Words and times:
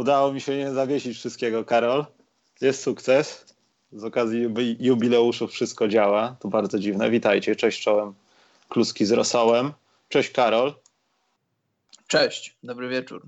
Udało 0.00 0.32
mi 0.32 0.40
się 0.40 0.56
nie 0.56 0.70
zawiesić 0.70 1.18
wszystkiego, 1.18 1.64
Karol. 1.64 2.04
Jest 2.60 2.82
sukces. 2.82 3.44
Z 3.92 4.04
okazji 4.04 4.46
jubileuszów 4.80 5.52
wszystko 5.52 5.88
działa. 5.88 6.36
To 6.40 6.48
bardzo 6.48 6.78
dziwne. 6.78 7.10
Witajcie. 7.10 7.56
Cześć 7.56 7.82
czołem. 7.82 8.14
Kluski 8.68 9.04
z 9.04 9.12
rosołem. 9.12 9.72
Cześć 10.08 10.30
Karol. 10.30 10.74
Cześć. 12.06 12.56
Dobry 12.62 12.88
wieczór. 12.88 13.22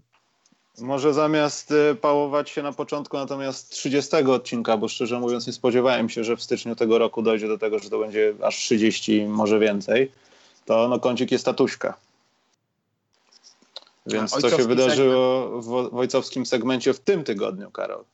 Może 0.79 1.15
zamiast 1.15 1.71
y, 1.71 1.95
pałować 1.95 2.51
się 2.51 2.63
na 2.63 2.73
początku 2.73 3.17
natomiast 3.17 3.71
30 3.71 4.17
odcinka, 4.17 4.77
bo 4.77 4.89
szczerze 4.89 5.21
mówiąc 5.21 5.47
nie 5.47 5.53
spodziewałem 5.53 6.09
się, 6.09 6.25
że 6.25 6.37
w 6.37 6.43
styczniu 6.43 6.77
tego 6.77 6.99
roku 6.99 7.23
dojdzie 7.23 7.49
do 7.49 7.59
tego, 7.59 7.79
że 7.79 7.91
to 7.91 7.99
będzie 7.99 8.35
aż 8.43 8.57
30, 8.57 9.27
może 9.27 9.59
więcej, 9.59 10.13
to 10.65 10.89
no 10.89 11.01
kącik 11.01 11.33
jest 11.33 11.45
tatuśka. 11.45 11.97
Więc 14.07 14.31
co 14.31 14.51
się 14.51 14.65
wydarzyło 14.65 15.63
segment. 15.63 15.91
w 15.93 15.97
ojcowskim 15.97 16.47
segmencie 16.47 16.95
w 16.95 17.01
tym 17.01 17.25
tygodniu, 17.25 17.71
Karol? 17.71 18.05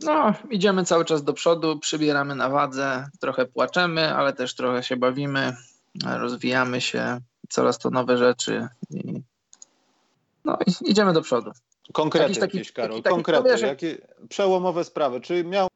No, 0.00 0.34
idziemy 0.50 0.84
cały 0.84 1.04
czas 1.04 1.24
do 1.24 1.32
przodu, 1.32 1.78
przybieramy 1.78 2.34
na 2.34 2.48
wadze, 2.48 3.08
trochę 3.20 3.46
płaczemy, 3.46 4.14
ale 4.14 4.32
też 4.32 4.54
trochę 4.54 4.82
się 4.82 4.96
bawimy, 4.96 5.56
rozwijamy 6.04 6.80
się, 6.80 7.20
coraz 7.48 7.78
to 7.78 7.90
nowe 7.90 8.18
rzeczy 8.18 8.68
i 8.90 9.22
no 10.44 10.58
idziemy 10.80 11.12
do 11.12 11.22
przodu. 11.22 11.50
Konkrety 11.92 12.40
taki, 12.40 12.56
jakieś, 12.56 12.72
Karol, 12.72 13.02
taki, 13.02 13.14
konkrety, 13.14 13.48
wiesz, 13.48 13.60
jakie 13.60 13.98
przełomowe 14.28 14.84
sprawy, 14.84 15.20
czy 15.20 15.44
miał 15.44 15.68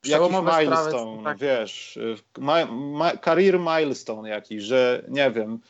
przełomowe 0.00 0.50
jakiś 0.50 0.66
milestone, 0.66 0.92
sprawy, 0.92 1.24
tak. 1.24 1.38
wiesz, 1.38 1.98
ma, 2.38 2.66
ma, 2.66 3.16
career 3.16 3.58
milestone 3.58 4.28
jakiś, 4.28 4.62
że 4.62 5.04
nie 5.08 5.30
wiem, 5.30 5.60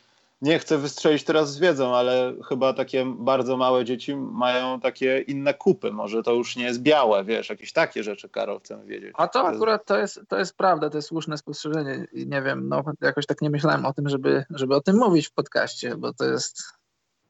nie 0.43 0.59
chcę 0.59 0.77
wystrzelić 0.77 1.23
teraz 1.23 1.53
z 1.53 1.59
wiedzą, 1.59 1.95
ale 1.95 2.33
chyba 2.49 2.73
takie 2.73 3.05
bardzo 3.05 3.57
małe 3.57 3.85
dzieci 3.85 4.15
mają 4.15 4.79
takie 4.79 5.19
inne 5.19 5.53
kupy. 5.53 5.91
Może 5.91 6.23
to 6.23 6.33
już 6.33 6.55
nie 6.55 6.63
jest 6.63 6.81
białe, 6.81 7.23
wiesz, 7.23 7.49
jakieś 7.49 7.73
takie 7.73 8.03
rzeczy, 8.03 8.29
Karol, 8.29 8.59
chcemy 8.59 8.85
wiedzieć. 8.85 9.11
A 9.13 9.27
to, 9.27 9.41
to 9.41 9.47
akurat 9.47 9.81
jest... 9.81 9.87
to 9.87 9.97
jest, 9.97 10.21
to 10.27 10.39
jest 10.39 10.57
prawda, 10.57 10.89
to 10.89 10.97
jest 10.97 11.07
słuszne 11.07 11.37
spostrzeżenie. 11.37 12.07
Nie 12.13 12.41
wiem, 12.41 12.69
no 12.69 12.83
jakoś 13.01 13.25
tak 13.25 13.41
nie 13.41 13.49
myślałem 13.49 13.85
o 13.85 13.93
tym, 13.93 14.09
żeby, 14.09 14.45
żeby 14.49 14.75
o 14.75 14.81
tym 14.81 14.97
mówić 14.97 15.27
w 15.27 15.33
podcaście, 15.33 15.95
bo 15.95 16.13
to 16.13 16.25
jest 16.25 16.63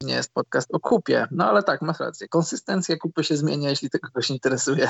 nie 0.02 0.14
jest 0.14 0.32
podcast 0.32 0.74
o 0.74 0.80
kupie. 0.80 1.26
No 1.30 1.48
ale 1.48 1.62
tak, 1.62 1.82
masz 1.82 2.00
rację. 2.00 2.28
Konsystencja 2.28 2.96
kupy 2.96 3.24
się 3.24 3.36
zmienia, 3.36 3.70
jeśli 3.70 3.90
to 3.90 3.98
kogoś 3.98 4.30
interesuje. 4.30 4.88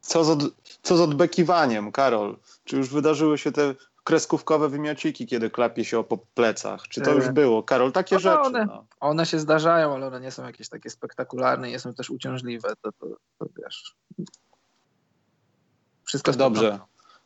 Co 0.00 0.24
z, 0.24 0.30
od, 0.30 0.42
co 0.82 0.96
z 0.96 1.00
odbekiwaniem, 1.00 1.92
Karol? 1.92 2.36
Czy 2.64 2.76
już 2.76 2.90
wydarzyły 2.90 3.38
się 3.38 3.52
te 3.52 3.74
kreskówkowe 4.06 4.68
wymiociki, 4.68 5.26
kiedy 5.26 5.50
klapie 5.50 5.84
się 5.84 6.04
po 6.04 6.18
plecach? 6.18 6.82
Czy 6.88 7.00
to 7.00 7.12
już 7.12 7.26
e, 7.26 7.32
było? 7.32 7.62
Karol, 7.62 7.92
takie 7.92 8.14
no, 8.14 8.20
rzeczy. 8.20 8.40
One, 8.40 8.66
no. 8.66 8.84
one 9.00 9.26
się 9.26 9.38
zdarzają, 9.38 9.94
ale 9.94 10.06
one 10.06 10.20
nie 10.20 10.30
są 10.30 10.44
jakieś 10.44 10.68
takie 10.68 10.90
spektakularne, 10.90 11.68
nie 11.68 11.78
są 11.78 11.94
też 11.94 12.10
uciążliwe. 12.10 12.68
To, 12.82 12.92
to, 12.92 13.06
to 13.38 13.46
wiesz. 13.62 13.96
Wszystko 16.04 16.32
Dobrze. 16.32 16.78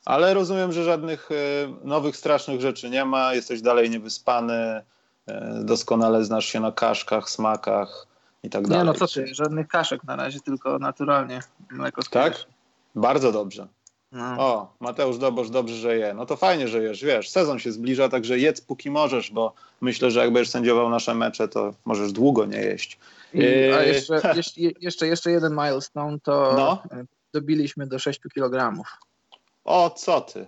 Ale 0.05 0.33
rozumiem, 0.33 0.71
że 0.71 0.83
żadnych 0.83 1.31
y, 1.31 1.35
nowych, 1.83 2.17
strasznych 2.17 2.61
rzeczy 2.61 2.89
nie 2.89 3.05
ma. 3.05 3.33
Jesteś 3.33 3.61
dalej 3.61 3.89
niewyspany 3.89 4.81
E, 5.27 5.63
doskonale 5.63 6.25
znasz 6.25 6.45
się 6.45 6.59
na 6.59 6.71
kaszkach, 6.71 7.29
smakach 7.29 8.07
i 8.43 8.49
tak 8.49 8.67
dalej. 8.67 8.77
Nie 8.77 8.83
no 8.85 8.93
co 8.93 9.07
ty, 9.07 9.27
żadnych 9.35 9.67
kaszek 9.67 10.03
na 10.03 10.15
razie, 10.15 10.39
tylko 10.39 10.79
naturalnie 10.79 11.39
mleko 11.71 12.01
z 12.01 12.09
Tak? 12.09 12.33
Bardzo 12.95 13.31
dobrze. 13.31 13.67
No. 14.11 14.35
O, 14.39 14.73
Mateusz 14.79 15.17
Dobosz, 15.17 15.49
dobrze, 15.49 15.75
że 15.75 15.97
je. 15.97 16.13
No 16.13 16.25
to 16.25 16.35
fajnie, 16.35 16.67
że 16.67 16.83
jesz, 16.83 17.03
wiesz, 17.03 17.29
sezon 17.29 17.59
się 17.59 17.71
zbliża, 17.71 18.09
także 18.09 18.39
jedz 18.39 18.61
póki 18.61 18.91
możesz, 18.91 19.31
bo 19.31 19.53
myślę, 19.81 20.11
że 20.11 20.19
jak 20.19 20.33
będziesz 20.33 20.49
sędziował 20.49 20.89
nasze 20.89 21.15
mecze, 21.15 21.47
to 21.47 21.73
możesz 21.85 22.11
długo 22.11 22.45
nie 22.45 22.57
jeść. 22.57 22.99
I, 23.33 23.39
a 23.73 23.79
e, 23.79 23.87
jeszcze, 23.87 24.21
jeszcze, 24.81 25.07
jeszcze 25.07 25.31
jeden 25.31 25.53
milestone, 25.53 26.19
to 26.19 26.53
no? 26.57 26.83
dobiliśmy 27.33 27.87
do 27.87 27.99
6 27.99 28.19
kg. 28.33 28.83
O, 29.63 29.89
co 29.89 30.21
ty? 30.21 30.47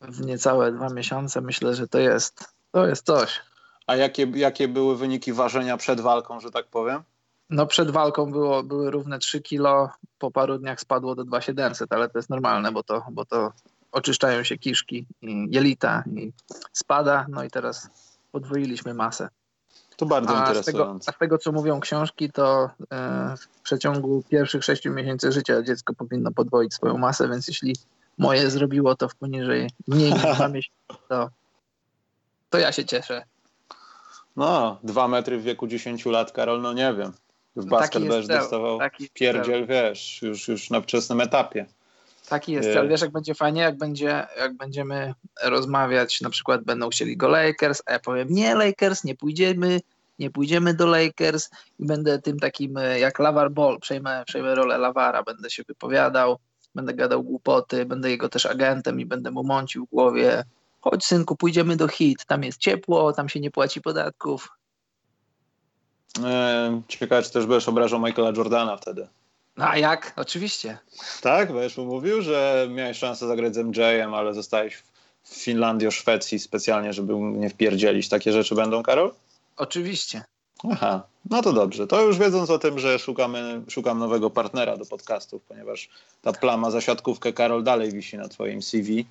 W 0.00 0.26
niecałe 0.26 0.72
dwa 0.72 0.88
miesiące 0.88 1.40
myślę, 1.40 1.74
że 1.74 1.88
to 1.88 1.98
jest, 1.98 2.44
to 2.70 2.86
jest 2.86 3.06
coś. 3.06 3.40
A 3.86 3.96
jakie, 3.96 4.32
jakie 4.34 4.68
były 4.68 4.96
wyniki 4.96 5.32
ważenia 5.32 5.76
przed 5.76 6.00
walką, 6.00 6.40
że 6.40 6.50
tak 6.50 6.66
powiem? 6.66 7.02
No 7.52 7.66
przed 7.66 7.90
walką 7.90 8.32
było, 8.32 8.62
były 8.62 8.90
równe 8.90 9.18
3 9.18 9.40
kilo, 9.40 9.90
po 10.18 10.30
paru 10.30 10.58
dniach 10.58 10.80
spadło 10.80 11.14
do 11.14 11.24
2700, 11.24 11.92
ale 11.92 12.08
to 12.08 12.18
jest 12.18 12.30
normalne, 12.30 12.72
bo 12.72 12.82
to, 12.82 13.02
bo 13.10 13.24
to 13.24 13.52
oczyszczają 13.92 14.42
się 14.42 14.58
kiszki 14.58 15.06
i 15.22 15.48
jelita 15.50 16.04
i 16.16 16.32
spada, 16.72 17.26
no 17.28 17.44
i 17.44 17.50
teraz 17.50 17.90
podwoiliśmy 18.32 18.94
masę. 18.94 19.28
To 19.96 20.06
bardzo 20.06 20.36
a 20.36 20.40
interesujące. 20.40 20.70
Z 20.70 20.74
tego, 20.74 20.98
a 21.06 21.12
z 21.12 21.18
tego, 21.18 21.38
co 21.38 21.52
mówią 21.52 21.80
książki, 21.80 22.32
to 22.32 22.70
e, 22.92 23.34
w 23.36 23.60
przeciągu 23.62 24.22
pierwszych 24.28 24.64
6 24.64 24.84
miesięcy 24.84 25.32
życia 25.32 25.62
dziecko 25.62 25.94
powinno 25.94 26.30
podwoić 26.30 26.74
swoją 26.74 26.98
masę, 26.98 27.28
więc 27.28 27.48
jeśli 27.48 27.76
moje 28.18 28.50
zrobiło 28.50 28.96
to 28.96 29.08
w 29.08 29.14
poniżej 29.14 29.70
mniej 29.88 30.12
niż 30.12 30.22
2 30.22 30.48
miesiące, 30.56 31.02
to, 31.08 31.30
to 32.50 32.58
ja 32.58 32.72
się 32.72 32.84
cieszę. 32.84 33.24
No, 34.36 34.78
dwa 34.82 35.08
metry 35.08 35.38
w 35.38 35.42
wieku 35.42 35.66
10 35.66 36.06
lat, 36.06 36.32
Karol, 36.32 36.62
no 36.62 36.72
nie 36.72 36.94
wiem. 36.94 37.12
W 37.56 37.64
no 37.64 37.70
basket 37.70 38.02
będziesz 38.02 38.26
dostawał 38.26 38.78
pierdziel, 39.14 39.66
wiesz, 39.66 40.22
już, 40.22 40.48
już 40.48 40.70
na 40.70 40.80
wczesnym 40.80 41.20
etapie. 41.20 41.66
Taki 42.28 42.52
jest 42.52 42.72
cel. 42.72 42.88
Wiesz, 42.88 43.00
jak 43.00 43.10
będzie 43.10 43.34
fajnie, 43.34 43.60
jak, 43.60 43.78
będzie, 43.78 44.26
jak 44.38 44.56
będziemy 44.56 45.14
rozmawiać, 45.42 46.20
na 46.20 46.30
przykład 46.30 46.64
będą 46.64 46.88
chcieli 46.88 47.16
go 47.16 47.28
Lakers, 47.28 47.82
a 47.86 47.92
ja 47.92 47.98
powiem 47.98 48.28
nie 48.30 48.54
Lakers, 48.54 49.04
nie 49.04 49.14
pójdziemy, 49.14 49.80
nie 50.18 50.30
pójdziemy 50.30 50.74
do 50.74 50.86
Lakers 50.86 51.50
i 51.78 51.86
będę 51.86 52.18
tym 52.18 52.38
takim 52.38 52.74
jak 53.00 53.18
Lavar 53.18 53.50
Ball, 53.50 53.78
przejmę, 53.80 54.24
przejmę 54.26 54.54
rolę 54.54 54.78
Lavara, 54.78 55.22
będę 55.22 55.50
się 55.50 55.62
wypowiadał, 55.68 56.38
będę 56.74 56.94
gadał 56.94 57.22
głupoty, 57.22 57.86
będę 57.86 58.10
jego 58.10 58.28
też 58.28 58.46
agentem 58.46 59.00
i 59.00 59.06
będę 59.06 59.30
mu 59.30 59.44
mącił 59.44 59.86
w 59.86 59.90
głowie 59.90 60.44
chodź 60.82 61.04
synku, 61.04 61.36
pójdziemy 61.36 61.76
do 61.76 61.88
HIT, 61.88 62.24
tam 62.24 62.44
jest 62.44 62.58
ciepło, 62.58 63.12
tam 63.12 63.28
się 63.28 63.40
nie 63.40 63.50
płaci 63.50 63.80
podatków. 63.80 64.48
Ciekawe, 66.88 67.22
czy 67.22 67.30
też 67.30 67.46
będziesz 67.46 67.68
obrażał 67.68 68.00
Michaela 68.00 68.32
Jordana 68.36 68.76
wtedy. 68.76 69.08
A 69.56 69.78
jak? 69.78 70.12
Oczywiście. 70.16 70.78
Tak? 71.20 71.52
Będziesz 71.52 71.76
mu 71.76 71.84
mówił, 71.84 72.22
że 72.22 72.68
miałeś 72.70 72.98
szansę 72.98 73.26
zagrać 73.26 73.54
z 73.54 73.58
MJ-em, 73.58 74.14
ale 74.14 74.34
zostałeś 74.34 74.82
w 75.22 75.34
Finlandii 75.34 75.88
o 75.88 75.90
Szwecji 75.90 76.38
specjalnie, 76.38 76.92
żeby 76.92 77.14
nie 77.14 77.50
wpierdzielić. 77.50 78.08
Takie 78.08 78.32
rzeczy 78.32 78.54
będą, 78.54 78.82
Karol? 78.82 79.12
Oczywiście. 79.56 80.24
Aha, 80.72 81.02
no 81.30 81.42
to 81.42 81.52
dobrze. 81.52 81.86
To 81.86 82.02
już 82.02 82.18
wiedząc 82.18 82.50
o 82.50 82.58
tym, 82.58 82.78
że 82.78 82.98
szukamy, 82.98 83.62
szukam 83.68 83.98
nowego 83.98 84.30
partnera 84.30 84.76
do 84.76 84.86
podcastów, 84.86 85.42
ponieważ 85.42 85.88
ta 86.22 86.32
plama 86.32 86.70
za 86.70 86.80
siatkówkę 86.80 87.32
Karol 87.32 87.64
dalej 87.64 87.92
wisi 87.92 88.16
na 88.16 88.28
twoim 88.28 88.62
CV. 88.62 89.06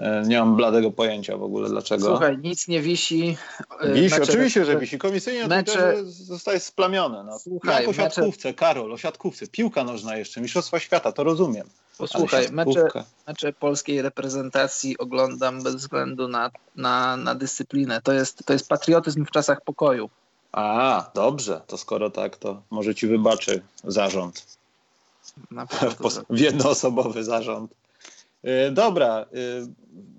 E, 0.00 0.22
nie 0.26 0.38
mam 0.38 0.56
bladego 0.56 0.90
pojęcia 0.90 1.36
w 1.36 1.42
ogóle 1.42 1.68
dlaczego. 1.68 2.06
Słuchaj, 2.06 2.38
nic 2.38 2.68
nie 2.68 2.80
wisi. 2.80 3.36
E, 3.80 3.92
wisi, 3.92 4.14
mecze, 4.14 4.22
oczywiście, 4.22 4.64
że 4.64 4.78
wisi. 4.78 4.98
Komisyjnie 4.98 5.48
mecze, 5.48 6.04
zostaje 6.04 6.60
splamione. 6.60 7.24
No. 7.24 7.38
Słuchaj, 7.38 7.80
Jak 7.80 7.90
o 7.90 7.92
siatkówce, 7.92 8.48
mecze... 8.48 8.58
Karol, 8.58 8.92
o 8.92 8.98
siatkówce. 8.98 9.46
Piłka 9.46 9.84
nożna 9.84 10.16
jeszcze, 10.16 10.40
Mistrzostwa 10.40 10.78
Świata, 10.78 11.12
to 11.12 11.24
rozumiem. 11.24 11.66
Posłuchaj, 11.98 12.46
mecze, 12.50 12.88
mecze 13.26 13.52
polskiej 13.52 14.02
reprezentacji 14.02 14.98
oglądam 14.98 15.62
bez 15.62 15.74
względu 15.74 16.28
na, 16.28 16.50
na, 16.76 17.16
na 17.16 17.34
dyscyplinę. 17.34 18.00
To 18.02 18.12
jest, 18.12 18.46
to 18.46 18.52
jest 18.52 18.68
patriotyzm 18.68 19.24
w 19.24 19.30
czasach 19.30 19.60
pokoju. 19.64 20.10
A, 20.52 21.10
dobrze. 21.14 21.60
To 21.66 21.78
skoro 21.78 22.10
tak, 22.10 22.36
to 22.36 22.62
może 22.70 22.94
ci 22.94 23.06
wybaczy 23.06 23.62
zarząd. 23.84 24.46
W 26.30 26.38
jednoosobowy 26.38 27.24
zarząd. 27.24 27.74
Y, 28.44 28.70
dobra, 28.70 29.26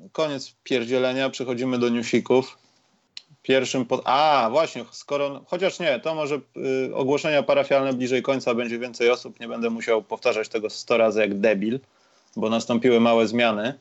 y, 0.03 0.09
koniec 0.11 0.55
pierdzielenia, 0.63 1.29
przechodzimy 1.29 1.79
do 1.79 1.89
newsików. 1.89 2.57
Pierwszym 3.43 3.85
pod... 3.85 4.01
A, 4.05 4.47
właśnie, 4.51 4.85
skoro... 4.91 5.41
Chociaż 5.47 5.79
nie, 5.79 5.99
to 5.99 6.15
może 6.15 6.35
y, 6.89 6.95
ogłoszenia 6.95 7.43
parafialne 7.43 7.93
bliżej 7.93 8.21
końca 8.21 8.53
będzie 8.55 8.79
więcej 8.79 9.09
osób, 9.09 9.39
nie 9.39 9.47
będę 9.47 9.69
musiał 9.69 10.03
powtarzać 10.03 10.49
tego 10.49 10.69
100 10.69 10.97
razy 10.97 11.19
jak 11.19 11.39
debil, 11.39 11.79
bo 12.35 12.49
nastąpiły 12.49 12.99
małe 12.99 13.27
zmiany. 13.27 13.73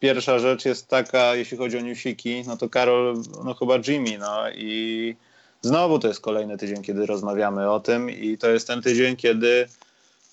Pierwsza 0.00 0.38
rzecz 0.38 0.64
jest 0.64 0.88
taka, 0.88 1.34
jeśli 1.34 1.56
chodzi 1.56 1.78
o 1.78 1.80
newsiki, 1.80 2.44
no 2.46 2.56
to 2.56 2.68
Karol, 2.68 3.22
no 3.44 3.54
chyba 3.54 3.74
Jimmy, 3.88 4.18
no 4.18 4.50
i 4.50 5.16
znowu 5.62 5.98
to 5.98 6.08
jest 6.08 6.20
kolejny 6.20 6.58
tydzień, 6.58 6.82
kiedy 6.82 7.06
rozmawiamy 7.06 7.70
o 7.70 7.80
tym 7.80 8.10
i 8.10 8.38
to 8.38 8.50
jest 8.50 8.66
ten 8.66 8.82
tydzień, 8.82 9.16
kiedy 9.16 9.68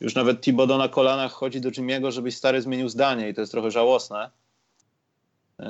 już 0.02 0.16
nawet 0.16 0.42
Thibodeau 0.42 0.78
na 0.78 0.88
kolanach 0.88 1.32
chodzi 1.32 1.62
do 1.62 1.70
Jimmy'ego, 1.70 2.12
żebyś 2.12 2.38
stary 2.38 2.62
zmienił 2.62 2.90
zdanie 2.90 3.30
i 3.30 3.34
to 3.34 3.42
jest 3.42 3.52
trochę 3.52 3.72
żałosne. 3.72 4.30
Yy, 5.60 5.66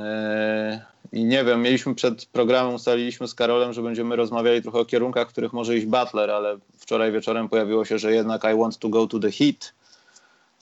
I 1.12 1.24
nie 1.24 1.44
wiem, 1.44 1.62
mieliśmy 1.62 1.96
przed 1.96 2.26
programem, 2.26 2.74
ustaliliśmy 2.74 3.28
z 3.28 3.36
Karolem, 3.36 3.74
że 3.74 3.82
będziemy 3.82 4.16
rozmawiali 4.16 4.62
trochę 4.62 4.80
o 4.80 4.86
kierunkach, 4.86 5.28
w 5.28 5.32
których 5.32 5.54
może 5.54 5.78
iść 5.78 5.86
Butler, 5.86 6.32
ale 6.32 6.58
wczoraj 6.78 7.12
wieczorem 7.12 7.50
pojawiło 7.50 7.86
się, 7.86 8.00
że 8.00 8.14
jednak 8.14 8.44
I 8.44 8.58
want 8.58 8.78
to 8.78 8.90
go 8.90 9.08
to 9.08 9.20
the 9.20 9.32
heat. 9.32 9.74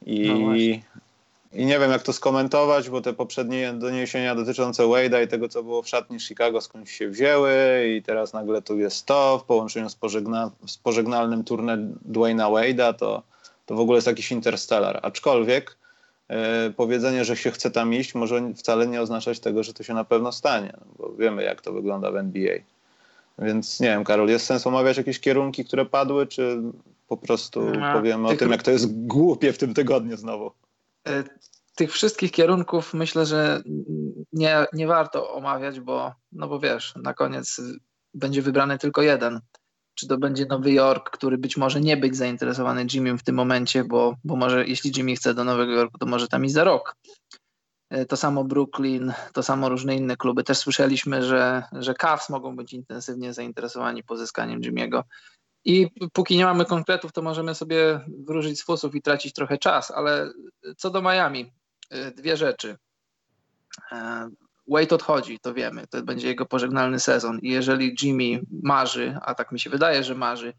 I, 0.05 0.29
no 0.29 0.55
I 0.55 0.81
nie 1.65 1.79
wiem, 1.79 1.91
jak 1.91 2.03
to 2.03 2.13
skomentować, 2.13 2.89
bo 2.89 3.01
te 3.01 3.13
poprzednie 3.13 3.73
doniesienia 3.73 4.35
dotyczące 4.35 4.83
Wade'a 4.83 5.23
i 5.23 5.27
tego, 5.27 5.49
co 5.49 5.63
było 5.63 5.81
w 5.81 5.89
szatni 5.89 6.19
Chicago, 6.19 6.61
skądś 6.61 6.91
się 6.91 7.09
wzięły 7.09 7.53
i 7.97 8.03
teraz 8.03 8.33
nagle 8.33 8.61
tu 8.61 8.79
jest 8.79 9.05
to 9.05 9.39
w 9.39 9.43
połączeniu 9.43 9.89
z, 9.89 9.95
pożegna, 9.95 10.51
z 10.67 10.77
pożegnalnym 10.77 11.43
turne 11.43 11.77
Dwayna 12.05 12.45
Wade'a, 12.45 12.93
to, 12.93 13.23
to 13.67 13.75
w 13.75 13.79
ogóle 13.79 13.97
jest 13.97 14.07
jakiś 14.07 14.31
interstellar. 14.31 14.99
Aczkolwiek 15.03 15.77
e, 16.27 16.69
powiedzenie, 16.69 17.25
że 17.25 17.37
się 17.37 17.51
chce 17.51 17.71
tam 17.71 17.93
iść, 17.93 18.15
może 18.15 18.53
wcale 18.53 18.87
nie 18.87 19.01
oznaczać 19.01 19.39
tego, 19.39 19.63
że 19.63 19.73
to 19.73 19.83
się 19.83 19.93
na 19.93 20.03
pewno 20.03 20.31
stanie, 20.31 20.73
no, 20.79 20.85
bo 20.97 21.15
wiemy, 21.15 21.43
jak 21.43 21.61
to 21.61 21.73
wygląda 21.73 22.11
w 22.11 22.15
NBA. 22.15 22.57
Więc 23.39 23.79
nie 23.79 23.87
wiem, 23.87 24.03
Karol, 24.03 24.29
jest 24.29 24.45
sens 24.45 24.67
omawiać 24.67 24.97
jakieś 24.97 25.19
kierunki, 25.19 25.65
które 25.65 25.85
padły, 25.85 26.27
czy 26.27 26.61
po 27.07 27.17
prostu 27.17 27.61
no, 27.61 27.93
powiemy 27.93 28.27
o 28.27 28.35
tym, 28.35 28.51
jak 28.51 28.63
to 28.63 28.71
jest 28.71 29.05
głupie 29.07 29.53
w 29.53 29.57
tym 29.57 29.73
tygodniu 29.73 30.17
znowu? 30.17 30.51
E, 31.07 31.23
tych 31.75 31.91
wszystkich 31.91 32.31
kierunków 32.31 32.93
myślę, 32.93 33.25
że 33.25 33.61
nie, 34.33 34.65
nie 34.73 34.87
warto 34.87 35.33
omawiać, 35.33 35.79
bo, 35.79 36.13
no 36.31 36.47
bo 36.47 36.59
wiesz, 36.59 36.93
na 36.95 37.13
koniec 37.13 37.61
będzie 38.13 38.41
wybrany 38.41 38.77
tylko 38.77 39.01
jeden. 39.01 39.41
Czy 39.99 40.07
to 40.07 40.17
będzie 40.17 40.45
Nowy 40.45 40.71
Jork, 40.71 41.09
który 41.09 41.37
być 41.37 41.57
może 41.57 41.81
nie 41.81 41.97
być 41.97 42.15
zainteresowany 42.15 42.85
Jimmym 42.93 43.17
w 43.17 43.23
tym 43.23 43.35
momencie, 43.35 43.83
bo, 43.83 44.15
bo 44.23 44.35
może 44.35 44.67
jeśli 44.67 44.91
Jimmy 44.95 45.15
chce 45.15 45.33
do 45.33 45.43
Nowego 45.43 45.71
Jorku, 45.71 45.97
to 45.97 46.05
może 46.05 46.27
tam 46.27 46.45
i 46.45 46.49
za 46.49 46.63
rok. 46.63 46.95
E, 47.89 48.05
to 48.05 48.17
samo 48.17 48.43
Brooklyn, 48.43 49.13
to 49.33 49.43
samo 49.43 49.69
różne 49.69 49.95
inne 49.95 50.17
kluby. 50.17 50.43
Też 50.43 50.57
słyszeliśmy, 50.57 51.23
że, 51.23 51.63
że 51.71 51.93
Cavs 51.93 52.29
mogą 52.29 52.55
być 52.55 52.73
intensywnie 52.73 53.33
zainteresowani 53.33 54.03
pozyskaniem 54.03 54.61
Jimmy'ego. 54.61 55.03
I 55.65 55.87
póki 56.13 56.37
nie 56.37 56.45
mamy 56.45 56.65
konkretów, 56.65 57.11
to 57.11 57.21
możemy 57.21 57.55
sobie 57.55 57.99
wróżyć 58.07 58.59
z 58.59 58.63
fusów 58.63 58.95
i 58.95 59.01
tracić 59.01 59.33
trochę 59.33 59.57
czas, 59.57 59.91
ale 59.91 60.31
co 60.77 60.89
do 60.89 61.01
Miami, 61.01 61.53
y, 61.93 62.11
dwie 62.11 62.37
rzeczy. 62.37 62.77
Wade 64.67 64.95
odchodzi, 64.95 65.39
to 65.39 65.53
wiemy, 65.53 65.87
to 65.87 66.03
będzie 66.03 66.27
jego 66.27 66.45
pożegnalny 66.45 66.99
sezon 66.99 67.39
i 67.39 67.49
jeżeli 67.49 67.95
Jimmy 68.01 68.41
marzy, 68.63 69.17
a 69.21 69.35
tak 69.35 69.51
mi 69.51 69.59
się 69.59 69.69
wydaje, 69.69 70.03
że 70.03 70.15
marzy 70.15 70.53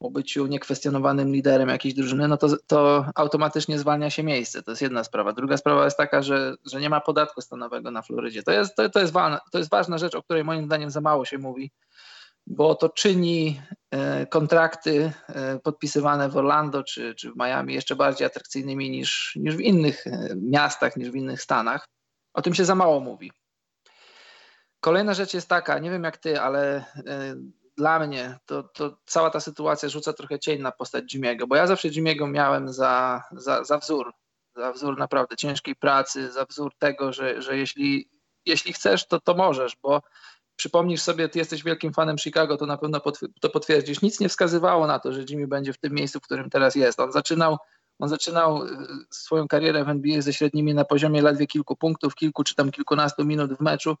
o 0.00 0.10
byciu 0.10 0.46
niekwestionowanym 0.46 1.32
liderem 1.32 1.68
jakiejś 1.68 1.94
drużyny, 1.94 2.28
no 2.28 2.36
to, 2.36 2.48
to 2.66 3.06
automatycznie 3.14 3.78
zwalnia 3.78 4.10
się 4.10 4.22
miejsce. 4.22 4.62
To 4.62 4.70
jest 4.70 4.82
jedna 4.82 5.04
sprawa. 5.04 5.32
Druga 5.32 5.56
sprawa 5.56 5.84
jest 5.84 5.96
taka, 5.96 6.22
że, 6.22 6.54
że 6.72 6.80
nie 6.80 6.90
ma 6.90 7.00
podatku 7.00 7.40
stanowego 7.40 7.90
na 7.90 8.02
Florydzie. 8.02 8.42
To 8.42 8.52
jest, 8.52 8.76
to, 8.76 8.90
to, 8.90 9.00
jest 9.00 9.12
ważna, 9.12 9.40
to 9.52 9.58
jest 9.58 9.70
ważna 9.70 9.98
rzecz, 9.98 10.14
o 10.14 10.22
której 10.22 10.44
moim 10.44 10.66
zdaniem 10.66 10.90
za 10.90 11.00
mało 11.00 11.24
się 11.24 11.38
mówi 11.38 11.70
bo 12.46 12.74
to 12.74 12.88
czyni 12.88 13.60
e, 13.90 14.26
kontrakty 14.26 15.12
e, 15.28 15.58
podpisywane 15.58 16.28
w 16.28 16.36
Orlando 16.36 16.82
czy, 16.84 17.14
czy 17.14 17.32
w 17.32 17.36
Miami 17.36 17.74
jeszcze 17.74 17.96
bardziej 17.96 18.26
atrakcyjnymi 18.26 18.90
niż, 18.90 19.36
niż 19.36 19.56
w 19.56 19.60
innych 19.60 20.06
e, 20.06 20.28
miastach, 20.36 20.96
niż 20.96 21.10
w 21.10 21.14
innych 21.14 21.42
stanach. 21.42 21.88
O 22.36 22.42
tym 22.42 22.54
się 22.54 22.64
za 22.64 22.74
mało 22.74 23.00
mówi. 23.00 23.32
Kolejna 24.80 25.14
rzecz 25.14 25.34
jest 25.34 25.48
taka, 25.48 25.78
nie 25.78 25.90
wiem 25.90 26.04
jak 26.04 26.16
ty, 26.16 26.40
ale 26.40 26.84
dla 27.76 27.98
mnie 27.98 28.38
to, 28.46 28.62
to 28.62 28.98
cała 29.06 29.30
ta 29.30 29.40
sytuacja 29.40 29.88
rzuca 29.88 30.12
trochę 30.12 30.38
cień 30.38 30.62
na 30.62 30.72
postać 30.72 31.14
Jimmy'ego, 31.14 31.46
bo 31.48 31.56
ja 31.56 31.66
zawsze 31.66 31.88
Jimmy'ego 31.88 32.30
miałem 32.30 32.72
za, 32.72 33.22
za, 33.32 33.64
za 33.64 33.78
wzór, 33.78 34.12
za 34.56 34.72
wzór 34.72 34.98
naprawdę 34.98 35.36
ciężkiej 35.36 35.76
pracy, 35.76 36.32
za 36.32 36.44
wzór 36.44 36.72
tego, 36.78 37.12
że, 37.12 37.42
że 37.42 37.56
jeśli, 37.56 38.10
jeśli 38.46 38.72
chcesz, 38.72 39.06
to, 39.06 39.20
to 39.20 39.34
możesz, 39.34 39.76
bo 39.82 40.02
przypomnisz 40.56 41.02
sobie, 41.02 41.28
ty 41.28 41.38
jesteś 41.38 41.64
wielkim 41.64 41.92
fanem 41.92 42.18
Chicago, 42.18 42.56
to 42.56 42.66
na 42.66 42.78
pewno 42.78 43.00
to 43.40 43.50
potwierdzisz. 43.50 44.02
Nic 44.02 44.20
nie 44.20 44.28
wskazywało 44.28 44.86
na 44.86 44.98
to, 44.98 45.12
że 45.12 45.24
Jimmy 45.30 45.46
będzie 45.46 45.72
w 45.72 45.78
tym 45.78 45.92
miejscu, 45.92 46.18
w 46.18 46.22
którym 46.22 46.50
teraz 46.50 46.74
jest. 46.74 47.00
On 47.00 47.12
zaczynał, 47.12 47.58
on 47.98 48.08
zaczynał 48.08 48.62
e, 48.62 48.68
swoją 49.10 49.48
karierę 49.48 49.84
w 49.84 49.88
NBA 49.88 50.22
ze 50.22 50.32
średnimi 50.32 50.74
na 50.74 50.84
poziomie 50.84 51.22
ledwie 51.22 51.46
kilku 51.46 51.76
punktów, 51.76 52.14
kilku 52.14 52.44
czy 52.44 52.54
tam 52.54 52.70
kilkunastu 52.70 53.24
minut 53.24 53.54
w 53.54 53.60
meczu. 53.60 53.96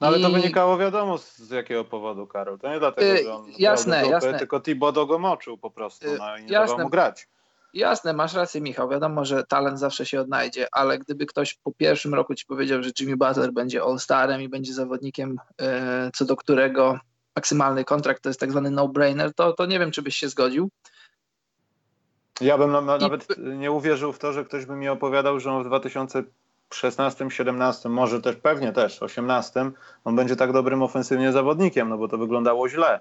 No 0.00 0.06
ale 0.06 0.18
I... 0.18 0.22
to 0.22 0.30
wynikało 0.30 0.78
wiadomo 0.78 1.18
z 1.18 1.50
jakiego 1.50 1.84
powodu, 1.84 2.26
Karol. 2.26 2.58
To 2.58 2.70
nie 2.70 2.78
dlatego, 2.78 3.12
e, 3.12 3.22
że 3.22 3.34
on 3.34 3.46
jasne, 3.58 4.00
dupy, 4.00 4.10
jasne. 4.10 4.38
tylko 4.38 4.60
Thibodeau 4.60 5.06
go 5.06 5.18
moczył 5.18 5.58
po 5.58 5.70
prostu 5.70 6.06
no, 6.18 6.38
i 6.38 6.44
nie 6.44 6.52
jasne. 6.52 6.82
mu 6.82 6.90
grać. 6.90 7.28
Jasne, 7.74 8.12
masz 8.12 8.34
rację, 8.34 8.60
Michał. 8.60 8.88
Wiadomo, 8.88 9.24
że 9.24 9.44
talent 9.44 9.78
zawsze 9.78 10.06
się 10.06 10.20
odnajdzie, 10.20 10.66
ale 10.72 10.98
gdyby 10.98 11.26
ktoś 11.26 11.54
po 11.54 11.72
pierwszym 11.72 12.14
roku 12.14 12.34
ci 12.34 12.46
powiedział, 12.46 12.82
że 12.82 12.90
Jimmy 13.00 13.16
Butler 13.16 13.52
będzie 13.52 13.82
all-starem 13.82 14.42
i 14.42 14.48
będzie 14.48 14.74
zawodnikiem, 14.74 15.36
e, 15.60 16.10
co 16.14 16.24
do 16.24 16.36
którego 16.36 16.98
maksymalny 17.36 17.84
kontrakt 17.84 18.22
to 18.22 18.28
jest 18.28 18.40
tak 18.40 18.50
zwany 18.50 18.70
no-brainer, 18.70 19.34
to, 19.34 19.52
to 19.52 19.66
nie 19.66 19.78
wiem, 19.78 19.90
czy 19.90 20.02
byś 20.02 20.16
się 20.16 20.28
zgodził. 20.28 20.70
Ja 22.40 22.58
bym 22.58 22.72
nawet 22.72 23.38
I... 23.38 23.40
nie 23.40 23.72
uwierzył 23.72 24.12
w 24.12 24.18
to, 24.18 24.32
że 24.32 24.44
ktoś 24.44 24.66
by 24.66 24.76
mi 24.76 24.88
opowiadał, 24.88 25.40
że 25.40 25.52
on 25.52 25.62
w 25.62 25.66
2016, 25.66 27.30
17, 27.30 27.88
może 27.88 28.22
też 28.22 28.36
pewnie 28.36 28.72
też 28.72 29.02
18, 29.02 29.70
on 30.04 30.16
będzie 30.16 30.36
tak 30.36 30.52
dobrym 30.52 30.82
ofensywnie 30.82 31.32
zawodnikiem, 31.32 31.88
no 31.88 31.98
bo 31.98 32.08
to 32.08 32.18
wyglądało 32.18 32.68
źle. 32.68 33.00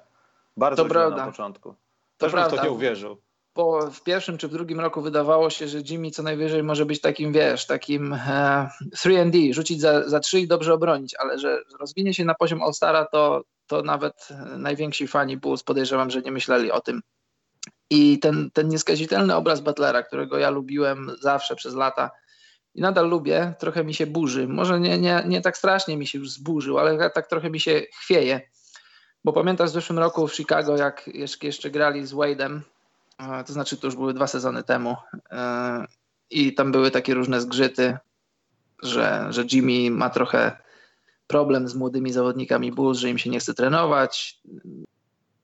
Bardzo 0.58 0.84
to 0.84 0.90
źle 0.90 0.94
prawda. 0.94 1.18
na 1.18 1.32
początku. 1.32 1.76
Też 2.18 2.32
to 2.32 2.38
bym 2.38 2.50
w 2.50 2.54
to 2.54 2.64
nie 2.64 2.72
uwierzył 2.72 3.18
po, 3.54 3.92
w 3.92 4.04
pierwszym 4.04 4.38
czy 4.38 4.48
w 4.48 4.52
drugim 4.52 4.80
roku 4.80 5.02
wydawało 5.02 5.50
się, 5.50 5.68
że 5.68 5.80
Jimmy 5.80 6.12
co 6.12 6.24
najwyżej 6.24 6.64
może 6.64 6.86
być 6.86 7.02
takim, 7.02 7.34
wiesz, 7.34 7.66
takim 7.66 8.14
e, 8.14 8.70
3D, 8.96 9.54
rzucić 9.54 9.82
za, 9.82 10.10
za 10.10 10.20
3 10.20 10.40
i 10.40 10.48
dobrze 10.48 10.74
obronić, 10.74 11.16
ale 11.16 11.40
że 11.40 11.60
rozwinie 11.80 12.14
się 12.14 12.26
na 12.26 12.36
poziom 12.36 12.62
All-Stara, 12.62 13.06
to, 13.06 13.44
to 13.68 13.82
nawet 13.82 14.30
najwięksi 14.58 15.08
fani 15.08 15.38
Bulls 15.38 15.64
podejrzewam, 15.64 16.10
że 16.10 16.22
nie 16.22 16.32
myśleli 16.32 16.72
o 16.72 16.82
tym. 16.82 17.02
I 17.94 18.20
ten, 18.20 18.52
ten 18.52 18.68
nieskazitelny 18.68 19.36
obraz 19.36 19.62
Butlera, 19.62 20.04
którego 20.04 20.38
ja 20.38 20.50
lubiłem 20.50 21.12
zawsze 21.22 21.56
przez 21.56 21.76
lata 21.76 22.12
i 22.76 22.82
nadal 22.82 23.10
lubię, 23.10 23.54
trochę 23.60 23.84
mi 23.84 23.94
się 23.94 24.08
burzy. 24.08 24.48
Może 24.48 24.80
nie, 24.80 24.98
nie, 24.98 25.24
nie 25.28 25.42
tak 25.42 25.58
strasznie 25.58 25.98
mi 25.98 26.08
się 26.08 26.20
już 26.20 26.32
zburzył, 26.32 26.80
ale 26.80 27.10
tak 27.10 27.28
trochę 27.28 27.50
mi 27.50 27.60
się 27.60 27.82
chwieje. 28.00 28.42
Bo 29.24 29.34
pamiętasz 29.34 29.70
w 29.70 29.74
zeszłym 29.74 30.00
roku 30.00 30.28
w 30.28 30.36
Chicago, 30.36 30.78
jak 30.78 31.08
jeszcze, 31.14 31.46
jeszcze 31.46 31.70
grali 31.70 32.08
z 32.08 32.14
Wade'em, 32.14 32.60
to 33.48 33.54
znaczy 33.54 33.78
to 33.78 33.88
już 33.88 33.96
były 33.96 34.14
dwa 34.14 34.28
sezony 34.28 34.64
temu 34.64 34.96
e, 35.32 35.86
i 36.30 36.54
tam 36.54 36.72
były 36.72 36.92
takie 36.92 37.14
różne 37.14 37.42
zgrzyty, 37.42 37.98
że, 38.84 39.28
że 39.30 39.44
Jimmy 39.52 39.92
ma 39.92 40.10
trochę 40.10 40.58
problem 41.28 41.68
z 41.68 41.76
młodymi 41.76 42.12
zawodnikami 42.12 42.72
Bulls, 42.72 43.00
że 43.00 43.10
im 43.10 43.18
się 43.18 43.30
nie 43.30 43.40
chce 43.40 43.54
trenować, 43.54 44.42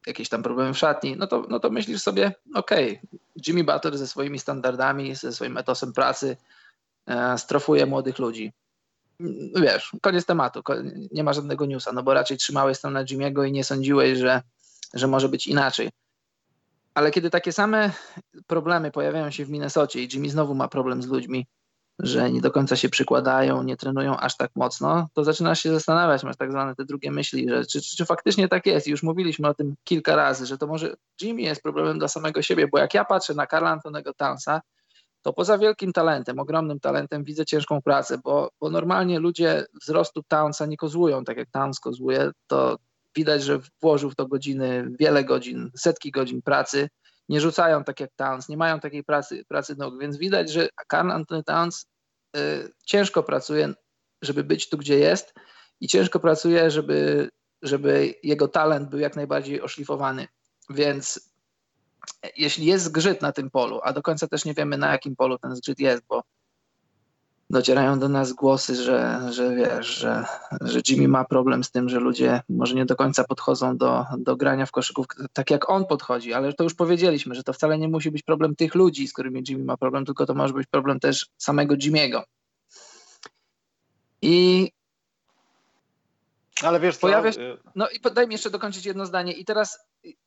jakieś 0.08 0.30
tam 0.30 0.44
problemy 0.44 0.74
w 0.74 0.78
szatni, 0.78 1.16
no 1.18 1.28
to, 1.28 1.46
no 1.50 1.60
to 1.60 1.70
myślisz 1.70 2.02
sobie, 2.02 2.32
okej, 2.56 3.00
okay, 3.04 3.20
Jimmy 3.48 3.64
Butler 3.64 3.98
ze 3.98 4.08
swoimi 4.08 4.40
standardami, 4.40 5.16
ze 5.16 5.34
swoim 5.34 5.58
etosem 5.58 5.94
pracy 5.94 6.38
e, 7.08 7.38
strofuje 7.38 7.86
młodych 7.86 8.20
ludzi. 8.20 8.54
Wiesz, 9.56 9.92
koniec 10.02 10.26
tematu, 10.26 10.64
nie 11.12 11.24
ma 11.24 11.34
żadnego 11.34 11.66
newsa, 11.66 11.92
no 11.92 12.04
bo 12.04 12.14
raczej 12.14 12.38
trzymałeś 12.38 12.84
na 12.84 13.06
Jimmy'ego 13.06 13.48
i 13.48 13.52
nie 13.52 13.64
sądziłeś, 13.64 14.18
że, 14.18 14.42
że 14.94 15.08
może 15.08 15.30
być 15.30 15.48
inaczej. 15.48 15.90
Ale 16.94 17.12
kiedy 17.12 17.30
takie 17.30 17.52
same 17.52 17.92
problemy 18.48 18.92
pojawiają 18.92 19.32
się 19.32 19.46
w 19.46 19.50
Minnesocie 19.50 20.04
i 20.04 20.10
Jimmy 20.14 20.30
znowu 20.30 20.56
ma 20.56 20.68
problem 20.68 21.02
z 21.02 21.08
ludźmi, 21.08 21.48
że 22.00 22.32
nie 22.32 22.42
do 22.42 22.52
końca 22.52 22.76
się 22.76 22.90
przykładają, 22.90 23.64
nie 23.64 23.78
trenują 23.78 24.18
aż 24.18 24.38
tak 24.38 24.52
mocno, 24.56 25.08
to 25.14 25.24
zaczynasz 25.24 25.60
się 25.60 25.72
zastanawiać, 25.72 26.24
masz 26.24 26.38
tak 26.38 26.52
zwane 26.52 26.76
te 26.76 26.86
drugie 26.86 27.12
myśli, 27.12 27.50
że 27.50 27.66
czy, 27.66 27.82
czy, 27.82 27.98
czy 27.98 28.06
faktycznie 28.06 28.48
tak 28.48 28.66
jest. 28.66 28.88
Już 28.88 29.04
mówiliśmy 29.04 29.48
o 29.48 29.54
tym 29.54 29.76
kilka 29.84 30.16
razy, 30.16 30.46
że 30.46 30.58
to 30.58 30.68
może 30.68 30.96
Jimmy 31.22 31.42
jest 31.42 31.62
problemem 31.62 32.00
dla 32.00 32.08
samego 32.08 32.42
siebie, 32.42 32.68
bo 32.68 32.80
jak 32.80 32.94
ja 32.94 33.06
patrzę 33.06 33.34
na 33.34 33.48
Karla 33.48 33.70
Antonego 33.70 34.14
Townsa, 34.14 34.62
to 35.22 35.34
poza 35.34 35.58
wielkim 35.58 35.94
talentem, 35.94 36.40
ogromnym 36.40 36.80
talentem 36.80 37.24
widzę 37.24 37.46
ciężką 37.46 37.82
pracę, 37.82 38.18
bo, 38.24 38.50
bo 38.60 38.70
normalnie 38.70 39.20
ludzie 39.20 39.66
wzrostu 39.82 40.24
Townsa 40.28 40.66
nie 40.66 40.78
kozłują 40.78 41.24
tak 41.24 41.38
jak 41.38 41.50
Towns 41.52 41.80
kozłuje, 41.80 42.32
to 42.48 42.78
widać, 43.16 43.44
że 43.44 43.60
włożył 43.82 44.10
w 44.10 44.16
to 44.16 44.28
godziny, 44.28 44.88
wiele 45.00 45.24
godzin, 45.24 45.72
setki 45.76 46.12
godzin 46.12 46.42
pracy. 46.42 46.90
Nie 47.30 47.42
rzucają 47.42 47.84
tak 47.84 48.00
jak 48.00 48.12
Towns, 48.16 48.50
nie 48.50 48.58
mają 48.58 48.80
takiej 48.80 49.04
pracy, 49.04 49.46
pracy 49.48 49.76
nóg, 49.78 50.00
więc 50.00 50.18
widać, 50.18 50.52
że 50.52 50.70
Karl 50.88 51.12
Anthony 51.12 51.44
Towns 51.44 51.86
y, 52.38 52.74
ciężko 52.86 53.24
pracuje, 53.24 53.74
żeby 54.22 54.44
być 54.44 54.70
tu, 54.70 54.78
gdzie 54.78 55.00
jest 55.00 55.34
i 55.80 55.88
ciężko 55.88 56.20
pracuje, 56.20 56.72
żeby, 56.72 57.30
żeby 57.62 58.14
jego 58.24 58.48
talent 58.48 58.90
był 58.90 59.00
jak 59.00 59.16
najbardziej 59.16 59.62
oszlifowany. 59.62 60.28
Więc 60.70 61.30
jeśli 62.38 62.66
jest 62.66 62.86
zgrzyt 62.86 63.22
na 63.22 63.32
tym 63.32 63.50
polu, 63.50 63.80
a 63.84 63.94
do 63.94 64.02
końca 64.02 64.28
też 64.28 64.46
nie 64.46 64.54
wiemy 64.54 64.78
na 64.78 64.92
jakim 64.92 65.16
polu 65.16 65.38
ten 65.38 65.56
zgrzyt 65.56 65.80
jest, 65.80 66.04
bo 66.08 66.24
docierają 67.50 68.00
do 68.00 68.10
nas 68.10 68.34
głosy, 68.34 68.76
że, 68.76 69.22
że 69.32 69.56
wiesz, 69.56 69.88
że, 69.88 70.26
że 70.62 70.80
Jimmy 70.90 71.08
ma 71.08 71.26
problem 71.26 71.64
z 71.64 71.72
tym, 71.72 71.90
że 71.90 72.00
ludzie 72.00 72.42
może 72.50 72.76
nie 72.76 72.86
do 72.86 72.96
końca 72.96 73.24
podchodzą 73.24 73.78
do, 73.78 74.06
do 74.18 74.36
grania 74.36 74.66
w 74.66 74.72
koszykówkę 74.72 75.26
tak 75.34 75.52
jak 75.52 75.70
on 75.70 75.86
podchodzi, 75.86 76.34
ale 76.34 76.54
to 76.54 76.64
już 76.64 76.74
powiedzieliśmy, 76.74 77.36
że 77.36 77.44
to 77.44 77.54
wcale 77.54 77.78
nie 77.78 77.88
musi 77.88 78.12
być 78.12 78.24
problem 78.24 78.56
tych 78.56 78.76
ludzi, 78.76 79.08
z 79.08 79.14
którymi 79.14 79.44
Jimmy 79.48 79.64
ma 79.64 79.78
problem, 79.78 80.06
tylko 80.06 80.26
to 80.26 80.34
może 80.34 80.54
być 80.54 80.68
problem 80.68 81.00
też 81.00 81.28
samego 81.38 81.76
Jimmy'ego. 81.76 82.22
I 84.22 84.72
ale 86.64 86.80
wiesz, 86.80 86.98
pojawia 86.98 87.32
się, 87.32 87.58
no 87.76 87.90
i 87.90 88.14
daj 88.14 88.28
mi 88.28 88.34
jeszcze 88.34 88.50
dokończyć 88.50 88.86
jedno 88.86 89.06
zdanie. 89.06 89.34
I 89.34 89.46
teraz 89.46 89.80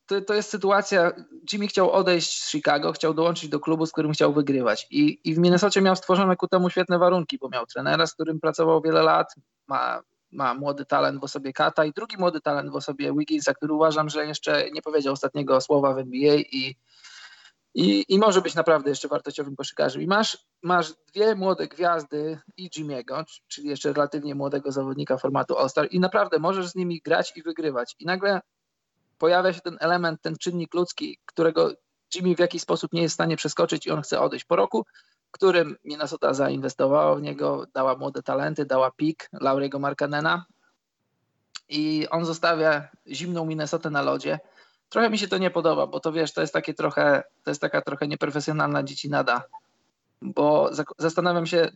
to, 0.07 0.21
to 0.21 0.35
jest 0.35 0.50
sytuacja, 0.50 1.12
Jimmy 1.52 1.67
chciał 1.67 1.91
odejść 1.91 2.43
z 2.43 2.50
Chicago, 2.50 2.93
chciał 2.93 3.14
dołączyć 3.14 3.49
do 3.49 3.61
klubu, 3.61 3.87
z 3.87 3.93
którym 3.93 4.12
chciał 4.12 4.33
wygrywać 4.33 4.87
i, 4.91 5.21
i 5.25 5.35
w 5.35 5.38
Minnesocie 5.38 5.81
miał 5.81 5.97
stworzone 5.97 6.37
ku 6.37 6.49
temu 6.49 6.71
świetne 6.71 6.99
warunki, 6.99 7.38
bo 7.38 7.49
miał 7.49 7.67
trenera, 7.67 8.07
z 8.07 8.14
którym 8.14 8.41
pracował 8.41 8.83
wiele 8.83 9.02
lat, 9.02 9.35
ma, 9.67 10.02
ma 10.33 10.55
młody 10.55 10.85
talent 10.85 11.21
w 11.21 11.25
osobie 11.25 11.52
Kata 11.52 11.85
i 11.85 11.93
drugi 11.93 12.17
młody 12.17 12.41
talent 12.41 12.71
w 12.71 12.76
osobie 12.76 13.12
Wigginsa, 13.19 13.55
który 13.55 13.73
uważam, 13.73 14.09
że 14.09 14.26
jeszcze 14.26 14.71
nie 14.71 14.83
powiedział 14.83 15.12
ostatniego 15.12 15.61
słowa 15.61 15.95
w 15.95 15.99
NBA 15.99 16.35
i 16.35 16.76
i, 17.75 18.05
I 18.09 18.19
może 18.19 18.43
być 18.43 18.55
naprawdę 18.55 18.91
jeszcze 18.91 19.09
wartościowym 19.09 19.57
koszykarzem. 19.57 20.02
I 20.02 20.07
masz, 20.07 20.38
masz 20.62 20.93
dwie 20.93 21.35
młode 21.35 21.69
gwiazdy 21.69 22.38
i 22.57 22.71
Jimmy'ego, 22.71 23.25
czyli 23.49 23.69
jeszcze 23.69 23.93
relatywnie 23.93 24.35
młodego 24.35 24.73
zawodnika 24.73 25.17
formatu 25.17 25.59
All-Star 25.59 25.88
i 25.91 26.00
naprawdę 26.00 26.38
możesz 26.38 26.69
z 26.69 26.75
nimi 26.75 27.00
grać 27.05 27.33
i 27.37 27.43
wygrywać. 27.43 27.97
I 27.99 28.07
nagle 28.07 28.41
pojawia 29.23 29.52
się 29.52 29.61
ten 29.61 29.76
element, 29.81 30.23
ten 30.23 30.37
czynnik 30.37 30.75
ludzki, 30.75 31.19
którego 31.26 31.71
Jimmy 32.14 32.35
w 32.37 32.38
jakiś 32.38 32.62
sposób 32.62 32.93
nie 32.93 33.02
jest 33.02 33.12
w 33.12 33.14
stanie 33.14 33.37
przeskoczyć 33.37 33.87
i 33.87 33.91
on 33.91 34.02
chce 34.02 34.21
odejść 34.21 34.45
po 34.45 34.57
roku, 34.57 34.87
którym 35.31 35.76
Minnesota 35.85 36.35
zainwestowała 36.35 37.14
w 37.14 37.23
niego, 37.23 37.67
dała 37.75 37.97
młode 37.97 38.23
talenty, 38.23 38.67
dała 38.67 38.91
pik 38.91 39.29
Lauriego 39.33 39.79
Markanena 39.79 40.45
i 41.69 42.09
on 42.11 42.25
zostawia 42.25 42.88
zimną 43.07 43.45
Minnesotę 43.47 43.91
na 43.91 44.02
lodzie. 44.02 44.38
Trochę 44.88 45.11
mi 45.11 45.19
się 45.19 45.29
to 45.29 45.38
nie 45.38 45.50
podoba, 45.50 45.87
bo 45.87 46.00
to 46.00 46.12
wiesz, 46.12 46.33
to 46.33 46.41
jest 46.41 46.52
takie 46.52 46.75
trochę, 46.75 47.23
to 47.45 47.50
jest 47.50 47.61
taka 47.61 47.83
trochę 47.83 48.09
nieprofesjonalna 48.09 48.83
dziecinada, 48.83 49.43
bo 50.23 50.71
zastanawiam 50.99 51.47
się, 51.47 51.71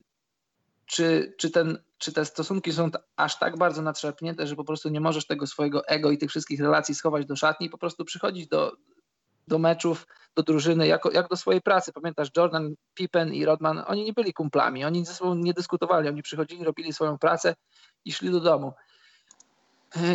czy, 0.87 1.35
czy, 1.39 1.51
ten, 1.51 1.79
czy 1.99 2.13
te 2.13 2.25
stosunki 2.25 2.73
są 2.73 2.91
aż 3.17 3.39
tak 3.39 3.59
bardzo 3.59 3.83
natrzepnięte, 3.83 4.47
że 4.47 4.57
po 4.57 4.65
prostu 4.65 4.89
nie 4.89 5.01
możesz 5.01 5.27
tego 5.27 5.47
swojego 5.47 5.87
ego 5.89 6.11
i 6.11 6.19
tych 6.19 6.31
wszystkich 6.31 6.61
relacji 6.61 6.95
schować 6.95 7.27
do 7.27 7.37
szatni 7.37 7.67
i 7.67 7.71
po 7.71 7.79
prostu 7.79 8.05
przychodzić 8.05 8.49
do, 8.49 8.73
do 9.49 9.59
meczów, 9.59 10.07
do 10.35 10.43
drużyny, 10.43 10.87
jako, 10.87 11.11
jak 11.11 11.29
do 11.29 11.37
swojej 11.37 11.61
pracy. 11.61 11.93
Pamiętasz, 11.93 12.29
Jordan, 12.37 12.75
Pippen 12.95 13.35
i 13.35 13.45
Rodman, 13.45 13.83
oni 13.87 14.05
nie 14.05 14.13
byli 14.13 14.33
kumplami, 14.33 14.85
oni 14.85 15.07
ze 15.07 15.15
sobą 15.15 15.35
nie 15.35 15.55
dyskutowali, 15.55 16.09
oni 16.09 16.23
przychodzili, 16.23 16.65
robili 16.65 16.93
swoją 16.93 17.19
pracę 17.19 17.55
i 18.05 18.13
szli 18.13 18.31
do 18.31 18.41
domu. 18.41 18.73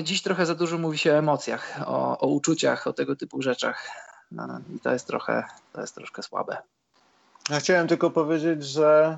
Dziś 0.04 0.22
trochę 0.22 0.46
za 0.46 0.56
dużo 0.56 0.78
mówi 0.78 0.98
się 0.98 1.14
o 1.14 1.18
emocjach, 1.18 1.80
o, 1.86 2.20
o 2.20 2.28
uczuciach, 2.28 2.88
o 2.88 2.94
tego 2.94 3.16
typu 3.16 3.42
rzeczach. 3.42 3.88
No, 4.32 4.60
I 4.76 4.80
to 4.80 4.94
jest 4.94 5.08
trochę, 5.08 5.44
to 5.74 5.82
jest 5.82 5.96
troszkę 5.96 6.24
słabe. 6.24 6.58
Ja 7.50 7.60
chciałem 7.60 7.88
tylko 7.88 8.12
powiedzieć, 8.12 8.66
że 8.66 9.18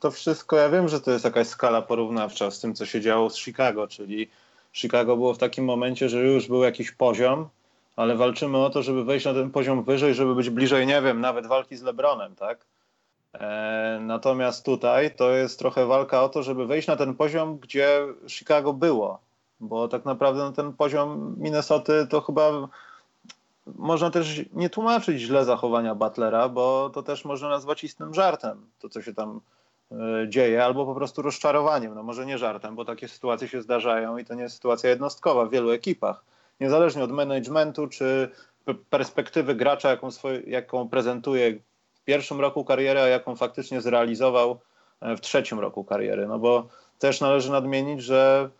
to 0.00 0.10
wszystko, 0.10 0.56
ja 0.56 0.68
wiem, 0.68 0.88
że 0.88 1.00
to 1.00 1.10
jest 1.10 1.24
jakaś 1.24 1.46
skala 1.46 1.82
porównawcza 1.82 2.50
z 2.50 2.60
tym, 2.60 2.74
co 2.74 2.86
się 2.86 3.00
działo 3.00 3.30
z 3.30 3.38
Chicago, 3.38 3.88
czyli 3.88 4.30
Chicago 4.72 5.16
było 5.16 5.34
w 5.34 5.38
takim 5.38 5.64
momencie, 5.64 6.08
że 6.08 6.20
już 6.24 6.48
był 6.48 6.62
jakiś 6.62 6.92
poziom, 6.92 7.48
ale 7.96 8.16
walczymy 8.16 8.58
o 8.58 8.70
to, 8.70 8.82
żeby 8.82 9.04
wejść 9.04 9.26
na 9.26 9.34
ten 9.34 9.50
poziom 9.50 9.84
wyżej, 9.84 10.14
żeby 10.14 10.34
być 10.34 10.50
bliżej, 10.50 10.86
nie 10.86 11.02
wiem, 11.02 11.20
nawet 11.20 11.46
walki 11.46 11.76
z 11.76 11.82
LeBronem, 11.82 12.34
tak? 12.34 12.66
E, 13.34 13.98
natomiast 14.02 14.64
tutaj 14.64 15.14
to 15.14 15.30
jest 15.30 15.58
trochę 15.58 15.86
walka 15.86 16.22
o 16.22 16.28
to, 16.28 16.42
żeby 16.42 16.66
wejść 16.66 16.88
na 16.88 16.96
ten 16.96 17.14
poziom, 17.14 17.58
gdzie 17.58 18.06
Chicago 18.28 18.72
było, 18.72 19.18
bo 19.60 19.88
tak 19.88 20.04
naprawdę 20.04 20.42
na 20.42 20.52
ten 20.52 20.72
poziom 20.72 21.34
Minnesoty 21.38 22.06
to 22.10 22.20
chyba 22.20 22.68
można 23.66 24.10
też 24.10 24.40
nie 24.52 24.70
tłumaczyć 24.70 25.20
źle 25.20 25.44
zachowania 25.44 25.94
Butlera, 25.94 26.48
bo 26.48 26.90
to 26.94 27.02
też 27.02 27.24
można 27.24 27.48
nazwać 27.48 27.84
istnym 27.84 28.14
żartem, 28.14 28.66
to 28.78 28.88
co 28.88 29.02
się 29.02 29.14
tam 29.14 29.40
e, 29.92 29.96
dzieje, 30.28 30.64
albo 30.64 30.86
po 30.86 30.94
prostu 30.94 31.22
rozczarowaniem. 31.22 31.94
No 31.94 32.02
może 32.02 32.26
nie 32.26 32.38
żartem, 32.38 32.76
bo 32.76 32.84
takie 32.84 33.08
sytuacje 33.08 33.48
się 33.48 33.62
zdarzają 33.62 34.18
i 34.18 34.24
to 34.24 34.34
nie 34.34 34.42
jest 34.42 34.54
sytuacja 34.54 34.90
jednostkowa 34.90 35.44
w 35.44 35.50
wielu 35.50 35.70
ekipach. 35.70 36.24
Niezależnie 36.60 37.04
od 37.04 37.12
managementu 37.12 37.88
czy 37.88 38.28
perspektywy 38.90 39.54
gracza, 39.54 39.90
jaką, 39.90 40.08
jaką 40.46 40.88
prezentuje 40.88 41.58
w 41.94 42.04
pierwszym 42.04 42.40
roku 42.40 42.64
kariery, 42.64 43.00
a 43.00 43.06
jaką 43.06 43.36
faktycznie 43.36 43.80
zrealizował 43.80 44.60
e, 45.00 45.16
w 45.16 45.20
trzecim 45.20 45.60
roku 45.60 45.84
kariery. 45.84 46.26
No 46.26 46.38
bo 46.38 46.68
też 46.98 47.20
należy 47.20 47.50
nadmienić, 47.50 48.02
że 48.02 48.50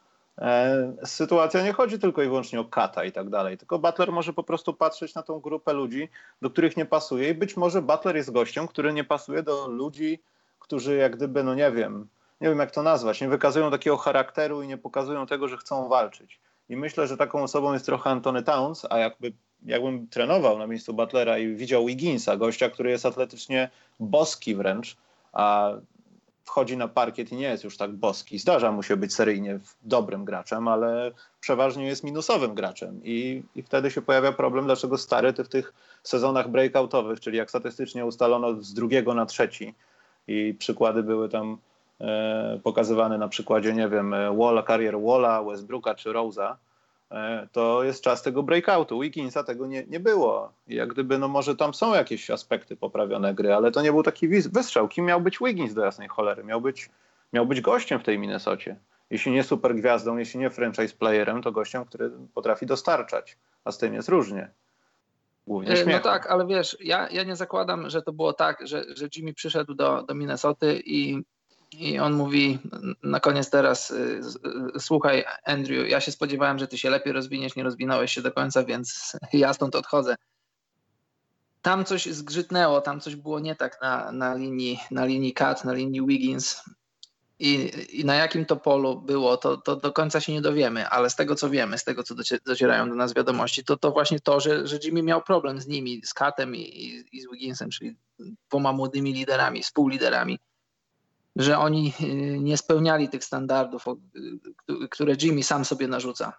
sytuacja 1.05 1.62
nie 1.62 1.73
chodzi 1.73 1.99
tylko 1.99 2.23
i 2.23 2.27
wyłącznie 2.27 2.61
o 2.61 2.65
kata 2.65 3.05
i 3.05 3.12
tak 3.12 3.31
dalej, 3.31 3.59
tylko 3.59 3.79
Butler 3.79 4.12
może 4.12 4.33
po 4.33 4.43
prostu 4.43 4.75
patrzeć 4.75 5.15
na 5.15 5.23
tą 5.23 5.41
grupę 5.41 5.73
ludzi, 5.73 6.09
do 6.43 6.51
których 6.51 6.77
nie 6.77 6.87
pasuje 6.87 7.31
i 7.31 7.35
być 7.35 7.57
może 7.57 7.83
Butler 7.83 8.17
jest 8.17 8.33
gościem, 8.33 8.69
który 8.69 8.93
nie 8.93 9.05
pasuje 9.05 9.43
do 9.43 9.69
ludzi, 9.69 10.23
którzy 10.59 10.97
jak 10.97 11.17
gdyby, 11.17 11.45
no 11.45 11.55
nie 11.55 11.73
wiem, 11.73 12.09
nie 12.41 12.49
wiem 12.49 12.59
jak 12.59 12.71
to 12.71 12.83
nazwać, 12.83 13.21
nie 13.21 13.29
wykazują 13.29 13.71
takiego 13.71 13.97
charakteru 13.97 14.62
i 14.62 14.69
nie 14.69 14.79
pokazują 14.79 15.27
tego, 15.27 15.49
że 15.49 15.57
chcą 15.57 15.89
walczyć. 15.89 16.41
I 16.69 16.77
myślę, 16.77 17.07
że 17.07 17.17
taką 17.17 17.43
osobą 17.43 17.73
jest 17.73 17.87
trochę 17.87 18.11
Antony 18.11 18.43
Towns, 18.43 18.87
a 18.91 18.99
jakby 18.99 19.33
jakbym 19.65 20.09
trenował 20.09 20.59
na 20.59 20.67
miejscu 20.67 20.95
Butlera 20.95 21.39
i 21.39 21.55
widział 21.55 21.87
Wigginsa, 21.87 22.37
gościa, 22.37 22.71
który 22.71 22.91
jest 22.91 23.07
atletycznie 23.07 23.71
boski 24.01 24.55
wręcz, 24.55 24.97
a 25.33 25.73
wchodzi 26.44 26.76
na 26.76 26.88
parkiet 26.88 27.32
i 27.32 27.37
nie 27.37 27.49
jest 27.49 27.64
już 27.64 27.76
tak 27.76 27.92
boski. 27.92 28.38
Zdarza 28.38 28.72
mu 28.72 28.82
się 28.82 28.96
być 28.96 29.14
seryjnie 29.14 29.58
dobrym 29.82 30.25
graczem, 30.25 30.68
ale 30.68 31.12
przeważnie 31.40 31.87
jest 31.87 32.04
minusowym 32.04 32.54
graczem. 32.54 33.00
I, 33.04 33.42
i 33.56 33.62
wtedy 33.62 33.90
się 33.90 34.02
pojawia 34.02 34.32
problem, 34.32 34.64
dlaczego 34.64 34.99
stary 34.99 35.32
ty 35.32 35.44
w 35.44 35.49
tych 35.49 35.75
sezonach 36.02 36.49
breakoutowych, 36.49 37.20
czyli 37.20 37.38
jak 37.38 37.50
statystycznie 37.50 38.06
ustalono 38.06 38.62
z 38.62 38.75
drugiego 38.75 39.14
na 39.14 39.26
trzeci. 39.26 39.75
I 40.28 40.54
przykłady 40.58 41.02
były 41.02 41.28
tam 41.28 41.58
e, 42.00 42.61
pokazywane 42.62 43.18
na 43.18 43.28
przykładzie, 43.28 43.72
nie 43.72 43.88
wiem, 43.88 44.14
Walla, 44.38 44.62
karier 44.62 45.00
Walla, 45.00 45.42
Westbrooka 45.42 45.94
czy 45.94 46.11
Rose'a, 46.11 46.54
E, 46.54 46.72
to 47.52 47.85
jest 47.85 48.02
czas 48.02 48.23
tego 48.23 48.42
breakoutu. 48.42 49.00
Wigginsa 49.00 49.45
tego 49.45 49.66
nie, 49.66 49.85
nie 49.87 50.00
było. 50.00 50.52
I 50.69 50.75
jak 50.75 50.88
gdyby, 50.88 51.19
no 51.19 51.28
może 51.28 51.57
tam 51.57 51.75
są 51.75 51.95
jakieś 51.95 52.31
aspekty 52.31 52.76
poprawione 52.76 53.35
gry, 53.35 53.54
ale 53.54 53.71
to 53.71 53.83
nie 53.83 53.92
był 53.92 54.02
taki 54.02 54.28
wystrzał. 54.28 54.88
Kim 54.88 55.04
miał 55.04 55.21
być 55.21 55.38
Wiggins 55.38 55.75
do 55.75 55.85
jasnej 55.85 56.09
cholery? 56.09 56.45
Miał 56.45 56.61
być, 56.61 56.90
miał 57.33 57.47
być 57.47 57.61
gościem 57.61 58.00
w 58.00 58.02
tej 58.02 58.19
Minnesocie. 58.19 58.76
Jeśli 59.11 59.33
nie 59.33 59.45
super 59.45 59.75
gwiazdą, 59.75 60.16
jeśli 60.16 60.40
nie 60.40 60.50
franchise 60.50 60.95
playerem, 60.95 61.42
to 61.42 61.52
gościem, 61.52 61.85
który 61.85 62.11
potrafi 62.35 62.66
dostarczać. 62.66 63.38
A 63.64 63.73
z 63.73 63.78
tym 63.78 63.95
jest 63.95 64.09
różnie. 64.09 64.50
Głównie 65.47 65.73
e, 65.73 65.87
No 65.87 65.99
tak, 65.99 66.26
ale 66.26 66.47
wiesz, 66.47 66.76
ja, 66.81 67.09
ja 67.11 67.25
nie 67.25 67.37
zakładam, 67.37 67.90
że 67.90 68.02
to 68.02 68.12
było 68.12 68.33
tak, 68.33 68.66
że, 68.66 68.85
że 68.97 69.09
Jimmy 69.16 69.35
przyszedł 69.35 69.75
do, 69.75 70.02
do 70.02 70.14
Minnesoty 70.14 70.83
i 70.85 71.23
i 71.75 71.99
on 71.99 72.12
mówi 72.12 72.59
na 73.02 73.21
koniec 73.21 73.50
teraz, 73.50 73.91
y, 73.91 74.21
y, 74.76 74.81
słuchaj 74.81 75.25
Andrew, 75.45 75.88
ja 75.88 76.00
się 76.00 76.12
spodziewałem, 76.12 76.59
że 76.59 76.69
ty 76.69 76.79
się 76.79 76.91
lepiej 76.91 77.12
rozwiniesz, 77.12 77.57
nie 77.57 77.62
rozwinąłeś 77.62 78.12
się 78.12 78.23
do 78.23 78.33
końca, 78.33 78.64
więc 78.64 79.12
ja 79.33 79.55
stąd 79.55 79.75
odchodzę. 79.75 80.17
Tam 81.62 81.85
coś 81.85 82.07
zgrzytnęło, 82.07 82.81
tam 82.81 83.00
coś 83.00 83.17
było 83.17 83.41
nie 83.41 83.57
tak 83.57 83.79
na, 83.83 84.12
na, 84.12 84.35
linii, 84.35 84.81
na 84.91 85.05
linii 85.05 85.35
Cat, 85.35 85.64
na 85.64 85.73
linii 85.73 86.07
Wiggins. 86.07 86.62
I, 87.38 87.71
I, 88.00 88.05
na 88.05 88.14
jakim 88.14 88.47
to 88.47 88.57
polu 88.57 89.00
było, 89.00 89.37
to, 89.37 89.57
to 89.57 89.76
do 89.76 89.93
końca 89.93 90.21
się 90.21 90.33
nie 90.33 90.41
dowiemy, 90.41 90.88
ale 90.88 91.11
z 91.11 91.17
tego 91.17 91.35
co 91.35 91.50
wiemy, 91.50 91.79
z 91.79 91.85
tego 91.85 92.02
co 92.02 92.14
docierają 92.47 92.88
do 92.88 92.95
nas 92.95 93.14
wiadomości, 93.14 93.64
to 93.64 93.76
to 93.76 93.91
właśnie 93.91 94.21
to, 94.21 94.41
że, 94.41 94.67
że 94.67 94.79
Jimmy 94.85 95.02
miał 95.02 95.23
problem 95.23 95.61
z 95.61 95.67
nimi, 95.67 96.02
z 96.05 96.14
Katem 96.14 96.57
i, 96.57 96.61
i, 96.61 97.17
i 97.17 97.21
z 97.21 97.31
Wigginsem, 97.31 97.71
czyli 97.71 97.97
dwoma 98.49 98.73
młodymi 98.73 99.12
liderami, 99.12 99.62
współliderami 99.62 100.38
że 101.37 101.59
oni 101.59 101.93
y, 102.01 102.39
nie 102.41 102.57
spełniali 102.57 103.09
tych 103.09 103.25
standardów, 103.25 103.85
y, 103.87 104.89
które 104.91 105.15
Jimmy 105.23 105.43
sam 105.43 105.65
sobie 105.65 105.89
narzuca. 105.89 106.33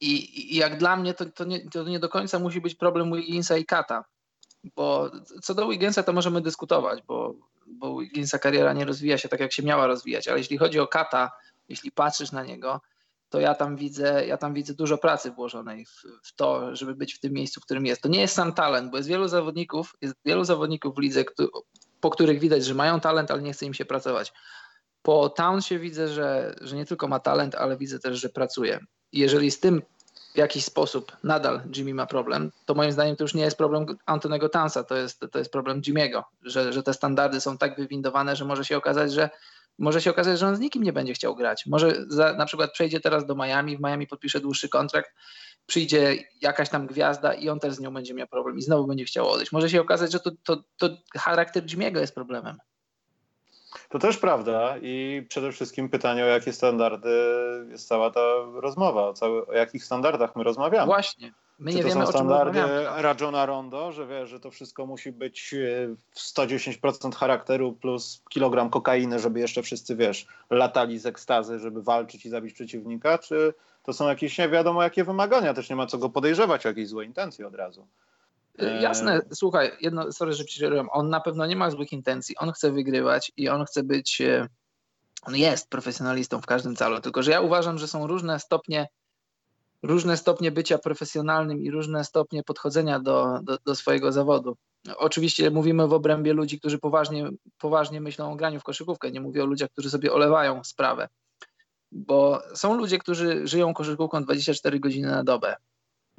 I, 0.00 0.56
jak 0.56 0.78
dla 0.78 0.96
mnie 0.96 1.14
to, 1.14 1.26
to, 1.26 1.44
nie, 1.44 1.70
to 1.70 1.84
nie 1.84 2.00
do 2.00 2.08
końca 2.08 2.38
musi 2.38 2.60
być 2.60 2.74
problem 2.74 3.12
Wigginsa 3.12 3.56
i 3.56 3.64
Kata, 3.64 4.04
bo 4.76 5.10
co 5.42 5.54
do 5.54 5.68
Wigginsa 5.68 6.02
to 6.02 6.12
możemy 6.12 6.40
dyskutować, 6.40 7.02
bo, 7.06 7.34
bo 7.66 7.98
Wigginsa 7.98 8.38
kariera 8.38 8.72
nie 8.72 8.84
rozwija 8.84 9.18
się 9.18 9.28
tak, 9.28 9.40
jak 9.40 9.52
się 9.52 9.62
miała 9.62 9.86
rozwijać, 9.86 10.28
ale 10.28 10.38
jeśli 10.38 10.58
chodzi 10.58 10.80
o 10.80 10.86
Kata, 10.86 11.30
jeśli 11.68 11.92
patrzysz 11.92 12.32
na 12.32 12.44
niego, 12.44 12.80
to 13.28 13.40
ja 13.40 13.54
tam 13.54 13.76
widzę, 13.76 14.26
ja 14.26 14.36
tam 14.36 14.54
widzę 14.54 14.74
dużo 14.74 14.98
pracy 14.98 15.30
włożonej 15.30 15.86
w, 15.86 16.02
w, 16.22 16.34
to, 16.34 16.76
żeby 16.76 16.94
być 16.94 17.14
w 17.14 17.20
tym 17.20 17.32
miejscu, 17.32 17.60
w 17.60 17.64
którym 17.64 17.86
jest. 17.86 18.02
To 18.02 18.08
nie 18.08 18.20
jest 18.20 18.34
sam 18.34 18.52
talent, 18.52 18.90
bo 18.90 18.96
jest 18.96 19.08
wielu 19.08 19.28
zawodników, 19.28 19.96
jest 20.00 20.14
wielu 20.24 20.44
zawodników 20.44 20.94
w 20.94 20.98
lidze, 20.98 21.24
po 22.04 22.10
których 22.10 22.38
widać, 22.38 22.64
że 22.64 22.74
mają 22.74 23.00
talent, 23.00 23.30
ale 23.30 23.42
nie 23.42 23.52
chce 23.52 23.66
im 23.66 23.74
się 23.74 23.84
pracować. 23.84 24.32
Po 25.02 25.28
Townsie 25.28 25.78
widzę, 25.78 26.08
że, 26.08 26.54
że 26.60 26.76
nie 26.76 26.86
tylko 26.86 27.08
ma 27.08 27.20
talent, 27.20 27.54
ale 27.54 27.76
widzę 27.76 27.98
też, 27.98 28.20
że 28.20 28.28
pracuje. 28.28 28.80
Jeżeli 29.12 29.50
z 29.50 29.60
tym 29.60 29.82
w 30.34 30.38
jakiś 30.38 30.64
sposób 30.64 31.12
nadal 31.22 31.62
Jimmy 31.76 31.94
ma 31.94 32.06
problem, 32.06 32.52
to 32.66 32.74
moim 32.74 32.92
zdaniem 32.92 33.16
to 33.16 33.24
już 33.24 33.34
nie 33.34 33.42
jest 33.42 33.56
problem 33.56 33.86
Antonego 34.06 34.48
Townsa, 34.48 34.84
to 34.84 34.96
jest, 34.96 35.24
to 35.32 35.38
jest 35.38 35.52
problem 35.52 35.80
Jimmy'ego, 35.80 36.22
że, 36.42 36.72
że 36.72 36.82
te 36.82 36.94
standardy 36.94 37.40
są 37.40 37.58
tak 37.58 37.76
wywindowane, 37.76 38.36
że 38.36 38.44
może 38.44 38.64
się 38.64 38.76
okazać, 38.76 39.12
że 39.12 39.30
może 39.78 40.00
się 40.00 40.10
okazać, 40.10 40.38
że 40.38 40.48
on 40.48 40.56
z 40.56 40.60
nikim 40.60 40.82
nie 40.82 40.92
będzie 40.92 41.14
chciał 41.14 41.36
grać. 41.36 41.66
Może 41.66 42.04
za, 42.08 42.32
na 42.32 42.46
przykład 42.46 42.72
przejdzie 42.72 43.00
teraz 43.00 43.26
do 43.26 43.34
Miami, 43.34 43.76
w 43.76 43.80
Miami 43.80 44.06
podpisze 44.06 44.40
dłuższy 44.40 44.68
kontrakt, 44.68 45.10
przyjdzie 45.66 46.16
jakaś 46.40 46.68
tam 46.68 46.86
gwiazda 46.86 47.34
i 47.34 47.48
on 47.48 47.60
też 47.60 47.74
z 47.74 47.80
nią 47.80 47.94
będzie 47.94 48.14
miał 48.14 48.26
problem 48.26 48.58
i 48.58 48.62
znowu 48.62 48.86
będzie 48.86 49.04
chciał 49.04 49.28
odejść. 49.28 49.52
Może 49.52 49.70
się 49.70 49.80
okazać, 49.80 50.12
że 50.12 50.20
to, 50.20 50.30
to, 50.44 50.62
to 50.76 50.88
charakter 51.18 51.64
Jimmy'ego 51.64 52.00
jest 52.00 52.14
problemem. 52.14 52.58
To 53.88 53.98
też 53.98 54.18
prawda 54.18 54.74
i 54.82 55.26
przede 55.28 55.52
wszystkim 55.52 55.88
pytanie 55.88 56.24
o 56.24 56.26
jakie 56.26 56.52
standardy 56.52 57.10
jest 57.70 57.88
cała 57.88 58.10
ta 58.10 58.20
rozmowa, 58.54 59.08
o, 59.08 59.14
cały, 59.14 59.46
o 59.46 59.52
jakich 59.52 59.84
standardach 59.84 60.36
my 60.36 60.44
rozmawiamy. 60.44 60.86
Właśnie. 60.86 61.32
My 61.58 61.70
Czy 61.70 61.76
nie 61.76 61.82
to 61.82 61.88
wiemy, 61.88 62.06
są 62.06 62.12
standardy. 62.12 62.60
Rajona 62.96 63.46
Rondo, 63.46 63.92
że 63.92 64.06
wie, 64.06 64.26
że 64.26 64.40
to 64.40 64.50
wszystko 64.50 64.86
musi 64.86 65.12
być 65.12 65.54
e, 65.54 65.96
w 66.10 66.18
110% 66.18 67.14
charakteru 67.14 67.72
plus 67.72 68.22
kilogram 68.30 68.70
kokainy, 68.70 69.18
żeby 69.18 69.40
jeszcze 69.40 69.62
wszyscy, 69.62 69.96
wiesz, 69.96 70.26
latali 70.50 70.98
z 70.98 71.06
ekstazy, 71.06 71.58
żeby 71.58 71.82
walczyć 71.82 72.26
i 72.26 72.30
zabić 72.30 72.54
przeciwnika, 72.54 73.18
czy 73.18 73.54
to 73.84 73.92
są 73.92 74.08
jakieś 74.08 74.38
nie 74.38 74.48
wiadomo 74.48 74.82
jakie 74.82 75.04
wymagania, 75.04 75.54
też 75.54 75.70
nie 75.70 75.76
ma 75.76 75.86
co 75.86 75.98
go 75.98 76.10
podejrzewać 76.10 76.66
o 76.66 76.68
jakieś 76.68 76.88
złe 76.88 77.04
intencje 77.04 77.46
od 77.46 77.54
razu. 77.54 77.86
Y, 78.62 78.64
Jasne, 78.82 79.20
słuchaj, 79.32 79.70
jedno, 79.80 80.12
sorry, 80.12 80.32
że 80.32 80.44
przerywam. 80.44 80.88
On 80.92 81.08
na 81.08 81.20
pewno 81.20 81.46
nie 81.46 81.56
ma 81.56 81.70
złych 81.70 81.92
intencji. 81.92 82.36
On 82.36 82.52
chce 82.52 82.72
wygrywać 82.72 83.32
i 83.36 83.48
on 83.48 83.64
chce 83.64 83.82
być. 83.82 84.20
e, 84.20 84.48
On 85.22 85.36
jest 85.36 85.70
profesjonalistą 85.70 86.40
w 86.40 86.46
każdym 86.46 86.76
calu. 86.76 87.00
Tylko, 87.00 87.22
że 87.22 87.30
ja 87.30 87.40
uważam, 87.40 87.78
że 87.78 87.88
są 87.88 88.06
różne 88.06 88.40
stopnie, 88.40 88.88
różne 89.82 90.16
stopnie 90.16 90.50
bycia 90.50 90.78
profesjonalnym 90.78 91.62
i 91.62 91.70
różne 91.70 92.04
stopnie 92.04 92.42
podchodzenia 92.42 93.00
do, 93.00 93.40
do, 93.42 93.58
do 93.66 93.74
swojego 93.74 94.12
zawodu. 94.12 94.56
Oczywiście 94.96 95.50
mówimy 95.50 95.88
w 95.88 95.92
obrębie 95.92 96.32
ludzi, 96.32 96.58
którzy 96.58 96.78
poważnie, 96.78 97.30
poważnie 97.58 98.00
myślą 98.00 98.32
o 98.32 98.36
graniu 98.36 98.60
w 98.60 98.64
koszykówkę. 98.64 99.10
Nie 99.10 99.20
mówię 99.20 99.42
o 99.42 99.46
ludziach, 99.46 99.70
którzy 99.70 99.90
sobie 99.90 100.12
olewają 100.12 100.64
sprawę. 100.64 101.08
Bo 101.94 102.42
są 102.54 102.74
ludzie, 102.74 102.98
którzy 102.98 103.46
żyją 103.46 103.74
koszykówką 103.74 104.24
24 104.24 104.80
godziny 104.80 105.08
na 105.08 105.24
dobę. 105.24 105.56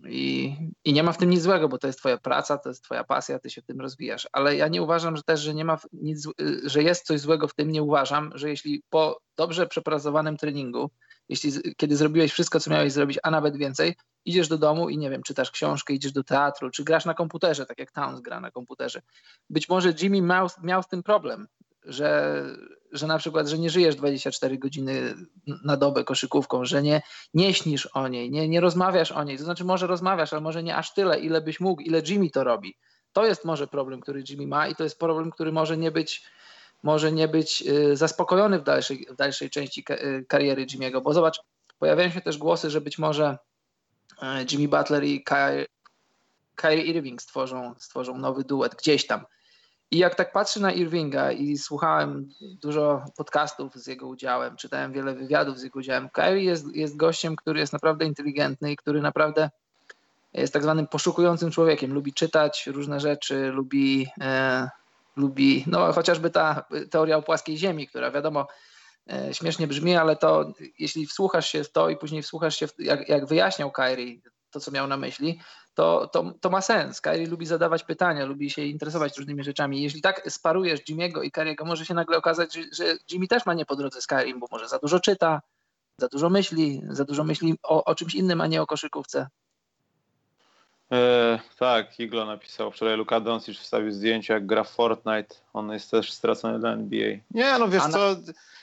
I, 0.04 0.56
I 0.86 0.94
nie 0.94 1.04
ma 1.04 1.12
w 1.12 1.18
tym 1.18 1.30
nic 1.30 1.42
złego, 1.42 1.70
bo 1.70 1.78
to 1.78 1.88
jest 1.88 2.00
twoja 2.00 2.18
praca, 2.18 2.58
to 2.58 2.70
jest 2.70 2.84
twoja 2.84 3.04
pasja, 3.04 3.40
ty 3.40 3.50
się 3.50 3.62
w 3.62 3.66
tym 3.66 3.82
rozwijasz. 3.82 4.28
Ale 4.32 4.56
ja 4.56 4.68
nie 4.68 4.82
uważam, 4.82 5.18
że 5.18 5.24
też, 5.24 5.42
że 5.42 5.54
nie 5.54 5.66
ma 5.66 5.80
nic, 5.94 6.28
y, 6.42 6.70
że 6.70 6.84
jest 6.84 7.06
coś 7.06 7.20
złego 7.20 7.48
w 7.48 7.54
tym, 7.54 7.72
nie 7.72 7.84
uważam, 7.84 8.32
że 8.36 8.50
jeśli 8.50 8.84
po 8.90 9.20
dobrze 9.38 9.68
przepracowanym 9.68 10.38
treningu, 10.38 10.90
jeśli 11.30 11.52
kiedy 11.78 11.96
zrobiłeś 11.96 12.32
wszystko, 12.32 12.60
co 12.60 12.72
miałeś 12.72 12.94
zrobić, 12.94 13.20
a 13.24 13.32
nawet 13.32 13.58
więcej, 13.58 13.96
idziesz 14.26 14.48
do 14.48 14.58
domu 14.58 14.90
i 14.90 14.98
nie 14.98 15.10
wiem, 15.10 15.24
czytasz 15.24 15.52
książkę, 15.52 15.94
idziesz 15.94 16.12
do 16.12 16.24
teatru, 16.24 16.70
czy 16.70 16.84
grasz 16.84 17.06
na 17.06 17.14
komputerze, 17.14 17.66
tak 17.66 17.80
jak 17.80 17.92
Towns 17.92 18.22
gra 18.22 18.40
na 18.40 18.52
komputerze. 18.52 19.02
Być 19.50 19.70
może 19.70 19.94
Jimmy 20.02 20.22
miał, 20.22 20.48
miał 20.64 20.84
z 20.84 20.88
tym 20.88 21.04
problem, 21.04 21.48
że, 21.86 22.42
że 22.92 23.08
na 23.08 23.18
przykład, 23.18 23.48
że 23.48 23.58
nie 23.58 23.70
żyjesz 23.70 23.96
24 23.96 24.58
godziny 24.58 25.16
na 25.64 25.78
dobę 25.78 26.04
koszykówką, 26.04 26.66
że 26.66 26.84
nie, 26.84 27.02
nie 27.34 27.54
śnisz 27.54 27.86
o 27.86 28.08
niej, 28.08 28.32
nie, 28.32 28.48
nie 28.50 28.62
rozmawiasz 28.62 29.12
o 29.12 29.24
niej. 29.24 29.38
To 29.38 29.44
znaczy, 29.44 29.64
może 29.66 29.88
rozmawiasz, 29.88 30.34
ale 30.34 30.42
może 30.42 30.64
nie 30.64 30.76
aż 30.76 30.94
tyle, 30.94 31.20
ile 31.20 31.42
byś 31.42 31.60
mógł, 31.60 31.82
ile 31.82 32.02
Jimmy 32.08 32.30
to 32.30 32.44
robi. 32.44 32.78
To 33.14 33.26
jest 33.26 33.46
może 33.46 33.68
problem, 33.68 34.02
który 34.02 34.24
Jimmy 34.30 34.48
ma 34.48 34.68
i 34.68 34.76
to 34.76 34.84
jest 34.84 35.00
problem, 35.00 35.32
który 35.32 35.52
może 35.52 35.78
nie 35.78 35.92
być, 35.92 36.24
może 36.84 37.12
nie 37.12 37.28
być 37.28 37.64
y, 37.68 37.98
zaspokojony 37.98 38.60
w 38.60 38.64
dalszej, 38.64 39.08
w 39.12 39.16
dalszej 39.16 39.50
części 39.50 39.86
y, 39.90 40.26
kariery 40.28 40.66
Jimmy'ego, 40.66 41.02
bo 41.02 41.14
zobacz, 41.14 41.40
pojawiają 41.80 42.10
się 42.10 42.22
też 42.22 42.38
głosy, 42.38 42.70
że 42.70 42.82
być 42.82 42.98
może 42.98 43.38
y, 44.14 44.26
Jimmy 44.52 44.68
Butler 44.68 45.04
i 45.04 45.24
Ky- 45.24 45.66
Kyrie 46.56 46.84
Irving 46.84 47.22
stworzą, 47.22 47.76
stworzą 47.80 48.18
nowy 48.18 48.44
duet 48.44 48.76
gdzieś 48.76 49.08
tam. 49.08 49.26
I 49.96 49.98
jak 49.98 50.16
tak 50.16 50.32
patrzę 50.32 50.60
na 50.60 50.72
Irvinga 50.72 51.32
i 51.32 51.58
słuchałem 51.58 52.30
dużo 52.42 53.06
podcastów 53.18 53.76
z 53.76 53.88
jego 53.88 54.08
udziałem, 54.08 54.56
czytałem 54.56 54.94
wiele 54.94 55.14
wywiadów 55.14 55.60
z 55.60 55.64
jego 55.64 55.80
udziałem, 55.80 56.10
Kyrie 56.10 56.44
jest, 56.44 56.76
jest 56.76 56.98
gościem, 56.98 57.36
który 57.36 57.60
jest 57.60 57.74
naprawdę 57.74 58.06
inteligentny 58.06 58.72
i 58.72 58.76
który 58.76 59.02
naprawdę 59.02 59.50
jest 60.34 60.54
tak 60.54 60.64
zwanym 60.64 60.88
poszukującym 60.88 61.52
człowiekiem. 61.52 61.94
Lubi 61.94 62.14
czytać 62.14 62.68
różne 62.68 63.00
rzeczy, 63.00 63.52
lubi, 63.52 64.08
e, 64.22 64.70
lubi 65.16 65.64
no 65.68 65.94
chociażby 65.94 66.30
ta 66.30 66.66
teoria 66.92 67.18
o 67.18 67.22
płaskiej 67.22 67.58
ziemi, 67.58 67.88
która 67.88 68.12
wiadomo 68.12 68.48
e, 69.12 69.34
śmiesznie 69.34 69.68
brzmi, 69.68 69.96
ale 69.96 70.16
to 70.16 70.54
jeśli 70.80 71.08
wsłuchasz 71.08 71.50
się 71.50 71.64
w 71.64 71.72
to 71.72 71.90
i 71.90 71.98
później 71.98 72.22
wsłuchasz 72.22 72.56
się 72.56 72.68
w, 72.68 72.74
jak, 72.80 73.10
jak 73.10 73.26
wyjaśniał 73.26 73.72
Kyrie 73.72 74.22
to, 74.52 74.60
co 74.60 74.72
miał 74.72 74.88
na 74.88 74.98
myśli, 74.98 75.40
to, 75.76 76.08
to, 76.08 76.34
to 76.42 76.50
ma 76.50 76.62
sens. 76.62 77.02
Kyrie 77.02 77.28
lubi 77.28 77.46
zadawać 77.46 77.84
pytania, 77.84 78.26
lubi 78.26 78.50
się 78.50 78.62
interesować 78.62 79.18
różnymi 79.18 79.44
rzeczami. 79.44 79.84
Jeśli 79.84 80.02
tak 80.02 80.32
sparujesz 80.32 80.80
Jimmy'ego 80.80 81.24
i 81.24 81.32
Kyriego, 81.32 81.66
może 81.66 81.86
się 81.86 81.94
nagle 81.94 82.18
okazać, 82.18 82.54
że, 82.54 82.62
że 82.72 82.98
Jimmy 83.12 83.28
też 83.28 83.46
ma 83.46 83.54
nie 83.54 83.66
po 83.66 83.76
drodze 83.76 84.02
z 84.02 84.08
Kyrie, 84.08 84.36
bo 84.36 84.48
może 84.52 84.68
za 84.68 84.80
dużo 84.80 85.00
czyta, 85.00 85.42
za 85.98 86.08
dużo 86.08 86.30
myśli, 86.30 86.82
za 86.90 87.06
dużo 87.06 87.24
myśli 87.24 87.56
o, 87.64 87.84
o 87.84 87.96
czymś 87.96 88.16
innym, 88.16 88.42
a 88.42 88.48
nie 88.48 88.62
o 88.62 88.68
koszykówce. 88.68 89.28
E, 90.92 91.40
tak, 91.60 92.00
Iglo 92.00 92.26
napisał 92.26 92.72
wczoraj, 92.72 92.98
Luka 92.98 93.20
Doncic 93.20 93.58
wstawił 93.58 93.92
zdjęcie 93.92 94.34
jak 94.34 94.46
gra 94.46 94.64
w 94.64 94.70
Fortnite, 94.70 95.36
on 95.54 95.72
jest 95.72 95.92
też 95.92 96.12
stracony 96.12 96.60
dla 96.60 96.74
NBA. 96.74 97.18
Nie, 97.32 97.60
no 97.60 97.68
wiesz 97.68 97.84
A 97.84 97.88
na- 97.88 97.94
co, 97.94 98.16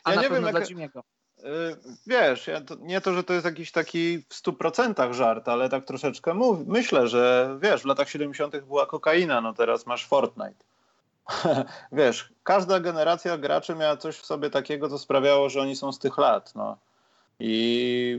ja 0.07 0.22
nie 0.22 0.31
wiem, 0.31 0.44
jak, 0.79 0.92
Wiesz, 2.07 2.46
ja 2.46 2.61
to, 2.61 2.74
nie 2.81 3.00
to, 3.00 3.14
że 3.14 3.24
to 3.24 3.33
jest 3.33 3.44
jakiś 3.44 3.72
taki 3.72 4.18
w 4.18 4.42
100% 4.42 5.12
żart, 5.12 5.48
ale 5.48 5.68
tak 5.68 5.85
troszeczkę 5.85 6.35
mów, 6.35 6.66
myślę, 6.66 7.09
że 7.09 7.57
wiesz, 7.62 7.83
w 7.83 7.87
latach 7.87 8.09
70. 8.09 8.57
była 8.61 8.87
kokaina, 8.87 9.40
no 9.40 9.55
teraz 9.55 9.87
masz 9.87 10.07
Fortnite. 10.07 10.64
wiesz, 11.92 12.33
każda 12.42 12.81
generacja 12.81 13.38
graczy 13.38 13.74
miała 13.74 13.96
coś 13.96 14.16
w 14.16 14.26
sobie 14.26 14.50
takiego, 14.50 14.88
co 14.88 14.98
sprawiało, 14.98 15.48
że 15.48 15.61
oni 15.61 15.76
są 15.76 15.92
z 15.92 15.98
tych 15.98 16.18
lat. 16.18 16.55
No. 16.55 16.76
I 17.40 18.18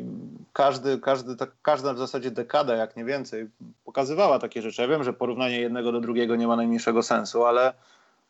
każdy, 0.54 1.00
każdy, 1.00 1.36
tak, 1.36 1.52
każda 1.62 1.94
w 1.94 1.98
zasadzie 1.98 2.32
dekada, 2.32 2.76
jak 2.76 2.96
nie 2.96 3.06
więcej, 3.06 3.50
pokazywała 3.86 4.40
takie 4.40 4.62
rzeczy. 4.62 4.82
Ja 4.82 4.88
wiem, 4.88 5.04
że 5.04 5.14
porównanie 5.14 5.60
jednego 5.60 5.92
do 5.92 6.02
drugiego 6.02 6.36
nie 6.36 6.48
ma 6.48 6.56
najmniejszego 6.56 7.04
sensu, 7.04 7.46
ale 7.46 7.74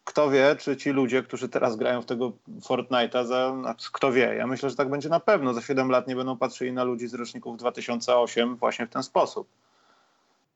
kto 0.04 0.30
wie, 0.30 0.56
czy 0.60 0.78
ci 0.78 0.90
ludzie, 0.90 1.24
którzy 1.24 1.50
teraz 1.50 1.76
grają 1.76 2.02
w 2.02 2.06
tego 2.06 2.32
Fortnite'a, 2.62 3.26
za, 3.26 3.56
kto 3.92 4.12
wie, 4.12 4.36
ja 4.36 4.48
myślę, 4.48 4.70
że 4.70 4.76
tak 4.76 4.90
będzie 4.90 5.10
na 5.10 5.20
pewno. 5.20 5.54
Za 5.54 5.62
7 5.62 5.90
lat 5.90 6.08
nie 6.08 6.16
będą 6.16 6.38
patrzyli 6.38 6.74
na 6.74 6.84
ludzi 6.84 7.08
z 7.08 7.14
roczników 7.14 7.58
2008 7.58 8.56
właśnie 8.56 8.88
w 8.88 8.90
ten 8.90 9.04
sposób. 9.04 9.48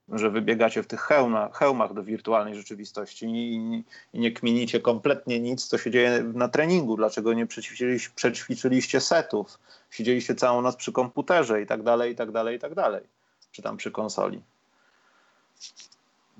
Że 0.08 0.30
wybiegacie 0.30 0.82
w 0.82 0.86
tych 0.86 1.00
hełmach, 1.00 1.56
hełmach 1.56 1.94
do 1.94 2.02
wirtualnej 2.02 2.54
rzeczywistości 2.54 3.26
i, 3.26 3.84
i 4.12 4.20
nie 4.20 4.32
kminicie 4.32 4.80
kompletnie 4.80 5.40
nic, 5.40 5.66
co 5.66 5.78
się 5.78 5.90
dzieje 5.90 6.24
na 6.34 6.48
treningu. 6.48 6.96
Dlaczego 6.96 7.32
nie 7.32 7.46
przećwiczyliście 8.14 9.00
setów, 9.00 9.58
siedzieliście 9.90 10.34
całą 10.34 10.62
noc 10.62 10.76
przy 10.76 10.92
komputerze 10.92 11.62
i 11.62 11.66
tak 11.66 11.82
dalej, 11.82 12.12
i 12.12 12.16
tak 12.16 12.30
dalej, 12.30 12.56
i 12.56 12.58
tak 12.58 12.74
dalej. 12.74 13.02
Czy 13.52 13.62
tam 13.62 13.76
przy 13.76 13.90
konsoli. 13.90 14.42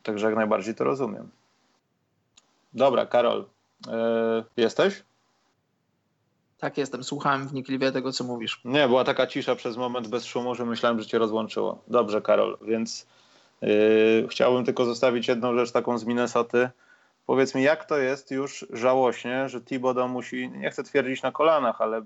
Także 0.02 0.26
jak 0.26 0.36
najbardziej 0.36 0.74
to 0.74 0.84
rozumiem. 0.84 1.30
Dobra, 2.72 3.06
Karol, 3.06 3.44
yy, 3.86 3.92
jesteś? 4.56 5.02
Tak 6.58 6.78
jestem, 6.78 7.04
słuchałem 7.04 7.48
wnikliwie 7.48 7.92
tego, 7.92 8.12
co 8.12 8.24
mówisz. 8.24 8.60
Nie, 8.64 8.88
była 8.88 9.04
taka 9.04 9.26
cisza 9.26 9.54
przez 9.54 9.76
moment 9.76 10.08
bez 10.08 10.24
szumu, 10.24 10.54
że 10.54 10.64
myślałem, 10.64 11.00
że 11.00 11.06
cię 11.06 11.18
rozłączyło. 11.18 11.82
Dobrze, 11.88 12.22
Karol, 12.22 12.58
więc 12.62 13.06
yy, 13.60 14.26
chciałbym 14.30 14.64
tylko 14.64 14.84
zostawić 14.84 15.28
jedną 15.28 15.54
rzecz 15.54 15.72
taką 15.72 15.98
z 15.98 16.04
Minnesoty. 16.04 16.70
Powiedz 17.26 17.54
mi, 17.54 17.62
jak 17.62 17.84
to 17.84 17.98
jest 17.98 18.30
już 18.30 18.66
żałośnie, 18.70 19.48
że 19.48 19.60
Thibodeau 19.60 20.08
musi, 20.08 20.50
nie 20.50 20.70
chcę 20.70 20.82
twierdzić 20.82 21.22
na 21.22 21.32
kolanach, 21.32 21.80
ale 21.80 22.02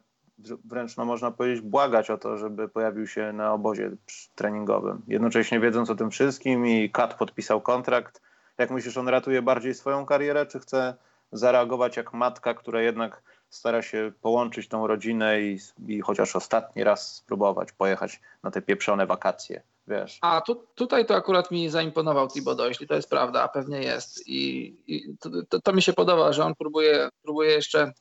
wręcz 0.64 0.96
no, 0.96 1.04
można 1.04 1.30
powiedzieć 1.30 1.60
błagać 1.60 2.10
o 2.10 2.18
to, 2.18 2.38
żeby 2.38 2.68
pojawił 2.68 3.06
się 3.06 3.32
na 3.32 3.52
obozie 3.52 3.90
treningowym. 4.34 5.02
Jednocześnie 5.08 5.60
wiedząc 5.60 5.90
o 5.90 5.94
tym 5.94 6.10
wszystkim 6.10 6.66
i 6.66 6.90
Kat 6.90 7.14
podpisał 7.14 7.60
kontrakt. 7.60 8.22
Jak 8.58 8.70
myślisz, 8.70 8.96
on 8.96 9.08
ratuje 9.08 9.42
bardziej 9.42 9.74
swoją 9.74 10.06
karierę, 10.06 10.46
czy 10.46 10.60
chce 10.60 10.94
zareagować 11.32 11.96
jak 11.96 12.12
matka, 12.12 12.54
która 12.54 12.82
jednak 12.82 13.22
stara 13.50 13.82
się 13.82 14.12
połączyć 14.20 14.68
tą 14.68 14.86
rodzinę 14.86 15.40
i, 15.40 15.58
i 15.88 16.00
chociaż 16.00 16.36
ostatni 16.36 16.84
raz 16.84 17.16
spróbować 17.16 17.72
pojechać 17.72 18.20
na 18.42 18.50
te 18.50 18.62
pieprzone 18.62 19.06
wakacje, 19.06 19.62
wiesz. 19.88 20.18
A 20.20 20.40
tu, 20.40 20.66
tutaj 20.74 21.06
to 21.06 21.14
akurat 21.14 21.50
mi 21.50 21.70
zaimponował 21.70 22.28
Thibodeau, 22.28 22.68
jeśli 22.68 22.86
to 22.86 22.94
jest 22.94 23.10
prawda, 23.10 23.42
a 23.42 23.48
pewnie 23.48 23.82
jest. 23.82 24.28
I, 24.28 24.74
i 24.86 25.16
to, 25.20 25.30
to, 25.48 25.60
to, 25.60 25.72
mi 25.72 25.82
się 25.82 25.92
podoba, 25.92 26.32
że 26.32 26.44
on 26.44 26.54
próbuje, 26.54 27.08
próbuje 27.22 27.50
jeszcze 27.50 27.92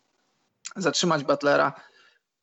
zatrzymać 0.76 1.24
Butlera, 1.24 1.74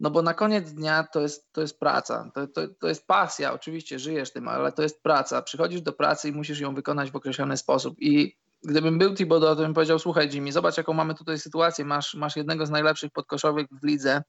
no 0.00 0.10
bo 0.10 0.22
na 0.22 0.34
koniec 0.34 0.72
dnia 0.72 1.04
to 1.12 1.20
jest, 1.20 1.52
to 1.52 1.60
jest 1.60 1.80
praca, 1.80 2.30
to, 2.34 2.46
to, 2.46 2.68
to 2.80 2.88
jest 2.88 3.06
pasja, 3.06 3.52
oczywiście 3.52 3.98
żyjesz 3.98 4.32
tym, 4.32 4.48
ale 4.48 4.72
to 4.72 4.82
jest 4.82 5.02
praca. 5.02 5.42
Przychodzisz 5.42 5.82
do 5.82 5.92
pracy 5.92 6.28
i 6.28 6.32
musisz 6.32 6.60
ją 6.60 6.74
wykonać 6.74 7.10
w 7.10 7.16
określony 7.16 7.56
sposób. 7.56 7.94
I 8.00 8.36
gdybym 8.62 8.98
był 8.98 9.14
Thibodeau, 9.14 9.56
to 9.56 9.62
bym 9.62 9.74
powiedział, 9.74 9.98
słuchaj 9.98 10.30
Jimmy, 10.32 10.52
zobacz 10.52 10.76
jaką 10.76 10.92
mamy 10.92 11.14
tutaj 11.14 11.38
sytuację, 11.38 11.84
masz, 11.84 12.14
masz 12.14 12.36
jednego 12.36 12.66
z 12.66 12.70
najlepszych 12.70 13.12
podkoszowych 13.12 13.66
w 13.82 13.84
lidze, 13.84 14.22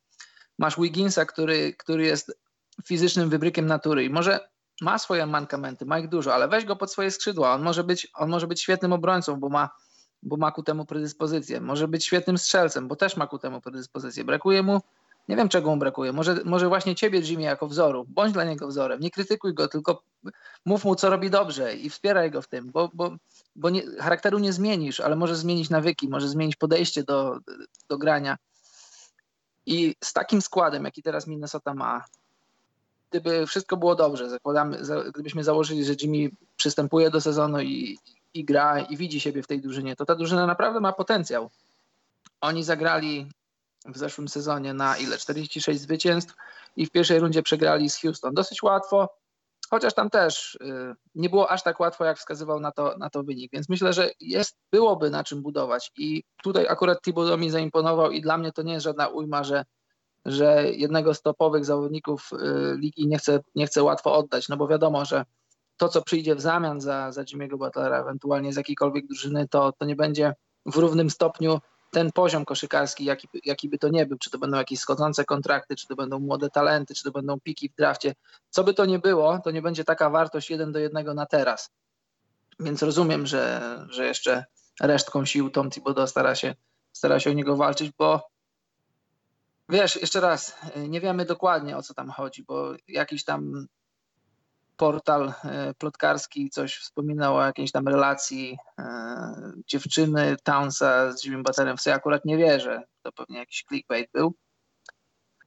masz 0.58 0.80
Wigginsa, 0.80 1.26
który, 1.26 1.74
który 1.74 2.06
jest 2.06 2.40
fizycznym 2.86 3.30
wybrykiem 3.30 3.66
natury. 3.66 4.04
I 4.06 4.10
może 4.10 4.50
ma 4.82 4.98
swoje 4.98 5.26
mankamenty, 5.26 5.86
ma 5.86 6.00
ich 6.00 6.10
dużo, 6.10 6.34
ale 6.34 6.48
weź 6.48 6.66
go 6.66 6.76
pod 6.76 6.92
swoje 6.92 7.12
skrzydła, 7.12 7.54
on 7.54 7.62
może 7.62 7.84
być, 7.84 8.08
on 8.14 8.30
może 8.30 8.48
być 8.48 8.62
świetnym 8.62 8.94
obrońcą, 8.94 9.40
bo 9.40 9.50
ma, 9.50 9.70
bo 10.24 10.38
ma 10.38 10.52
ku 10.52 10.64
temu 10.64 10.86
predyspozycję, 10.86 11.62
może 11.62 11.88
być 11.88 12.06
świetnym 12.06 12.38
strzelcem, 12.38 12.88
bo 12.88 12.96
też 12.96 13.18
ma 13.18 13.28
ku 13.28 13.40
temu 13.40 13.62
predyspozycję, 13.62 14.24
brakuje 14.24 14.64
mu 14.64 14.82
nie 15.30 15.36
wiem, 15.36 15.50
czego 15.50 15.70
mu 15.70 15.78
brakuje. 15.78 16.14
Może, 16.14 16.38
może 16.46 16.68
właśnie 16.68 16.96
ciebie, 16.96 17.20
Jimmy, 17.20 17.44
jako 17.44 17.68
wzoru. 17.68 18.06
Bądź 18.08 18.34
dla 18.34 18.44
niego 18.44 18.68
wzorem. 18.68 19.00
Nie 19.00 19.12
krytykuj 19.12 19.54
go, 19.54 19.68
tylko 19.68 20.02
mów 20.66 20.86
mu, 20.86 20.96
co 20.96 21.10
robi 21.10 21.30
dobrze 21.30 21.76
i 21.76 21.90
wspieraj 21.90 22.32
go 22.32 22.42
w 22.42 22.48
tym, 22.48 22.72
bo, 22.72 22.90
bo, 22.94 23.12
bo 23.56 23.70
nie, 23.70 23.84
charakteru 24.00 24.40
nie 24.40 24.54
zmienisz, 24.54 25.00
ale 25.00 25.16
może 25.16 25.36
zmienić 25.36 25.70
nawyki, 25.70 26.10
może 26.10 26.30
zmienić 26.30 26.56
podejście 26.56 27.04
do, 27.04 27.40
do 27.90 27.98
grania. 27.98 28.38
I 29.66 29.96
z 30.04 30.14
takim 30.14 30.42
składem, 30.42 30.86
jaki 30.86 31.04
teraz 31.04 31.28
Minnesota 31.28 31.74
ma, 31.74 32.04
gdyby 33.10 33.48
wszystko 33.48 33.78
było 33.78 33.96
dobrze, 33.96 34.30
zakładamy, 34.30 34.78
gdybyśmy 35.14 35.44
założyli, 35.44 35.86
że 35.86 35.94
Jimmy 36.02 36.30
przystępuje 36.56 37.10
do 37.10 37.22
sezonu 37.22 37.62
i, 37.62 37.98
i 38.34 38.46
gra 38.46 38.80
i 38.80 38.98
widzi 38.98 39.20
siebie 39.20 39.44
w 39.44 39.48
tej 39.48 39.62
drużynie, 39.62 39.96
to 39.96 40.06
ta 40.06 40.16
drużyna 40.16 40.46
naprawdę 40.46 40.80
ma 40.80 40.94
potencjał. 40.94 41.50
Oni 42.42 42.64
zagrali 42.64 43.28
w 43.86 43.98
zeszłym 43.98 44.28
sezonie 44.28 44.74
na 44.74 44.98
ile? 44.98 45.18
46 45.18 45.82
zwycięstw 45.82 46.36
i 46.76 46.86
w 46.86 46.92
pierwszej 46.92 47.20
rundzie 47.20 47.44
przegrali 47.44 47.90
z 47.90 48.02
Houston. 48.02 48.34
Dosyć 48.34 48.64
łatwo, 48.64 49.10
chociaż 49.70 49.94
tam 49.94 50.10
też 50.10 50.56
y, 50.56 50.96
nie 51.16 51.30
było 51.30 51.52
aż 51.52 51.64
tak 51.64 51.80
łatwo, 51.80 52.06
jak 52.06 52.18
wskazywał 52.18 52.60
na 52.60 52.72
to, 52.72 52.96
na 52.98 53.10
to 53.10 53.24
wynik. 53.24 53.52
Więc 53.52 53.70
myślę, 53.70 53.94
że 53.94 54.10
jest, 54.20 54.58
byłoby 54.72 55.10
na 55.10 55.24
czym 55.24 55.42
budować. 55.42 55.92
I 55.98 56.24
tutaj 56.44 56.68
akurat 56.68 57.02
Thibodeau 57.02 57.38
mi 57.38 57.50
zaimponował 57.50 58.12
i 58.12 58.22
dla 58.22 58.38
mnie 58.38 58.52
to 58.52 58.62
nie 58.62 58.74
jest 58.74 58.84
żadna 58.84 59.08
ujma, 59.08 59.44
że, 59.44 59.66
że 60.26 60.72
jednego 60.72 61.14
z 61.14 61.22
topowych 61.22 61.66
zawodników 61.66 62.30
y, 62.34 62.78
ligi 62.78 63.08
nie 63.08 63.18
chce, 63.18 63.40
nie 63.56 63.68
chce 63.68 63.84
łatwo 63.84 64.14
oddać, 64.14 64.50
no 64.50 64.58
bo 64.58 64.68
wiadomo, 64.68 65.06
że 65.06 65.26
to, 65.78 65.90
co 65.90 66.02
przyjdzie 66.02 66.36
w 66.36 66.42
zamian 66.42 66.82
za, 66.82 67.12
za 67.12 67.24
Jimmy'ego 67.24 67.58
Butlera, 67.58 68.02
ewentualnie 68.02 68.54
z 68.54 68.58
jakiejkolwiek 68.58 69.08
drużyny, 69.08 69.48
to, 69.48 69.72
to 69.72 69.86
nie 69.86 69.96
będzie 69.96 70.34
w 70.66 70.76
równym 70.76 71.10
stopniu 71.10 71.60
ten 71.92 72.12
poziom 72.12 72.46
koszykarski, 72.46 73.06
jaki, 73.06 73.28
jaki 73.46 73.70
by 73.70 73.78
to 73.78 73.90
nie 73.90 74.06
był, 74.06 74.18
czy 74.18 74.30
to 74.30 74.38
będą 74.38 74.58
jakieś 74.58 74.80
schodzące 74.80 75.26
kontrakty, 75.26 75.76
czy 75.76 75.88
to 75.88 75.96
będą 75.96 76.20
młode 76.20 76.50
talenty, 76.50 76.96
czy 76.96 77.04
to 77.04 77.12
będą 77.12 77.40
piki 77.40 77.70
w 77.70 77.76
drafcie, 77.76 78.16
co 78.50 78.64
by 78.64 78.74
to 78.74 78.86
nie 78.86 79.00
było, 79.00 79.40
to 79.40 79.52
nie 79.52 79.62
będzie 79.62 79.84
taka 79.84 80.10
wartość 80.10 80.50
jeden 80.50 80.72
do 80.72 80.80
jednego 80.80 81.14
na 81.14 81.26
teraz. 81.26 81.72
Więc 82.60 82.84
rozumiem, 82.84 83.28
że, 83.28 83.62
że 83.90 84.06
jeszcze 84.06 84.46
resztką 84.82 85.26
sił 85.26 85.50
Tom 85.50 85.70
Thibodeau 85.70 86.08
stara 86.08 86.36
się, 86.36 86.56
stara 86.92 87.20
się 87.20 87.30
o 87.30 87.34
niego 87.34 87.56
walczyć, 87.56 87.92
bo 87.98 88.30
wiesz, 89.70 89.96
jeszcze 89.96 90.20
raz, 90.20 90.56
nie 90.76 91.02
wiemy 91.02 91.26
dokładnie 91.26 91.78
o 91.78 91.84
co 91.84 91.94
tam 91.94 92.10
chodzi, 92.10 92.44
bo 92.44 92.74
jakiś 92.88 93.24
tam 93.24 93.68
portal 94.80 95.34
e, 95.44 95.74
plotkarski 95.74 96.50
coś 96.50 96.78
wspominał 96.78 97.36
o 97.36 97.46
jakiejś 97.46 97.72
tam 97.72 97.88
relacji 97.88 98.58
e, 98.80 99.52
dziewczyny 99.68 100.36
Townsa 100.44 101.12
z 101.12 101.26
Jimmy 101.26 101.44
Butlerem, 101.44 101.78
w 101.78 101.82
co 101.82 101.90
ja 101.90 101.96
akurat 101.96 102.26
nie 102.26 102.38
wierzę, 102.38 102.84
to 103.02 103.12
pewnie 103.12 103.38
jakiś 103.38 103.64
clickbait 103.68 104.10
był. 104.14 104.34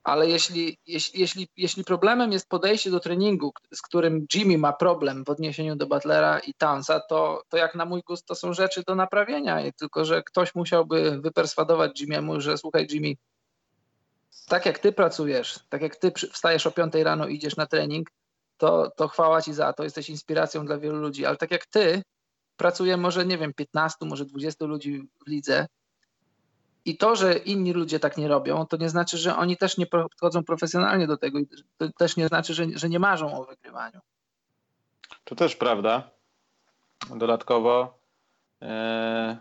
Ale 0.04 0.28
jeśli, 0.28 0.78
jeśli, 0.86 1.20
jeśli, 1.20 1.48
jeśli 1.56 1.84
problemem 1.84 2.32
jest 2.32 2.48
podejście 2.48 2.90
do 2.90 3.00
treningu, 3.00 3.52
z 3.74 3.82
którym 3.82 4.26
Jimmy 4.34 4.58
ma 4.58 4.72
problem 4.72 5.24
w 5.24 5.30
odniesieniu 5.30 5.76
do 5.76 5.86
Butlera 5.86 6.38
i 6.38 6.54
Townsa, 6.54 7.00
to, 7.00 7.42
to 7.48 7.56
jak 7.56 7.74
na 7.74 7.84
mój 7.84 8.02
gust 8.06 8.26
to 8.26 8.34
są 8.34 8.52
rzeczy 8.52 8.82
do 8.86 8.94
naprawienia. 8.94 9.72
Tylko, 9.76 10.04
że 10.04 10.22
ktoś 10.22 10.54
musiałby 10.54 11.20
wyperswadować 11.20 12.02
Jimmy'emu, 12.02 12.40
że 12.40 12.58
słuchaj 12.58 12.86
Jimmy, 12.90 13.14
tak 14.48 14.66
jak 14.66 14.78
ty 14.78 14.92
pracujesz, 14.92 15.60
tak 15.68 15.82
jak 15.82 15.96
ty 15.96 16.12
wstajesz 16.32 16.66
o 16.66 16.70
5 16.70 16.94
rano 16.94 17.28
i 17.28 17.34
idziesz 17.34 17.56
na 17.56 17.66
trening, 17.66 18.10
to, 18.62 18.90
to 18.96 19.08
chwała 19.08 19.42
Ci 19.42 19.54
za 19.54 19.72
to, 19.72 19.84
jesteś 19.84 20.10
inspiracją 20.10 20.66
dla 20.66 20.78
wielu 20.78 20.96
ludzi, 20.96 21.26
ale 21.26 21.36
tak 21.36 21.50
jak 21.50 21.66
Ty, 21.66 22.02
pracuje 22.56 22.96
może, 22.96 23.26
nie 23.26 23.38
wiem, 23.38 23.54
15, 23.54 24.06
może 24.06 24.24
20 24.24 24.64
ludzi 24.64 25.08
w 25.26 25.30
lidze 25.30 25.66
i 26.84 26.96
to, 26.96 27.16
że 27.16 27.36
inni 27.36 27.72
ludzie 27.72 28.00
tak 28.00 28.16
nie 28.16 28.28
robią, 28.28 28.66
to 28.66 28.76
nie 28.76 28.88
znaczy, 28.88 29.18
że 29.18 29.36
oni 29.36 29.56
też 29.56 29.78
nie 29.78 29.86
podchodzą 29.86 30.44
profesjonalnie 30.44 31.06
do 31.06 31.16
tego 31.16 31.38
i 31.38 31.46
to 31.76 31.88
też 31.98 32.16
nie 32.16 32.28
znaczy, 32.28 32.54
że, 32.54 32.66
że 32.74 32.88
nie 32.88 32.98
marzą 32.98 33.40
o 33.40 33.44
wygrywaniu. 33.44 34.00
To 35.24 35.34
też 35.34 35.56
prawda. 35.56 36.10
Dodatkowo 37.16 37.98
e, 38.62 39.36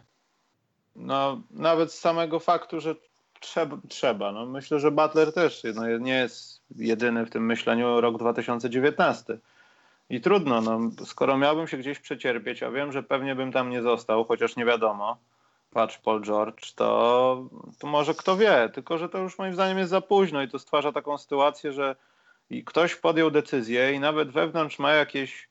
no, 0.95 1.41
nawet 1.51 1.93
z 1.93 1.99
samego 1.99 2.39
faktu, 2.39 2.79
że 2.79 2.95
trzeba, 3.41 3.77
trzeba. 3.89 4.31
No, 4.31 4.45
myślę, 4.45 4.79
że 4.79 4.91
Butler 4.91 5.33
też 5.33 5.63
no, 5.75 5.97
nie 5.97 6.15
jest 6.15 6.61
jedyny 6.75 7.25
w 7.25 7.29
tym 7.29 7.45
myśleniu 7.45 8.01
rok 8.01 8.17
2019. 8.17 9.37
I 10.09 10.21
trudno, 10.21 10.61
no, 10.61 10.79
skoro 11.05 11.37
miałbym 11.37 11.67
się 11.67 11.77
gdzieś 11.77 11.99
przecierpieć, 11.99 12.63
a 12.63 12.71
wiem, 12.71 12.91
że 12.91 13.03
pewnie 13.03 13.35
bym 13.35 13.51
tam 13.51 13.69
nie 13.69 13.81
został, 13.81 14.25
chociaż 14.25 14.55
nie 14.55 14.65
wiadomo, 14.65 15.17
patrz 15.71 15.97
Paul 15.97 16.21
George, 16.21 16.73
to, 16.75 17.49
to 17.79 17.87
może 17.87 18.13
kto 18.13 18.37
wie, 18.37 18.69
tylko 18.73 18.97
że 18.97 19.09
to 19.09 19.17
już 19.17 19.37
moim 19.37 19.53
zdaniem 19.53 19.77
jest 19.77 19.91
za 19.91 20.01
późno 20.01 20.41
i 20.41 20.47
to 20.47 20.59
stwarza 20.59 20.91
taką 20.91 21.17
sytuację, 21.17 21.73
że 21.73 21.95
ktoś 22.65 22.95
podjął 22.95 23.31
decyzję 23.31 23.93
i 23.93 23.99
nawet 23.99 24.31
wewnątrz 24.31 24.79
ma 24.79 24.91
jakieś 24.91 25.49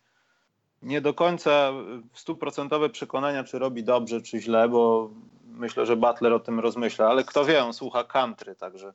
nie 0.83 1.01
do 1.01 1.15
końca 1.15 1.73
stuprocentowe 2.15 2.91
przekonania, 2.91 3.45
czy 3.45 3.59
robi 3.59 3.85
dobrze, 3.85 4.23
czy 4.23 4.41
źle, 4.41 4.69
bo 4.69 5.11
myślę, 5.53 5.87
że 5.87 5.97
Butler 5.97 6.33
o 6.33 6.41
tym 6.41 6.61
rozmyśla, 6.61 7.09
ale 7.09 7.25
kto 7.25 7.45
wie, 7.45 7.65
on 7.65 7.73
słucha 7.73 8.05
country, 8.05 8.55
także 8.55 8.93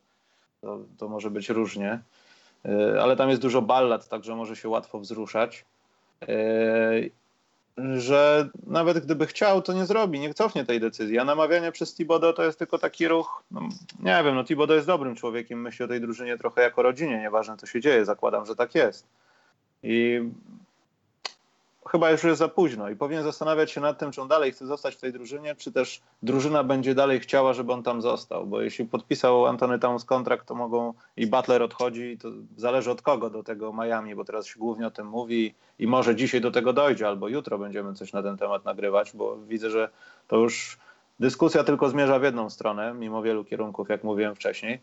to, 0.62 0.80
to 0.98 1.08
może 1.08 1.32
być 1.32 1.50
różnie. 1.50 2.00
E, 2.66 3.02
ale 3.02 3.16
tam 3.16 3.30
jest 3.30 3.42
dużo 3.42 3.62
ballad, 3.62 4.08
także 4.08 4.36
może 4.36 4.56
się 4.56 4.70
łatwo 4.70 5.00
wzruszać. 5.00 5.66
E, 6.22 6.30
że 7.78 8.50
nawet 8.68 9.00
gdyby 9.00 9.28
chciał, 9.28 9.62
to 9.62 9.74
nie 9.74 9.86
zrobi, 9.86 10.20
nie 10.20 10.34
cofnie 10.34 10.66
tej 10.66 10.80
decyzji. 10.80 11.20
A 11.20 11.26
namawianie 11.26 11.72
przez 11.72 11.96
Tibodo 11.96 12.34
to 12.34 12.44
jest 12.44 12.60
tylko 12.60 12.78
taki 12.78 13.08
ruch, 13.08 13.44
no, 13.52 13.62
nie 14.00 14.22
wiem, 14.24 14.36
no 14.36 14.44
Tibodo 14.44 14.74
jest 14.74 14.88
dobrym 14.88 15.16
człowiekiem, 15.16 15.62
myśli 15.62 15.86
o 15.86 15.88
tej 15.88 16.02
drużynie 16.02 16.38
trochę 16.38 16.62
jako 16.62 16.82
rodzinie, 16.82 17.20
nieważne 17.20 17.58
co 17.58 17.66
się 17.66 17.82
dzieje, 17.82 18.06
zakładam, 18.06 18.46
że 18.46 18.56
tak 18.56 18.76
jest. 18.76 19.08
I 19.84 20.22
chyba 21.96 22.12
już 22.12 22.24
jest 22.24 22.40
za 22.40 22.48
późno 22.48 22.90
i 22.90 22.96
powinien 22.96 23.24
zastanawiać 23.24 23.72
się 23.72 23.82
nad 23.82 24.00
tym, 24.00 24.12
czy 24.12 24.22
on 24.22 24.28
dalej 24.28 24.52
chce 24.52 24.68
zostać 24.68 24.96
w 24.96 25.00
tej 25.00 25.14
drużynie, 25.14 25.56
czy 25.56 25.72
też 25.72 26.02
drużyna 26.24 26.64
będzie 26.64 26.96
dalej 26.96 27.20
chciała, 27.20 27.54
żeby 27.54 27.74
on 27.74 27.84
tam 27.84 28.02
został, 28.02 28.48
bo 28.48 28.62
jeśli 28.62 28.86
podpisał 28.86 29.46
Antony 29.46 29.80
Towns 29.80 30.06
kontrakt, 30.06 30.48
to 30.48 30.56
mogą 30.56 30.94
i 31.18 31.28
Butler 31.28 31.64
odchodzi, 31.64 32.18
to 32.18 32.30
zależy 32.58 32.92
od 32.92 33.02
kogo 33.02 33.30
do 33.30 33.44
tego 33.44 33.74
Miami, 33.74 34.16
bo 34.16 34.26
teraz 34.26 34.48
się 34.48 34.60
głównie 34.60 34.88
o 34.88 34.92
tym 34.92 35.08
mówi 35.08 35.56
i 35.80 35.88
może 35.88 36.16
dzisiaj 36.16 36.42
do 36.42 36.52
tego 36.52 36.74
dojdzie, 36.74 37.08
albo 37.08 37.28
jutro 37.28 37.58
będziemy 37.58 37.94
coś 37.94 38.14
na 38.14 38.24
ten 38.24 38.38
temat 38.38 38.66
nagrywać, 38.66 39.12
bo 39.14 39.38
widzę, 39.38 39.70
że 39.70 39.90
to 40.28 40.38
już 40.38 40.78
dyskusja 41.20 41.64
tylko 41.64 41.90
zmierza 41.90 42.20
w 42.20 42.24
jedną 42.24 42.50
stronę, 42.50 42.94
mimo 42.94 43.22
wielu 43.22 43.46
kierunków, 43.46 43.90
jak 43.90 44.04
mówiłem 44.04 44.36
wcześniej 44.36 44.80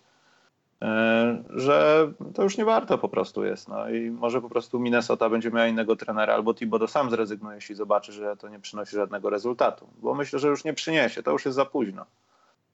że 1.50 2.08
to 2.34 2.42
już 2.42 2.58
nie 2.58 2.64
warto 2.64 2.98
po 2.98 3.08
prostu 3.08 3.44
jest. 3.44 3.68
No 3.68 3.90
i 3.90 4.10
może 4.10 4.40
po 4.40 4.48
prostu 4.48 4.80
Minnesota 4.80 5.28
będzie 5.28 5.50
miała 5.50 5.66
innego 5.66 5.96
trenera, 5.96 6.34
albo 6.34 6.54
Thibodeau 6.54 6.88
sam 6.88 7.10
zrezygnuje, 7.10 7.54
jeśli 7.54 7.74
zobaczy, 7.74 8.12
że 8.12 8.36
to 8.36 8.48
nie 8.48 8.60
przynosi 8.60 8.96
żadnego 8.96 9.30
rezultatu. 9.30 9.88
Bo 9.98 10.14
myślę, 10.14 10.38
że 10.38 10.48
już 10.48 10.64
nie 10.64 10.74
przyniesie, 10.74 11.22
to 11.22 11.30
już 11.30 11.44
jest 11.44 11.56
za 11.56 11.64
późno. 11.64 12.06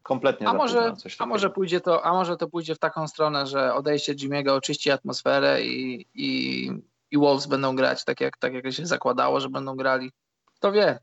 Kompletnie 0.03 0.49
a 0.49 0.51
za 0.51 0.57
może, 0.57 0.93
późno. 1.03 1.25
a 1.25 1.27
może 1.27 1.51
pójdzie 1.51 1.81
to, 1.81 2.07
a 2.07 2.13
może 2.13 2.37
to 2.37 2.49
pójdzie 2.49 2.75
w 2.75 2.79
taką 2.79 3.09
stronę, 3.09 3.47
że 3.47 3.75
odejście 3.75 4.15
Jimmy'ego 4.15 4.51
oczyści 4.51 4.91
atmosferę 4.91 5.63
i, 5.63 6.07
i, 6.15 6.71
i 7.11 7.19
Wolves 7.19 7.47
będą 7.47 7.77
grać 7.77 8.05
tak 8.05 8.21
jak, 8.21 8.37
tak 8.37 8.55
jak 8.55 8.73
się 8.73 8.87
zakładało, 8.87 9.41
że 9.41 9.49
będą 9.49 9.77
grali. 9.77 10.13
Kto 10.55 10.73
wie, 10.73 10.99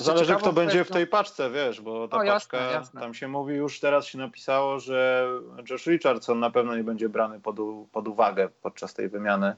Zależy, 0.00 0.36
kto 0.36 0.52
będzie 0.52 0.84
w 0.84 0.90
tej 0.90 1.06
paczce, 1.06 1.50
wiesz, 1.50 1.80
bo 1.80 2.08
ta 2.08 2.16
paczka, 2.16 2.56
jasne, 2.56 2.58
jasne. 2.58 3.00
tam 3.00 3.14
się 3.14 3.28
mówi, 3.28 3.54
już 3.54 3.80
teraz 3.80 4.06
się 4.06 4.18
napisało, 4.18 4.80
że 4.80 5.28
Josh 5.70 5.86
Richardson 5.86 6.40
na 6.40 6.50
pewno 6.50 6.76
nie 6.76 6.84
będzie 6.84 7.08
brany 7.08 7.40
pod, 7.40 7.56
pod 7.92 8.08
uwagę 8.08 8.48
podczas 8.62 8.94
tej 8.94 9.08
wymiany. 9.08 9.54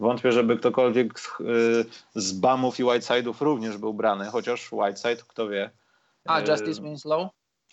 Wątpię, 0.00 0.32
żeby 0.32 0.56
ktokolwiek 0.56 1.20
z, 1.20 1.40
y, 1.40 1.84
z 2.14 2.32
Bamów 2.32 2.80
i 2.80 2.84
Whiteside'ów 2.84 3.34
również 3.40 3.76
był 3.76 3.94
brany, 3.94 4.24
chociaż 4.24 4.72
Whiteside, 4.72 5.22
kto 5.28 5.48
wie. 5.48 5.70
A, 6.26 6.40
y, 6.40 6.44
Justice 6.50 6.82
Winslow? 6.82 7.28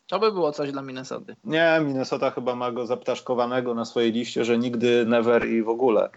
To 0.08 0.20
by 0.20 0.32
było 0.32 0.52
coś 0.52 0.72
dla 0.72 0.82
Minnesota. 0.82 1.34
Nie, 1.44 1.80
Minnesota 1.82 2.32
chyba 2.32 2.56
ma 2.56 2.72
go 2.72 2.86
zaptaszkowanego 2.86 3.74
na 3.74 3.86
swojej 3.86 4.12
liście, 4.12 4.46
że 4.46 4.58
nigdy, 4.58 5.06
never 5.06 5.48
i 5.48 5.64
w 5.64 5.70
ogóle. 5.70 6.10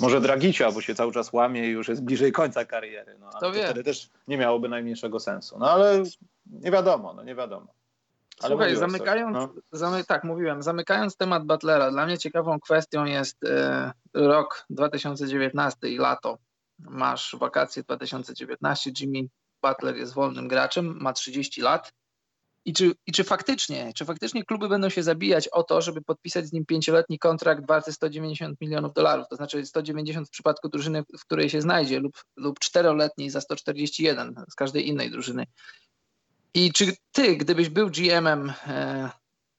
Może 0.00 0.20
Dragicia, 0.20 0.72
bo 0.72 0.80
się 0.80 0.94
cały 0.94 1.12
czas 1.12 1.32
łamie 1.32 1.66
i 1.66 1.70
już 1.70 1.88
jest 1.88 2.02
bliżej 2.02 2.32
końca 2.32 2.64
kariery. 2.64 3.16
No, 3.18 3.26
ale 3.26 3.40
to, 3.40 3.58
to 3.58 3.64
wtedy 3.64 3.84
też 3.84 4.10
nie 4.28 4.38
miałoby 4.38 4.68
najmniejszego 4.68 5.20
sensu. 5.20 5.58
No 5.58 5.70
ale 5.70 6.02
nie 6.46 6.70
wiadomo, 6.70 7.14
no 7.14 7.22
nie 7.22 7.34
wiadomo. 7.34 7.66
Ale 8.40 8.50
Słuchaj, 8.50 8.76
zamykając, 8.76 9.34
no. 9.34 9.48
zamy, 9.72 10.04
tak 10.04 10.24
mówiłem, 10.24 10.62
zamykając 10.62 11.16
temat 11.16 11.44
Butlera, 11.46 11.90
dla 11.90 12.06
mnie 12.06 12.18
ciekawą 12.18 12.60
kwestią 12.60 13.04
jest 13.04 13.44
e, 13.44 13.92
rok 14.14 14.64
2019 14.70 15.88
i 15.88 15.96
lato. 15.98 16.38
Masz 16.78 17.36
wakacje 17.38 17.82
2019, 17.82 18.90
Jimmy 19.00 19.28
Butler 19.62 19.96
jest 19.96 20.14
wolnym 20.14 20.48
graczem, 20.48 20.98
ma 21.00 21.12
30 21.12 21.60
lat 21.60 21.92
i 22.64 22.72
czy, 22.72 22.92
I 23.06 23.12
czy 23.12 23.24
faktycznie, 23.24 23.92
czy 23.94 24.04
faktycznie 24.04 24.44
kluby 24.44 24.68
będą 24.68 24.88
się 24.88 25.02
zabijać 25.02 25.48
o 25.48 25.62
to, 25.62 25.82
żeby 25.82 26.02
podpisać 26.02 26.46
z 26.46 26.52
nim 26.52 26.66
pięcioletni 26.66 27.18
kontrakt 27.18 27.66
warty 27.66 27.92
190 27.92 28.60
milionów 28.60 28.92
dolarów, 28.92 29.26
to 29.30 29.36
znaczy 29.36 29.66
190 29.66 30.28
w 30.28 30.30
przypadku 30.30 30.68
drużyny, 30.68 31.02
w 31.18 31.24
której 31.24 31.50
się 31.50 31.60
znajdzie, 31.60 32.00
lub, 32.00 32.24
lub 32.36 32.58
czteroletni 32.58 33.30
za 33.30 33.40
141 33.40 34.34
z 34.50 34.54
każdej 34.54 34.88
innej 34.88 35.10
drużyny. 35.10 35.46
I 36.54 36.72
czy 36.72 36.96
ty, 37.12 37.36
gdybyś 37.36 37.68
był 37.68 37.90
GM-em 37.90 38.52
e, 38.66 39.10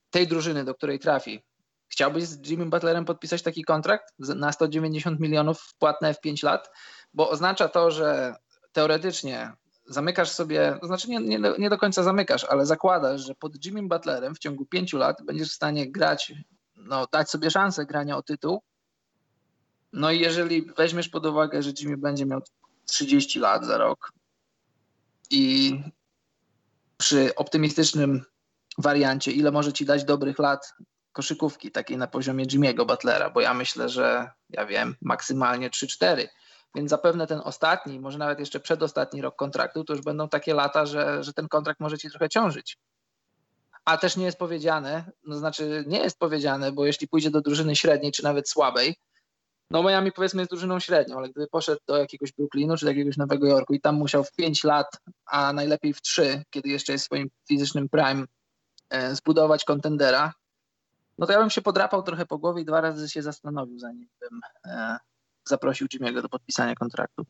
tej 0.10 0.28
drużyny, 0.28 0.66
do 0.66 0.76
której 0.76 1.00
trafi, 1.00 1.40
chciałbyś 1.92 2.24
z 2.24 2.50
Jimmy 2.50 2.66
Butlerem 2.66 3.06
podpisać 3.06 3.42
taki 3.42 3.64
kontrakt 3.64 4.14
na 4.20 4.52
190 4.52 5.20
milionów 5.20 5.74
płatne 5.80 6.14
w 6.14 6.22
5 6.22 6.44
lat? 6.44 6.70
Bo 7.14 7.30
oznacza 7.30 7.68
to, 7.68 7.92
że 7.92 8.36
teoretycznie 8.72 9.54
zamykasz 9.94 10.30
sobie, 10.30 10.78
to 10.82 10.88
znaczy 10.88 11.10
nie, 11.10 11.20
nie, 11.20 11.40
nie 11.60 11.70
do 11.70 11.78
końca 11.78 12.04
zamykasz, 12.04 12.44
ale 12.44 12.66
zakładasz, 12.66 13.22
że 13.22 13.36
pod 13.36 13.66
Jimmy 13.66 13.84
Butlerem 13.84 14.36
w 14.36 14.40
ciągu 14.40 14.66
pięciu 14.66 14.98
lat 14.98 15.18
będziesz 15.26 15.50
w 15.50 15.56
stanie 15.56 15.92
grać, 15.92 16.34
no 16.76 17.08
dać 17.12 17.30
sobie 17.30 17.52
szansę 17.52 17.86
grania 17.86 18.18
o 18.18 18.24
tytuł. 18.24 18.62
No 19.94 20.12
i 20.12 20.20
jeżeli 20.20 20.72
weźmiesz 20.78 21.10
pod 21.10 21.26
uwagę, 21.26 21.64
że 21.64 21.72
Jimmy 21.80 21.98
będzie 21.98 22.26
miał 22.26 22.42
30 22.86 23.40
lat 23.40 23.66
za 23.66 23.78
rok 23.78 24.12
i 25.30 25.74
przy 26.98 27.36
optymistycznym 27.36 28.26
wariancie, 28.78 29.32
ile 29.32 29.52
może 29.52 29.74
ci 29.74 29.86
dać 29.86 30.04
dobrych 30.04 30.40
lat 30.40 30.74
koszykówki, 31.12 31.72
takiej 31.72 31.98
na 31.98 32.08
poziomie 32.08 32.46
Jimmy'ego 32.46 32.88
Butlera, 32.88 33.30
bo 33.30 33.42
ja 33.42 33.54
myślę, 33.54 33.90
że 33.90 34.32
ja 34.50 34.66
wiem, 34.66 34.96
maksymalnie 35.02 35.70
3-4 35.70 36.28
więc 36.76 36.90
zapewne 36.90 37.28
ten 37.28 37.42
ostatni, 37.44 38.00
może 38.00 38.18
nawet 38.18 38.40
jeszcze 38.40 38.60
przedostatni 38.60 39.22
rok 39.22 39.36
kontraktu, 39.36 39.84
to 39.84 39.94
już 39.94 40.02
będą 40.02 40.30
takie 40.30 40.54
lata, 40.54 40.86
że, 40.86 41.24
że 41.24 41.34
ten 41.34 41.48
kontrakt 41.48 41.80
może 41.80 41.98
ci 41.98 42.10
trochę 42.10 42.30
ciążyć. 42.30 42.78
A 43.86 43.98
też 43.98 44.18
nie 44.18 44.26
jest 44.26 44.38
powiedziane, 44.38 45.12
no 45.24 45.38
znaczy 45.38 45.84
nie 45.88 46.00
jest 46.00 46.20
powiedziane, 46.20 46.72
bo 46.72 46.86
jeśli 46.86 47.08
pójdzie 47.08 47.32
do 47.32 47.42
drużyny 47.42 47.76
średniej 47.76 48.12
czy 48.12 48.24
nawet 48.24 48.50
słabej, 48.50 48.96
no 49.72 49.84
Miami 49.84 50.12
powiedzmy 50.12 50.42
jest 50.42 50.52
drużyną 50.52 50.80
średnią, 50.80 51.18
ale 51.18 51.30
gdyby 51.30 51.48
poszedł 51.48 51.82
do 51.88 51.98
jakiegoś 51.98 52.32
Brooklynu 52.32 52.78
czy 52.78 52.86
do 52.86 52.92
jakiegoś 52.92 53.18
Nowego 53.18 53.48
Jorku 53.48 53.74
i 53.74 53.82
tam 53.82 53.96
musiał 53.96 54.24
w 54.24 54.32
5 54.32 54.64
lat, 54.64 54.88
a 55.26 55.54
najlepiej 55.54 55.94
w 55.94 56.02
3, 56.02 56.44
kiedy 56.50 56.70
jeszcze 56.70 56.94
jest 56.94 57.04
w 57.04 57.06
swoim 57.06 57.30
fizycznym 57.48 57.90
prime, 57.90 58.26
e, 58.90 59.16
zbudować 59.16 59.64
kontendera, 59.64 60.34
no 61.18 61.28
to 61.28 61.34
ja 61.34 61.40
bym 61.40 61.50
się 61.50 61.62
podrapał 61.62 62.04
trochę 62.04 62.26
po 62.26 62.38
głowie 62.38 62.62
i 62.62 62.66
dwa 62.66 62.82
razy 62.82 63.10
się 63.10 63.22
zastanowił, 63.22 63.80
zanim 63.80 64.08
bym 64.20 64.42
e, 64.66 64.98
zaprosił 65.52 65.88
Jimmy'ego 65.88 66.22
do 66.22 66.30
podpisania 66.30 66.76
kontraktu. 66.76 67.26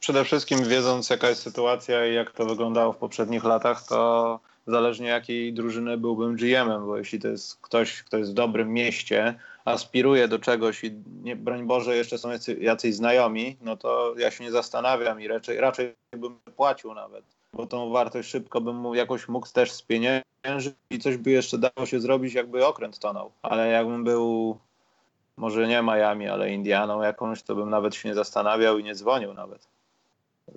Przede 0.00 0.24
wszystkim 0.24 0.64
wiedząc 0.64 1.10
jaka 1.10 1.28
jest 1.28 1.42
sytuacja 1.42 2.06
i 2.06 2.14
jak 2.14 2.30
to 2.30 2.46
wyglądało 2.46 2.92
w 2.92 2.96
poprzednich 2.96 3.44
latach, 3.44 3.86
to 3.86 4.40
zależnie 4.66 5.06
jakiej 5.06 5.52
drużyny 5.52 5.98
byłbym 5.98 6.36
GM-em, 6.36 6.86
bo 6.86 6.96
jeśli 6.96 7.18
to 7.18 7.28
jest 7.28 7.56
ktoś, 7.60 8.02
kto 8.02 8.18
jest 8.18 8.30
w 8.30 8.34
dobrym 8.34 8.72
mieście, 8.72 9.34
aspiruje 9.64 10.28
do 10.28 10.38
czegoś 10.38 10.84
i 10.84 10.92
nie, 11.22 11.36
broń 11.36 11.66
Boże 11.66 11.96
jeszcze 11.96 12.18
są 12.18 12.30
jacy, 12.30 12.54
jacyś 12.60 12.94
znajomi, 12.94 13.56
no 13.60 13.76
to 13.76 14.14
ja 14.18 14.30
się 14.30 14.44
nie 14.44 14.50
zastanawiam 14.50 15.20
i 15.20 15.28
raczej, 15.28 15.60
raczej 15.60 15.94
bym 16.12 16.38
płacił 16.56 16.94
nawet, 16.94 17.24
bo 17.52 17.66
tą 17.66 17.90
wartość 17.90 18.28
szybko 18.28 18.60
bym 18.60 18.76
mu 18.76 18.94
jakoś 18.94 19.28
mógł 19.28 19.48
też 19.52 19.72
spieniężyć 19.72 20.74
i 20.90 20.98
coś 20.98 21.16
by 21.16 21.30
jeszcze 21.30 21.58
dało 21.58 21.86
się 21.86 22.00
zrobić, 22.00 22.34
jakby 22.34 22.66
okręt 22.66 22.98
tonął. 22.98 23.32
Ale 23.42 23.68
jakbym 23.68 24.04
był 24.04 24.58
może 25.38 25.68
nie 25.68 25.82
Miami, 25.82 26.28
ale 26.28 26.50
Indianą 26.50 27.02
jakąś, 27.02 27.42
to 27.42 27.54
bym 27.54 27.70
nawet 27.70 27.94
się 27.94 28.08
nie 28.08 28.14
zastanawiał 28.14 28.78
i 28.78 28.84
nie 28.84 28.94
dzwonił 28.94 29.34
nawet. 29.34 29.68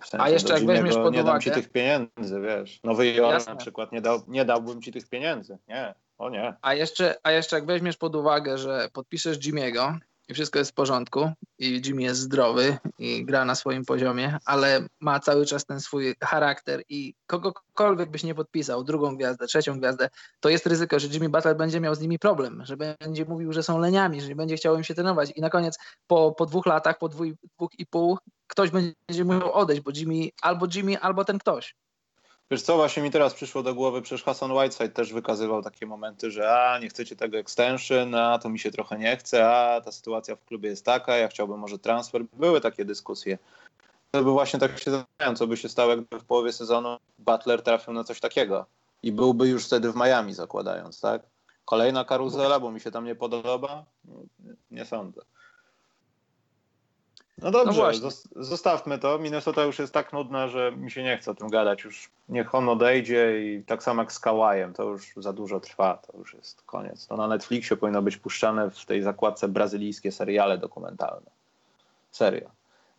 W 0.02 0.08
sensie 0.08 0.26
A 0.26 0.30
jeszcze 0.30 0.54
jak 0.54 0.66
weźmiesz 0.66 0.96
pod 0.96 1.14
Nie 1.14 1.24
dam 1.24 1.42
ci 1.42 1.52
tych 1.52 1.70
pieniędzy, 1.70 2.42
wiesz. 2.42 2.80
Nowy 2.84 3.12
Jork 3.12 3.48
na 3.48 3.56
przykład 3.56 3.92
nie, 3.92 4.02
dał, 4.02 4.20
nie 4.28 4.46
dałbym 4.46 4.82
ci 4.82 4.92
tych 4.92 5.10
pieniędzy. 5.10 5.58
Nie, 5.68 5.94
o 6.18 6.30
nie. 6.30 6.54
A 6.62 6.74
jeszcze, 6.74 7.16
a 7.24 7.32
jeszcze 7.32 7.56
jak 7.56 7.66
weźmiesz 7.66 7.98
pod 7.98 8.16
uwagę, 8.16 8.58
że 8.58 8.90
podpiszesz 8.94 9.40
Jimmy'ego, 9.40 9.98
i 10.32 10.34
wszystko 10.34 10.60
jest 10.60 10.72
w 10.72 10.74
porządku 10.74 11.32
i 11.60 11.82
Jimmy 11.86 12.02
jest 12.02 12.20
zdrowy 12.20 12.78
i 13.00 13.26
gra 13.26 13.46
na 13.46 13.56
swoim 13.56 13.86
poziomie, 13.86 14.38
ale 14.46 14.88
ma 15.00 15.20
cały 15.20 15.46
czas 15.46 15.66
ten 15.66 15.80
swój 15.80 16.16
charakter 16.24 16.84
i 16.90 17.14
kogokolwiek 17.28 18.12
byś 18.12 18.24
nie 18.24 18.36
podpisał, 18.36 18.84
drugą 18.84 19.16
gwiazdę, 19.16 19.48
trzecią 19.48 19.80
gwiazdę, 19.80 20.10
to 20.40 20.50
jest 20.50 20.66
ryzyko, 20.66 21.00
że 21.00 21.08
Jimmy 21.08 21.30
Butler 21.30 21.58
będzie 21.58 21.80
miał 21.80 21.96
z 21.96 22.00
nimi 22.00 22.20
problem, 22.20 22.66
że 22.66 22.78
będzie 22.78 23.26
mówił, 23.26 23.54
że 23.54 23.64
są 23.64 23.80
leniami, 23.80 24.22
że 24.22 24.28
nie 24.28 24.36
będzie 24.36 24.56
chciał 24.56 24.76
im 24.76 24.84
się 24.84 24.94
trenować 24.94 25.32
i 25.36 25.42
na 25.42 25.50
koniec 25.50 25.80
po, 26.08 26.32
po 26.32 26.46
dwóch 26.46 26.66
latach, 26.66 26.98
po 26.98 27.10
dwóch, 27.10 27.28
dwóch 27.58 27.72
i 27.78 27.86
pół 27.86 28.18
ktoś 28.48 28.70
będzie 28.70 29.26
musiał 29.26 29.54
odejść, 29.54 29.82
bo 29.82 29.92
Jimmy, 29.96 30.30
albo 30.42 30.68
Jimmy, 30.76 31.00
albo 31.00 31.26
ten 31.26 31.40
ktoś. 31.40 31.76
Wiesz 32.52 32.62
co, 32.62 32.76
właśnie 32.76 33.04
mi 33.04 33.12
teraz 33.12 33.34
przyszło 33.34 33.64
do 33.64 33.76
głowy, 33.76 34.02
przecież 34.02 34.24
Hassan 34.24 34.52
Whiteside 34.52 34.90
też 34.90 35.14
wykazywał 35.14 35.62
takie 35.62 35.86
momenty, 35.86 36.32
że 36.32 36.54
a, 36.54 36.80
nie 36.80 36.90
chcecie 36.90 37.16
tego 37.16 37.38
extension, 37.38 38.16
a 38.16 38.40
to 38.40 38.50
mi 38.50 38.60
się 38.60 38.72
trochę 38.72 38.98
nie 38.98 39.18
chce, 39.18 39.50
a 39.50 39.82
ta 39.82 39.92
sytuacja 39.92 40.36
w 40.36 40.46
klubie 40.46 40.70
jest 40.70 40.86
taka, 40.86 41.18
ja 41.18 41.28
chciałbym 41.28 41.60
może 41.60 41.80
transfer. 41.80 42.24
Były 42.34 42.62
takie 42.62 42.86
dyskusje. 42.86 43.38
To 44.12 44.24
by 44.24 44.32
właśnie 44.32 44.60
tak 44.60 44.80
się 44.80 44.92
zastanawiam, 44.92 45.36
co 45.36 45.48
by 45.48 45.58
się 45.58 45.70
stało, 45.70 45.90
jakby 45.90 46.20
w 46.20 46.24
połowie 46.24 46.54
sezonu 46.54 46.98
Butler 47.20 47.62
trafił 47.62 47.94
na 47.94 48.04
coś 48.04 48.20
takiego 48.20 48.66
i 49.04 49.12
byłby 49.12 49.48
już 49.48 49.66
wtedy 49.66 49.92
w 49.92 49.96
Miami 49.96 50.34
zakładając, 50.34 51.02
tak? 51.02 51.22
Kolejna 51.66 52.06
karuzela, 52.06 52.60
bo 52.60 52.72
mi 52.72 52.80
się 52.80 52.92
tam 52.92 53.06
nie 53.06 53.16
podoba? 53.16 53.86
Nie, 54.72 54.86
sądzę. 54.86 55.22
No 57.42 57.52
dobrze, 57.52 57.92
no 58.02 58.10
zostawmy 58.44 59.00
to. 59.00 59.20
Minnesota 59.20 59.64
już 59.64 59.80
jest 59.80 59.94
tak 59.94 60.14
nudna, 60.14 60.48
że 60.48 60.72
mi 60.72 60.92
się 60.92 61.04
nie 61.04 61.18
chce 61.18 61.32
o 61.32 61.34
tym 61.34 61.50
gadać. 61.50 61.84
Już 61.84 62.10
niech 62.30 62.56
on 62.56 62.70
odejdzie 62.70 63.42
i 63.42 63.64
tak 63.64 63.84
samo 63.84 64.02
jak 64.02 64.12
z 64.12 64.20
Kawajem, 64.20 64.74
to 64.74 64.84
już 64.84 65.14
za 65.18 65.34
dużo 65.34 65.60
trwa, 65.60 65.98
to 65.98 66.18
już 66.18 66.34
jest 66.34 66.62
koniec. 66.62 67.08
To 67.08 67.18
na 67.18 67.28
Netflixie 67.28 67.78
powinno 67.78 68.02
być 68.02 68.18
puszczane 68.18 68.72
w 68.72 68.86
tej 68.86 69.02
zakładce 69.02 69.48
brazylijskie 69.48 70.12
seriale 70.12 70.58
dokumentalne. 70.58 71.32
Serio. 72.12 72.50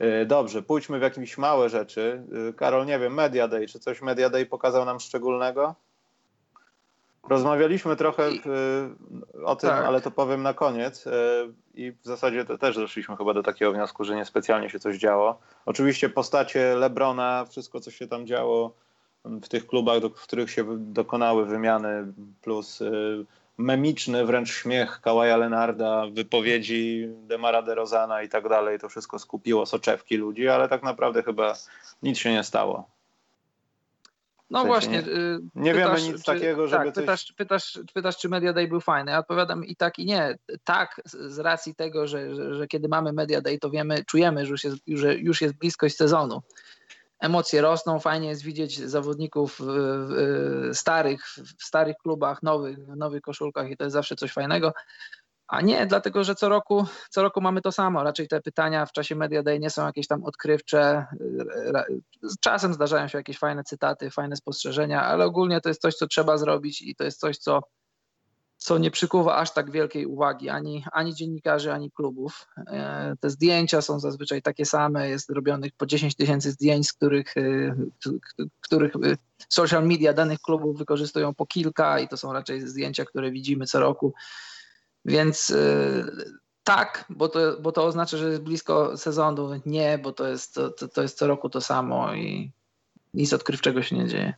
Y, 0.00 0.26
dobrze, 0.26 0.62
pójdźmy 0.62 0.98
w 0.98 1.02
jakieś 1.02 1.38
małe 1.38 1.68
rzeczy. 1.68 2.22
Y, 2.50 2.54
Karol, 2.54 2.86
nie 2.86 2.98
wiem, 2.98 3.14
Media 3.14 3.48
Day, 3.48 3.66
czy 3.66 3.78
coś 3.78 4.02
Media 4.02 4.30
Day 4.30 4.46
pokazał 4.46 4.84
nam 4.84 5.00
szczególnego? 5.00 5.74
Rozmawialiśmy 7.28 7.96
trochę 7.96 8.28
y, 8.28 9.44
o 9.44 9.56
tym, 9.56 9.70
tak. 9.70 9.84
ale 9.84 10.00
to 10.00 10.10
powiem 10.10 10.42
na 10.42 10.54
koniec. 10.54 11.06
Y, 11.06 11.10
I 11.74 11.92
w 11.92 12.04
zasadzie 12.04 12.44
też 12.44 12.76
doszliśmy 12.76 13.16
chyba 13.16 13.34
do 13.34 13.42
takiego 13.42 13.72
wniosku, 13.72 14.04
że 14.04 14.16
niespecjalnie 14.16 14.70
się 14.70 14.78
coś 14.78 14.96
działo. 14.96 15.40
Oczywiście 15.66 16.08
postacie 16.08 16.74
Lebrona, 16.74 17.44
wszystko 17.50 17.80
co 17.80 17.90
się 17.90 18.06
tam 18.06 18.26
działo 18.26 18.74
w 19.24 19.48
tych 19.48 19.66
klubach, 19.66 20.00
do, 20.00 20.08
w 20.08 20.22
których 20.22 20.50
się 20.50 20.64
dokonały 20.78 21.46
wymiany, 21.46 22.12
plus 22.42 22.80
y, 22.80 23.26
memiczny 23.58 24.26
wręcz 24.26 24.50
śmiech 24.50 25.00
Kawaja 25.00 25.36
Lenarda, 25.36 26.06
wypowiedzi 26.12 27.08
Demara 27.26 27.62
DeRozana 27.62 28.22
i 28.22 28.28
tak 28.28 28.48
dalej, 28.48 28.78
to 28.78 28.88
wszystko 28.88 29.18
skupiło 29.18 29.66
soczewki 29.66 30.16
ludzi, 30.16 30.48
ale 30.48 30.68
tak 30.68 30.82
naprawdę 30.82 31.22
chyba 31.22 31.54
nic 32.02 32.18
się 32.18 32.32
nie 32.32 32.44
stało. 32.44 32.88
No 34.52 34.58
w 34.58 34.62
sensie 34.62 34.68
właśnie. 34.68 35.02
Nie, 35.02 35.20
y, 35.20 35.40
nie 35.54 35.74
pytasz, 35.74 36.00
wiemy 36.00 36.12
nic 36.12 36.24
czy, 36.24 36.32
takiego, 36.32 36.66
żeby 36.66 36.84
tak, 36.84 36.94
pytasz, 36.94 37.32
pytasz, 37.36 37.78
pytasz, 37.94 38.18
czy 38.18 38.28
Media 38.28 38.52
Day 38.52 38.68
był 38.68 38.80
fajny. 38.80 39.10
Ja 39.12 39.18
odpowiadam 39.18 39.64
i 39.64 39.76
tak, 39.76 39.98
i 39.98 40.04
nie. 40.04 40.38
Tak, 40.64 41.00
z 41.04 41.38
racji 41.38 41.74
tego, 41.74 42.06
że, 42.06 42.34
że, 42.34 42.54
że 42.54 42.66
kiedy 42.66 42.88
mamy 42.88 43.12
Media 43.12 43.40
Day, 43.40 43.58
to 43.58 43.70
wiemy, 43.70 44.04
czujemy, 44.04 44.46
że 44.46 44.50
już 44.50 44.64
jest, 44.64 44.76
że 44.86 45.14
już 45.14 45.40
jest 45.40 45.54
bliskość 45.54 45.96
sezonu. 45.96 46.42
Emocje 47.20 47.60
rosną, 47.60 48.00
fajnie 48.00 48.28
jest 48.28 48.42
widzieć 48.42 48.78
zawodników 48.78 49.60
starych, 50.72 51.24
w 51.58 51.64
starych 51.64 51.96
klubach, 51.96 52.42
nowych, 52.42 52.78
w 52.78 52.96
nowych 52.96 53.22
koszulkach 53.22 53.70
i 53.70 53.76
to 53.76 53.84
jest 53.84 53.92
zawsze 53.92 54.16
coś 54.16 54.32
fajnego. 54.32 54.72
A 55.52 55.60
nie, 55.60 55.86
dlatego 55.86 56.24
że 56.24 56.34
co 56.34 56.48
roku, 56.48 56.86
co 57.10 57.22
roku 57.22 57.40
mamy 57.40 57.62
to 57.62 57.72
samo. 57.72 58.02
Raczej 58.02 58.28
te 58.28 58.40
pytania 58.40 58.86
w 58.86 58.92
czasie 58.92 59.14
Media 59.14 59.42
Day 59.42 59.60
nie 59.60 59.70
są 59.70 59.86
jakieś 59.86 60.06
tam 60.06 60.24
odkrywcze. 60.24 61.06
Czasem 62.40 62.74
zdarzają 62.74 63.08
się 63.08 63.18
jakieś 63.18 63.38
fajne 63.38 63.64
cytaty, 63.64 64.10
fajne 64.10 64.36
spostrzeżenia, 64.36 65.02
ale 65.02 65.24
ogólnie 65.24 65.60
to 65.60 65.68
jest 65.68 65.80
coś, 65.82 65.94
co 65.94 66.06
trzeba 66.06 66.38
zrobić 66.38 66.82
i 66.82 66.94
to 66.94 67.04
jest 67.04 67.20
coś, 67.20 67.38
co, 67.38 67.60
co 68.56 68.78
nie 68.78 68.90
przykuwa 68.90 69.36
aż 69.36 69.52
tak 69.52 69.70
wielkiej 69.70 70.06
uwagi 70.06 70.48
ani, 70.48 70.84
ani 70.92 71.14
dziennikarzy, 71.14 71.72
ani 71.72 71.90
klubów. 71.90 72.46
E, 72.66 73.14
te 73.20 73.30
zdjęcia 73.30 73.82
są 73.82 74.00
zazwyczaj 74.00 74.42
takie 74.42 74.66
same, 74.66 75.08
jest 75.08 75.30
robionych 75.30 75.72
po 75.76 75.86
10 75.86 76.16
tysięcy 76.16 76.50
zdjęć, 76.50 76.88
z 76.88 76.92
których, 76.92 77.36
e, 77.36 77.74
których 78.60 78.96
e, 78.96 78.98
social 79.48 79.86
media 79.86 80.12
danych 80.12 80.40
klubów 80.40 80.78
wykorzystują 80.78 81.34
po 81.34 81.46
kilka 81.46 81.98
i 81.98 82.08
to 82.08 82.16
są 82.16 82.32
raczej 82.32 82.68
zdjęcia, 82.68 83.04
które 83.04 83.30
widzimy 83.30 83.66
co 83.66 83.80
roku. 83.80 84.14
Więc 85.04 85.50
y, 85.50 86.32
tak, 86.64 87.04
bo 87.08 87.28
to, 87.28 87.38
bo 87.60 87.72
to 87.72 87.84
oznacza, 87.84 88.16
że 88.16 88.28
jest 88.28 88.42
blisko 88.42 88.96
sezonu. 88.96 89.60
Nie, 89.66 89.98
bo 89.98 90.12
to 90.12 90.28
jest, 90.28 90.54
to, 90.54 90.88
to 90.88 91.02
jest 91.02 91.18
co 91.18 91.26
roku 91.26 91.50
to 91.50 91.60
samo 91.60 92.14
i 92.14 92.50
nic 93.14 93.32
odkrywczego 93.32 93.82
się 93.82 93.96
nie 93.96 94.08
dzieje. 94.08 94.34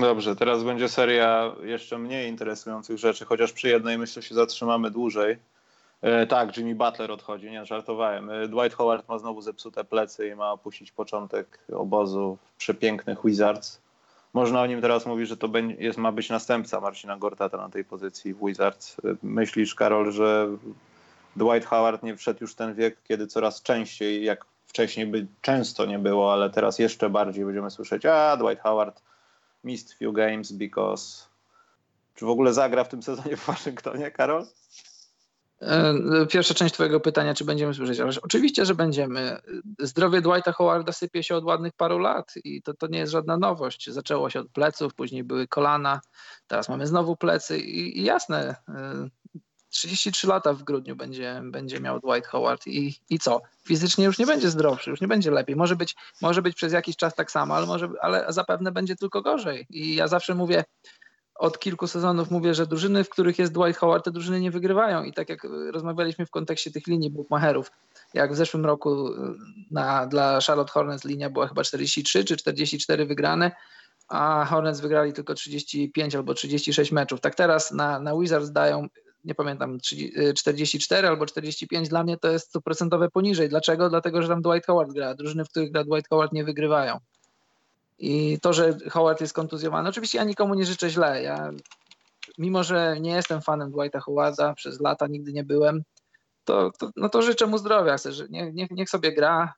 Dobrze, 0.00 0.36
teraz 0.36 0.64
będzie 0.64 0.88
seria 0.88 1.52
jeszcze 1.62 1.98
mniej 1.98 2.28
interesujących 2.28 2.98
rzeczy, 2.98 3.24
chociaż 3.24 3.52
przy 3.52 3.68
jednej 3.68 3.98
myślę 3.98 4.22
się 4.22 4.34
zatrzymamy 4.34 4.90
dłużej. 4.90 5.38
E, 6.02 6.26
tak, 6.26 6.56
Jimmy 6.56 6.74
Butler 6.74 7.12
odchodzi, 7.12 7.50
nie 7.50 7.64
żartowałem. 7.64 8.30
E, 8.30 8.48
Dwight 8.48 8.76
Howard 8.76 9.08
ma 9.08 9.18
znowu 9.18 9.40
zepsute 9.40 9.84
plecy 9.84 10.28
i 10.28 10.34
ma 10.34 10.52
opuścić 10.52 10.92
początek 10.92 11.58
obozu 11.72 12.38
przepięknych 12.58 13.18
Wizards. 13.24 13.80
Można 14.36 14.60
o 14.60 14.66
nim 14.66 14.80
teraz 14.80 15.06
mówić, 15.06 15.28
że 15.28 15.36
to 15.36 15.48
jest, 15.78 15.98
ma 15.98 16.12
być 16.12 16.30
następca 16.30 16.80
Marcina 16.80 17.16
Gortata 17.16 17.56
na 17.56 17.68
tej 17.68 17.84
pozycji 17.84 18.34
w 18.34 18.46
Wizards. 18.46 18.96
Myślisz, 19.22 19.74
Karol, 19.74 20.12
że 20.12 20.48
Dwight 21.36 21.68
Howard 21.68 22.02
nie 22.02 22.16
wszedł 22.16 22.38
już 22.40 22.54
ten 22.54 22.74
wiek, 22.74 23.02
kiedy 23.02 23.26
coraz 23.26 23.62
częściej, 23.62 24.24
jak 24.24 24.44
wcześniej 24.66 25.06
by 25.06 25.26
często 25.40 25.86
nie 25.86 25.98
było, 25.98 26.32
ale 26.32 26.50
teraz 26.50 26.78
jeszcze 26.78 27.10
bardziej 27.10 27.44
będziemy 27.44 27.70
słyszeć, 27.70 28.06
a 28.06 28.36
Dwight 28.36 28.62
Howard 28.62 29.02
missed 29.64 29.98
few 29.98 30.12
games 30.14 30.52
because... 30.52 31.26
Czy 32.14 32.26
w 32.26 32.30
ogóle 32.30 32.52
zagra 32.52 32.84
w 32.84 32.88
tym 32.88 33.02
sezonie 33.02 33.36
w 33.36 33.46
Waszyngtonie, 33.46 34.10
Karol? 34.10 34.46
E, 35.60 36.26
pierwsza 36.26 36.54
część 36.54 36.74
Twojego 36.74 37.00
pytania, 37.00 37.34
czy 37.34 37.44
będziemy 37.44 37.74
słyszeć, 37.74 38.00
ale 38.00 38.12
oczywiście, 38.22 38.64
że 38.64 38.74
będziemy. 38.74 39.38
Zdrowie 39.78 40.20
Dwighta 40.20 40.52
Howarda 40.52 40.92
sypie 40.92 41.22
się 41.22 41.36
od 41.36 41.44
ładnych 41.44 41.72
paru 41.72 41.98
lat 41.98 42.34
i 42.44 42.62
to, 42.62 42.74
to 42.74 42.86
nie 42.86 42.98
jest 42.98 43.12
żadna 43.12 43.36
nowość. 43.36 43.90
Zaczęło 43.90 44.30
się 44.30 44.40
od 44.40 44.48
pleców, 44.48 44.94
później 44.94 45.24
były 45.24 45.48
kolana, 45.48 46.00
teraz 46.46 46.68
mamy 46.68 46.86
znowu 46.86 47.16
plecy 47.16 47.58
i, 47.58 47.98
i 47.98 48.04
jasne, 48.04 48.56
33 49.68 50.26
e, 50.26 50.30
lata 50.30 50.52
w 50.52 50.62
grudniu 50.62 50.96
będzie, 50.96 51.40
będzie 51.44 51.80
miał 51.80 52.00
Dwight 52.00 52.26
Howard 52.26 52.66
i, 52.66 52.94
i 53.10 53.18
co? 53.18 53.40
Fizycznie 53.64 54.04
już 54.04 54.18
nie 54.18 54.26
będzie 54.26 54.50
zdrowszy, 54.50 54.90
już 54.90 55.00
nie 55.00 55.08
będzie 55.08 55.30
lepiej. 55.30 55.56
Może 55.56 55.76
być, 55.76 55.96
może 56.22 56.42
być 56.42 56.56
przez 56.56 56.72
jakiś 56.72 56.96
czas 56.96 57.14
tak 57.14 57.30
samo, 57.30 57.54
ale, 57.54 57.66
może, 57.66 57.88
ale 58.00 58.26
zapewne 58.28 58.72
będzie 58.72 58.96
tylko 58.96 59.22
gorzej. 59.22 59.66
I 59.70 59.94
ja 59.94 60.08
zawsze 60.08 60.34
mówię, 60.34 60.64
od 61.38 61.58
kilku 61.58 61.86
sezonów 61.86 62.30
mówię, 62.30 62.54
że 62.54 62.66
drużyny, 62.66 63.04
w 63.04 63.08
których 63.08 63.38
jest 63.38 63.52
Dwight 63.52 63.80
Howard, 63.80 64.04
te 64.04 64.10
drużyny 64.10 64.40
nie 64.40 64.50
wygrywają. 64.50 65.02
I 65.02 65.12
tak 65.12 65.28
jak 65.28 65.46
rozmawialiśmy 65.72 66.26
w 66.26 66.30
kontekście 66.30 66.70
tych 66.70 66.86
linii 66.86 67.10
bookmacherów, 67.10 67.70
jak 68.14 68.32
w 68.32 68.36
zeszłym 68.36 68.66
roku 68.66 69.10
na, 69.70 70.06
dla 70.06 70.40
Charlotte 70.46 70.72
Hornets 70.72 71.04
linia 71.04 71.30
była 71.30 71.48
chyba 71.48 71.64
43 71.64 72.24
czy 72.24 72.36
44 72.36 73.06
wygrane, 73.06 73.52
a 74.08 74.46
Hornets 74.50 74.80
wygrali 74.80 75.12
tylko 75.12 75.34
35 75.34 76.14
albo 76.14 76.34
36 76.34 76.92
meczów. 76.92 77.20
Tak 77.20 77.34
teraz 77.34 77.72
na, 77.72 78.00
na 78.00 78.18
Wizards 78.18 78.50
dają, 78.50 78.86
nie 79.24 79.34
pamiętam, 79.34 79.78
44 80.36 81.08
albo 81.08 81.26
45. 81.26 81.88
Dla 81.88 82.02
mnie 82.02 82.16
to 82.16 82.30
jest 82.30 82.48
stuprocentowe 82.48 83.10
poniżej. 83.10 83.48
Dlaczego? 83.48 83.88
Dlatego, 83.88 84.22
że 84.22 84.28
tam 84.28 84.42
Dwight 84.42 84.66
Howard 84.66 84.92
gra. 84.92 85.14
Drużyny, 85.14 85.44
w 85.44 85.48
których 85.48 85.72
gra 85.72 85.84
Dwight 85.84 86.08
Howard 86.08 86.32
nie 86.32 86.44
wygrywają. 86.44 86.98
I 87.98 88.38
to, 88.42 88.52
że 88.52 88.78
Howard 88.90 89.20
jest 89.20 89.32
kontuzjowany, 89.32 89.88
oczywiście 89.88 90.18
ja 90.18 90.24
nikomu 90.24 90.54
nie 90.54 90.66
życzę 90.66 90.90
źle. 90.90 91.22
Ja, 91.22 91.50
mimo, 92.38 92.64
że 92.64 93.00
nie 93.00 93.10
jestem 93.10 93.40
fanem 93.40 93.70
Dwighta 93.70 94.00
Howarda, 94.00 94.54
przez 94.54 94.80
lata 94.80 95.06
nigdy 95.06 95.32
nie 95.32 95.44
byłem, 95.44 95.82
to, 96.46 96.70
to, 96.78 96.90
no 96.96 97.08
to 97.08 97.22
życzę 97.22 97.46
mu 97.46 97.58
zdrowia. 97.58 97.96
Chcę, 97.96 98.12
że 98.12 98.26
niech, 98.30 98.70
niech, 98.70 98.90
sobie 98.90 99.12
gra. 99.12 99.54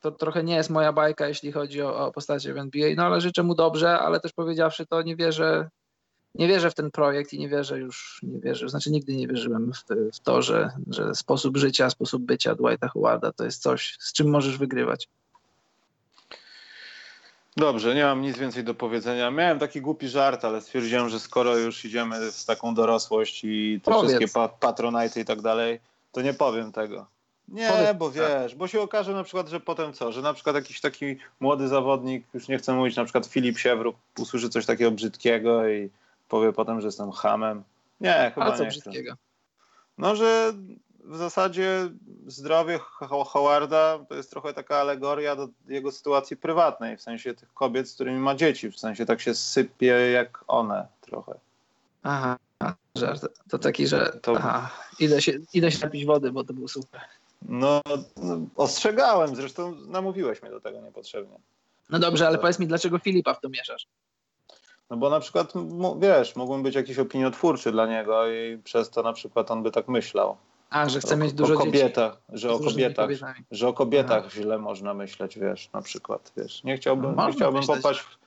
To 0.00 0.10
trochę 0.10 0.44
nie 0.44 0.54
jest 0.54 0.70
moja 0.70 0.92
bajka, 0.92 1.28
jeśli 1.28 1.52
chodzi 1.52 1.82
o, 1.82 2.06
o 2.06 2.12
postacie 2.12 2.54
w 2.54 2.58
NBA, 2.58 2.94
no 2.96 3.02
ale 3.02 3.20
życzę 3.20 3.42
mu 3.42 3.54
dobrze, 3.54 3.98
ale 3.98 4.20
też 4.20 4.32
powiedziawszy 4.32 4.86
to, 4.86 5.02
nie 5.02 5.16
wierzę, 5.16 5.68
nie 6.34 6.48
wierzę 6.48 6.70
w 6.70 6.74
ten 6.74 6.90
projekt 6.90 7.32
i 7.32 7.38
nie 7.38 7.48
wierzę 7.48 7.78
już, 7.78 8.20
nie 8.22 8.40
wierzę, 8.40 8.68
znaczy 8.68 8.90
nigdy 8.90 9.16
nie 9.16 9.28
wierzyłem 9.28 9.72
w, 9.72 9.84
w 10.14 10.20
to, 10.20 10.42
że, 10.42 10.70
że 10.86 11.14
sposób 11.14 11.56
życia, 11.56 11.90
sposób 11.90 12.22
bycia 12.22 12.54
Dwighta 12.54 12.88
Howarda 12.88 13.32
to 13.32 13.44
jest 13.44 13.62
coś, 13.62 13.96
z 14.00 14.12
czym 14.12 14.30
możesz 14.30 14.58
wygrywać. 14.58 15.08
Dobrze, 17.56 17.94
nie 17.94 18.04
mam 18.04 18.22
nic 18.22 18.38
więcej 18.38 18.64
do 18.64 18.74
powiedzenia. 18.74 19.30
Miałem 19.30 19.58
taki 19.58 19.80
głupi 19.80 20.08
żart, 20.08 20.44
ale 20.44 20.60
stwierdziłem, 20.60 21.08
że 21.08 21.20
skoro 21.20 21.56
już 21.56 21.84
idziemy 21.84 22.32
w 22.32 22.44
taką 22.44 22.74
dorosłość 22.74 23.40
i 23.44 23.80
te 23.84 23.90
Powiedz. 23.90 24.10
wszystkie 24.10 24.28
pa 24.34 24.48
patronajty 24.48 25.20
i 25.20 25.24
tak 25.24 25.40
dalej, 25.42 25.80
to 26.12 26.22
nie 26.22 26.34
powiem 26.34 26.72
tego. 26.72 27.06
Nie, 27.48 27.68
Powiedz, 27.68 27.96
bo 27.98 28.10
tak. 28.10 28.16
wiesz, 28.16 28.50
tak. 28.50 28.58
bo 28.58 28.68
się 28.68 28.80
okaże 28.80 29.12
na 29.14 29.24
przykład, 29.24 29.48
że 29.48 29.60
potem 29.60 29.92
co, 29.92 30.12
że 30.12 30.22
na 30.22 30.34
przykład 30.34 30.56
jakiś 30.56 30.80
taki 30.80 31.16
młody 31.40 31.68
zawodnik, 31.68 32.24
już 32.34 32.48
nie 32.48 32.58
chcę 32.58 32.72
mówić, 32.72 32.96
na 32.96 33.04
przykład 33.04 33.26
Filip 33.26 33.58
Siewruk 33.58 33.96
usłyszy 34.18 34.48
coś 34.48 34.66
takiego 34.66 34.90
brzydkiego 34.90 35.68
i 35.68 35.90
powie 36.28 36.52
potem, 36.52 36.80
że 36.80 36.88
jestem 36.88 37.12
hamem. 37.12 37.62
Nie, 38.00 38.32
chyba 38.34 38.46
A 38.46 38.56
co 38.56 38.62
nie 38.64 38.68
brzydkiego? 38.68 39.12
Chcę. 39.12 39.22
No, 39.98 40.16
że 40.16 40.52
w 41.04 41.16
zasadzie 41.16 41.90
zdrowie 42.26 42.78
Howarda 43.26 43.98
to 44.08 44.14
jest 44.14 44.30
trochę 44.30 44.54
taka 44.54 44.76
alegoria 44.76 45.36
do 45.36 45.48
jego 45.68 45.92
sytuacji 45.92 46.36
prywatnej, 46.36 46.96
w 46.96 47.02
sensie 47.02 47.34
tych 47.34 47.54
kobiet, 47.54 47.88
z 47.88 47.94
którymi 47.94 48.18
ma 48.18 48.34
dzieci, 48.34 48.70
w 48.70 48.78
sensie 48.78 49.06
tak 49.06 49.20
się 49.20 49.34
sypie 49.34 50.10
jak 50.10 50.44
one 50.46 50.86
trochę. 51.00 51.34
Aha, 52.02 52.36
żart. 52.94 53.26
To 53.50 53.58
taki, 53.58 53.86
że 53.86 54.12
to... 54.22 54.36
aha, 54.36 54.70
idę, 54.98 55.22
się, 55.22 55.32
idę 55.54 55.72
się 55.72 55.84
napić 55.84 56.04
wody, 56.04 56.32
bo 56.32 56.44
to 56.44 56.52
był 56.52 56.68
super. 56.68 57.00
No, 57.42 57.80
no, 58.16 58.38
ostrzegałem, 58.56 59.36
zresztą 59.36 59.74
namówiłeś 59.74 60.42
mnie 60.42 60.50
do 60.50 60.60
tego 60.60 60.80
niepotrzebnie. 60.80 61.38
No 61.90 61.98
dobrze, 61.98 62.26
ale 62.26 62.38
powiedz 62.38 62.58
mi, 62.58 62.66
dlaczego 62.66 62.98
Filipa 62.98 63.34
w 63.34 63.40
to 63.40 63.48
mieszasz? 63.48 63.86
No 64.90 64.96
bo 64.96 65.10
na 65.10 65.20
przykład, 65.20 65.52
wiesz, 65.98 66.36
mógłbym 66.36 66.62
być 66.62 66.74
jakiś 66.74 66.98
opiniotwórczy 66.98 67.72
dla 67.72 67.86
niego 67.86 68.30
i 68.30 68.58
przez 68.64 68.90
to 68.90 69.02
na 69.02 69.12
przykład 69.12 69.50
on 69.50 69.62
by 69.62 69.70
tak 69.70 69.88
myślał. 69.88 70.36
A, 70.70 70.88
że 70.88 71.00
chce 71.00 71.16
mieć 71.16 71.32
dużo 71.32 71.54
o 71.54 71.56
kobietach, 71.56 72.12
dzieci. 72.12 72.40
Że 72.40 72.52
o 72.52 72.58
kobietach, 72.58 73.10
że 73.50 73.68
o 73.68 73.72
kobietach 73.72 74.24
Aha. 74.26 74.30
źle 74.30 74.58
można 74.58 74.94
myśleć, 74.94 75.38
wiesz, 75.38 75.72
na 75.72 75.82
przykład, 75.82 76.32
wiesz. 76.36 76.64
Nie 76.64 76.76
chciałbym, 76.76 77.14
no, 77.16 77.26
nie 77.26 77.32
chciałbym 77.32 77.66
popaść, 77.66 78.00
w, 78.00 78.18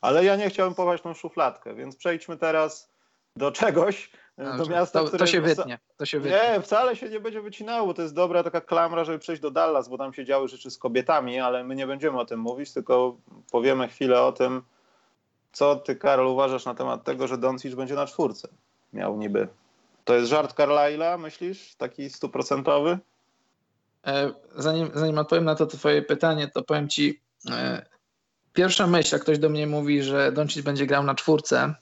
ale 0.00 0.24
ja 0.24 0.36
nie 0.36 0.50
chciałbym 0.50 0.74
popaść 0.74 1.02
w 1.02 1.04
tą 1.04 1.14
szufladkę, 1.14 1.74
więc 1.74 1.96
przejdźmy 1.96 2.36
teraz 2.36 2.90
do 3.36 3.52
czegoś, 3.52 4.10
Dobrze. 4.38 4.64
do 4.64 4.70
miasta, 4.70 5.00
to, 5.00 5.06
które... 5.06 5.18
To 5.18 5.26
się 5.26 5.40
wytnie, 5.40 5.78
to 5.96 6.06
się 6.06 6.20
wytnie. 6.20 6.38
Nie, 6.54 6.60
wcale 6.60 6.96
się 6.96 7.08
nie 7.08 7.20
będzie 7.20 7.40
wycinało, 7.40 7.94
to 7.94 8.02
jest 8.02 8.14
dobra 8.14 8.42
taka 8.42 8.60
klamra, 8.60 9.04
żeby 9.04 9.18
przejść 9.18 9.42
do 9.42 9.50
Dallas, 9.50 9.88
bo 9.88 9.98
tam 9.98 10.12
się 10.12 10.24
działy 10.24 10.48
rzeczy 10.48 10.70
z 10.70 10.78
kobietami, 10.78 11.40
ale 11.40 11.64
my 11.64 11.74
nie 11.74 11.86
będziemy 11.86 12.20
o 12.20 12.24
tym 12.24 12.40
mówić, 12.40 12.72
tylko 12.72 13.16
powiemy 13.52 13.88
chwilę 13.88 14.22
o 14.22 14.32
tym, 14.32 14.62
co 15.52 15.76
ty, 15.76 15.96
Karol, 15.96 16.26
uważasz 16.26 16.64
na 16.64 16.74
temat 16.74 17.04
tego, 17.04 17.28
że 17.28 17.38
Doncic 17.38 17.74
będzie 17.74 17.94
na 17.94 18.06
czwórce? 18.06 18.48
Miał 18.92 19.16
niby 19.16 19.48
to 20.10 20.16
jest 20.16 20.30
żart 20.30 20.56
Carlyla, 20.56 21.18
myślisz? 21.18 21.74
Taki 21.74 22.10
stuprocentowy? 22.10 22.98
E, 24.06 24.32
zanim, 24.56 24.90
zanim 24.94 25.18
odpowiem 25.18 25.44
na 25.44 25.54
to 25.54 25.66
twoje 25.66 26.02
pytanie, 26.02 26.50
to 26.54 26.62
powiem 26.62 26.88
ci, 26.88 27.20
e, 27.50 27.86
pierwsza 28.52 28.86
myśl, 28.86 29.14
jak 29.14 29.22
ktoś 29.22 29.38
do 29.38 29.48
mnie 29.48 29.66
mówi, 29.66 30.02
że 30.02 30.32
Doncic 30.32 30.64
będzie 30.64 30.86
grał 30.86 31.02
na 31.02 31.14
czwórce, 31.14 31.74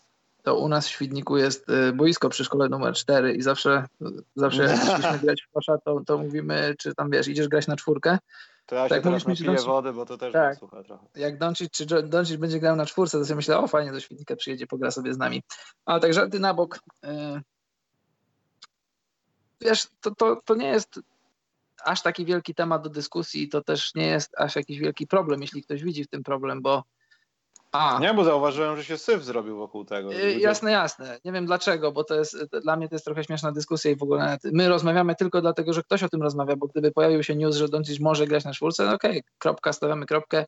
to 0.43 0.59
u 0.59 0.69
nas 0.69 0.87
w 0.89 0.91
Świdniku 0.91 1.37
jest 1.37 1.71
e, 1.71 1.93
boisko 1.93 2.29
przy 2.29 2.45
szkole 2.45 2.69
numer 2.69 2.95
4 2.95 3.33
i 3.33 3.43
zawsze, 3.43 3.87
zawsze 4.37 4.63
jak 4.63 4.81
chcieliśmy 4.81 5.19
grać 5.19 5.43
w 5.43 5.53
kosza, 5.53 5.79
to, 5.85 6.01
to 6.07 6.19
mówimy, 6.19 6.75
czy 6.79 6.95
tam 6.95 7.11
wiesz, 7.11 7.29
idziesz 7.29 7.49
grać 7.49 7.67
na 7.67 7.77
czwórkę. 7.77 8.19
To 8.67 8.75
ja 8.75 8.83
się 8.85 8.89
tak, 8.89 9.03
teraz 9.03 9.27
napiję 9.27 9.47
Doncic... 9.47 9.67
wody, 9.67 9.93
bo 9.93 10.07
to 10.07 10.19
też 10.19 10.33
tak. 10.33 10.59
słucha 10.59 10.83
trochę. 10.83 11.07
Jak 11.17 11.39
Doncic 11.39 11.71
czy 11.71 11.87
Doncic 11.87 12.37
będzie 12.37 12.61
grał 12.61 12.77
na 12.77 12.87
czwórce, 12.87 13.19
to 13.19 13.25
sobie 13.25 13.37
myślę, 13.37 13.59
o 13.59 13.69
fajnie, 13.69 13.93
do 13.93 14.01
Świdnika 14.01 14.37
przyjedzie, 14.37 14.67
pogra 14.67 14.91
sobie 14.91 15.15
z 15.15 15.19
nami. 15.19 15.43
Ale 15.85 16.01
tak 16.01 16.15
żarty 16.15 16.41
na 16.41 16.55
bok 16.55 16.79
wiesz, 19.61 19.87
to, 20.01 20.15
to, 20.15 20.41
to 20.45 20.55
nie 20.55 20.69
jest 20.69 21.01
aż 21.85 22.03
taki 22.03 22.25
wielki 22.25 22.55
temat 22.55 22.83
do 22.83 22.91
dyskusji, 22.91 23.49
to 23.49 23.63
też 23.63 23.95
nie 23.95 24.07
jest 24.07 24.41
aż 24.41 24.57
jakiś 24.57 24.79
wielki 24.79 25.07
problem, 25.07 25.43
jeśli 25.43 25.63
ktoś 25.63 25.83
widzi 25.83 26.05
w 26.05 26.09
tym 26.09 26.23
problem, 26.23 26.63
bo 26.63 26.85
a. 27.73 27.99
Nie, 28.01 28.15
bo 28.15 28.25
zauważyłem, 28.25 28.77
że 28.77 28.85
się 28.85 28.99
syf 28.99 29.25
zrobił 29.25 29.57
wokół 29.57 29.85
tego. 29.85 30.13
Yy, 30.13 30.39
jasne, 30.39 30.73
jasne. 30.73 31.19
Nie 31.25 31.33
wiem 31.33 31.47
dlaczego, 31.47 31.93
bo 31.93 32.05
to 32.05 32.15
jest 32.15 32.37
dla 32.63 32.77
mnie 32.77 32.89
to 32.89 32.95
jest 32.95 33.05
trochę 33.05 33.25
śmieszna 33.25 33.53
dyskusja 33.53 33.91
i 33.91 33.97
w 33.97 34.03
ogóle 34.03 34.39
my 34.45 34.69
rozmawiamy 34.69 35.15
tylko 35.15 35.41
dlatego, 35.41 35.73
że 35.73 35.83
ktoś 35.83 36.03
o 36.03 36.09
tym 36.09 36.23
rozmawia, 36.23 36.57
bo 36.57 36.67
gdyby 36.67 36.93
pojawił 36.93 37.23
się 37.23 37.37
news, 37.37 37.57
że 37.57 37.69
Doncic 37.69 38.01
może 38.01 38.27
grać 38.27 38.45
na 38.45 38.53
czwórce, 38.53 38.85
no 38.85 38.95
okej, 38.95 39.11
okay, 39.11 39.23
kropka, 39.39 39.73
stawiamy 39.73 40.07
kropkę 40.07 40.45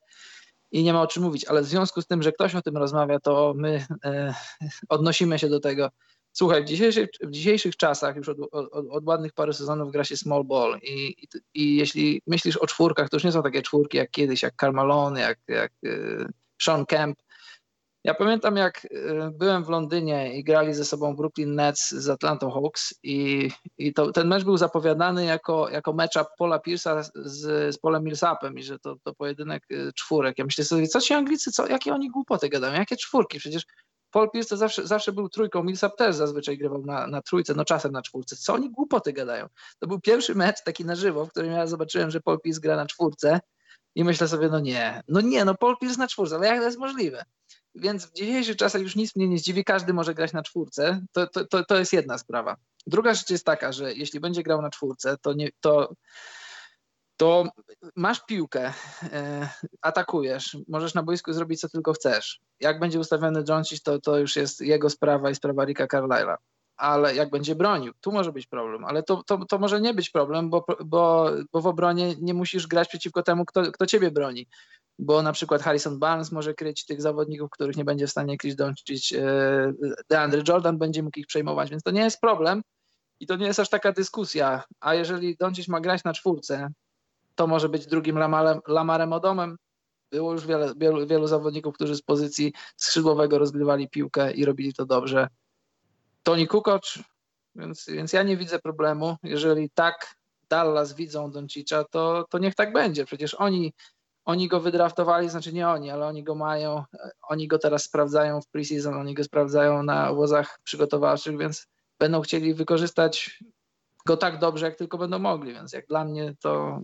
i 0.73 0.83
nie 0.83 0.93
ma 0.93 1.03
o 1.03 1.07
czym 1.07 1.23
mówić, 1.23 1.45
ale 1.45 1.63
w 1.63 1.67
związku 1.67 2.03
z 2.03 2.07
tym, 2.07 2.23
że 2.23 2.33
ktoś 2.33 2.55
o 2.55 2.63
tym 2.63 2.77
rozmawia, 2.77 3.21
to 3.21 3.55
my 3.57 3.87
e, 4.05 4.35
odnosimy 4.89 5.39
się 5.39 5.49
do 5.49 5.61
tego 5.61 5.91
Słuchaj, 6.41 6.63
w 6.63 6.67
dzisiejszych, 6.67 7.09
w 7.21 7.31
dzisiejszych 7.31 7.77
czasach, 7.77 8.17
już 8.17 8.29
od, 8.29 8.39
od, 8.53 8.73
od, 8.91 9.07
ładnych 9.07 9.33
paru 9.33 9.53
sezonów 9.53 9.93
gra 9.93 10.05
się 10.05 10.17
small 10.17 10.45
ball 10.45 10.79
i, 10.83 10.93
i, 10.95 11.29
i, 11.55 11.77
jeśli 11.77 12.23
myślisz 12.27 12.57
o 12.57 12.67
czwórkach, 12.67 13.09
to 13.09 13.17
już 13.17 13.25
nie 13.25 13.33
są 13.33 13.43
takie 13.43 13.63
czwórki 13.63 13.99
jak 13.99 14.11
kiedyś, 14.11 14.43
jak 14.43 14.55
Carmalon, 14.61 15.17
jak, 15.17 15.39
jak 15.49 15.73
y, 15.85 16.27
Sean 16.63 16.87
Kemp. 16.87 17.19
Ja 18.05 18.15
pamiętam, 18.15 18.57
jak 18.57 18.85
y, 18.85 18.89
byłem 19.33 19.65
w 19.65 19.69
Londynie 19.69 20.39
i 20.39 20.45
grali 20.45 20.75
ze 20.75 20.85
sobą 20.85 21.17
Brooklyn 21.17 21.55
Nets 21.55 21.91
z 21.91 22.09
Atlanta 22.09 22.51
Hawks 22.51 22.95
i, 23.03 23.51
i 23.79 23.93
to, 23.93 24.13
ten 24.13 24.29
mecz 24.29 24.45
był 24.45 24.57
zapowiadany 24.57 25.25
jako, 25.25 25.69
jako 25.69 25.93
matchup 25.93 26.27
Paula 26.39 26.59
Pierce'a 26.59 27.03
z, 27.15 27.75
z 27.75 27.79
Polem 27.79 28.05
Millsapem 28.05 28.59
i 28.59 28.63
że 28.63 28.79
to, 28.79 28.97
to 29.03 29.15
pojedynek 29.15 29.65
y, 29.71 29.93
czwórek. 29.93 30.39
Ja 30.39 30.45
myślę 30.45 30.65
sobie, 30.65 30.89
co 30.89 31.01
ci 31.01 31.15
Anglicy, 31.15 31.53
co, 31.53 31.67
jakie 31.67 31.95
oni 31.95 32.11
głupoty 32.11 32.49
gadają, 32.49 32.75
jakie 32.75 32.97
czwórki, 32.97 33.39
przecież 33.39 33.65
Paul 34.11 34.31
Pierce 34.31 34.49
to 34.49 34.57
zawsze, 34.57 34.87
zawsze 34.87 35.13
był 35.13 35.29
trójką, 35.29 35.65
Millsap 35.65 35.97
też 35.97 36.17
zazwyczaj 36.17 36.59
grywał 36.59 36.85
na, 36.85 37.07
na 37.07 37.23
trójce, 37.23 37.55
no 37.55 37.65
czasem 37.65 37.93
na 37.93 38.03
czwórce. 38.03 38.37
Co 38.37 38.55
oni 38.55 38.71
głupoty 38.71 39.13
gadają? 39.13 39.47
To 39.79 39.87
był 39.87 40.01
pierwszy 40.01 40.35
mecz 40.35 40.63
taki 40.65 40.85
na 40.85 40.95
żywo, 40.97 41.27
w 41.27 41.31
którym 41.31 41.53
ja 41.53 41.67
zobaczyłem, 41.67 42.11
że 42.11 42.21
Paul 42.21 42.41
Pierce 42.41 42.61
gra 42.61 42.77
na 42.77 42.87
czwórce 42.87 43.41
i 43.95 44.05
myślę 44.05 44.29
sobie, 44.29 44.49
no 44.49 44.61
nie, 44.61 45.03
no 45.09 45.21
nie, 45.21 45.45
no 45.45 45.55
Paul 45.55 45.77
Pierce 45.79 45.99
na 45.99 46.09
czwórce, 46.09 46.35
ale 46.35 46.47
jak 46.47 46.59
to 46.59 46.65
jest 46.65 46.79
możliwe? 46.79 47.25
Więc 47.75 48.07
w 48.07 48.13
dzisiejszych 48.13 48.57
czasach 48.57 48.83
już 48.83 48.97
nic 48.97 49.17
mnie 49.17 49.29
nie 49.29 49.39
zdziwi, 49.39 49.65
każdy 49.65 49.93
może 49.93 50.15
grać 50.15 50.33
na 50.33 50.43
czwórce, 50.43 51.01
to, 51.13 51.27
to, 51.27 51.45
to, 51.45 51.65
to 51.65 51.79
jest 51.79 51.93
jedna 51.93 52.19
sprawa. 52.19 52.57
Druga 52.87 53.15
rzecz 53.15 53.31
jest 53.31 53.45
taka, 53.45 53.73
że 53.73 53.95
jeśli 53.95 54.21
będzie 54.21 54.43
grał 54.43 54.63
na 54.63 54.71
czwórce, 54.71 55.17
to, 55.23 55.33
nie, 55.33 55.51
to 55.61 55.95
to 57.21 57.45
masz 57.97 58.27
piłkę, 58.27 58.73
e, 59.03 59.49
atakujesz, 59.83 60.57
możesz 60.69 60.95
na 60.95 61.03
boisku 61.03 61.33
zrobić 61.33 61.61
co 61.61 61.69
tylko 61.69 61.93
chcesz. 61.93 62.41
Jak 62.61 62.81
będzie 62.81 63.01
ustawiony 63.01 63.45
Joncic, 63.49 63.83
to, 63.83 64.01
to 64.01 64.19
już 64.19 64.37
jest 64.37 64.61
jego 64.61 64.91
sprawa 64.91 65.31
i 65.31 65.35
sprawa 65.35 65.65
Ricka 65.65 65.87
Carlyle'a. 65.87 66.37
Ale 66.77 67.15
jak 67.15 67.31
będzie 67.31 67.55
bronił, 67.55 67.93
tu 68.01 68.13
może 68.13 68.33
być 68.33 68.47
problem, 68.47 68.85
ale 68.85 69.03
to, 69.03 69.23
to, 69.23 69.45
to 69.45 69.59
może 69.59 69.81
nie 69.81 69.95
być 69.95 70.11
problem, 70.11 70.51
bo, 70.51 70.65
bo, 70.85 71.31
bo 71.53 71.61
w 71.61 71.67
obronie 71.67 72.15
nie 72.21 72.35
musisz 72.35 72.67
grać 72.67 72.89
przeciwko 72.89 73.23
temu, 73.23 73.45
kto, 73.45 73.73
kto 73.73 73.87
ciebie 73.87 74.11
broni. 74.11 74.47
Bo 74.99 75.23
na 75.23 75.33
przykład 75.33 75.63
Harrison 75.63 75.99
Barnes 75.99 76.33
może 76.33 76.55
kryć 76.55 76.87
tych 76.87 77.03
zawodników, 77.03 77.51
których 77.51 77.77
nie 77.77 77.85
będzie 77.85 78.07
w 78.07 78.11
stanie 78.11 78.39
kryć 78.39 78.55
Doncic, 78.55 79.13
e, 79.13 79.73
DeAndre 80.11 80.43
Jordan 80.49 80.79
będzie 80.79 81.03
mógł 81.03 81.19
ich 81.19 81.27
przejmować, 81.27 81.71
więc 81.71 81.83
to 81.83 81.91
nie 81.91 82.03
jest 82.03 82.21
problem 82.21 82.63
I 83.21 83.27
to 83.27 83.37
nie 83.37 83.47
jest 83.47 83.61
aż 83.61 83.69
taka 83.69 83.93
dyskusja. 83.93 84.65
A 84.81 84.95
jeżeli 84.95 85.37
Doncic 85.37 85.69
ma 85.69 85.81
grać 85.81 86.05
na 86.05 86.13
czwórce, 86.13 86.71
to 87.35 87.47
może 87.47 87.69
być 87.69 87.87
drugim 87.87 88.19
Lamarem, 88.19 88.61
Lamarem 88.69 89.13
Odomem. 89.13 89.57
Było 90.11 90.33
już 90.33 90.47
wiele, 90.47 90.73
wielu, 90.77 91.07
wielu 91.07 91.27
zawodników, 91.27 91.75
którzy 91.75 91.97
z 91.97 92.03
pozycji 92.03 92.53
skrzydłowego 92.77 93.39
rozgrywali 93.39 93.89
piłkę 93.89 94.33
i 94.33 94.45
robili 94.45 94.75
to 94.75 94.87
dobrze. 94.87 95.29
Toni 96.23 96.47
Kukoc, 96.47 96.99
więc, 97.55 97.87
więc 97.89 98.13
ja 98.13 98.23
nie 98.23 98.37
widzę 98.37 98.59
problemu. 98.59 99.17
Jeżeli 99.23 99.71
tak 99.71 100.15
Dallas 100.49 100.95
widzą 100.95 101.31
Doncicza, 101.31 101.85
to, 101.85 102.27
to 102.31 102.39
niech 102.39 102.55
tak 102.55 102.73
będzie. 102.73 103.05
Przecież 103.05 103.35
oni, 103.35 103.73
oni 104.25 104.49
go 104.49 104.61
wydraftowali, 104.61 105.29
znaczy 105.29 105.53
nie 105.53 105.69
oni, 105.69 105.91
ale 105.91 106.07
oni 106.07 106.25
go 106.25 106.35
mają, 106.35 106.85
oni 107.23 107.49
go 107.49 107.59
teraz 107.59 107.85
sprawdzają 107.85 108.41
w 108.41 108.49
preseason, 108.49 108.95
oni 108.95 109.15
go 109.15 109.25
sprawdzają 109.25 109.83
na 109.83 110.11
łozach 110.11 110.61
przygotowawczych, 110.65 111.39
więc 111.39 111.67
będą 111.99 112.21
chcieli 112.21 112.55
wykorzystać 112.55 113.41
go 114.07 114.17
tak 114.17 114.39
dobrze, 114.39 114.67
jak 114.67 114.77
tylko 114.77 114.99
będą 114.99 115.19
mogli, 115.19 115.53
więc 115.53 115.73
jak 115.73 115.87
dla 115.87 116.05
mnie 116.05 116.35
to 116.41 116.81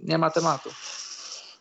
nie 0.00 0.18
ma 0.18 0.30
tematu. 0.30 0.70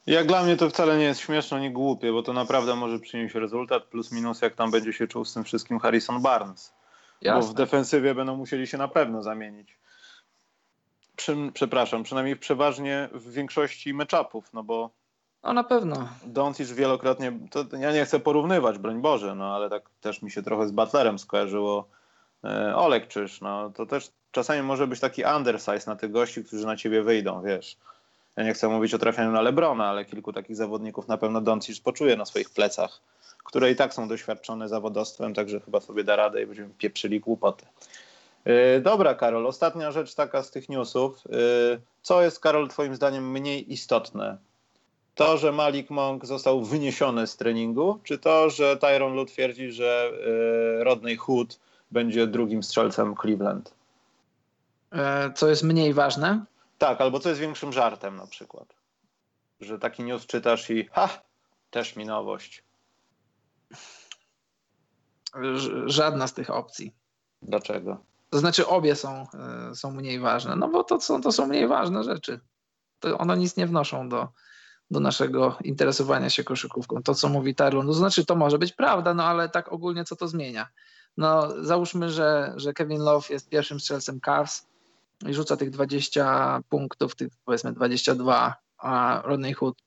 Jak 0.07 0.27
dla 0.27 0.43
mnie 0.43 0.57
to 0.57 0.69
wcale 0.69 0.97
nie 0.97 1.03
jest 1.03 1.19
śmieszne 1.19 1.57
ani 1.57 1.71
głupie, 1.71 2.11
bo 2.11 2.23
to 2.23 2.33
naprawdę 2.33 2.75
może 2.75 2.99
przynieść 2.99 3.35
rezultat 3.35 3.83
plus 3.83 4.11
minus, 4.11 4.41
jak 4.41 4.55
tam 4.55 4.71
będzie 4.71 4.93
się 4.93 5.07
czuł 5.07 5.25
z 5.25 5.33
tym 5.33 5.43
wszystkim 5.43 5.79
Harrison 5.79 6.21
Barnes. 6.21 6.73
Jasne. 7.21 7.41
Bo 7.41 7.47
w 7.47 7.53
defensywie 7.53 8.15
będą 8.15 8.37
musieli 8.37 8.67
się 8.67 8.77
na 8.77 8.87
pewno 8.87 9.23
zamienić. 9.23 9.77
Przy, 11.15 11.35
przepraszam, 11.53 12.03
przynajmniej 12.03 12.37
przeważnie 12.37 13.09
w 13.13 13.31
większości 13.31 13.93
meczapów, 13.93 14.53
no 14.53 14.63
bo 14.63 14.89
no 15.43 15.53
na 15.53 15.63
pewno. 15.63 16.09
Doncic 16.25 16.71
wielokrotnie, 16.71 17.39
to 17.51 17.65
ja 17.79 17.91
nie 17.91 18.05
chcę 18.05 18.19
porównywać, 18.19 18.77
broń 18.77 19.01
Boże, 19.01 19.35
no 19.35 19.55
ale 19.55 19.69
tak 19.69 19.89
też 20.01 20.21
mi 20.21 20.31
się 20.31 20.43
trochę 20.43 20.67
z 20.67 20.71
Butlerem 20.71 21.19
skojarzyło 21.19 21.87
e, 22.43 22.75
Olek 22.75 23.07
Czyż, 23.07 23.41
no 23.41 23.69
to 23.69 23.85
też 23.85 24.11
czasami 24.31 24.61
może 24.61 24.87
być 24.87 24.99
taki 24.99 25.23
undersize 25.37 25.83
na 25.87 25.95
tych 25.95 26.11
gości, 26.11 26.43
którzy 26.43 26.65
na 26.65 26.77
ciebie 26.77 27.03
wyjdą, 27.03 27.41
wiesz. 27.41 27.77
Ja 28.35 28.43
nie 28.43 28.53
chcę 28.53 28.67
mówić 28.67 28.93
o 28.93 28.97
trafianiu 28.97 29.31
na 29.31 29.41
Lebrona, 29.41 29.85
ale 29.85 30.05
kilku 30.05 30.33
takich 30.33 30.55
zawodników 30.55 31.07
na 31.07 31.17
pewno 31.17 31.41
Doncic 31.41 31.79
poczuje 31.79 32.15
na 32.15 32.25
swoich 32.25 32.49
plecach, 32.49 33.01
które 33.43 33.71
i 33.71 33.75
tak 33.75 33.93
są 33.93 34.07
doświadczone 34.07 34.69
zawodowstwem, 34.69 35.33
także 35.33 35.59
chyba 35.59 35.79
sobie 35.79 36.03
da 36.03 36.15
radę 36.15 36.43
i 36.43 36.45
będziemy 36.45 36.69
pieprzyli 36.77 37.19
głupoty. 37.19 37.65
Yy, 38.45 38.81
dobra, 38.81 39.15
Karol, 39.15 39.47
ostatnia 39.47 39.91
rzecz 39.91 40.15
taka 40.15 40.43
z 40.43 40.51
tych 40.51 40.69
newsów. 40.69 41.23
Yy, 41.29 41.81
co 42.01 42.21
jest, 42.21 42.39
Karol, 42.39 42.67
twoim 42.67 42.95
zdaniem 42.95 43.31
mniej 43.31 43.73
istotne? 43.73 44.37
To, 45.15 45.37
że 45.37 45.51
Malik 45.51 45.89
Monk 45.89 46.25
został 46.25 46.63
wyniesiony 46.63 47.27
z 47.27 47.37
treningu, 47.37 47.99
czy 48.03 48.17
to, 48.17 48.49
że 48.49 48.77
Tyron 48.77 49.13
Lue 49.13 49.25
twierdzi, 49.25 49.71
że 49.71 50.11
yy, 50.77 50.83
Rodney 50.83 51.15
Hood 51.15 51.59
będzie 51.91 52.27
drugim 52.27 52.63
strzelcem 52.63 53.15
Cleveland? 53.21 53.76
E, 54.91 55.33
co 55.33 55.47
jest 55.47 55.63
mniej 55.63 55.93
ważne? 55.93 56.45
Tak, 56.77 57.01
albo 57.01 57.19
co 57.19 57.29
jest 57.29 57.41
większym 57.41 57.73
żartem 57.73 58.15
na 58.15 58.27
przykład. 58.27 58.75
Że 59.59 59.79
taki 59.79 60.03
news 60.03 60.25
czytasz 60.25 60.69
i 60.69 60.89
ha, 60.91 61.09
też 61.69 61.95
mi 61.95 62.05
nowość. 62.05 62.63
Żadna 65.85 66.27
z 66.27 66.33
tych 66.33 66.49
opcji. 66.49 66.93
Dlaczego? 67.41 68.03
To 68.29 68.39
znaczy 68.39 68.67
obie 68.67 68.95
są, 68.95 69.27
e, 69.71 69.75
są 69.75 69.91
mniej 69.91 70.19
ważne, 70.19 70.55
no 70.55 70.67
bo 70.67 70.83
to 70.83 71.01
są, 71.01 71.21
to 71.21 71.31
są 71.31 71.47
mniej 71.47 71.67
ważne 71.67 72.03
rzeczy. 72.03 72.39
To 72.99 73.17
one 73.17 73.37
nic 73.37 73.57
nie 73.57 73.67
wnoszą 73.67 74.09
do, 74.09 74.27
do 74.91 74.99
naszego 74.99 75.57
interesowania 75.63 76.29
się 76.29 76.43
koszykówką. 76.43 77.03
To, 77.03 77.15
co 77.15 77.29
mówi 77.29 77.55
Tarlon, 77.55 77.87
to 77.87 77.93
znaczy 77.93 78.25
to 78.25 78.35
może 78.35 78.57
być 78.59 78.73
prawda, 78.73 79.13
no 79.13 79.23
ale 79.25 79.49
tak 79.49 79.73
ogólnie 79.73 80.05
co 80.05 80.15
to 80.15 80.27
zmienia? 80.27 80.67
No 81.17 81.63
załóżmy, 81.63 82.09
że, 82.09 82.53
że 82.55 82.73
Kevin 82.73 83.01
Love 83.01 83.27
jest 83.29 83.49
pierwszym 83.49 83.79
strzelcem 83.79 84.19
Cavs, 84.19 84.67
i 85.25 85.33
rzuca 85.33 85.57
tych 85.57 85.69
20 85.69 86.61
punktów, 86.69 87.15
tych 87.15 87.29
powiedzmy 87.45 87.73
22, 87.73 88.55
a 88.77 89.21
Rodney 89.25 89.53
Hood 89.53 89.77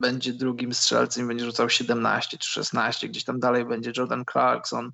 będzie 0.00 0.32
drugim 0.32 0.74
strzelcem 0.74 1.28
będzie 1.28 1.44
rzucał 1.44 1.68
17 1.68 2.38
czy 2.38 2.50
16, 2.50 3.08
gdzieś 3.08 3.24
tam 3.24 3.40
dalej 3.40 3.64
będzie 3.64 3.92
Jordan 3.96 4.24
Clarkson, 4.32 4.92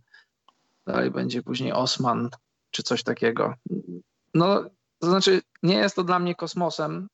dalej 0.87 1.11
będzie 1.11 1.43
później 1.43 1.73
Osman 1.73 2.31
czy 2.71 2.83
coś 2.83 3.03
takiego. 3.03 3.55
No, 4.35 4.65
to 4.99 5.07
znaczy 5.07 5.43
nie 5.63 5.75
jest 5.75 5.97
to 5.97 6.05
dla 6.05 6.19
mnie 6.19 6.35
kosmosem 6.35 7.09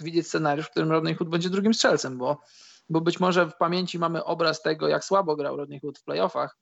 widzieć 0.00 0.26
scenariusz, 0.26 0.66
w 0.66 0.70
którym 0.70 0.90
Rodney 0.90 1.14
Hood 1.14 1.30
będzie 1.30 1.50
drugim 1.50 1.74
strzelcem, 1.74 2.18
bo, 2.18 2.40
bo 2.88 3.00
być 3.00 3.20
może 3.20 3.46
w 3.46 3.56
pamięci 3.56 3.98
mamy 3.98 4.24
obraz 4.24 4.62
tego, 4.62 4.88
jak 4.88 5.04
słabo 5.04 5.36
grał 5.36 5.56
Rodney 5.56 5.80
Hood 5.80 5.98
w 5.98 6.04
playoffach, 6.04 6.56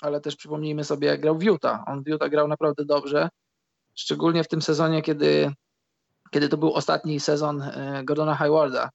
ale 0.00 0.20
też 0.20 0.36
przypomnijmy 0.36 0.84
sobie, 0.84 1.08
jak 1.08 1.20
grał 1.20 1.38
w 1.38 1.42
Utah. 1.42 1.82
On 1.86 2.02
w 2.02 2.08
Utah 2.08 2.30
grał 2.30 2.48
naprawdę 2.48 2.84
dobrze 2.84 3.28
szczególnie 3.94 4.44
w 4.44 4.48
tym 4.48 4.62
sezonie, 4.62 5.02
kiedy, 5.02 5.52
kiedy 6.30 6.48
to 6.48 6.56
był 6.56 6.74
ostatni 6.74 7.20
sezon 7.20 7.62
e, 7.62 8.02
Gordona 8.04 8.34
Haywarda 8.34 8.90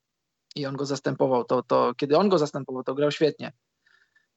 i 0.56 0.66
on 0.66 0.76
go 0.76 0.86
zastępował, 0.86 1.44
to, 1.44 1.64
to 1.64 1.94
kiedy 1.98 2.18
on 2.18 2.30
go 2.30 2.38
zastępował, 2.38 2.84
to 2.84 2.96
grał 2.96 3.12
świetnie. 3.12 3.52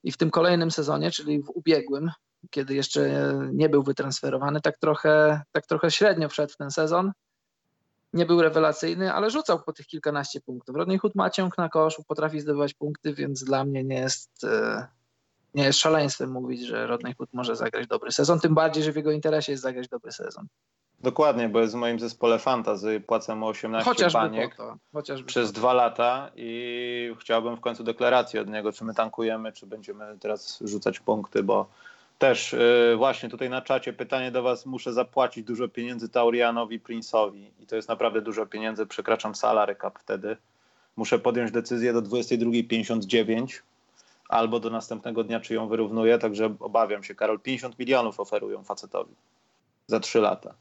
I 0.04 0.12
w 0.12 0.16
tym 0.16 0.30
kolejnym 0.30 0.70
sezonie, 0.70 1.10
czyli 1.10 1.42
w 1.42 1.50
ubiegłym, 1.50 2.10
kiedy 2.50 2.74
jeszcze 2.74 3.32
nie 3.52 3.68
był 3.68 3.82
wytransferowany, 3.82 4.60
tak 4.60 4.78
trochę, 4.78 5.42
tak 5.52 5.66
trochę 5.66 5.90
średnio 5.90 6.28
wszedł 6.28 6.52
w 6.52 6.56
ten 6.56 6.70
sezon. 6.70 7.12
Nie 8.12 8.26
był 8.26 8.42
rewelacyjny, 8.42 9.12
ale 9.12 9.30
rzucał 9.30 9.62
po 9.62 9.72
tych 9.72 9.86
kilkanaście 9.86 10.40
punktów. 10.40 10.76
Rodney 10.76 10.98
Hood 10.98 11.14
ma 11.14 11.30
ciąg 11.30 11.58
na 11.58 11.68
koszu, 11.68 12.04
potrafi 12.08 12.40
zdobywać 12.40 12.74
punkty, 12.74 13.14
więc 13.14 13.44
dla 13.44 13.64
mnie 13.64 13.84
nie 13.84 13.98
jest, 13.98 14.44
e, 14.44 14.86
nie 15.55 15.64
jest 15.64 15.78
szaleństwem 15.78 16.30
mówić, 16.30 16.66
że 16.66 16.86
Rodney 16.86 17.14
Hood 17.14 17.28
może 17.32 17.57
zagrać 17.57 17.86
dobry 17.86 18.12
sezon, 18.12 18.40
tym 18.40 18.55
bardziej, 18.55 18.84
że 18.84 18.92
w 18.92 18.96
jego 18.96 19.11
interesie 19.12 19.53
jest 19.53 19.62
zagrać 19.62 19.88
dobry 19.88 20.12
sezon. 20.12 20.46
Dokładnie, 21.00 21.48
bo 21.48 21.61
jest 21.61 21.74
w 21.74 21.76
moim 21.76 21.98
zespole 21.98 22.38
fantazy, 22.38 23.03
płacę 23.07 23.36
mu 23.36 23.46
18 23.46 23.90
chociażby 23.90 24.18
baniek 24.18 24.57
to, 24.57 24.76
przez 25.26 25.53
dwa 25.53 25.72
lata 25.72 26.30
i 26.36 27.14
chciałbym 27.20 27.57
w 27.57 27.61
końcu 27.61 27.84
deklaracji 27.84 28.38
od 28.38 28.48
niego, 28.48 28.72
czy 28.72 28.84
my 28.84 28.94
tankujemy, 28.94 29.53
czy 29.53 29.66
będziemy 29.66 30.18
teraz 30.20 30.59
rzucać 30.64 31.00
punkty, 31.00 31.42
bo 31.42 31.66
też 32.18 32.53
yy, 32.53 32.96
właśnie 32.96 33.28
tutaj 33.28 33.50
na 33.50 33.62
czacie 33.62 33.92
pytanie 33.92 34.30
do 34.30 34.42
Was, 34.42 34.66
muszę 34.66 34.92
zapłacić 34.92 35.44
dużo 35.44 35.68
pieniędzy 35.68 36.09
Taurianowi 36.09 36.80
Prince'owi 36.80 37.46
i 37.61 37.66
to 37.66 37.76
jest 37.76 37.88
naprawdę 37.88 38.22
dużo 38.22 38.46
pieniędzy, 38.46 38.86
przekraczam 38.86 39.34
salary 39.34 39.76
cap 39.82 39.98
wtedy. 39.98 40.36
Muszę 40.96 41.18
podjąć 41.18 41.50
decyzję 41.50 41.92
do 41.92 42.03
22.59 42.03 43.62
albo 44.33 44.61
do 44.61 44.70
następnego 44.70 45.24
dnia, 45.24 45.41
czy 45.41 45.55
ją 45.55 45.68
wyrównuję, 45.68 46.18
także 46.18 46.55
obawiam 46.61 47.05
się, 47.05 47.14
Karol, 47.14 47.41
50 47.41 47.78
milionów 47.78 48.20
oferują 48.20 48.64
facetowi 48.64 49.14
za 49.87 50.01
3 50.01 50.20
lata. 50.20 50.55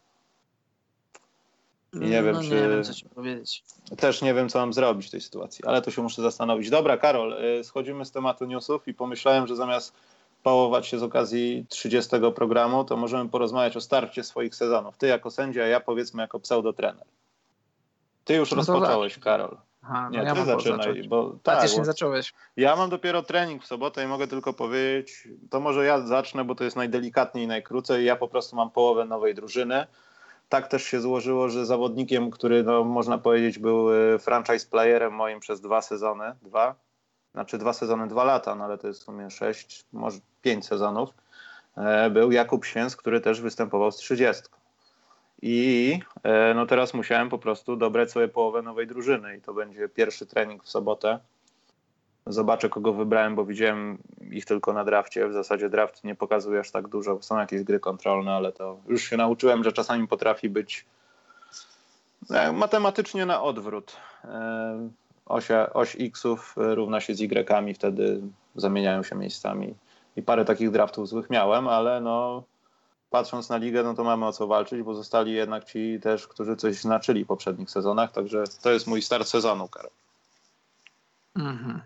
I 1.93 1.99
nie 1.99 2.23
wiem, 2.23 2.35
no, 2.35 2.41
czy... 2.41 2.49
nie 2.49 2.69
wiem, 2.69 2.83
co 2.83 2.93
ci 2.93 3.05
powiedzieć. 3.05 3.63
Też 3.97 4.21
nie 4.21 4.33
wiem, 4.33 4.49
co 4.49 4.59
mam 4.59 4.73
zrobić 4.73 5.07
w 5.07 5.11
tej 5.11 5.21
sytuacji, 5.21 5.65
ale 5.65 5.81
to 5.81 5.91
się 5.91 6.01
muszę 6.01 6.21
zastanowić. 6.21 6.69
Dobra, 6.69 6.97
Karol, 6.97 7.33
y, 7.59 7.63
schodzimy 7.63 8.05
z 8.05 8.11
tematu 8.11 8.45
newsów 8.45 8.87
i 8.87 8.93
pomyślałem, 8.93 9.47
że 9.47 9.55
zamiast 9.55 9.93
pałować 10.43 10.87
się 10.87 10.99
z 10.99 11.03
okazji 11.03 11.65
30 11.69 12.17
programu, 12.35 12.83
to 12.83 12.97
możemy 12.97 13.29
porozmawiać 13.29 13.77
o 13.77 13.81
starcie 13.81 14.23
swoich 14.23 14.55
sezonów. 14.55 14.97
Ty 14.97 15.07
jako 15.07 15.31
sędzia, 15.31 15.63
a 15.63 15.67
ja 15.67 15.79
powiedzmy 15.79 16.21
jako 16.21 16.39
pseudotrener. 16.39 17.05
Ty 18.25 18.33
już 18.33 18.51
no 18.51 18.57
rozpocząłeś, 18.57 19.13
tak. 19.13 19.23
Karol. 19.23 19.57
Aha, 19.83 20.09
no 20.11 20.19
nie, 20.19 20.25
ja 20.25 20.35
ty 20.35 20.45
zaczynaj, 20.45 21.03
bo 21.07 21.37
tak, 21.43 21.69
ty 21.69 21.77
nie 21.77 21.85
zacząłeś. 21.85 22.33
Ja 22.57 22.75
mam 22.75 22.89
dopiero 22.89 23.23
trening 23.23 23.63
w 23.63 23.67
sobotę 23.67 24.03
i 24.03 24.07
mogę 24.07 24.27
tylko 24.27 24.53
powiedzieć, 24.53 25.27
to 25.49 25.59
może 25.59 25.85
ja 25.85 26.01
zacznę, 26.01 26.43
bo 26.43 26.55
to 26.55 26.63
jest 26.63 26.75
najdelikatniej 26.75 27.45
i 27.45 27.47
najkrócej. 27.47 28.05
Ja 28.05 28.15
po 28.15 28.27
prostu 28.27 28.55
mam 28.55 28.71
połowę 28.71 29.05
nowej 29.05 29.35
drużyny. 29.35 29.87
Tak 30.49 30.67
też 30.67 30.83
się 30.83 31.01
złożyło, 31.01 31.49
że 31.49 31.65
zawodnikiem, 31.65 32.31
który 32.31 32.63
no, 32.63 32.83
można 32.83 33.17
powiedzieć 33.17 33.59
był 33.59 33.93
y, 33.93 34.19
franchise 34.19 34.67
playerem 34.69 35.13
moim 35.13 35.39
przez 35.39 35.61
dwa 35.61 35.81
sezony, 35.81 36.35
dwa, 36.41 36.75
znaczy 37.33 37.57
dwa 37.57 37.73
sezony, 37.73 38.07
dwa 38.07 38.23
lata, 38.23 38.55
no 38.55 38.63
ale 38.63 38.77
to 38.77 38.87
jest 38.87 39.01
w 39.01 39.03
sumie 39.03 39.29
sześć, 39.29 39.85
może 39.93 40.19
pięć 40.41 40.65
sezonów, 40.65 41.09
e, 41.77 42.09
był 42.09 42.31
Jakub 42.31 42.65
Święc, 42.65 42.95
który 42.95 43.21
też 43.21 43.41
występował 43.41 43.91
z 43.91 43.95
30. 43.95 44.43
I 45.41 45.99
e, 46.23 46.53
no 46.53 46.65
teraz 46.65 46.93
musiałem 46.93 47.29
po 47.29 47.37
prostu 47.37 47.75
dobrać 47.75 48.11
sobie 48.11 48.27
połowę 48.27 48.61
nowej 48.61 48.87
drużyny 48.87 49.37
i 49.37 49.41
to 49.41 49.53
będzie 49.53 49.89
pierwszy 49.89 50.25
trening 50.25 50.63
w 50.63 50.69
sobotę. 50.69 51.19
Zobaczę, 52.27 52.69
kogo 52.69 52.93
wybrałem, 52.93 53.35
bo 53.35 53.45
widziałem 53.45 53.97
ich 54.31 54.45
tylko 54.45 54.73
na 54.73 54.85
drafcie. 54.85 55.27
W 55.27 55.33
zasadzie 55.33 55.69
draft 55.69 56.03
nie 56.03 56.15
pokazuje 56.15 56.59
aż 56.59 56.71
tak 56.71 56.87
dużo. 56.87 57.21
Są 57.21 57.39
jakieś 57.39 57.63
gry 57.63 57.79
kontrolne, 57.79 58.31
ale 58.31 58.51
to 58.51 58.77
już 58.87 59.03
się 59.03 59.17
nauczyłem, 59.17 59.63
że 59.63 59.71
czasami 59.71 60.07
potrafi 60.07 60.49
być 60.49 60.85
e, 62.29 62.51
matematycznie 62.51 63.25
na 63.25 63.41
odwrót. 63.41 63.95
E, 64.25 64.89
osia, 65.25 65.73
oś 65.73 65.97
X-ów 65.99 66.55
równa 66.57 67.01
się 67.01 67.15
z 67.15 67.21
Y, 67.21 67.75
wtedy 67.75 68.21
zamieniają 68.55 69.03
się 69.03 69.15
miejscami. 69.15 69.75
I 70.15 70.21
parę 70.21 70.45
takich 70.45 70.71
draftów 70.71 71.07
złych 71.07 71.29
miałem, 71.29 71.67
ale 71.67 72.01
no 72.01 72.43
patrząc 73.11 73.49
na 73.49 73.57
ligę, 73.57 73.83
no 73.83 73.93
to 73.93 74.03
mamy 74.03 74.25
o 74.25 74.33
co 74.33 74.47
walczyć, 74.47 74.81
bo 74.81 74.95
zostali 74.95 75.33
jednak 75.33 75.65
ci 75.65 75.99
też, 76.01 76.27
którzy 76.27 76.55
coś 76.55 76.75
znaczyli 76.75 77.23
w 77.23 77.27
poprzednich 77.27 77.71
sezonach, 77.71 78.11
także 78.11 78.43
to 78.61 78.71
jest 78.71 78.87
mój 78.87 79.01
start 79.01 79.27
sezonu, 79.27 79.67
Karol. 79.67 79.91
Mhm. 81.35 81.81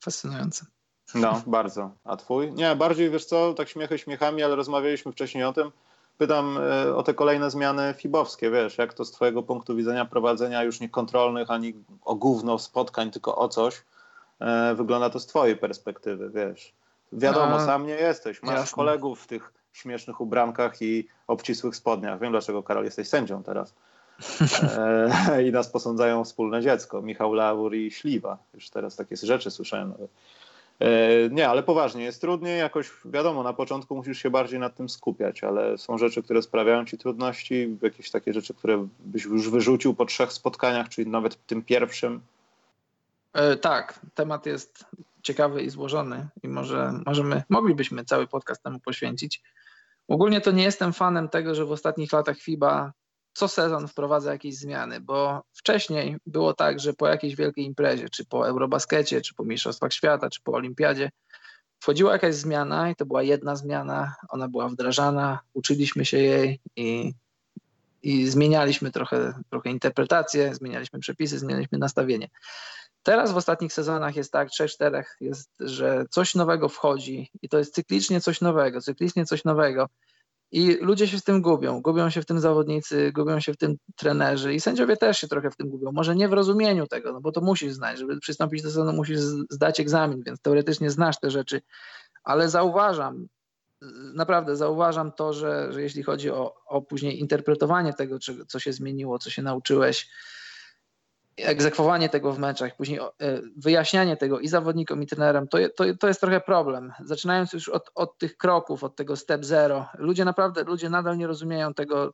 Fascynujące. 0.00 0.66
No, 1.14 1.42
bardzo. 1.46 1.90
A 2.04 2.16
twój? 2.16 2.52
Nie, 2.52 2.76
bardziej 2.76 3.10
wiesz 3.10 3.24
co, 3.24 3.54
tak 3.54 3.68
śmiechy 3.68 3.98
śmiechami, 3.98 4.42
ale 4.42 4.56
rozmawialiśmy 4.56 5.12
wcześniej 5.12 5.44
o 5.44 5.52
tym. 5.52 5.72
pytam 6.18 6.58
e, 6.58 6.96
o 6.96 7.02
te 7.02 7.14
kolejne 7.14 7.50
zmiany 7.50 7.94
fibowskie, 7.98 8.50
wiesz, 8.50 8.78
jak 8.78 8.94
to 8.94 9.04
z 9.04 9.10
twojego 9.10 9.42
punktu 9.42 9.76
widzenia 9.76 10.04
prowadzenia 10.04 10.62
już 10.62 10.80
nie 10.80 10.88
kontrolnych, 10.88 11.50
ani 11.50 11.74
o 12.04 12.14
gówno 12.14 12.58
spotkań, 12.58 13.10
tylko 13.10 13.36
o 13.36 13.48
coś, 13.48 13.82
e, 14.40 14.74
wygląda 14.74 15.10
to 15.10 15.20
z 15.20 15.26
twojej 15.26 15.56
perspektywy, 15.56 16.30
wiesz. 16.30 16.72
Wiadomo, 17.12 17.58
no, 17.58 17.66
sam 17.66 17.86
nie 17.86 17.94
jesteś, 17.94 18.42
masz 18.42 18.54
jasne. 18.54 18.76
kolegów 18.76 19.20
w 19.20 19.26
tych 19.26 19.61
śmiesznych 19.72 20.20
ubrankach 20.20 20.82
i 20.82 21.08
obcisłych 21.26 21.76
spodniach. 21.76 22.20
Wiem, 22.20 22.32
dlaczego, 22.32 22.62
Karol, 22.62 22.84
jesteś 22.84 23.08
sędzią 23.08 23.42
teraz. 23.42 23.74
E, 25.32 25.42
I 25.48 25.52
nas 25.52 25.68
posądzają 25.68 26.24
wspólne 26.24 26.62
dziecko, 26.62 27.02
Michał 27.02 27.34
Laur 27.34 27.74
i 27.74 27.90
Śliwa. 27.90 28.38
Już 28.54 28.70
teraz 28.70 28.96
takie 28.96 29.16
rzeczy 29.16 29.50
słyszałem 29.50 29.90
nawet. 29.90 30.10
E, 30.80 31.28
nie, 31.30 31.48
ale 31.48 31.62
poważnie, 31.62 32.04
jest 32.04 32.20
trudniej, 32.20 32.58
jakoś 32.58 32.90
wiadomo, 33.04 33.42
na 33.42 33.52
początku 33.52 33.96
musisz 33.96 34.18
się 34.18 34.30
bardziej 34.30 34.60
nad 34.60 34.76
tym 34.76 34.88
skupiać, 34.88 35.44
ale 35.44 35.78
są 35.78 35.98
rzeczy, 35.98 36.22
które 36.22 36.42
sprawiają 36.42 36.84
ci 36.84 36.98
trudności, 36.98 37.78
jakieś 37.82 38.10
takie 38.10 38.32
rzeczy, 38.32 38.54
które 38.54 38.88
byś 39.00 39.24
już 39.24 39.50
wyrzucił 39.50 39.94
po 39.94 40.04
trzech 40.04 40.32
spotkaniach, 40.32 40.88
czyli 40.88 41.10
nawet 41.10 41.46
tym 41.46 41.62
pierwszym. 41.62 42.20
E, 43.32 43.56
tak, 43.56 44.00
temat 44.14 44.46
jest 44.46 44.84
ciekawy 45.22 45.62
i 45.62 45.70
złożony 45.70 46.28
i 46.42 46.48
może 46.48 46.92
możemy, 47.06 47.42
moglibyśmy 47.48 48.04
cały 48.04 48.26
podcast 48.26 48.62
temu 48.62 48.80
poświęcić. 48.80 49.42
Ogólnie 50.12 50.40
to 50.40 50.50
nie 50.50 50.62
jestem 50.62 50.92
fanem 50.92 51.28
tego, 51.28 51.54
że 51.54 51.64
w 51.64 51.72
ostatnich 51.72 52.12
latach 52.12 52.38
FIBA 52.38 52.92
co 53.32 53.48
sezon 53.48 53.88
wprowadza 53.88 54.32
jakieś 54.32 54.56
zmiany, 54.56 55.00
bo 55.00 55.42
wcześniej 55.52 56.16
było 56.26 56.54
tak, 56.54 56.80
że 56.80 56.92
po 56.92 57.08
jakiejś 57.08 57.36
wielkiej 57.36 57.64
imprezie, 57.64 58.08
czy 58.08 58.24
po 58.24 58.48
Eurobaskecie, 58.48 59.20
czy 59.20 59.34
po 59.34 59.44
Mistrzostwach 59.44 59.92
Świata, 59.92 60.30
czy 60.30 60.40
po 60.42 60.52
Olimpiadzie, 60.52 61.10
wchodziła 61.80 62.12
jakaś 62.12 62.34
zmiana 62.34 62.90
i 62.90 62.96
to 62.96 63.06
była 63.06 63.22
jedna 63.22 63.56
zmiana, 63.56 64.14
ona 64.28 64.48
była 64.48 64.68
wdrażana, 64.68 65.38
uczyliśmy 65.52 66.04
się 66.04 66.18
jej 66.18 66.60
i, 66.76 67.12
i 68.02 68.26
zmienialiśmy 68.26 68.90
trochę, 68.90 69.32
trochę 69.50 69.70
interpretację, 69.70 70.54
zmienialiśmy 70.54 71.00
przepisy, 71.00 71.38
zmienialiśmy 71.38 71.78
nastawienie. 71.78 72.28
Teraz 73.02 73.32
w 73.32 73.36
ostatnich 73.36 73.72
sezonach 73.72 74.16
jest 74.16 74.32
tak, 74.32 74.50
trzech, 74.50 74.70
czterech 74.70 75.16
jest, 75.20 75.50
że 75.60 76.04
coś 76.10 76.34
nowego 76.34 76.68
wchodzi 76.68 77.30
i 77.42 77.48
to 77.48 77.58
jest 77.58 77.74
cyklicznie 77.74 78.20
coś 78.20 78.40
nowego, 78.40 78.80
cyklicznie 78.80 79.26
coś 79.26 79.44
nowego 79.44 79.88
i 80.52 80.78
ludzie 80.80 81.08
się 81.08 81.18
w 81.18 81.24
tym 81.24 81.42
gubią. 81.42 81.82
Gubią 81.82 82.10
się 82.10 82.22
w 82.22 82.26
tym 82.26 82.40
zawodnicy, 82.40 83.12
gubią 83.12 83.40
się 83.40 83.52
w 83.52 83.56
tym 83.56 83.76
trenerzy 83.96 84.54
i 84.54 84.60
sędziowie 84.60 84.96
też 84.96 85.18
się 85.18 85.28
trochę 85.28 85.50
w 85.50 85.56
tym 85.56 85.68
gubią. 85.70 85.92
Może 85.92 86.16
nie 86.16 86.28
w 86.28 86.32
rozumieniu 86.32 86.86
tego, 86.86 87.12
no 87.12 87.20
bo 87.20 87.32
to 87.32 87.40
musisz 87.40 87.72
znać. 87.72 87.98
Żeby 87.98 88.20
przystąpić 88.20 88.62
do 88.62 88.68
sezonu, 88.68 88.92
musisz 88.92 89.20
zdać 89.50 89.80
egzamin, 89.80 90.22
więc 90.26 90.40
teoretycznie 90.40 90.90
znasz 90.90 91.20
te 91.20 91.30
rzeczy. 91.30 91.62
Ale 92.24 92.48
zauważam, 92.48 93.26
naprawdę 94.14 94.56
zauważam 94.56 95.12
to, 95.12 95.32
że, 95.32 95.72
że 95.72 95.82
jeśli 95.82 96.02
chodzi 96.02 96.30
o, 96.30 96.54
o 96.66 96.82
później 96.82 97.20
interpretowanie 97.20 97.94
tego, 97.94 98.18
co 98.48 98.58
się 98.58 98.72
zmieniło, 98.72 99.18
co 99.18 99.30
się 99.30 99.42
nauczyłeś, 99.42 100.08
egzekwowanie 101.36 102.08
tego 102.08 102.32
w 102.32 102.38
meczach, 102.38 102.76
później 102.76 102.98
e, 102.98 103.08
wyjaśnianie 103.56 104.16
tego 104.16 104.40
i 104.40 104.48
zawodnikom, 104.48 105.02
i 105.02 105.06
trenerem, 105.06 105.48
to, 105.48 105.58
to, 105.76 105.84
to 106.00 106.08
jest 106.08 106.20
trochę 106.20 106.40
problem. 106.40 106.92
Zaczynając 107.04 107.52
już 107.52 107.68
od, 107.68 107.90
od 107.94 108.18
tych 108.18 108.36
kroków, 108.36 108.84
od 108.84 108.96
tego 108.96 109.16
step 109.16 109.44
zero, 109.44 109.88
ludzie 109.94 110.24
naprawdę, 110.24 110.64
ludzie 110.64 110.90
nadal 110.90 111.18
nie 111.18 111.26
rozumieją 111.26 111.74
tego, 111.74 112.12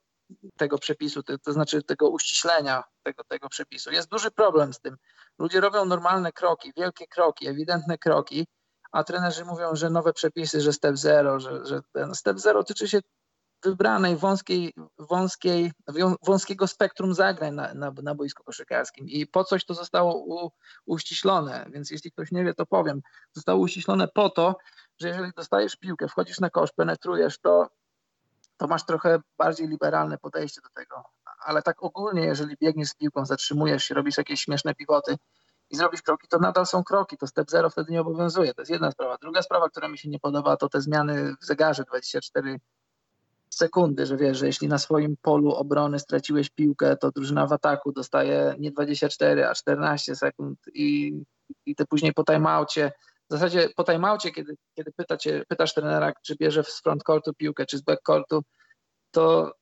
tego 0.57 0.79
przepisu, 0.79 1.23
to, 1.23 1.39
to 1.39 1.53
znaczy 1.53 1.83
tego 1.83 2.09
uściślenia 2.09 2.85
tego, 3.03 3.25
tego 3.25 3.49
przepisu. 3.49 3.91
Jest 3.91 4.09
duży 4.09 4.31
problem 4.31 4.73
z 4.73 4.81
tym. 4.81 4.97
Ludzie 5.39 5.61
robią 5.61 5.85
normalne 5.85 6.33
kroki, 6.33 6.73
wielkie 6.77 7.07
kroki, 7.07 7.49
ewidentne 7.49 7.99
kroki, 7.99 8.47
a 8.93 9.05
trenerzy 9.05 9.45
mówią, 9.45 9.77
że 9.77 9.91
nowe 9.91 10.13
przepisy, 10.13 10.61
że 10.61 10.73
step 10.73 10.97
zero, 10.97 11.41
że, 11.41 11.67
że 11.67 11.81
ten 11.93 12.15
step 12.15 12.39
zero 12.39 12.65
tyczy 12.65 12.89
się 12.89 13.01
wybranej 13.65 14.17
wąskiej, 14.17 14.75
wąskiej, 14.99 15.73
wąskiego 16.23 16.67
spektrum 16.67 17.15
zagrań 17.15 17.55
na, 17.55 17.75
na, 17.75 17.93
na 18.03 18.15
boisku 18.15 18.45
koszykarskim 18.45 19.09
i 19.09 19.27
po 19.27 19.45
coś 19.45 19.65
to 19.65 19.75
zostało 19.75 20.15
u, 20.17 20.51
uściślone, 20.87 21.67
więc 21.71 21.91
jeśli 21.91 22.13
ktoś 22.13 22.33
nie 22.33 22.45
wie, 22.45 22.55
to 22.55 22.67
powiem. 22.67 23.01
Zostało 23.33 23.61
uściślone 23.61 24.09
po 24.09 24.31
to, 24.31 24.57
że 25.01 25.09
jeżeli 25.09 25.33
dostajesz 25.37 25.77
piłkę, 25.77 26.09
wchodzisz 26.09 26.41
na 26.41 26.51
kosz, 26.51 26.73
penetrujesz, 26.73 27.39
to, 27.39 27.69
to 28.57 28.67
masz 28.67 28.87
trochę 28.87 29.21
bardziej 29.39 29.69
liberalne 29.69 30.19
podejście 30.19 30.61
do 30.61 30.69
tego. 30.69 31.05
Ale 31.45 31.63
tak 31.63 31.83
ogólnie, 31.83 32.25
jeżeli 32.25 32.57
biegniesz 32.63 32.89
z 32.89 32.95
piłką, 32.95 33.27
zatrzymujesz 33.27 33.85
się, 33.85 33.95
robisz 33.95 34.19
jakieś 34.19 34.41
śmieszne 34.41 34.75
pivoty 34.75 35.17
i 35.71 35.77
zrobisz 35.77 36.03
kroki, 36.03 36.29
to 36.29 36.39
nadal 36.39 36.67
są 36.67 36.85
kroki, 36.85 37.17
to 37.17 37.27
step 37.27 37.51
zero 37.51 37.71
wtedy 37.71 37.93
nie 37.93 38.01
obowiązuje. 38.01 38.55
To 38.55 38.63
jest 38.63 38.71
jedna 38.71 38.91
sprawa. 38.91 39.17
Druga 39.21 39.43
sprawa, 39.43 39.69
która 39.69 39.89
mi 39.89 39.99
się 39.99 40.09
nie 40.09 40.19
podoba, 40.19 40.57
to 40.57 40.69
te 40.69 40.81
zmiany 40.81 41.35
w 41.41 41.45
zegarze 41.45 41.85
24 41.85 42.61
sekundy, 43.59 44.07
że 44.07 44.17
wiesz, 44.17 44.39
że 44.39 44.47
jeśli 44.47 44.69
na 44.69 44.79
swoim 44.79 45.17
polu 45.23 45.53
obrony 45.53 45.99
straciłeś 45.99 46.51
piłkę, 46.51 46.97
to 46.97 47.11
drużyna 47.11 47.47
w 47.47 47.53
ataku 47.53 47.93
dostaje 47.93 48.55
nie 48.59 48.71
24, 48.71 49.49
a 49.49 49.55
14 49.55 50.17
sekund 50.17 50.59
i, 50.75 51.13
i 51.67 51.75
te 51.75 51.87
później 51.87 52.13
po 52.13 52.25
timeoutie, 52.25 52.93
w 53.31 53.33
zasadzie 53.33 53.69
po 53.77 53.85
timeoutie, 53.85 54.31
kiedy, 54.31 54.57
kiedy 54.75 54.93
pytacie, 54.93 55.45
pytasz 55.49 55.75
trenera, 55.75 56.13
czy 56.23 56.37
bierze 56.37 56.65
z 56.65 56.81
front 56.81 57.03
courtu 57.03 57.35
piłkę, 57.35 57.67
czy 57.67 57.79
z 57.79 57.83
back 57.83 58.03
courtu, 58.03 58.43
to, 59.11 59.53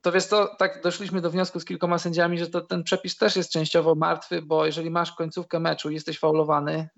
to 0.00 0.12
wiesz 0.12 0.26
to, 0.26 0.56
tak 0.58 0.82
doszliśmy 0.82 1.20
do 1.20 1.30
wniosku 1.30 1.60
z 1.60 1.64
kilkoma 1.64 1.98
sędziami, 1.98 2.38
że 2.38 2.46
to, 2.46 2.60
ten 2.60 2.82
przepis 2.82 3.16
też 3.16 3.36
jest 3.36 3.52
częściowo 3.52 3.94
martwy, 3.94 4.42
bo 4.42 4.66
jeżeli 4.66 4.90
masz 4.90 5.12
końcówkę 5.12 5.60
meczu 5.60 5.90
i 5.90 5.94
jesteś 5.94 6.18
faulowany, 6.18 6.88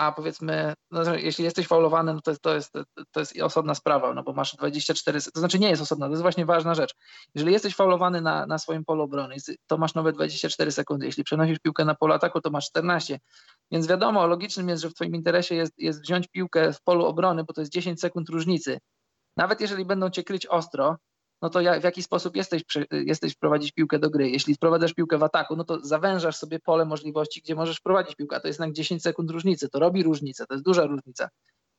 a 0.00 0.12
powiedzmy, 0.12 0.74
no, 0.90 1.14
jeśli 1.14 1.44
jesteś 1.44 1.66
faulowany, 1.66 2.14
no 2.14 2.20
to, 2.20 2.36
to, 2.42 2.54
jest, 2.54 2.72
to 3.10 3.20
jest 3.20 3.40
osobna 3.40 3.74
sprawa, 3.74 4.14
no 4.14 4.22
bo 4.22 4.32
masz 4.32 4.56
24, 4.56 5.20
to 5.34 5.40
znaczy 5.40 5.58
nie 5.58 5.70
jest 5.70 5.82
osobna, 5.82 6.06
to 6.06 6.10
jest 6.10 6.22
właśnie 6.22 6.46
ważna 6.46 6.74
rzecz. 6.74 6.94
Jeżeli 7.34 7.52
jesteś 7.52 7.74
faulowany 7.74 8.20
na, 8.20 8.46
na 8.46 8.58
swoim 8.58 8.84
polu 8.84 9.02
obrony, 9.02 9.36
to 9.66 9.78
masz 9.78 9.94
nowe 9.94 10.12
24 10.12 10.72
sekundy. 10.72 11.06
Jeśli 11.06 11.24
przenosisz 11.24 11.58
piłkę 11.58 11.84
na 11.84 11.94
polu 11.94 12.12
ataku, 12.12 12.40
to 12.40 12.50
masz 12.50 12.66
14. 12.66 13.20
Więc 13.70 13.86
wiadomo, 13.86 14.26
logicznym 14.26 14.68
jest, 14.68 14.82
że 14.82 14.90
w 14.90 14.94
twoim 14.94 15.14
interesie 15.14 15.54
jest, 15.54 15.78
jest 15.78 16.02
wziąć 16.02 16.28
piłkę 16.28 16.72
w 16.72 16.82
polu 16.82 17.04
obrony, 17.06 17.44
bo 17.44 17.52
to 17.52 17.60
jest 17.60 17.72
10 17.72 18.00
sekund 18.00 18.28
różnicy. 18.28 18.78
Nawet 19.36 19.60
jeżeli 19.60 19.84
będą 19.84 20.10
cię 20.10 20.24
kryć 20.24 20.46
ostro, 20.46 20.96
no 21.42 21.50
to 21.50 21.60
w 21.80 21.84
jaki 21.84 22.02
sposób 22.02 22.36
jesteś, 22.36 22.62
jesteś 22.90 23.34
wprowadzić 23.34 23.72
piłkę 23.72 23.98
do 23.98 24.10
gry. 24.10 24.30
Jeśli 24.30 24.54
wprowadzasz 24.54 24.94
piłkę 24.94 25.18
w 25.18 25.22
ataku, 25.22 25.56
no 25.56 25.64
to 25.64 25.80
zawężasz 25.80 26.36
sobie 26.36 26.58
pole 26.58 26.84
możliwości, 26.84 27.40
gdzie 27.40 27.54
możesz 27.54 27.76
wprowadzić 27.76 28.16
piłkę, 28.16 28.36
a 28.36 28.40
to 28.40 28.48
jest 28.48 28.60
jednak 28.60 28.74
10 28.74 29.02
sekund 29.02 29.30
różnicy, 29.30 29.68
to 29.68 29.78
robi 29.78 30.02
różnicę, 30.02 30.46
to 30.46 30.54
jest 30.54 30.64
duża 30.64 30.86
różnica. 30.86 31.28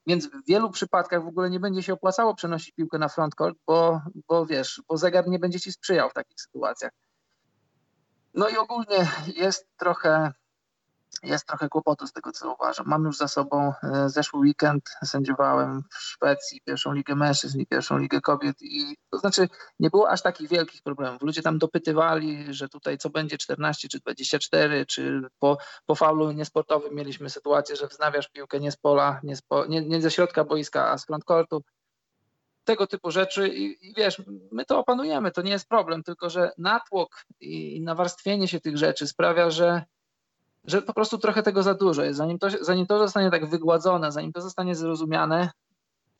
Więc 0.07 0.27
w 0.27 0.45
wielu 0.47 0.69
przypadkach 0.69 1.23
w 1.23 1.27
ogóle 1.27 1.49
nie 1.49 1.59
będzie 1.59 1.83
się 1.83 1.93
opłacało 1.93 2.35
przenosić 2.35 2.71
piłkę 2.71 2.97
na 2.97 3.09
frontcourt, 3.09 3.57
bo, 3.67 4.01
bo 4.27 4.45
wiesz, 4.45 4.81
bo 4.87 4.97
zegar 4.97 5.27
nie 5.27 5.39
będzie 5.39 5.59
ci 5.59 5.71
sprzyjał 5.71 6.09
w 6.09 6.13
takich 6.13 6.41
sytuacjach. 6.41 6.91
No 8.33 8.49
i 8.49 8.57
ogólnie 8.57 9.07
jest 9.35 9.67
trochę 9.77 10.31
jest 11.23 11.47
trochę 11.47 11.69
kłopotu 11.69 12.07
z 12.07 12.13
tego, 12.13 12.31
co 12.31 12.53
uważam. 12.53 12.85
Mam 12.87 13.03
już 13.03 13.17
za 13.17 13.27
sobą 13.27 13.73
e, 13.83 14.09
zeszły 14.09 14.39
weekend, 14.39 14.83
sędziowałem 15.03 15.83
w 15.89 15.97
Szwecji 15.97 16.61
pierwszą 16.65 16.93
ligę 16.93 17.15
mężczyzn 17.15 17.59
i 17.59 17.67
pierwszą 17.67 17.97
ligę 17.97 18.21
kobiet 18.21 18.61
i 18.61 18.95
to 19.09 19.17
znaczy 19.17 19.47
nie 19.79 19.89
było 19.89 20.09
aż 20.09 20.21
takich 20.21 20.49
wielkich 20.49 20.81
problemów. 20.81 21.21
Ludzie 21.21 21.41
tam 21.41 21.57
dopytywali, 21.57 22.53
że 22.53 22.69
tutaj 22.69 22.97
co 22.97 23.09
będzie 23.09 23.37
14 23.37 23.87
czy 23.87 23.99
24, 23.99 24.85
czy 24.85 25.21
po, 25.39 25.57
po 25.85 25.95
faulu 25.95 26.31
niesportowym 26.31 26.95
mieliśmy 26.95 27.29
sytuację, 27.29 27.75
że 27.75 27.87
wznawiasz 27.87 28.29
piłkę 28.29 28.59
nie 28.59 28.71
z 28.71 28.77
pola, 28.77 29.19
nie, 29.23 29.35
z 29.35 29.41
po, 29.41 29.65
nie, 29.65 29.81
nie 29.81 30.01
ze 30.01 30.11
środka 30.11 30.43
boiska, 30.43 30.89
a 30.89 30.97
z 30.97 31.05
frontcourtu 31.05 31.63
tego 32.63 32.87
typu 32.87 33.11
rzeczy 33.11 33.47
i, 33.47 33.89
i, 33.89 33.93
wiesz, 33.93 34.21
my 34.51 34.65
to 34.65 34.79
opanujemy, 34.79 35.31
to 35.31 35.41
nie 35.41 35.51
jest 35.51 35.69
problem, 35.69 36.03
tylko 36.03 36.29
że 36.29 36.51
natłok 36.57 37.25
i 37.39 37.81
nawarstwienie 37.81 38.47
się 38.47 38.59
tych 38.59 38.77
rzeczy 38.77 39.07
sprawia, 39.07 39.49
że 39.49 39.83
że 40.63 40.81
po 40.81 40.93
prostu 40.93 41.17
trochę 41.17 41.43
tego 41.43 41.63
za 41.63 41.73
dużo 41.73 42.03
jest. 42.03 42.17
Zanim 42.17 42.39
to, 42.39 42.47
zanim 42.61 42.87
to 42.87 42.99
zostanie 42.99 43.31
tak 43.31 43.45
wygładzone, 43.45 44.11
zanim 44.11 44.33
to 44.33 44.41
zostanie 44.41 44.75
zrozumiane, 44.75 45.49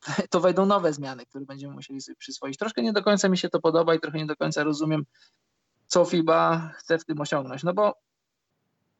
to 0.30 0.40
wejdą 0.40 0.66
nowe 0.66 0.92
zmiany, 0.92 1.26
które 1.26 1.44
będziemy 1.44 1.74
musieli 1.74 2.00
sobie 2.00 2.16
przyswoić. 2.16 2.56
Troszkę 2.56 2.82
nie 2.82 2.92
do 2.92 3.02
końca 3.02 3.28
mi 3.28 3.38
się 3.38 3.48
to 3.48 3.60
podoba 3.60 3.94
i 3.94 4.00
trochę 4.00 4.18
nie 4.18 4.26
do 4.26 4.36
końca 4.36 4.64
rozumiem, 4.64 5.04
co 5.86 6.04
FIBA 6.04 6.70
chce 6.76 6.98
w 6.98 7.04
tym 7.04 7.20
osiągnąć. 7.20 7.62
No 7.62 7.74
bo 7.74 7.94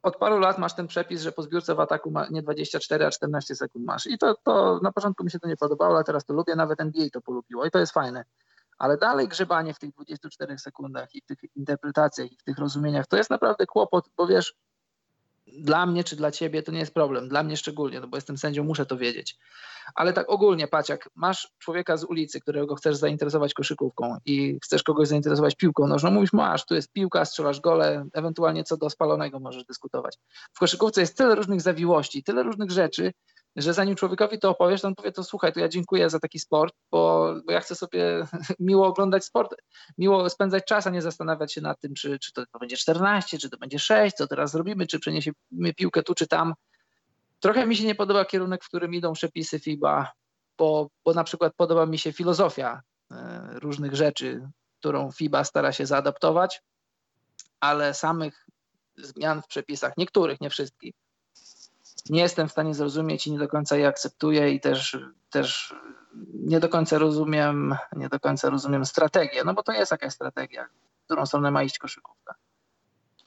od 0.02 0.16
paru 0.16 0.38
lat 0.38 0.58
masz 0.58 0.74
ten 0.74 0.86
przepis, 0.86 1.22
że 1.22 1.32
po 1.32 1.42
zbiórce 1.42 1.74
w 1.74 1.80
ataku 1.80 2.10
ma 2.10 2.26
nie 2.30 2.42
24, 2.42 3.06
a 3.06 3.10
14 3.10 3.54
sekund 3.54 3.84
masz. 3.84 4.06
I 4.06 4.18
to, 4.18 4.34
to 4.42 4.80
na 4.82 4.92
początku 4.92 5.24
mi 5.24 5.30
się 5.30 5.38
to 5.38 5.48
nie 5.48 5.56
podobało, 5.56 5.94
ale 5.94 6.04
teraz 6.04 6.24
to 6.24 6.34
lubię, 6.34 6.56
nawet 6.56 6.80
NBA 6.80 7.06
to 7.12 7.20
polubiło 7.20 7.66
i 7.66 7.70
to 7.70 7.78
jest 7.78 7.92
fajne. 7.92 8.24
Ale 8.78 8.96
dalej 8.96 9.28
grzebanie 9.28 9.74
w 9.74 9.78
tych 9.78 9.90
24 9.90 10.58
sekundach 10.58 11.14
i 11.14 11.20
w 11.20 11.26
tych 11.26 11.38
interpretacjach 11.56 12.32
i 12.32 12.36
w 12.36 12.42
tych 12.42 12.58
rozumieniach 12.58 13.06
to 13.06 13.16
jest 13.16 13.30
naprawdę 13.30 13.66
kłopot, 13.66 14.08
bo 14.16 14.26
wiesz, 14.26 14.54
dla 15.46 15.86
mnie 15.86 16.04
czy 16.04 16.16
dla 16.16 16.30
ciebie 16.30 16.62
to 16.62 16.72
nie 16.72 16.78
jest 16.78 16.94
problem, 16.94 17.28
dla 17.28 17.42
mnie 17.42 17.56
szczególnie, 17.56 18.00
no 18.00 18.08
bo 18.08 18.16
jestem 18.16 18.38
sędzią, 18.38 18.64
muszę 18.64 18.86
to 18.86 18.96
wiedzieć. 18.96 19.36
Ale 19.94 20.12
tak 20.12 20.30
ogólnie, 20.30 20.68
patrz, 20.68 20.88
jak 20.88 21.08
masz 21.14 21.48
człowieka 21.58 21.96
z 21.96 22.04
ulicy, 22.04 22.40
którego 22.40 22.74
chcesz 22.74 22.96
zainteresować 22.96 23.54
koszykówką 23.54 24.16
i 24.24 24.58
chcesz 24.64 24.82
kogoś 24.82 25.08
zainteresować 25.08 25.54
piłką 25.54 25.86
nożną, 25.86 26.10
mówisz, 26.10 26.32
masz, 26.32 26.66
tu 26.66 26.74
jest 26.74 26.92
piłka, 26.92 27.24
strzelasz 27.24 27.60
gole, 27.60 28.04
ewentualnie 28.12 28.64
co 28.64 28.76
do 28.76 28.90
spalonego 28.90 29.40
możesz 29.40 29.64
dyskutować. 29.64 30.18
W 30.52 30.58
koszykówce 30.58 31.00
jest 31.00 31.16
tyle 31.16 31.34
różnych 31.34 31.60
zawiłości, 31.60 32.22
tyle 32.22 32.42
różnych 32.42 32.70
rzeczy, 32.70 33.12
że 33.56 33.74
zanim 33.74 33.96
człowiekowi 33.96 34.38
to 34.38 34.50
opowiesz, 34.50 34.80
to 34.80 34.88
on 34.88 34.94
powie, 34.94 35.12
to 35.12 35.24
słuchaj, 35.24 35.52
to 35.52 35.60
ja 35.60 35.68
dziękuję 35.68 36.10
za 36.10 36.20
taki 36.20 36.38
sport, 36.38 36.74
bo, 36.90 37.34
bo 37.46 37.52
ja 37.52 37.60
chcę 37.60 37.74
sobie 37.74 38.26
miło 38.60 38.86
oglądać 38.86 39.24
sport, 39.24 39.54
miło 39.98 40.30
spędzać 40.30 40.64
czas, 40.64 40.86
a 40.86 40.90
nie 40.90 41.02
zastanawiać 41.02 41.52
się 41.52 41.60
nad 41.60 41.80
tym, 41.80 41.94
czy, 41.94 42.18
czy 42.18 42.32
to 42.32 42.44
będzie 42.60 42.76
14, 42.76 43.38
czy 43.38 43.50
to 43.50 43.56
będzie 43.56 43.78
6, 43.78 44.16
co 44.16 44.26
teraz 44.26 44.52
zrobimy, 44.52 44.86
czy 44.86 44.98
przeniesiemy 44.98 45.34
piłkę 45.76 46.02
tu, 46.02 46.14
czy 46.14 46.26
tam. 46.26 46.54
Trochę 47.40 47.66
mi 47.66 47.76
się 47.76 47.84
nie 47.84 47.94
podoba 47.94 48.24
kierunek, 48.24 48.64
w 48.64 48.68
którym 48.68 48.94
idą 48.94 49.12
przepisy 49.12 49.58
FIBA, 49.58 50.12
bo, 50.58 50.88
bo 51.04 51.14
na 51.14 51.24
przykład 51.24 51.52
podoba 51.56 51.86
mi 51.86 51.98
się 51.98 52.12
filozofia 52.12 52.82
e, 53.10 53.48
różnych 53.52 53.94
rzeczy, 53.94 54.48
którą 54.78 55.12
FIBA 55.12 55.44
stara 55.44 55.72
się 55.72 55.86
zaadaptować, 55.86 56.62
ale 57.60 57.94
samych 57.94 58.46
zmian 58.96 59.42
w 59.42 59.46
przepisach, 59.46 59.92
niektórych, 59.96 60.40
nie 60.40 60.50
wszystkich, 60.50 60.94
nie 62.10 62.20
jestem 62.20 62.48
w 62.48 62.52
stanie 62.52 62.74
zrozumieć 62.74 63.26
i 63.26 63.32
nie 63.32 63.38
do 63.38 63.48
końca 63.48 63.76
je 63.76 63.88
akceptuję 63.88 64.50
i 64.50 64.60
też, 64.60 64.98
też 65.30 65.74
nie 66.34 66.60
do 66.60 66.68
końca 66.68 66.98
rozumiem, 66.98 67.76
nie 67.96 68.08
do 68.08 68.20
końca 68.20 68.50
rozumiem 68.50 68.86
strategię, 68.86 69.44
no 69.44 69.54
bo 69.54 69.62
to 69.62 69.72
jest 69.72 69.92
jakaś 69.92 70.12
strategia, 70.12 70.66
w 71.02 71.04
którą 71.04 71.26
stronę 71.26 71.50
ma 71.50 71.62
iść 71.62 71.78
koszykówka. 71.78 72.34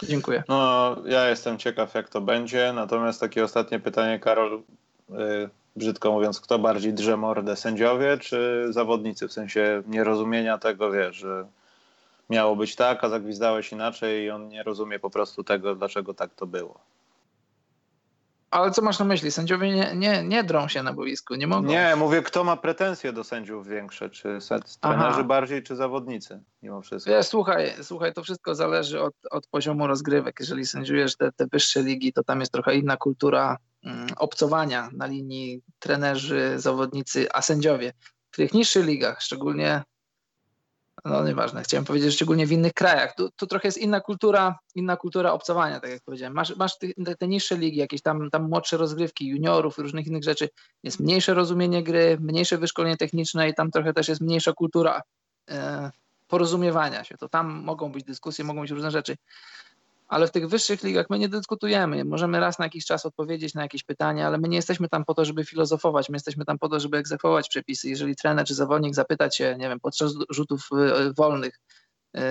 Dziękuję. 0.04 0.44
No, 0.48 0.96
ja 1.06 1.30
jestem 1.30 1.58
ciekaw, 1.58 1.94
jak 1.94 2.10
to 2.10 2.22
będzie. 2.22 2.74
Natomiast 2.74 3.20
takie 3.20 3.44
ostatnie 3.44 3.80
pytanie, 3.80 4.20
Karol, 4.20 4.62
yy, 5.10 5.50
brzydko 5.76 6.12
mówiąc, 6.12 6.40
kto 6.40 6.60
bardziej 6.60 6.94
drze 6.94 7.18
mordę, 7.18 7.56
sędziowie 7.56 8.18
czy 8.18 8.68
zawodnicy? 8.70 9.28
W 9.28 9.34
sensie 9.34 9.84
nierozumienia 9.88 10.58
tego, 10.58 10.92
wiesz, 10.92 11.16
że 11.16 11.48
miało 12.30 12.56
być 12.56 12.76
tak, 12.76 13.04
a 13.04 13.10
zagwizdałeś 13.10 13.72
inaczej 13.72 14.24
i 14.24 14.30
on 14.30 14.48
nie 14.48 14.64
rozumie 14.64 15.00
po 15.00 15.10
prostu 15.10 15.44
tego, 15.44 15.76
dlaczego 15.76 16.14
tak 16.14 16.34
to 16.34 16.48
było. 16.48 16.80
Ale 18.52 18.72
co 18.72 18.82
masz 18.82 19.00
na 19.00 19.06
myśli? 19.06 19.32
Sędziowie 19.32 19.76
nie, 19.76 19.96
nie, 19.96 20.24
nie 20.24 20.44
drą 20.44 20.68
się 20.68 20.84
na 20.84 20.94
boisku, 20.94 21.36
nie 21.36 21.48
mogą. 21.48 21.68
Nie, 21.68 21.96
mówię, 21.96 22.22
kto 22.22 22.44
ma 22.44 22.58
pretensje 22.58 23.14
do 23.14 23.24
sędziów 23.24 23.68
większe, 23.68 24.10
czy 24.10 24.40
trenerzy 24.82 25.24
bardziej, 25.24 25.64
czy 25.64 25.76
zawodnicy, 25.76 26.44
mimo 26.62 26.82
wszystko. 26.82 27.12
Wiesz, 27.12 27.26
słuchaj, 27.26 27.74
słuchaj, 27.82 28.14
to 28.14 28.24
wszystko 28.24 28.56
zależy 28.56 29.02
od, 29.02 29.14
od 29.32 29.48
poziomu 29.48 29.88
rozgrywek. 29.88 30.36
Jeżeli 30.40 30.66
sędziujesz 30.66 31.18
te, 31.18 31.32
te 31.32 31.48
wyższe 31.52 31.84
ligi, 31.84 32.14
to 32.14 32.24
tam 32.24 32.40
jest 32.40 32.52
trochę 32.52 32.76
inna 32.76 32.98
kultura 32.98 33.58
mm, 33.84 34.08
obcowania 34.18 34.90
na 34.94 35.06
linii 35.06 35.62
trenerzy, 35.80 36.54
zawodnicy, 36.56 37.28
a 37.34 37.42
sędziowie. 37.42 37.94
W 38.32 38.36
tych 38.36 38.54
niższych 38.54 38.86
ligach, 38.86 39.22
szczególnie 39.22 39.84
no 41.06 41.24
nieważne, 41.24 41.64
chciałem 41.64 41.86
powiedzieć, 41.86 42.10
że 42.10 42.16
szczególnie 42.16 42.48
w 42.48 42.52
innych 42.52 42.74
krajach, 42.74 43.16
tu, 43.16 43.30
tu 43.36 43.48
trochę 43.48 43.68
jest 43.68 43.78
inna 43.78 44.02
kultura, 44.02 44.60
inna 44.76 44.98
kultura 44.98 45.32
obcowania, 45.32 45.80
tak 45.80 45.92
jak 45.92 46.04
powiedziałem. 46.04 46.34
Masz, 46.34 46.56
masz 46.56 46.78
te, 46.78 47.16
te, 47.16 47.28
niższe 47.28 47.58
ligi, 47.58 47.78
jakieś 47.78 48.02
tam, 48.02 48.30
tam 48.30 48.50
młodsze 48.50 48.78
rozgrywki, 48.78 49.28
juniorów, 49.28 49.78
różnych 49.78 50.08
innych 50.08 50.24
rzeczy, 50.24 50.50
jest 50.84 51.00
mniejsze 51.00 51.34
rozumienie 51.34 51.84
gry, 51.84 52.18
mniejsze 52.20 52.58
wyszkolenie 52.58 52.98
techniczne 52.98 53.50
i 53.50 53.54
tam 53.54 53.72
trochę 53.72 53.94
też 53.94 54.08
jest 54.08 54.22
mniejsza 54.22 54.54
kultura 54.54 55.02
e, 55.50 55.92
porozumiewania 56.28 57.04
się. 57.04 57.18
To 57.18 57.30
tam 57.30 57.64
mogą 57.64 57.92
być 57.92 58.04
dyskusje, 58.04 58.46
mogą 58.46 58.62
być 58.62 58.72
różne 58.72 58.92
rzeczy 58.92 59.16
ale 60.08 60.28
w 60.28 60.32
tych 60.32 60.48
wyższych 60.48 60.84
ligach 60.84 61.10
my 61.10 61.20
nie 61.20 61.30
dyskutujemy. 61.30 62.06
Możemy 62.06 62.40
raz 62.40 62.60
na 62.60 62.66
jakiś 62.66 62.86
czas 62.86 63.06
odpowiedzieć 63.06 63.54
na 63.54 63.62
jakieś 63.62 63.84
pytania, 63.84 64.28
ale 64.28 64.38
my 64.38 64.48
nie 64.48 64.56
jesteśmy 64.56 64.90
tam 64.90 65.06
po 65.06 65.14
to, 65.14 65.26
żeby 65.26 65.46
filozofować, 65.46 66.10
my 66.10 66.16
jesteśmy 66.16 66.46
tam 66.46 66.60
po 66.60 66.70
to, 66.70 66.80
żeby 66.80 66.98
egzekwować 66.98 67.50
przepisy. 67.50 67.90
Jeżeli 67.90 68.16
trener 68.16 68.46
czy 68.46 68.56
zawodnik 68.56 68.96
zapyta 68.96 69.30
cię, 69.30 69.56
nie 69.60 69.70
wiem, 69.70 69.80
podczas 69.80 70.14
rzutów 70.30 70.70
y, 70.74 71.14
wolnych, 71.14 71.60
y, 72.18 72.22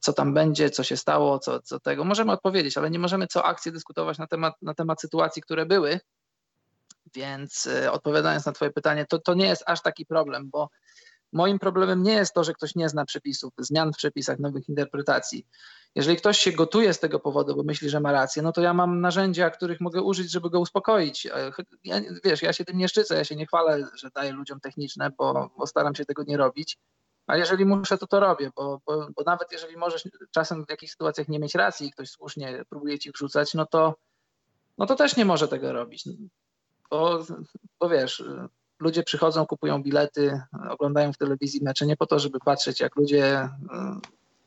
co 0.00 0.12
tam 0.12 0.34
będzie, 0.34 0.70
co 0.70 0.84
się 0.84 0.96
stało, 0.96 1.38
co, 1.38 1.60
co 1.60 1.80
tego, 1.80 2.04
możemy 2.04 2.32
odpowiedzieć, 2.32 2.78
ale 2.78 2.90
nie 2.90 2.98
możemy 2.98 3.26
co 3.26 3.44
akcję 3.44 3.72
dyskutować 3.72 4.18
na 4.18 4.26
temat, 4.26 4.54
na 4.62 4.74
temat 4.74 5.00
sytuacji, 5.00 5.42
które 5.42 5.66
były. 5.66 6.00
Więc 7.14 7.66
y, 7.66 7.90
odpowiadając 7.90 8.46
na 8.46 8.52
Twoje 8.52 8.70
pytanie, 8.70 9.06
to, 9.08 9.18
to 9.18 9.34
nie 9.34 9.46
jest 9.46 9.62
aż 9.66 9.82
taki 9.82 10.06
problem, 10.06 10.50
bo 10.50 10.68
moim 11.34 11.58
problemem 11.58 12.02
nie 12.02 12.12
jest 12.12 12.34
to, 12.34 12.44
że 12.44 12.54
ktoś 12.54 12.74
nie 12.74 12.88
zna 12.88 13.04
przepisów, 13.04 13.52
zmian 13.58 13.92
w 13.92 13.96
przepisach, 13.96 14.38
nowych 14.38 14.68
interpretacji. 14.68 15.46
Jeżeli 15.94 16.16
ktoś 16.16 16.38
się 16.38 16.52
gotuje 16.52 16.94
z 16.94 17.00
tego 17.00 17.20
powodu, 17.20 17.56
bo 17.56 17.62
myśli, 17.62 17.90
że 17.90 18.00
ma 18.00 18.12
rację, 18.12 18.42
no 18.42 18.52
to 18.52 18.60
ja 18.60 18.74
mam 18.74 19.00
narzędzia, 19.00 19.50
których 19.50 19.80
mogę 19.80 20.02
użyć, 20.02 20.30
żeby 20.30 20.50
go 20.50 20.60
uspokoić. 20.60 21.26
E, 21.26 21.52
ja, 21.84 22.00
wiesz, 22.24 22.42
ja 22.42 22.52
się 22.52 22.64
tym 22.64 22.78
nie 22.78 22.88
szczycę, 22.88 23.14
ja 23.14 23.24
się 23.24 23.36
nie 23.36 23.46
chwalę, 23.46 23.86
że 23.94 24.10
daję 24.14 24.32
ludziom 24.32 24.60
techniczne, 24.60 25.10
bo, 25.18 25.50
bo 25.58 25.66
staram 25.66 25.94
się 25.94 26.04
tego 26.04 26.22
nie 26.26 26.36
robić. 26.36 26.78
A 27.26 27.36
jeżeli 27.36 27.64
muszę, 27.64 27.98
to 27.98 28.06
to 28.06 28.20
robię, 28.20 28.50
bo, 28.56 28.80
bo, 28.86 29.08
bo, 29.16 29.22
nawet 29.26 29.52
jeżeli 29.52 29.76
możesz 29.76 30.08
czasem 30.30 30.64
w 30.66 30.70
jakichś 30.70 30.92
sytuacjach 30.92 31.28
nie 31.28 31.38
mieć 31.38 31.54
racji 31.54 31.86
i 31.86 31.90
ktoś 31.90 32.10
słusznie 32.10 32.64
próbuje 32.70 32.98
ci 32.98 33.10
wrzucać, 33.10 33.54
no 33.54 33.66
to, 33.66 33.94
no 34.78 34.86
to 34.86 34.94
też 34.94 35.16
nie 35.16 35.24
może 35.24 35.48
tego 35.48 35.72
robić. 35.72 36.08
Bo, 36.90 37.24
bo 37.80 37.88
wiesz, 37.88 38.24
ludzie 38.84 39.02
przychodzą, 39.02 39.46
kupują 39.46 39.82
bilety, 39.82 40.40
oglądają 40.70 41.12
w 41.12 41.16
telewizji 41.16 41.60
mecze 41.62 41.86
nie 41.86 41.96
po 41.96 42.06
to, 42.06 42.18
żeby 42.18 42.38
patrzeć, 42.40 42.80
jak 42.80 42.96
ludzie 42.96 43.48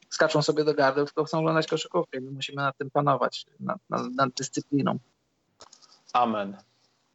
skaczą 0.10 0.42
sobie 0.42 0.64
do 0.64 0.74
gardeł, 0.74 1.06
tylko 1.06 1.24
chcą 1.24 1.40
oglądać 1.40 1.68
koszykówkę. 1.68 2.22
My 2.22 2.32
musimy 2.32 2.62
nad 2.62 2.78
tym 2.78 2.90
panować, 2.90 3.46
nad, 3.60 3.78
nad, 3.90 4.02
nad 4.16 4.30
dyscypliną. 4.34 5.00
Amen. 6.14 6.58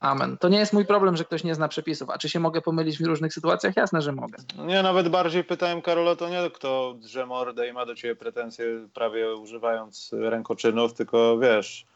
Amen. 0.00 0.38
To 0.38 0.48
nie 0.48 0.58
jest 0.58 0.72
mój 0.72 0.86
problem, 0.86 1.16
że 1.16 1.24
ktoś 1.24 1.44
nie 1.44 1.54
zna 1.54 1.68
przepisów. 1.68 2.10
A 2.10 2.18
czy 2.18 2.28
się 2.28 2.40
mogę 2.40 2.60
pomylić 2.60 2.98
w 2.98 3.06
różnych 3.06 3.34
sytuacjach? 3.34 3.76
Jasne, 3.76 4.02
że 4.02 4.12
mogę. 4.12 4.38
Nie, 4.58 4.82
nawet 4.82 5.08
bardziej 5.08 5.44
pytałem 5.44 5.82
Karola, 5.82 6.16
to 6.16 6.28
nie 6.28 6.50
kto 6.50 6.94
drze 6.98 7.26
mordę 7.26 7.68
i 7.68 7.72
ma 7.72 7.86
do 7.86 7.94
ciebie 7.94 8.16
pretensje 8.16 8.88
prawie 8.94 9.34
używając 9.34 10.10
rękoczynów, 10.12 10.94
tylko 10.94 11.38
wiesz, 11.38 11.86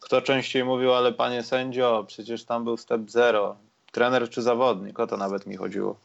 kto 0.00 0.22
częściej 0.22 0.64
mówił, 0.64 0.94
ale 0.94 1.12
panie 1.12 1.42
sędzio, 1.42 2.04
przecież 2.06 2.44
tam 2.44 2.64
był 2.64 2.76
step 2.76 3.10
zero. 3.10 3.56
Trener 3.96 4.30
czy 4.30 4.42
zawodnik? 4.42 5.00
O 5.00 5.06
to 5.06 5.16
nawet 5.16 5.46
mi 5.46 5.56
chodziło. 5.56 5.96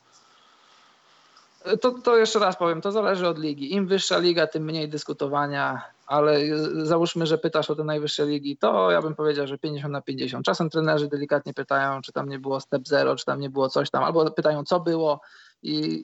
To, 1.82 1.92
to 1.92 2.18
jeszcze 2.18 2.40
raz 2.40 2.58
powiem, 2.58 2.82
to 2.82 2.92
zależy 2.92 3.28
od 3.28 3.40
ligi. 3.40 3.74
Im 3.74 3.88
wyższa 3.88 4.18
liga, 4.18 4.48
tym 4.48 4.64
mniej 4.64 4.90
dyskutowania, 4.90 5.82
ale 6.08 6.40
załóżmy, 6.84 7.26
że 7.26 7.38
pytasz 7.38 7.70
o 7.70 7.76
te 7.76 7.84
najwyższe 7.84 8.26
ligi, 8.26 8.58
to 8.58 8.92
ja 8.92 9.02
bym 9.02 9.16
powiedział, 9.16 9.48
że 9.48 9.58
50 9.58 9.92
na 9.92 10.02
50. 10.02 10.46
Czasem 10.46 10.70
trenerzy 10.70 11.08
delikatnie 11.08 11.54
pytają, 11.54 12.02
czy 12.02 12.12
tam 12.12 12.30
nie 12.30 12.40
było 12.40 12.60
step 12.60 12.88
zero, 12.88 13.16
czy 13.16 13.26
tam 13.26 13.40
nie 13.40 13.50
było 13.50 13.70
coś 13.70 13.90
tam, 13.90 14.04
albo 14.04 14.32
pytają, 14.32 14.64
co 14.64 14.80
było 14.80 15.22
i, 15.64 16.04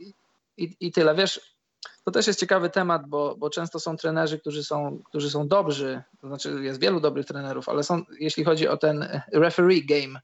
i, 0.58 0.76
i 0.80 0.92
tyle. 0.92 1.16
Wiesz, 1.16 1.56
to 2.04 2.12
też 2.12 2.28
jest 2.28 2.40
ciekawy 2.40 2.70
temat, 2.70 3.08
bo, 3.08 3.36
bo 3.38 3.50
często 3.50 3.80
są 3.80 3.98
trenerzy, 3.98 4.40
którzy 4.40 4.64
są, 4.64 5.02
którzy 5.06 5.30
są 5.30 5.48
dobrzy, 5.48 6.04
to 6.22 6.28
znaczy 6.28 6.60
jest 6.62 6.80
wielu 6.80 7.00
dobrych 7.00 7.26
trenerów, 7.26 7.70
ale 7.70 7.84
są, 7.84 8.02
jeśli 8.20 8.44
chodzi 8.44 8.68
o 8.68 8.78
ten 8.78 9.22
referee 9.34 9.86
game, 9.86 10.20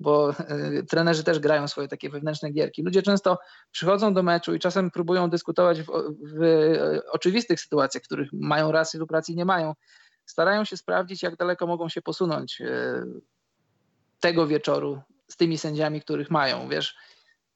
bo 0.00 0.30
e, 0.30 0.82
trenerzy 0.82 1.24
też 1.24 1.38
grają 1.38 1.68
swoje 1.68 1.88
takie 1.88 2.10
wewnętrzne 2.10 2.50
gierki. 2.50 2.82
Ludzie 2.82 3.02
często 3.02 3.38
przychodzą 3.70 4.14
do 4.14 4.22
meczu 4.22 4.54
i 4.54 4.58
czasem 4.58 4.90
próbują 4.90 5.30
dyskutować 5.30 5.82
w, 5.82 5.86
w 6.22 6.64
oczywistych 7.10 7.60
sytuacjach, 7.60 8.02
w 8.02 8.06
których 8.06 8.28
mają 8.32 8.72
rację 8.72 9.00
lub 9.00 9.10
racji 9.10 9.36
nie 9.36 9.44
mają. 9.44 9.74
Starają 10.26 10.64
się 10.64 10.76
sprawdzić, 10.76 11.22
jak 11.22 11.36
daleko 11.36 11.66
mogą 11.66 11.88
się 11.88 12.02
posunąć 12.02 12.60
e, 12.60 13.04
tego 14.20 14.46
wieczoru 14.46 15.00
z 15.28 15.36
tymi 15.36 15.58
sędziami, 15.58 16.00
których 16.00 16.30
mają, 16.30 16.68
wiesz. 16.68 16.96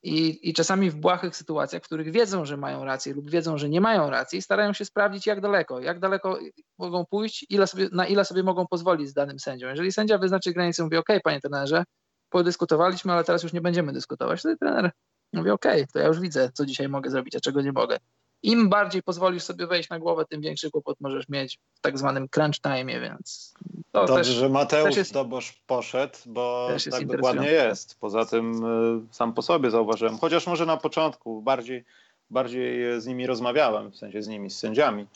I, 0.02 0.48
I 0.48 0.54
czasami 0.54 0.90
w 0.90 0.94
błahych 0.94 1.36
sytuacjach, 1.36 1.82
w 1.82 1.84
których 1.84 2.10
wiedzą, 2.10 2.44
że 2.44 2.56
mają 2.56 2.84
rację 2.84 3.14
lub 3.14 3.30
wiedzą, 3.30 3.58
że 3.58 3.68
nie 3.68 3.80
mają 3.80 4.10
racji, 4.10 4.42
starają 4.42 4.72
się 4.72 4.84
sprawdzić, 4.84 5.26
jak 5.26 5.40
daleko, 5.40 5.80
jak 5.80 6.00
daleko 6.00 6.38
mogą 6.78 7.06
pójść, 7.06 7.46
ile 7.48 7.66
sobie, 7.66 7.88
na 7.92 8.06
ile 8.06 8.24
sobie 8.24 8.42
mogą 8.42 8.66
pozwolić 8.66 9.08
z 9.08 9.12
danym 9.12 9.38
sędzią. 9.38 9.68
Jeżeli 9.68 9.92
sędzia 9.92 10.18
wyznaczy 10.18 10.52
granicę, 10.52 10.82
mówi: 10.82 10.96
OK, 10.96 11.08
panie 11.24 11.40
trenerze, 11.40 11.84
podyskutowaliśmy, 12.32 13.12
ale 13.12 13.24
teraz 13.24 13.42
już 13.42 13.52
nie 13.52 13.60
będziemy 13.60 13.92
dyskutować. 13.92 14.40
Wtedy 14.40 14.56
trener 14.56 14.90
mówi, 15.32 15.50
OK, 15.50 15.64
to 15.92 15.98
ja 15.98 16.06
już 16.06 16.20
widzę, 16.20 16.50
co 16.54 16.66
dzisiaj 16.66 16.88
mogę 16.88 17.10
zrobić, 17.10 17.36
a 17.36 17.40
czego 17.40 17.62
nie 17.62 17.72
mogę. 17.72 17.98
Im 18.42 18.68
bardziej 18.68 19.02
pozwolisz 19.02 19.42
sobie 19.42 19.66
wejść 19.66 19.90
na 19.90 19.98
głowę, 19.98 20.24
tym 20.28 20.40
większy 20.40 20.70
kłopot 20.70 21.00
możesz 21.00 21.28
mieć 21.28 21.58
w 21.74 21.80
tak 21.80 21.98
zwanym 21.98 22.28
crunch 22.28 22.60
time, 22.60 23.00
więc 23.00 23.54
to 23.92 24.06
Dobrze, 24.06 24.14
też, 24.14 24.26
że 24.26 24.48
Mateusz 24.48 24.96
jest, 24.96 25.12
Dobosz 25.12 25.62
poszedł, 25.66 26.18
bo 26.26 26.68
tak 26.90 27.06
dokładnie 27.06 27.50
jest. 27.50 28.00
Poza 28.00 28.24
tym 28.24 28.64
y, 28.64 29.14
sam 29.14 29.32
po 29.32 29.42
sobie 29.42 29.70
zauważyłem, 29.70 30.18
chociaż 30.18 30.46
może 30.46 30.66
na 30.66 30.76
początku 30.76 31.42
bardziej, 31.42 31.84
bardziej 32.30 33.00
z 33.00 33.06
nimi 33.06 33.26
rozmawiałem, 33.26 33.90
w 33.90 33.96
sensie 33.96 34.22
z 34.22 34.28
nimi, 34.28 34.50
z 34.50 34.58
sędziami. 34.58 35.06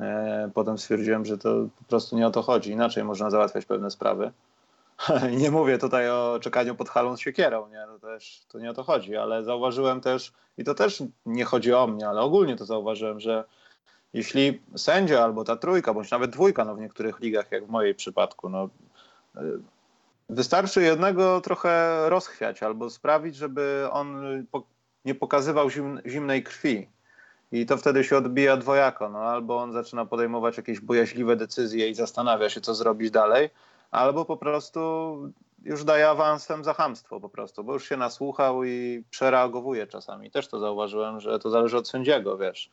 E, 0.00 0.50
potem 0.54 0.78
stwierdziłem, 0.78 1.24
że 1.24 1.38
to 1.38 1.66
po 1.78 1.84
prostu 1.88 2.16
nie 2.16 2.26
o 2.26 2.30
to 2.30 2.42
chodzi. 2.42 2.70
Inaczej 2.70 3.04
można 3.04 3.30
załatwiać 3.30 3.64
pewne 3.64 3.90
sprawy. 3.90 4.32
nie 5.40 5.50
mówię 5.50 5.78
tutaj 5.78 6.10
o 6.10 6.38
czekaniu 6.42 6.74
pod 6.74 6.88
halą 6.88 7.16
z 7.16 7.20
siekierą, 7.20 7.68
nie? 7.68 7.86
To 7.86 7.98
też 7.98 8.42
to 8.48 8.58
nie 8.58 8.70
o 8.70 8.74
to 8.74 8.82
chodzi, 8.82 9.16
ale 9.16 9.44
zauważyłem 9.44 10.00
też, 10.00 10.32
i 10.58 10.64
to 10.64 10.74
też 10.74 11.02
nie 11.26 11.44
chodzi 11.44 11.72
o 11.72 11.86
mnie, 11.86 12.08
ale 12.08 12.20
ogólnie 12.20 12.56
to 12.56 12.64
zauważyłem, 12.64 13.20
że 13.20 13.44
jeśli 14.12 14.62
sędzia 14.76 15.24
albo 15.24 15.44
ta 15.44 15.56
trójka, 15.56 15.94
bądź 15.94 16.10
nawet 16.10 16.30
dwójka, 16.30 16.64
no 16.64 16.74
w 16.74 16.80
niektórych 16.80 17.20
ligach, 17.20 17.52
jak 17.52 17.66
w 17.66 17.70
mojej 17.70 17.94
przypadku, 17.94 18.48
no 18.48 18.68
y, 19.36 19.40
wystarczy 20.28 20.82
jednego 20.82 21.40
trochę 21.40 22.02
rozchwiać 22.08 22.62
albo 22.62 22.90
sprawić, 22.90 23.36
żeby 23.36 23.88
on 23.90 24.22
nie 25.04 25.14
pokazywał 25.14 25.70
zimnej 26.06 26.42
krwi. 26.42 26.88
I 27.52 27.66
to 27.66 27.76
wtedy 27.76 28.04
się 28.04 28.16
odbija 28.16 28.56
dwojako. 28.56 29.08
No, 29.08 29.18
albo 29.18 29.56
on 29.56 29.72
zaczyna 29.72 30.06
podejmować 30.06 30.56
jakieś 30.56 30.80
bojaźliwe 30.80 31.36
decyzje 31.36 31.88
i 31.88 31.94
zastanawia 31.94 32.50
się, 32.50 32.60
co 32.60 32.74
zrobić 32.74 33.10
dalej, 33.10 33.50
albo 33.90 34.24
po 34.24 34.36
prostu 34.36 34.80
już 35.62 35.84
daje 35.84 36.08
awansem 36.08 36.64
za 36.64 36.74
hamstwo 36.74 37.20
po 37.20 37.28
prostu, 37.28 37.64
bo 37.64 37.72
już 37.72 37.88
się 37.88 37.96
nasłuchał 37.96 38.64
i 38.64 39.04
przereagowuje 39.10 39.86
czasami. 39.86 40.30
Też 40.30 40.48
to 40.48 40.58
zauważyłem, 40.58 41.20
że 41.20 41.38
to 41.38 41.50
zależy 41.50 41.76
od 41.76 41.88
sędziego, 41.88 42.38
wiesz. 42.38 42.70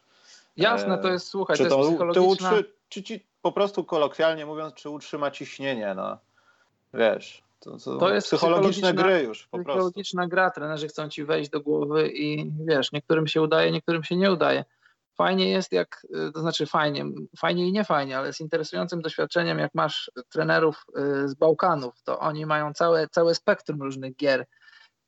Jasne, 0.58 0.98
to 0.98 1.12
jest, 1.12 1.28
słuchaj, 1.28 1.58
czy 1.58 1.66
to, 1.66 1.78
jest 1.78 1.90
psychologiczna... 1.90 2.52
Utrzy, 2.52 2.74
czy 2.90 3.04
ci, 3.04 3.26
po 3.42 3.52
prostu 3.52 3.84
kolokwialnie 3.84 4.46
mówiąc, 4.46 4.74
czy 4.74 4.90
utrzyma 4.90 5.32
ciśnienie, 5.32 5.94
no. 5.96 6.18
Wiesz, 6.94 7.44
to, 7.60 7.78
to, 7.78 7.98
to 7.98 8.14
jest 8.14 8.28
psychologiczne 8.28 8.94
gry 8.94 9.24
już 9.24 9.48
po 9.48 9.58
psychologiczna 9.58 10.22
prostu. 10.22 10.30
gra, 10.30 10.52
trenerzy 10.52 10.88
chcą 10.88 11.10
ci 11.10 11.26
wejść 11.26 11.50
do 11.50 11.62
głowy 11.62 12.10
i 12.10 12.52
wiesz, 12.66 12.92
niektórym 12.92 13.28
się 13.28 13.42
udaje, 13.42 13.72
niektórym 13.72 14.04
się 14.04 14.16
nie 14.16 14.32
udaje. 14.32 14.66
Fajnie 15.18 15.50
jest 15.50 15.72
jak, 15.72 16.06
y, 16.28 16.32
to 16.32 16.42
znaczy 16.42 16.66
fajnie, 16.66 17.06
fajnie 17.38 17.68
i 17.68 17.72
nie 17.72 17.84
fajnie, 17.84 18.18
ale 18.18 18.34
z 18.34 18.40
interesującym 18.40 19.02
doświadczeniem, 19.02 19.60
jak 19.60 19.72
masz 19.74 20.12
trenerów 20.30 20.86
y, 20.98 21.30
z 21.30 21.34
Bałkanów, 21.34 22.02
to 22.04 22.20
oni 22.20 22.46
mają 22.46 22.74
całe, 22.74 23.08
całe 23.08 23.36
spektrum 23.36 23.82
różnych 23.82 24.16
gier 24.16 24.46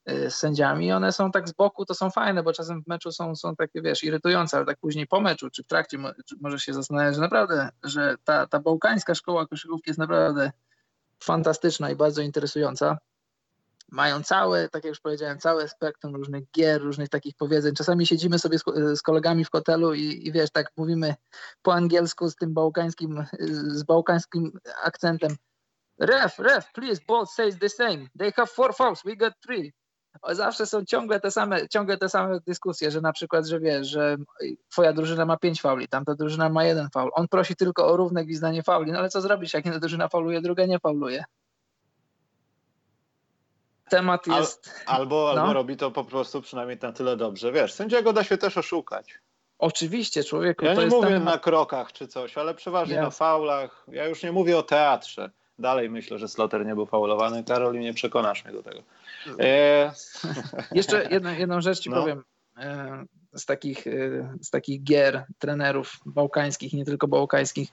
y, 0.09 0.31
z 0.31 0.35
sędziami. 0.35 0.91
One 0.91 1.11
są 1.11 1.31
tak 1.31 1.49
z 1.49 1.53
boku, 1.53 1.85
to 1.85 1.93
są 1.93 2.09
fajne, 2.09 2.43
bo 2.43 2.53
czasem 2.53 2.83
w 2.83 2.87
meczu 2.87 3.11
są, 3.11 3.35
są 3.35 3.55
takie, 3.55 3.81
wiesz, 3.81 4.03
irytujące, 4.03 4.57
ale 4.57 4.65
tak 4.65 4.77
później 4.77 5.07
po 5.07 5.21
meczu, 5.21 5.49
czy 5.49 5.63
w 5.63 5.67
trakcie 5.67 5.97
możesz 6.41 6.63
się 6.63 6.73
zastanawiać, 6.73 7.15
że 7.15 7.21
naprawdę, 7.21 7.69
że 7.83 8.15
ta, 8.23 8.47
ta 8.47 8.59
bałkańska 8.59 9.15
szkoła 9.15 9.47
koszykówki 9.47 9.89
jest 9.89 9.99
naprawdę 9.99 10.51
fantastyczna 11.23 11.91
i 11.91 11.95
bardzo 11.95 12.21
interesująca 12.21 12.97
mają 13.95 14.23
całe, 14.23 14.69
tak 14.69 14.83
jak 14.83 14.89
już 14.89 14.99
powiedziałem, 14.99 15.39
całe 15.39 15.67
spektrum 15.67 16.15
różnych 16.15 16.43
gier, 16.51 16.81
różnych 16.81 17.09
takich 17.09 17.35
powiedzeń. 17.37 17.75
Czasami 17.75 18.05
siedzimy 18.05 18.39
sobie 18.39 18.59
z, 18.59 18.63
z 18.99 19.01
kolegami 19.01 19.45
w 19.45 19.51
hotelu 19.51 19.93
i, 19.93 20.27
i, 20.27 20.31
wiesz, 20.31 20.51
tak 20.51 20.71
mówimy 20.77 21.15
po 21.61 21.73
angielsku 21.73 22.29
z 22.29 22.35
tym 22.35 22.53
bałkańskim, 22.53 23.25
z 23.67 23.83
bałkańskim 23.83 24.51
akcentem. 24.83 25.35
Ref, 25.99 26.39
ref, 26.39 26.71
please, 26.73 27.01
both 27.07 27.31
says 27.31 27.59
the 27.59 27.69
same. 27.69 28.07
They 28.19 28.31
have 28.31 28.47
four 28.47 28.75
fouls, 28.75 29.01
we 29.05 29.15
got 29.15 29.33
three. 29.47 29.73
Zawsze 30.29 30.65
są 30.65 30.85
ciągle 30.85 31.19
te 31.19 31.31
same, 31.31 31.69
ciągle 31.69 31.97
te 31.97 32.09
same 32.09 32.39
dyskusje, 32.47 32.91
że 32.91 33.01
na 33.01 33.13
przykład, 33.13 33.45
że 33.45 33.59
wiesz, 33.59 33.87
że 33.87 34.17
twoja 34.71 34.93
drużyna 34.93 35.25
ma 35.25 35.37
pięć 35.37 35.61
fauli, 35.61 35.87
tamta 35.87 36.15
drużyna 36.15 36.49
ma 36.49 36.63
jeden 36.63 36.89
faul. 36.93 37.11
On 37.13 37.27
prosi 37.27 37.55
tylko 37.55 37.87
o 37.87 37.97
równe 37.97 38.25
gwizdanie 38.25 38.63
fauli, 38.63 38.91
no 38.91 38.99
ale 38.99 39.09
co 39.09 39.21
zrobisz, 39.21 39.53
jak 39.53 39.65
jedna 39.65 39.79
drużyna 39.79 40.07
fauluje, 40.07 40.41
druga 40.41 40.65
nie 40.65 40.79
fauluje? 40.79 41.23
Temat 43.89 44.27
jest. 44.27 44.83
Al, 44.85 44.95
albo, 44.95 45.31
no. 45.35 45.41
albo 45.41 45.53
robi 45.53 45.77
to 45.77 45.91
po 45.91 46.03
prostu 46.03 46.41
przynajmniej 46.41 46.77
na 46.81 46.91
tyle 46.91 47.17
dobrze. 47.17 47.51
Wiesz, 47.51 47.73
sędziego 47.73 48.13
da 48.13 48.23
się 48.23 48.37
też 48.37 48.57
oszukać. 48.57 49.19
Oczywiście, 49.59 50.23
człowieku. 50.23 50.65
Ja 50.65 50.73
nie 50.73 50.85
mówię 50.85 51.07
temat... 51.07 51.23
na 51.23 51.37
krokach 51.37 51.91
czy 51.91 52.07
coś, 52.07 52.37
ale 52.37 52.53
przeważnie 52.53 53.01
na 53.01 53.09
faulach. 53.09 53.85
Ja 53.87 54.05
już 54.05 54.23
nie 54.23 54.31
mówię 54.31 54.57
o 54.57 54.63
teatrze. 54.63 55.31
Dalej 55.59 55.89
myślę, 55.89 56.19
że 56.19 56.27
Sloter 56.27 56.65
nie 56.65 56.75
był 56.75 56.85
faulowany. 56.85 57.43
Karol, 57.43 57.79
nie 57.79 57.93
przekonasz 57.93 58.45
mnie 58.45 58.53
do 58.53 58.63
tego. 58.63 58.79
E... 59.39 59.91
Jeszcze 60.71 61.07
jedną, 61.11 61.33
jedną 61.33 61.61
rzecz 61.61 61.79
ci 61.79 61.89
no. 61.89 62.01
powiem. 62.01 62.23
E, 62.57 63.05
z 63.33 63.45
takich, 63.45 63.87
e, 63.87 63.91
z 64.41 64.49
takich 64.49 64.83
gier 64.83 65.25
trenerów 65.39 65.99
bałkańskich, 66.05 66.73
nie 66.73 66.85
tylko 66.85 67.07
bałkańskich 67.07 67.69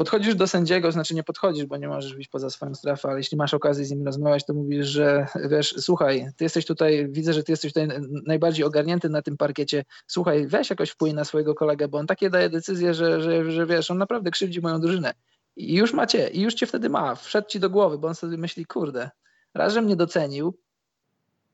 podchodzisz 0.00 0.34
do 0.34 0.46
sędziego, 0.46 0.92
znaczy 0.92 1.14
nie 1.14 1.22
podchodzisz, 1.22 1.66
bo 1.66 1.76
nie 1.76 1.88
możesz 1.88 2.14
wyjść 2.14 2.28
poza 2.28 2.50
swoją 2.50 2.74
strefę, 2.74 3.08
ale 3.08 3.18
jeśli 3.18 3.36
masz 3.36 3.54
okazję 3.54 3.84
z 3.84 3.90
nim 3.90 4.06
rozmawiać, 4.06 4.46
to 4.46 4.54
mówisz, 4.54 4.86
że 4.86 5.26
wiesz, 5.50 5.74
słuchaj, 5.78 6.26
ty 6.36 6.44
jesteś 6.44 6.66
tutaj, 6.66 7.08
widzę, 7.10 7.32
że 7.32 7.42
ty 7.42 7.52
jesteś 7.52 7.72
tutaj 7.72 7.88
najbardziej 8.26 8.64
ogarnięty 8.64 9.08
na 9.08 9.22
tym 9.22 9.36
parkiecie, 9.36 9.84
słuchaj, 10.06 10.46
weź 10.46 10.70
jakoś 10.70 10.90
wpływ 10.90 11.14
na 11.14 11.24
swojego 11.24 11.54
kolegę, 11.54 11.88
bo 11.88 11.98
on 11.98 12.06
takie 12.06 12.30
daje 12.30 12.50
decyzje, 12.50 12.94
że, 12.94 13.22
że, 13.22 13.52
że 13.52 13.66
wiesz, 13.66 13.90
on 13.90 13.98
naprawdę 13.98 14.30
krzywdzi 14.30 14.60
moją 14.60 14.80
drużynę. 14.80 15.14
I 15.56 15.74
już 15.74 15.92
macie, 15.92 16.28
i 16.28 16.40
już 16.40 16.54
cię 16.54 16.66
wtedy 16.66 16.88
ma, 16.88 17.14
wszedł 17.14 17.48
ci 17.48 17.60
do 17.60 17.70
głowy, 17.70 17.98
bo 17.98 18.08
on 18.08 18.14
sobie 18.14 18.36
myśli, 18.36 18.66
kurde, 18.66 19.10
raz, 19.54 19.72
że 19.72 19.82
mnie 19.82 19.96
docenił, 19.96 20.58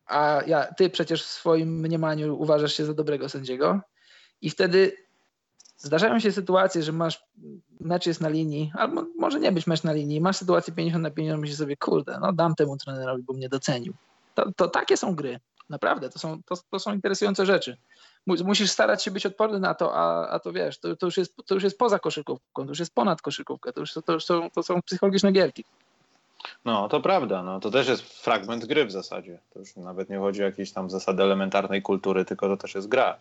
a 0.06 0.42
ja, 0.46 0.74
ty 0.74 0.90
przecież 0.90 1.22
w 1.24 1.26
swoim 1.26 1.80
mniemaniu 1.80 2.36
uważasz 2.40 2.72
się 2.72 2.84
za 2.84 2.94
dobrego 2.94 3.28
sędziego 3.28 3.80
i 4.40 4.50
wtedy 4.50 5.05
Zdarzają 5.78 6.18
się 6.18 6.32
sytuacje, 6.32 6.82
że 6.82 6.92
masz 6.92 7.24
mecz 7.80 8.06
jest 8.06 8.20
na 8.20 8.28
linii, 8.28 8.72
albo 8.74 9.04
może 9.18 9.40
nie 9.40 9.52
być 9.52 9.66
mecz 9.66 9.82
na 9.82 9.92
linii, 9.92 10.20
masz 10.20 10.36
sytuację 10.36 10.74
50 10.74 11.02
na 11.02 11.10
50, 11.10 11.40
myślisz 11.40 11.58
sobie, 11.58 11.76
kurde, 11.76 12.18
no 12.20 12.32
dam 12.32 12.54
temu 12.54 12.76
trenerowi, 12.76 13.22
bo 13.22 13.32
mnie 13.32 13.48
docenił. 13.48 13.94
To, 14.34 14.52
to 14.56 14.68
takie 14.68 14.96
są 14.96 15.14
gry, 15.14 15.40
naprawdę, 15.68 16.10
to 16.10 16.18
są, 16.18 16.42
to, 16.42 16.54
to 16.70 16.78
są 16.78 16.94
interesujące 16.94 17.46
rzeczy. 17.46 17.76
Musisz 18.26 18.70
starać 18.70 19.04
się 19.04 19.10
być 19.10 19.26
odporny 19.26 19.60
na 19.60 19.74
to, 19.74 19.96
a, 19.96 20.28
a 20.28 20.38
to 20.38 20.52
wiesz, 20.52 20.78
to, 20.78 20.96
to, 20.96 21.06
już 21.06 21.16
jest, 21.16 21.36
to 21.46 21.54
już 21.54 21.64
jest 21.64 21.78
poza 21.78 21.98
koszykówką, 21.98 22.62
to 22.64 22.68
już 22.68 22.78
jest 22.78 22.94
ponad 22.94 23.22
koszykówkę, 23.22 23.72
to 23.72 23.80
już, 23.80 23.92
to 24.04 24.12
już 24.12 24.24
są, 24.24 24.50
to 24.50 24.62
są 24.62 24.82
psychologiczne 24.82 25.32
gierki. 25.32 25.64
No, 26.64 26.88
to 26.88 27.00
prawda. 27.00 27.42
No, 27.42 27.60
to 27.60 27.70
też 27.70 27.88
jest 27.88 28.02
fragment 28.02 28.64
gry 28.64 28.86
w 28.86 28.92
zasadzie. 28.92 29.38
To 29.52 29.58
już 29.58 29.76
nawet 29.76 30.10
nie 30.10 30.18
chodzi 30.18 30.42
o 30.42 30.46
jakieś 30.46 30.72
tam 30.72 30.90
zasady 30.90 31.22
elementarnej 31.22 31.82
kultury, 31.82 32.24
tylko 32.24 32.48
to 32.48 32.56
też 32.56 32.74
jest 32.74 32.88
gra. 32.88 33.18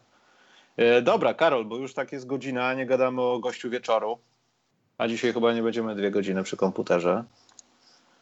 E, 0.78 1.02
dobra, 1.02 1.34
Karol, 1.34 1.66
bo 1.66 1.78
już 1.78 1.94
tak 1.94 2.12
jest 2.12 2.28
godzina, 2.28 2.74
nie 2.74 2.86
gadamy 2.86 3.22
o 3.22 3.40
gościu 3.40 3.70
wieczoru. 3.70 4.18
A 4.98 5.08
dzisiaj 5.08 5.34
chyba 5.34 5.54
nie 5.54 5.64
będziemy 5.64 5.96
dwie 5.96 6.12
godziny 6.12 6.44
przy 6.44 6.58
komputerze. 6.58 7.24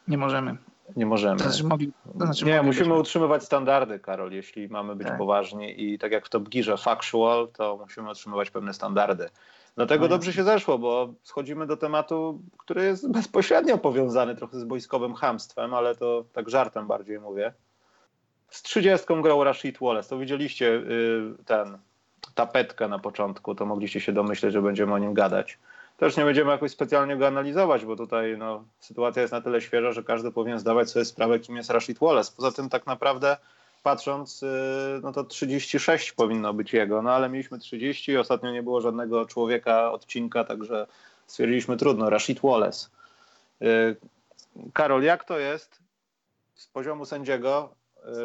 Nie 0.07 0.17
możemy. 0.17 0.57
Nie 0.95 1.05
możemy. 1.05 1.37
To 1.37 1.43
znaczy 1.43 1.63
mogli, 1.63 1.91
to 2.19 2.25
znaczy 2.25 2.45
nie, 2.45 2.61
musimy 2.61 2.89
być. 2.89 2.99
utrzymywać 2.99 3.43
standardy, 3.43 3.99
Karol, 3.99 4.31
jeśli 4.31 4.67
mamy 4.67 4.95
być 4.95 5.07
tak. 5.07 5.17
poważni 5.17 5.83
i 5.83 5.99
tak 5.99 6.11
jak 6.11 6.25
w 6.25 6.29
Top 6.29 6.49
Gearze 6.49 6.77
factual, 6.77 7.47
to 7.47 7.77
musimy 7.77 8.11
utrzymywać 8.11 8.51
pewne 8.51 8.73
standardy. 8.73 9.29
Dlatego 9.75 10.05
no 10.05 10.09
dobrze 10.09 10.33
się 10.33 10.43
zeszło, 10.43 10.77
bo 10.77 11.13
schodzimy 11.23 11.67
do 11.67 11.77
tematu, 11.77 12.41
który 12.57 12.83
jest 12.83 13.11
bezpośrednio 13.11 13.77
powiązany 13.77 14.35
trochę 14.35 14.59
z 14.59 14.63
boiskowym 14.63 15.13
hamstwem, 15.13 15.73
ale 15.73 15.95
to 15.95 16.25
tak 16.33 16.49
żartem 16.49 16.87
bardziej 16.87 17.19
mówię. 17.19 17.53
Z 18.49 18.61
30 18.61 19.07
grał 19.21 19.43
Rashid 19.43 19.77
Wallace. 19.81 20.09
To 20.09 20.17
widzieliście 20.17 20.65
yy, 20.65 21.35
ten 21.45 21.77
tapetkę 22.35 22.87
na 22.87 22.99
początku, 22.99 23.55
to 23.55 23.65
mogliście 23.65 24.01
się 24.01 24.13
domyśleć, 24.13 24.53
że 24.53 24.61
będziemy 24.61 24.93
o 24.93 24.99
nim 24.99 25.13
gadać. 25.13 25.57
Też 25.97 26.17
nie 26.17 26.25
będziemy 26.25 26.51
jakoś 26.51 26.71
specjalnie 26.71 27.17
go 27.17 27.27
analizować, 27.27 27.85
bo 27.85 27.95
tutaj 27.95 28.37
no, 28.37 28.63
sytuacja 28.79 29.21
jest 29.21 29.31
na 29.31 29.41
tyle 29.41 29.61
świeża, 29.61 29.91
że 29.91 30.03
każdy 30.03 30.31
powinien 30.31 30.59
zdawać 30.59 30.89
sobie 30.89 31.05
sprawę, 31.05 31.39
kim 31.39 31.55
jest 31.55 31.69
Rashid 31.69 31.99
Wallace. 31.99 32.31
Poza 32.37 32.51
tym 32.51 32.69
tak 32.69 32.85
naprawdę 32.85 33.37
patrząc, 33.83 34.43
y, 34.43 34.47
no 35.03 35.11
to 35.11 35.23
36 35.23 36.11
powinno 36.11 36.53
być 36.53 36.73
jego, 36.73 37.01
no 37.01 37.11
ale 37.11 37.29
mieliśmy 37.29 37.59
30, 37.59 38.17
ostatnio 38.17 38.51
nie 38.51 38.63
było 38.63 38.81
żadnego 38.81 39.25
człowieka, 39.25 39.91
odcinka, 39.91 40.43
także 40.43 40.87
stwierdziliśmy 41.27 41.77
trudno, 41.77 42.09
Rashid 42.09 42.39
Wallace. 42.43 42.87
Y, 43.61 43.95
Karol, 44.73 45.03
jak 45.03 45.23
to 45.23 45.39
jest 45.39 45.79
z 46.55 46.67
poziomu 46.67 47.05
sędziego? 47.05 47.75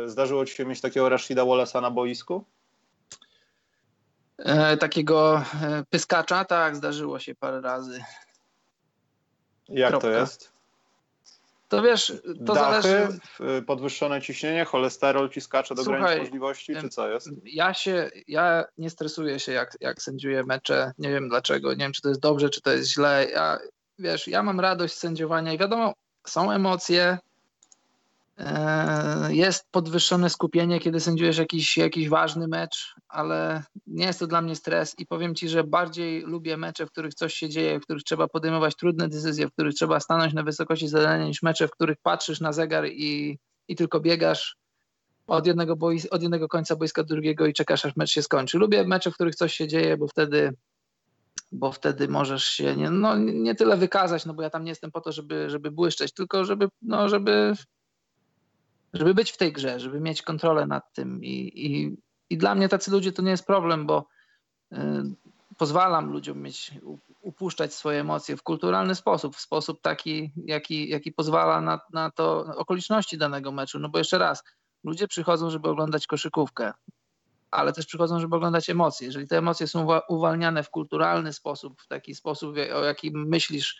Y, 0.04 0.08
zdarzyło 0.08 0.44
ci 0.44 0.54
się 0.54 0.64
mieć 0.64 0.80
takiego 0.80 1.08
Rashida 1.08 1.42
Wallace'a 1.42 1.82
na 1.82 1.90
boisku? 1.90 2.44
E, 4.38 4.76
takiego 4.76 5.42
e, 5.62 5.84
pyskacza, 5.90 6.44
tak, 6.44 6.76
zdarzyło 6.76 7.18
się 7.18 7.34
parę 7.34 7.60
razy. 7.60 8.04
Jak 9.68 9.90
Kropka. 9.90 10.08
to 10.08 10.14
jest? 10.14 10.52
To 11.68 11.82
wiesz, 11.82 12.12
to 12.46 12.54
Dachy, 12.54 12.82
zależy... 12.82 13.18
podwyższone 13.66 14.22
ciśnienie, 14.22 14.64
cholesterol 14.64 15.30
ci 15.30 15.40
skacze 15.40 15.74
do 15.74 15.84
Słuchaj, 15.84 16.02
granic 16.02 16.20
możliwości, 16.20 16.76
czy 16.80 16.88
co 16.88 17.08
jest? 17.08 17.28
Ja 17.44 17.74
się, 17.74 18.10
ja 18.28 18.64
nie 18.78 18.90
stresuję 18.90 19.40
się, 19.40 19.52
jak, 19.52 19.76
jak 19.80 20.02
sędziuję 20.02 20.44
mecze. 20.44 20.92
Nie 20.98 21.10
wiem 21.10 21.28
dlaczego, 21.28 21.70
nie 21.70 21.76
wiem, 21.76 21.92
czy 21.92 22.02
to 22.02 22.08
jest 22.08 22.20
dobrze, 22.20 22.50
czy 22.50 22.60
to 22.60 22.72
jest 22.72 22.90
źle. 22.90 23.26
Ja, 23.30 23.58
wiesz, 23.98 24.28
ja 24.28 24.42
mam 24.42 24.60
radość 24.60 24.94
sędziowania 24.94 25.52
i 25.52 25.58
wiadomo, 25.58 25.94
są 26.26 26.50
emocje, 26.50 27.18
jest 29.28 29.64
podwyższone 29.70 30.30
skupienie, 30.30 30.80
kiedy 30.80 31.00
sędziujesz 31.00 31.38
jakiś, 31.38 31.76
jakiś 31.76 32.08
ważny 32.08 32.48
mecz, 32.48 32.94
ale 33.08 33.62
nie 33.86 34.06
jest 34.06 34.18
to 34.18 34.26
dla 34.26 34.42
mnie 34.42 34.56
stres 34.56 34.94
i 34.98 35.06
powiem 35.06 35.34
Ci, 35.34 35.48
że 35.48 35.64
bardziej 35.64 36.22
lubię 36.22 36.56
mecze, 36.56 36.86
w 36.86 36.90
których 36.90 37.14
coś 37.14 37.34
się 37.34 37.48
dzieje, 37.48 37.80
w 37.80 37.82
których 37.82 38.02
trzeba 38.02 38.28
podejmować 38.28 38.76
trudne 38.76 39.08
decyzje, 39.08 39.46
w 39.46 39.52
których 39.52 39.74
trzeba 39.74 40.00
stanąć 40.00 40.34
na 40.34 40.42
wysokości 40.42 40.88
zadania, 40.88 41.26
niż 41.26 41.42
mecze, 41.42 41.68
w 41.68 41.70
których 41.70 41.96
patrzysz 42.02 42.40
na 42.40 42.52
zegar 42.52 42.86
i, 42.86 43.38
i 43.68 43.76
tylko 43.76 44.00
biegasz 44.00 44.56
od 45.26 45.46
jednego, 45.46 45.76
bois, 45.76 46.06
od 46.06 46.22
jednego 46.22 46.48
końca 46.48 46.76
boiska 46.76 47.02
do 47.02 47.14
drugiego 47.14 47.46
i 47.46 47.52
czekasz, 47.52 47.84
aż 47.84 47.96
mecz 47.96 48.10
się 48.10 48.22
skończy. 48.22 48.58
Lubię 48.58 48.84
mecze, 48.84 49.10
w 49.10 49.14
których 49.14 49.34
coś 49.34 49.54
się 49.54 49.68
dzieje, 49.68 49.96
bo 49.96 50.08
wtedy 50.08 50.54
bo 51.52 51.72
wtedy 51.72 52.08
możesz 52.08 52.44
się 52.44 52.76
nie, 52.76 52.90
no, 52.90 53.16
nie 53.16 53.54
tyle 53.54 53.76
wykazać, 53.76 54.26
no 54.26 54.34
bo 54.34 54.42
ja 54.42 54.50
tam 54.50 54.64
nie 54.64 54.70
jestem 54.70 54.90
po 54.90 55.00
to, 55.00 55.12
żeby, 55.12 55.50
żeby 55.50 55.70
błyszczeć, 55.70 56.12
tylko 56.12 56.44
żeby, 56.44 56.68
no, 56.82 57.08
żeby 57.08 57.52
żeby 58.92 59.14
być 59.14 59.32
w 59.32 59.36
tej 59.36 59.52
grze, 59.52 59.80
żeby 59.80 60.00
mieć 60.00 60.22
kontrolę 60.22 60.66
nad 60.66 60.92
tym. 60.92 61.24
I, 61.24 61.52
i, 61.54 61.96
i 62.30 62.38
dla 62.38 62.54
mnie 62.54 62.68
tacy 62.68 62.90
ludzie 62.90 63.12
to 63.12 63.22
nie 63.22 63.30
jest 63.30 63.46
problem, 63.46 63.86
bo 63.86 64.06
y, 64.72 64.76
pozwalam 65.58 66.10
ludziom 66.10 66.42
mieć, 66.42 66.72
upuszczać 67.20 67.74
swoje 67.74 68.00
emocje 68.00 68.36
w 68.36 68.42
kulturalny 68.42 68.94
sposób, 68.94 69.36
w 69.36 69.40
sposób 69.40 69.80
taki, 69.80 70.32
jaki, 70.44 70.88
jaki 70.88 71.12
pozwala 71.12 71.60
na, 71.60 71.80
na 71.92 72.10
to 72.10 72.40
okoliczności 72.56 73.18
danego 73.18 73.52
meczu. 73.52 73.78
No 73.78 73.88
bo 73.88 73.98
jeszcze 73.98 74.18
raz, 74.18 74.44
ludzie 74.84 75.08
przychodzą, 75.08 75.50
żeby 75.50 75.68
oglądać 75.68 76.06
koszykówkę, 76.06 76.72
ale 77.50 77.72
też 77.72 77.86
przychodzą, 77.86 78.20
żeby 78.20 78.36
oglądać 78.36 78.70
emocje. 78.70 79.06
Jeżeli 79.06 79.28
te 79.28 79.38
emocje 79.38 79.66
są 79.66 79.86
uwalniane 80.08 80.62
w 80.62 80.70
kulturalny 80.70 81.32
sposób, 81.32 81.82
w 81.82 81.88
taki 81.88 82.14
sposób, 82.14 82.56
o 82.74 82.84
jakim 82.84 83.28
myślisz, 83.28 83.76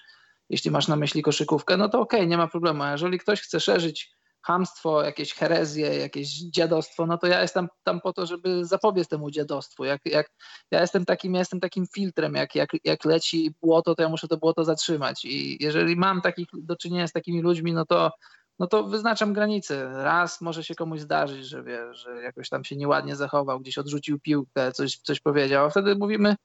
jeśli 0.51 0.71
masz 0.71 0.89
na 0.89 0.97
myśli 0.97 1.23
koszykówkę, 1.23 1.77
no 1.77 1.89
to 1.89 2.01
okej, 2.01 2.21
okay, 2.21 2.29
nie 2.29 2.37
ma 2.37 2.49
problemu. 2.49 2.83
A 2.83 2.93
jeżeli 2.93 3.19
ktoś 3.19 3.41
chce 3.41 3.61
szerzyć 3.61 4.18
hamstwo, 4.49 5.03
jakieś 5.03 5.35
herezje, 5.35 5.97
jakieś 5.97 6.29
dziadostwo, 6.29 7.07
no 7.07 7.19
to 7.19 7.27
ja 7.27 7.43
jestem 7.43 7.69
tam 7.85 8.01
po 8.01 8.13
to, 8.13 8.27
żeby 8.27 8.65
zapobiec 8.65 9.09
temu 9.09 9.31
dziadostwu. 9.31 9.85
Jak, 9.85 10.01
jak, 10.05 10.31
ja, 10.71 10.81
jestem 10.81 11.05
takim, 11.05 11.35
jestem 11.35 11.61
takim 11.61 11.87
filtrem, 11.95 12.35
jak, 12.35 12.55
jak, 12.55 12.71
jak 12.85 13.05
leci 13.05 13.55
błoto, 13.63 13.95
to 13.95 14.03
ja 14.03 14.09
muszę 14.09 14.29
to 14.29 14.37
błoto 14.37 14.65
zatrzymać. 14.65 15.25
I 15.25 15.65
jeżeli 15.65 15.97
mam 15.97 16.21
takich 16.21 16.49
do 16.53 16.77
czynienia 16.77 17.07
z 17.07 17.13
takimi 17.13 17.43
ludźmi, 17.43 17.73
no 17.73 17.87
to 17.87 18.11
no 18.59 18.67
to 18.67 18.85
wyznaczam 18.85 19.33
granice. 19.33 19.93
Raz 19.93 20.41
może 20.41 20.65
się 20.65 20.75
komuś 20.75 21.01
zdarzyć, 21.01 21.47
że 21.47 21.63
wie, 21.63 21.95
że 21.95 22.23
jakoś 22.23 22.49
tam 22.49 22.65
się 22.65 22.77
nieładnie 22.77 23.17
zachował, 23.17 23.61
gdzieś 23.61 23.79
odrzucił 23.79 24.21
piłkę, 24.21 24.73
coś, 24.73 24.97
coś 24.97 25.21
powiedział, 25.21 25.67
a 25.67 25.71
wtedy 25.71 25.97
mówimy, 25.97 26.37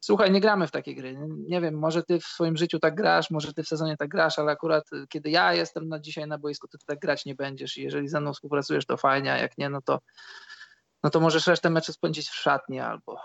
słuchaj, 0.00 0.30
nie 0.30 0.40
gramy 0.40 0.66
w 0.66 0.70
takie 0.70 0.94
gry. 0.94 1.16
Nie 1.48 1.60
wiem, 1.60 1.78
może 1.78 2.02
ty 2.02 2.20
w 2.20 2.24
swoim 2.24 2.56
życiu 2.56 2.78
tak 2.78 2.94
grasz, 2.94 3.30
może 3.30 3.54
ty 3.54 3.62
w 3.62 3.68
sezonie 3.68 3.96
tak 3.96 4.08
grasz, 4.08 4.38
ale 4.38 4.52
akurat 4.52 4.92
y, 4.92 5.06
kiedy 5.08 5.30
ja 5.30 5.54
jestem 5.54 5.88
na 5.88 6.00
dzisiaj 6.00 6.26
na 6.26 6.38
boisku, 6.38 6.68
to 6.68 6.78
ty 6.78 6.86
tak 6.86 6.98
grać 6.98 7.24
nie 7.24 7.34
będziesz 7.34 7.78
i 7.78 7.82
jeżeli 7.82 8.08
ze 8.08 8.20
mną 8.20 8.32
współpracujesz, 8.32 8.86
to 8.86 8.96
fajnie, 8.96 9.32
a 9.32 9.38
jak 9.38 9.58
nie, 9.58 9.68
no 9.68 9.82
to 9.82 10.00
no 11.02 11.10
to 11.10 11.20
możesz 11.20 11.46
resztę 11.46 11.70
meczu 11.70 11.92
spędzić 11.92 12.28
w 12.28 12.34
szatni 12.34 12.80
albo, 12.80 13.20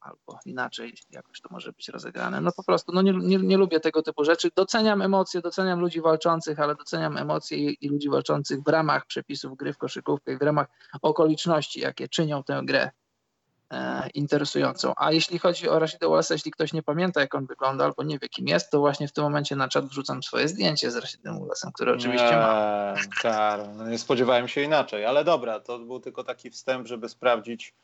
albo 0.00 0.38
inaczej 0.46 0.94
jakoś 1.10 1.40
to 1.40 1.48
może 1.52 1.72
być 1.72 1.88
rozegrane. 1.88 2.40
No 2.40 2.52
po 2.52 2.64
prostu 2.64 2.92
no 2.92 3.02
nie, 3.02 3.12
nie, 3.12 3.38
nie 3.38 3.56
lubię 3.56 3.80
tego 3.80 4.02
typu 4.02 4.24
rzeczy. 4.24 4.50
Doceniam 4.56 5.02
emocje, 5.02 5.40
doceniam 5.40 5.80
ludzi 5.80 6.00
walczących, 6.00 6.60
ale 6.60 6.74
doceniam 6.74 7.16
emocje 7.16 7.58
i, 7.58 7.86
i 7.86 7.88
ludzi 7.88 8.08
walczących 8.08 8.62
w 8.62 8.68
ramach 8.68 9.06
przepisów 9.06 9.56
gry 9.56 9.72
w 9.72 9.78
koszykówkę 9.78 10.38
w 10.38 10.42
ramach 10.42 10.66
okoliczności, 11.02 11.80
jakie 11.80 12.08
czynią 12.08 12.42
tę 12.42 12.60
grę 12.64 12.90
interesującą. 14.14 14.92
A 14.96 15.12
jeśli 15.12 15.38
chodzi 15.38 15.68
o 15.68 15.78
Rashida 15.78 16.06
Wallace'a, 16.06 16.32
jeśli 16.32 16.50
ktoś 16.50 16.72
nie 16.72 16.82
pamięta, 16.82 17.20
jak 17.20 17.34
on 17.34 17.46
wygląda 17.46 17.84
albo 17.84 18.02
nie 18.02 18.18
wie, 18.18 18.28
kim 18.28 18.48
jest, 18.48 18.70
to 18.70 18.78
właśnie 18.78 19.08
w 19.08 19.12
tym 19.12 19.24
momencie 19.24 19.56
na 19.56 19.68
czat 19.68 19.84
wrzucam 19.86 20.22
swoje 20.22 20.48
zdjęcie 20.48 20.90
z 20.90 20.96
Rashidem 20.96 21.38
Wallace'em, 21.38 21.72
które 21.74 21.92
oczywiście 21.92 22.36
ma. 22.36 22.94
Kar, 23.22 23.68
no 23.74 23.88
nie 23.88 23.98
spodziewałem 23.98 24.48
się 24.48 24.62
inaczej, 24.62 25.04
ale 25.04 25.24
dobra, 25.24 25.60
to 25.60 25.78
był 25.78 26.00
tylko 26.00 26.24
taki 26.24 26.50
wstęp, 26.50 26.86
żeby 26.86 27.08
sprawdzić, 27.08 27.74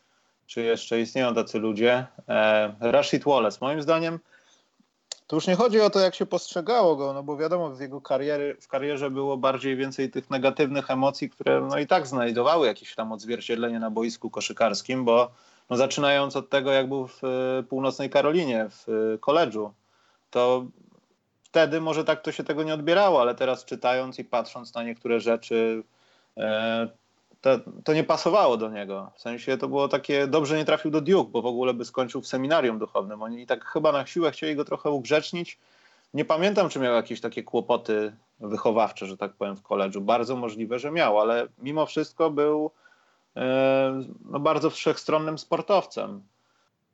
czy 0.47 0.63
jeszcze 0.63 1.01
istnieją 1.01 1.35
tacy 1.35 1.59
ludzie. 1.59 2.07
E, 2.29 2.75
Rashid 2.81 3.25
Wallace, 3.25 3.59
moim 3.61 3.83
zdaniem, 3.83 4.19
to 5.27 5.37
już 5.37 5.47
nie 5.47 5.57
chodzi 5.57 5.81
o 5.81 5.91
to, 5.91 6.01
jak 6.01 6.15
się 6.15 6.27
postrzegało 6.27 6.97
go, 6.97 7.13
no 7.13 7.23
bo 7.23 7.37
wiadomo, 7.37 7.71
w 7.71 7.81
jego 7.81 8.01
kariery, 8.01 8.57
w 8.61 8.69
karierze 8.69 9.11
było 9.11 9.37
bardziej 9.37 9.77
więcej 9.77 10.11
tych 10.11 10.31
negatywnych 10.31 10.91
emocji, 10.91 11.31
które 11.31 11.61
no 11.61 11.79
i 11.79 11.87
tak 11.87 12.07
znajdowały 12.07 12.67
jakieś 12.67 12.95
tam 12.95 13.13
odzwierciedlenie 13.13 13.79
na 13.79 13.91
boisku 13.91 14.31
koszykarskim, 14.31 15.05
bo 15.05 15.31
no 15.71 15.77
zaczynając 15.77 16.37
od 16.37 16.51
tego, 16.51 16.73
jak 16.73 16.89
był 16.89 17.07
w 17.07 17.25
e, 17.25 17.63
północnej 17.63 18.11
Karolinie, 18.11 18.67
w 18.71 18.89
e, 18.89 19.19
koledżu, 19.19 19.73
to 20.31 20.67
wtedy 21.43 21.81
może 21.81 22.05
tak 22.05 22.23
to 22.23 22.33
się 22.33 22.45
tego 22.45 22.63
nie 22.63 22.75
odbierało, 22.75 23.21
ale 23.21 23.35
teraz 23.35 23.65
czytając 23.65 24.19
i 24.19 24.25
patrząc 24.25 24.75
na 24.75 24.83
niektóre 24.83 25.21
rzeczy, 25.21 25.83
e, 26.37 26.89
to, 27.41 27.61
to, 27.85 27.93
nie 27.93 28.05
pasowało 28.05 28.57
do 28.57 28.71
niego. 28.71 29.11
W 29.15 29.21
sensie 29.21 29.59
to 29.59 29.69
było 29.69 29.89
takie, 29.89 30.27
dobrze 30.27 30.57
nie 30.57 30.65
trafił 30.65 30.91
do 30.91 31.01
Duke, 31.01 31.31
bo 31.31 31.43
w 31.43 31.47
ogóle 31.47 31.75
by 31.75 31.85
skończył 31.85 32.21
w 32.21 32.27
seminarium 32.27 32.79
duchownym. 32.79 33.23
Oni 33.23 33.47
tak 33.47 33.65
chyba 33.65 33.93
na 33.93 34.07
siłę 34.07 34.31
chcieli 34.31 34.57
go 34.57 34.65
trochę 34.65 34.91
ugrzecznić. 34.91 35.59
Nie 36.15 36.25
pamiętam, 36.25 36.69
czy 36.69 36.79
miał 36.79 36.95
jakieś 36.95 37.21
takie 37.21 37.43
kłopoty 37.43 38.17
wychowawcze, 38.41 39.07
że 39.07 39.17
tak 39.17 39.33
powiem, 39.33 39.57
w 39.57 39.63
koledżu. 39.63 40.01
Bardzo 40.01 40.37
możliwe, 40.37 40.79
że 40.79 40.91
miał, 40.91 41.21
ale 41.21 41.47
mimo 41.59 41.87
wszystko 41.87 42.31
był 42.31 42.71
no, 44.25 44.41
bardzo 44.41 44.71
wszechstronnym 44.71 45.39
sportowcem. 45.39 46.23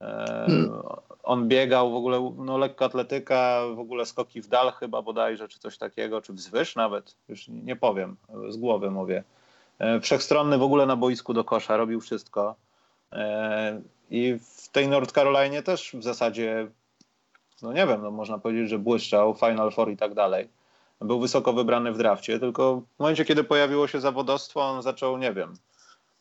E, 0.00 0.44
hmm. 0.46 0.82
On 1.22 1.48
biegał 1.48 1.90
w 1.90 1.94
ogóle, 1.94 2.32
no 2.36 2.58
lekkoatletyka, 2.58 3.62
w 3.74 3.78
ogóle 3.78 4.06
skoki 4.06 4.40
w 4.40 4.48
dal 4.48 4.72
chyba 4.72 5.02
bodajże, 5.02 5.48
czy 5.48 5.58
coś 5.58 5.78
takiego, 5.78 6.22
czy 6.22 6.32
wzwyż 6.32 6.76
nawet, 6.76 7.16
już 7.28 7.48
nie 7.48 7.76
powiem, 7.76 8.16
z 8.48 8.56
głowy 8.56 8.90
mówię. 8.90 9.24
E, 9.78 10.00
wszechstronny 10.00 10.58
w 10.58 10.62
ogóle 10.62 10.86
na 10.86 10.96
boisku 10.96 11.34
do 11.34 11.44
kosza, 11.44 11.76
robił 11.76 12.00
wszystko. 12.00 12.54
I 14.10 14.38
w 14.40 14.68
tej 14.68 14.88
North 14.88 15.12
Carolinie 15.12 15.62
też 15.62 15.92
w 15.94 16.02
zasadzie, 16.02 16.66
no 17.62 17.72
nie 17.72 17.86
wiem, 17.86 18.02
no 18.02 18.10
można 18.10 18.38
powiedzieć, 18.38 18.68
że 18.68 18.78
błyszczał, 18.78 19.34
Final 19.34 19.72
Four 19.72 19.90
i 19.90 19.96
tak 19.96 20.14
dalej. 20.14 20.48
Był 21.00 21.20
wysoko 21.20 21.52
wybrany 21.52 21.92
w 21.92 21.98
drafcie, 21.98 22.38
tylko 22.38 22.82
w 22.96 22.98
momencie, 22.98 23.24
kiedy 23.24 23.44
pojawiło 23.44 23.86
się 23.88 24.00
zawodowstwo, 24.00 24.60
on 24.60 24.82
zaczął, 24.82 25.18
nie 25.18 25.32
wiem, 25.32 25.54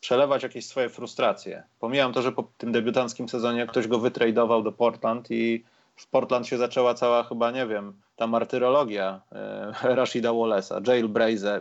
przelewać 0.02 0.44
jakieś 0.44 0.66
swoje 0.66 0.90
frustracje. 0.90 1.64
Pomijam 1.80 2.14
to, 2.14 2.22
że 2.22 2.32
po 2.32 2.44
tym 2.58 2.72
debiutanckim 2.72 3.30
sezonie 3.30 3.68
ktoś 3.68 3.88
go 3.88 4.00
wytradował 4.00 4.64
do 4.64 4.72
Portland 4.72 5.32
i 5.32 5.64
w 5.96 6.08
Portland 6.08 6.48
się 6.48 6.58
zaczęła 6.58 6.94
cała 6.94 7.24
chyba, 7.24 7.52
nie 7.52 7.68
wiem, 7.68 7.94
ta 8.16 8.28
martyrologia 8.28 9.22
e, 9.32 9.72
Rashida 9.96 10.30
Wallace'a, 10.30 10.88
Jail 10.88 11.10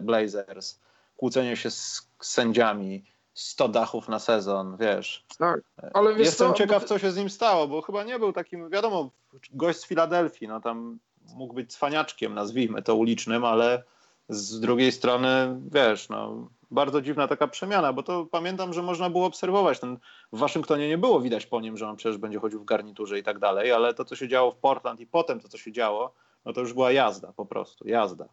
Blazers, 0.01 0.79
kłócenie 1.17 1.57
się 1.57 1.71
z 1.71 2.11
sędziami, 2.21 3.05
100 3.35 3.69
dachów 3.69 4.09
na 4.09 4.19
sezon, 4.19 4.77
wiesz. 4.77 5.25
Tak, 5.39 5.61
ale 5.95 6.15
wiesz 6.15 6.27
Jestem 6.27 6.49
co, 6.49 6.55
ciekaw, 6.55 6.85
co 6.85 6.99
się 6.99 7.11
z 7.11 7.17
nim 7.17 7.31
stało, 7.31 7.69
bo 7.69 7.83
chyba 7.83 8.05
nie 8.05 8.19
był 8.19 8.33
takim, 8.33 8.71
wiadomo, 8.71 9.11
gość 9.51 9.79
z 9.79 9.87
Filadelfii, 9.87 10.49
no 10.49 10.61
tam 10.61 10.99
mógł 11.35 11.55
być 11.55 11.73
cwaniaczkiem, 11.73 12.35
nazwijmy 12.35 12.83
to 12.83 12.95
ulicznym, 12.95 13.45
ale 13.45 13.83
z 14.29 14.61
drugiej 14.61 14.93
strony, 14.93 15.61
wiesz, 15.73 16.09
no 16.09 16.49
bardzo 16.71 17.03
dziwna 17.03 17.29
taka 17.29 17.49
przemiana, 17.49 17.93
bo 17.93 18.03
to 18.03 18.27
pamiętam, 18.27 18.73
że 18.73 18.83
można 18.83 19.11
było 19.11 19.27
obserwować. 19.27 19.81
Ten, 19.81 19.99
w 20.33 20.39
Waszyngtonie 20.39 20.89
nie 20.89 20.99
było 20.99 21.21
widać 21.21 21.47
po 21.47 21.61
nim, 21.61 21.77
że 21.77 21.89
on 21.89 21.97
przecież 21.97 22.19
będzie 22.19 22.39
chodził 22.39 22.61
w 22.61 22.65
garniturze 22.65 23.19
i 23.19 23.23
tak 23.23 23.39
dalej, 23.39 23.73
ale 23.73 23.95
to, 23.95 24.05
co 24.05 24.17
się 24.17 24.29
działo 24.29 24.53
w 24.53 24.57
Portland 24.57 25.01
i 25.01 25.07
potem 25.07 25.41
to, 25.41 25.49
co 25.49 25.59
się 25.59 25.73
działo, 25.73 26.15
no 26.45 26.53
to 26.53 26.61
już 26.61 26.73
była 26.73 26.93
jazda 26.93 27.33
po 27.33 27.47
prostu, 27.47 27.89
jazda. 27.89 28.29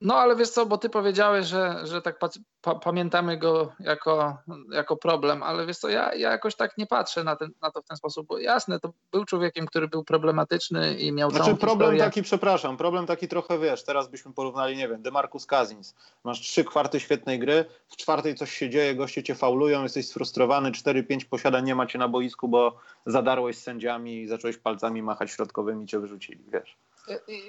No 0.00 0.16
ale 0.16 0.36
wiesz 0.36 0.50
co, 0.50 0.66
bo 0.66 0.78
ty 0.78 0.90
powiedziałeś, 0.90 1.46
że, 1.46 1.80
że 1.84 2.02
tak 2.02 2.18
pa 2.62 2.74
pamiętamy 2.74 3.38
go 3.38 3.72
jako, 3.80 4.36
jako 4.72 4.96
problem, 4.96 5.42
ale 5.42 5.66
wiesz 5.66 5.78
co, 5.78 5.88
ja, 5.88 6.14
ja 6.14 6.30
jakoś 6.30 6.56
tak 6.56 6.78
nie 6.78 6.86
patrzę 6.86 7.24
na, 7.24 7.36
ten, 7.36 7.50
na 7.62 7.70
to 7.70 7.82
w 7.82 7.84
ten 7.84 7.96
sposób, 7.96 8.26
bo 8.26 8.38
jasne, 8.38 8.80
to 8.80 8.92
był 9.12 9.24
człowiekiem, 9.24 9.66
który 9.66 9.88
był 9.88 10.04
problematyczny 10.04 10.94
i 10.94 11.12
miał 11.12 11.30
Znaczy 11.30 11.44
problem 11.44 11.70
historię. 11.70 12.00
taki, 12.00 12.22
przepraszam, 12.22 12.76
problem 12.76 13.06
taki 13.06 13.28
trochę, 13.28 13.58
wiesz, 13.58 13.84
teraz 13.84 14.08
byśmy 14.08 14.32
porównali, 14.32 14.76
nie 14.76 14.88
wiem, 14.88 15.02
DeMarcus 15.02 15.46
Cousins, 15.46 15.94
masz 16.24 16.40
trzy 16.40 16.64
kwarty 16.64 17.00
świetnej 17.00 17.38
gry, 17.38 17.64
w 17.88 17.96
czwartej 17.96 18.34
coś 18.34 18.52
się 18.52 18.70
dzieje, 18.70 18.94
goście 18.94 19.22
cię 19.22 19.34
faulują, 19.34 19.82
jesteś 19.82 20.08
sfrustrowany, 20.08 20.70
4-5 20.70 21.24
posiada, 21.24 21.60
nie 21.60 21.74
macie 21.74 21.98
na 21.98 22.08
boisku, 22.08 22.48
bo 22.48 22.76
zadarłeś 23.06 23.58
z 23.58 23.62
sędziami 23.62 24.22
i 24.22 24.26
zacząłeś 24.26 24.56
palcami 24.56 25.02
machać 25.02 25.30
środkowymi, 25.30 25.86
cię 25.86 25.98
wyrzucili, 25.98 26.44
wiesz. 26.52 26.76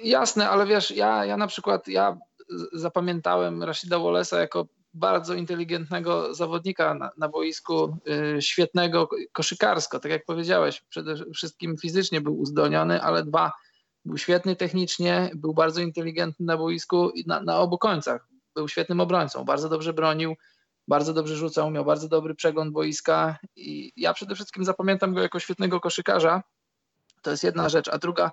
Jasne, 0.02 0.50
ale 0.50 0.66
wiesz, 0.66 0.90
ja, 0.90 1.24
ja 1.24 1.36
na 1.36 1.46
przykład, 1.46 1.88
ja 1.88 2.16
zapamiętałem 2.72 3.62
Rashida 3.62 3.96
Wallace'a 3.96 4.38
jako 4.38 4.66
bardzo 4.94 5.34
inteligentnego 5.34 6.34
zawodnika 6.34 6.94
na, 6.94 7.10
na 7.16 7.28
boisku, 7.28 7.96
y, 8.36 8.42
świetnego 8.42 9.08
koszykarsko, 9.32 10.00
tak 10.00 10.12
jak 10.12 10.24
powiedziałeś, 10.24 10.82
przede 10.88 11.14
wszystkim 11.34 11.76
fizycznie 11.76 12.20
był 12.20 12.40
uzdolniony, 12.40 13.02
ale 13.02 13.24
dwa, 13.24 13.52
był 14.04 14.18
świetny 14.18 14.56
technicznie, 14.56 15.30
był 15.34 15.54
bardzo 15.54 15.80
inteligentny 15.80 16.46
na 16.46 16.56
boisku 16.56 17.10
i 17.10 17.24
na, 17.26 17.40
na 17.40 17.58
obu 17.58 17.78
końcach. 17.78 18.28
Był 18.54 18.68
świetnym 18.68 19.00
obrońcą, 19.00 19.44
bardzo 19.44 19.68
dobrze 19.68 19.92
bronił, 19.92 20.36
bardzo 20.88 21.14
dobrze 21.14 21.36
rzucał, 21.36 21.70
miał 21.70 21.84
bardzo 21.84 22.08
dobry 22.08 22.34
przegląd 22.34 22.72
boiska 22.72 23.38
i 23.56 23.92
ja 23.96 24.14
przede 24.14 24.34
wszystkim 24.34 24.64
zapamiętam 24.64 25.14
go 25.14 25.20
jako 25.22 25.40
świetnego 25.40 25.80
koszykarza. 25.80 26.42
To 27.22 27.30
jest 27.30 27.44
jedna 27.44 27.68
rzecz, 27.68 27.88
a 27.88 27.98
druga, 27.98 28.30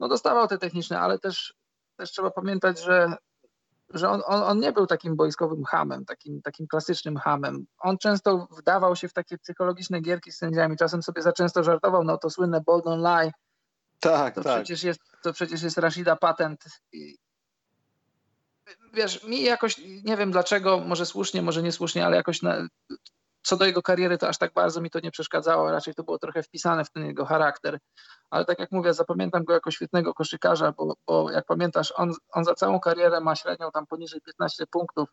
no 0.00 0.08
dostawał 0.08 0.48
te 0.48 0.58
techniczne, 0.58 1.00
ale 1.00 1.18
też, 1.18 1.54
też 1.96 2.10
trzeba 2.10 2.30
pamiętać, 2.30 2.80
że 2.80 3.16
że 3.94 4.10
on, 4.10 4.22
on, 4.26 4.42
on, 4.42 4.60
nie 4.60 4.72
był 4.72 4.86
takim 4.86 5.16
boiskowym 5.16 5.64
hamem, 5.64 6.04
takim, 6.04 6.42
takim 6.42 6.66
klasycznym 6.66 7.16
hamem. 7.16 7.66
On 7.78 7.98
często 7.98 8.48
wdawał 8.58 8.96
się 8.96 9.08
w 9.08 9.12
takie 9.12 9.38
psychologiczne 9.38 10.00
gierki 10.00 10.32
z 10.32 10.36
sędziami, 10.36 10.76
czasem 10.76 11.02
sobie 11.02 11.22
za 11.22 11.32
często 11.32 11.64
żartował, 11.64 12.04
no 12.04 12.18
to 12.18 12.30
słynne 12.30 12.60
bold 12.60 12.86
on 12.86 13.00
lie. 13.00 13.32
Tak, 14.00 14.34
to 14.34 14.42
tak. 14.42 14.54
Przecież 14.62 14.82
jest, 14.82 15.00
to 15.22 15.32
przecież 15.32 15.62
jest 15.62 15.78
Rashida 15.78 16.16
patent. 16.16 16.64
Wiesz, 18.94 19.24
mi 19.24 19.42
jakoś, 19.42 19.78
nie 20.04 20.16
wiem 20.16 20.32
dlaczego, 20.32 20.78
może 20.78 21.06
słusznie, 21.06 21.42
może 21.42 21.62
niesłusznie, 21.62 22.06
ale 22.06 22.16
jakoś 22.16 22.42
na, 22.42 22.68
co 23.42 23.56
do 23.56 23.64
jego 23.64 23.82
kariery, 23.82 24.18
to 24.18 24.28
aż 24.28 24.38
tak 24.38 24.52
bardzo 24.52 24.80
mi 24.80 24.90
to 24.90 25.00
nie 25.00 25.10
przeszkadzało, 25.10 25.70
raczej 25.70 25.94
to 25.94 26.02
było 26.04 26.18
trochę 26.18 26.42
wpisane 26.42 26.84
w 26.84 26.90
ten 26.90 27.06
jego 27.06 27.24
charakter. 27.24 27.78
Ale 28.30 28.44
tak 28.44 28.58
jak 28.58 28.72
mówię, 28.72 28.94
zapamiętam 28.94 29.44
go 29.44 29.52
jako 29.52 29.70
świetnego 29.70 30.14
koszykarza, 30.14 30.72
bo, 30.72 30.94
bo 31.06 31.30
jak 31.30 31.46
pamiętasz, 31.46 31.92
on, 31.96 32.12
on 32.32 32.44
za 32.44 32.54
całą 32.54 32.80
karierę 32.80 33.20
ma 33.20 33.36
średnią 33.36 33.70
tam 33.70 33.86
poniżej 33.86 34.20
15 34.20 34.66
punktów. 34.66 35.08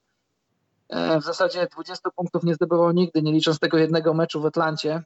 E, 0.90 1.20
w 1.20 1.24
zasadzie 1.24 1.68
20 1.72 2.10
punktów 2.16 2.44
nie 2.44 2.56
zdobywał 2.56 2.92
nigdy, 2.92 3.22
nie 3.22 3.32
licząc 3.32 3.60
tego 3.60 3.78
jednego 3.78 4.14
meczu 4.14 4.42
w 4.42 4.46
Atlancie. 4.46 5.04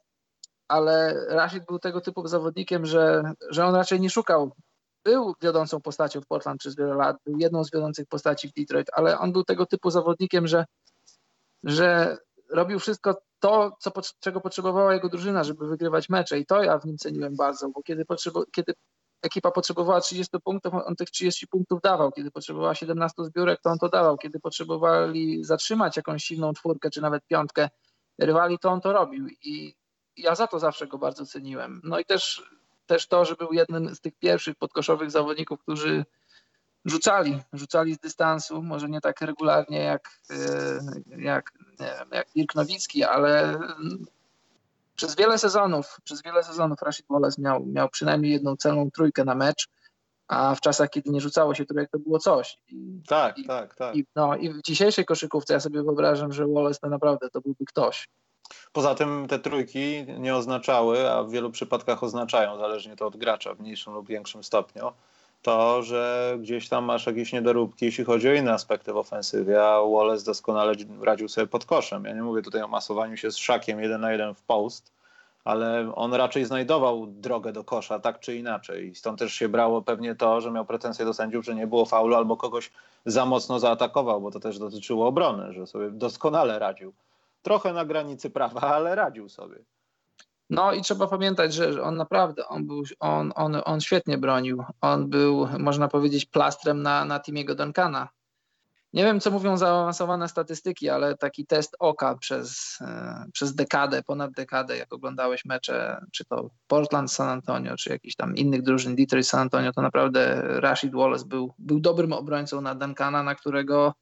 Ale 0.68 1.26
Rashid 1.30 1.66
był 1.66 1.80
tego 1.80 2.02
typu 2.02 2.28
zawodnikiem, 2.28 2.86
że, 2.86 3.34
że 3.50 3.66
on 3.66 3.76
raczej 3.76 4.00
nie 4.00 4.10
szukał 4.10 4.52
był 5.04 5.36
wiodącą 5.42 5.82
postacią 5.82 6.22
w 6.22 6.26
Portland 6.26 6.60
przez 6.60 6.76
wiele 6.76 6.96
lat, 6.96 7.18
był 7.26 7.38
jedną 7.38 7.64
z 7.64 7.72
wiodących 7.72 8.08
postaci 8.08 8.48
w 8.48 8.54
Detroit, 8.54 8.88
ale 8.94 9.20
on 9.20 9.32
był 9.32 9.44
tego 9.44 9.66
typu 9.66 9.90
zawodnikiem, 9.90 10.48
że, 10.48 10.66
że 11.64 12.18
robił 12.54 12.80
wszystko 12.80 13.22
to, 13.40 13.78
co, 13.80 13.92
czego 14.20 14.42
potrzebowała 14.42 14.94
jego 14.94 15.10
drużyna, 15.10 15.44
żeby 15.44 15.68
wygrywać 15.68 16.10
mecze 16.10 16.40
i 16.40 16.46
to 16.46 16.64
ja 16.64 16.80
w 16.80 16.86
nim 16.86 16.98
ceniłem 16.98 17.36
bardzo, 17.36 17.70
bo 17.70 17.84
kiedy, 17.84 18.06
kiedy 18.56 18.74
ekipa 19.24 19.52
potrzebowała 19.52 20.02
30 20.02 20.38
punktów, 20.44 20.74
on 20.86 20.96
tych 20.96 21.10
30 21.10 21.48
punktów 21.48 21.82
dawał. 21.82 22.12
Kiedy 22.12 22.32
potrzebowała 22.32 22.76
17 22.76 23.24
zbiórek, 23.24 23.60
to 23.62 23.70
on 23.70 23.78
to 23.78 23.90
dawał. 23.90 24.18
Kiedy 24.18 24.40
potrzebowali 24.40 25.44
zatrzymać 25.44 25.98
jakąś 25.98 26.24
silną 26.24 26.54
czwórkę, 26.54 26.90
czy 26.90 27.02
nawet 27.02 27.26
piątkę 27.28 27.70
rywali, 28.20 28.60
to 28.60 28.70
on 28.70 28.82
to 28.82 28.94
robił. 28.94 29.28
I 29.42 29.76
ja 30.18 30.36
za 30.36 30.48
to 30.48 30.60
zawsze 30.60 30.88
go 30.88 30.98
bardzo 30.98 31.26
ceniłem. 31.26 31.82
No 31.84 32.00
i 32.00 32.06
też, 32.06 32.44
też 32.86 33.08
to, 33.08 33.26
że 33.26 33.36
był 33.36 33.54
jednym 33.54 33.96
z 33.96 34.02
tych 34.02 34.14
pierwszych 34.16 34.56
podkoszowych 34.56 35.12
zawodników, 35.12 35.60
którzy 35.60 36.06
rzucali, 36.86 37.42
rzucali 37.54 37.96
z 37.96 38.00
dystansu, 38.00 38.64
może 38.64 38.90
nie 38.90 39.02
tak 39.02 39.22
regularnie 39.22 39.80
jak, 39.80 40.10
e, 40.30 40.36
jak, 41.18 41.52
nie 41.80 41.86
wiem, 42.00 42.08
jak 42.12 42.28
Dirk 42.36 42.56
Nowicki, 42.56 43.04
ale 43.04 43.60
przez 44.96 45.16
wiele 45.16 45.38
sezonów, 45.38 45.98
przez 46.04 46.22
wiele 46.22 46.44
sezonów 46.44 46.82
Rashid 46.82 47.06
Wallace 47.10 47.42
miał, 47.42 47.66
miał 47.66 47.90
przynajmniej 47.90 48.32
jedną 48.32 48.56
celną 48.56 48.92
trójkę 48.92 49.26
na 49.26 49.36
mecz, 49.36 49.68
a 50.28 50.56
w 50.56 50.62
czasach, 50.62 50.90
kiedy 50.90 51.10
nie 51.10 51.22
rzucało 51.22 51.56
się 51.56 51.66
trójek, 51.66 51.90
to 51.92 52.00
było 52.00 52.20
coś. 52.20 52.58
I, 52.68 53.02
tak, 53.08 53.38
i, 53.38 53.46
tak, 53.46 53.76
tak. 53.76 53.96
I, 53.96 54.06
no, 54.16 54.36
I 54.36 54.50
w 54.50 54.62
dzisiejszej 54.62 55.06
koszykówce 55.06 55.54
ja 55.54 55.60
sobie 55.60 55.84
wyobrażam, 55.84 56.34
że 56.34 56.48
Wallace 56.48 56.80
to 56.80 56.90
naprawdę 56.90 57.30
to 57.30 57.42
byłby 57.42 57.66
ktoś. 57.66 58.10
Poza 58.72 58.96
tym 58.96 59.28
te 59.28 59.40
trójki 59.40 60.06
nie 60.20 60.36
oznaczały, 60.36 61.12
a 61.12 61.24
w 61.24 61.32
wielu 61.32 61.52
przypadkach 61.52 62.04
oznaczają, 62.04 62.58
zależnie 62.58 62.96
to 62.96 63.08
od 63.08 63.18
gracza 63.18 63.54
w 63.54 63.60
mniejszym 63.60 63.94
lub 63.94 64.08
większym 64.08 64.44
stopniu, 64.44 64.92
to, 65.44 65.84
że 65.84 66.36
gdzieś 66.40 66.70
tam 66.70 66.86
masz 66.86 67.06
jakieś 67.06 67.34
niedoróbki, 67.34 67.86
jeśli 67.86 68.04
chodzi 68.04 68.30
o 68.30 68.34
inne 68.34 68.54
aspekty 68.54 68.94
w 68.94 68.98
ofensywie, 68.98 69.64
a 69.68 69.82
Wallace 69.82 70.26
doskonale 70.26 70.74
radził 71.02 71.30
sobie 71.30 71.48
pod 71.48 71.66
koszem. 71.66 72.06
Ja 72.06 72.14
nie 72.14 72.24
mówię 72.24 72.42
tutaj 72.42 72.62
o 72.62 72.68
masowaniu 72.68 73.18
się 73.18 73.32
z 73.32 73.38
szakiem 73.38 73.80
jeden 73.80 74.02
na 74.02 74.12
jeden 74.12 74.34
w 74.34 74.42
post, 74.42 74.94
ale 75.44 75.96
on 75.96 76.14
raczej 76.14 76.46
znajdował 76.46 77.08
drogę 77.08 77.54
do 77.54 77.64
kosza, 77.64 78.00
tak 78.00 78.20
czy 78.20 78.36
inaczej. 78.36 78.88
I 78.88 78.96
stąd 78.96 79.20
też 79.20 79.34
się 79.34 79.50
brało 79.50 79.82
pewnie 79.82 80.16
to, 80.16 80.42
że 80.42 80.52
miał 80.52 80.66
pretensje 80.66 81.06
do 81.06 81.14
sędziów, 81.14 81.46
że 81.46 81.56
nie 81.56 81.68
było 81.68 81.86
faulu 81.86 82.16
albo 82.16 82.38
kogoś 82.38 82.72
za 83.06 83.26
mocno 83.26 83.60
zaatakował, 83.60 84.22
bo 84.22 84.32
to 84.32 84.40
też 84.40 84.60
dotyczyło 84.60 85.08
obrony, 85.08 85.54
że 85.54 85.68
sobie 85.68 85.90
doskonale 85.92 86.60
radził. 86.60 86.94
Trochę 87.42 87.74
na 87.74 87.86
granicy 87.86 88.30
prawa, 88.30 88.62
ale 88.62 88.96
radził 88.96 89.30
sobie. 89.30 89.56
No 90.54 90.74
i 90.74 90.82
trzeba 90.82 91.08
pamiętać, 91.08 91.54
że 91.54 91.84
on 91.84 91.96
naprawdę, 91.96 92.48
on, 92.48 92.68
był, 92.68 92.84
on, 93.00 93.34
on, 93.36 93.62
on 93.66 93.82
świetnie 93.82 94.18
bronił. 94.18 94.64
On 94.82 95.10
był, 95.10 95.48
można 95.60 95.88
powiedzieć, 95.88 96.26
plastrem 96.26 96.82
na, 96.82 97.06
na 97.06 97.20
Timiego 97.20 97.56
Duncana. 97.56 98.10
Nie 98.94 99.04
wiem, 99.04 99.20
co 99.20 99.32
mówią 99.32 99.58
zaawansowane 99.58 100.30
statystyki, 100.30 100.90
ale 100.90 101.18
taki 101.18 101.46
test 101.46 101.76
oka 101.80 102.16
przez, 102.16 102.78
e, 102.82 103.26
przez 103.34 103.56
dekadę, 103.56 104.04
ponad 104.04 104.32
dekadę, 104.32 104.78
jak 104.78 104.94
oglądałeś 104.94 105.46
mecze, 105.46 106.06
czy 106.12 106.26
to 106.26 106.50
Portland, 106.68 107.12
San 107.12 107.30
Antonio, 107.30 107.76
czy 107.76 107.90
jakiś 107.90 108.16
tam 108.16 108.36
innych 108.36 108.62
drużyn, 108.62 108.96
Detroit, 108.96 109.28
San 109.28 109.40
Antonio, 109.40 109.72
to 109.72 109.82
naprawdę 109.82 110.42
Rashid 110.60 110.94
Wallace 110.94 111.26
był, 111.26 111.54
był 111.60 111.80
dobrym 111.80 112.14
obrońcą 112.14 112.62
na 112.62 112.76
Duncana, 112.76 113.24
na 113.24 113.36
którego 113.36 113.94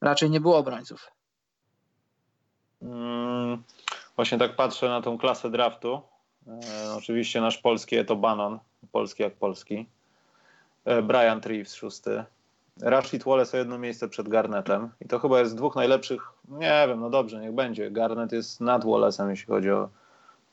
raczej 0.00 0.30
nie 0.30 0.40
było 0.40 0.56
obrońców. 0.56 1.10
Hmm. 2.80 3.62
Właśnie 4.16 4.38
tak 4.38 4.56
patrzę 4.56 4.88
na 4.88 5.02
tą 5.02 5.18
klasę 5.18 5.50
draftu. 5.50 6.00
E, 6.46 6.94
oczywiście 6.96 7.40
nasz 7.40 7.58
polski 7.58 8.04
to 8.04 8.16
Bannon, 8.16 8.58
polski 8.92 9.22
jak 9.22 9.34
polski. 9.34 9.86
E, 10.84 11.02
Brian 11.02 11.40
Treves 11.40 11.74
szósty. 11.74 12.24
Rashid 12.82 13.24
Wallace 13.24 13.56
o 13.56 13.58
jedno 13.58 13.78
miejsce 13.78 14.08
przed 14.08 14.28
Garnetem. 14.28 14.90
I 15.00 15.08
to 15.08 15.18
chyba 15.18 15.40
jest 15.40 15.56
dwóch 15.56 15.76
najlepszych, 15.76 16.22
nie 16.48 16.84
wiem, 16.88 17.00
no 17.00 17.10
dobrze, 17.10 17.40
niech 17.40 17.52
będzie. 17.52 17.90
Garnet 17.90 18.32
jest 18.32 18.60
nad 18.60 18.84
Wallace'em, 18.84 19.28
jeśli 19.28 19.46
chodzi 19.46 19.70
o 19.70 19.88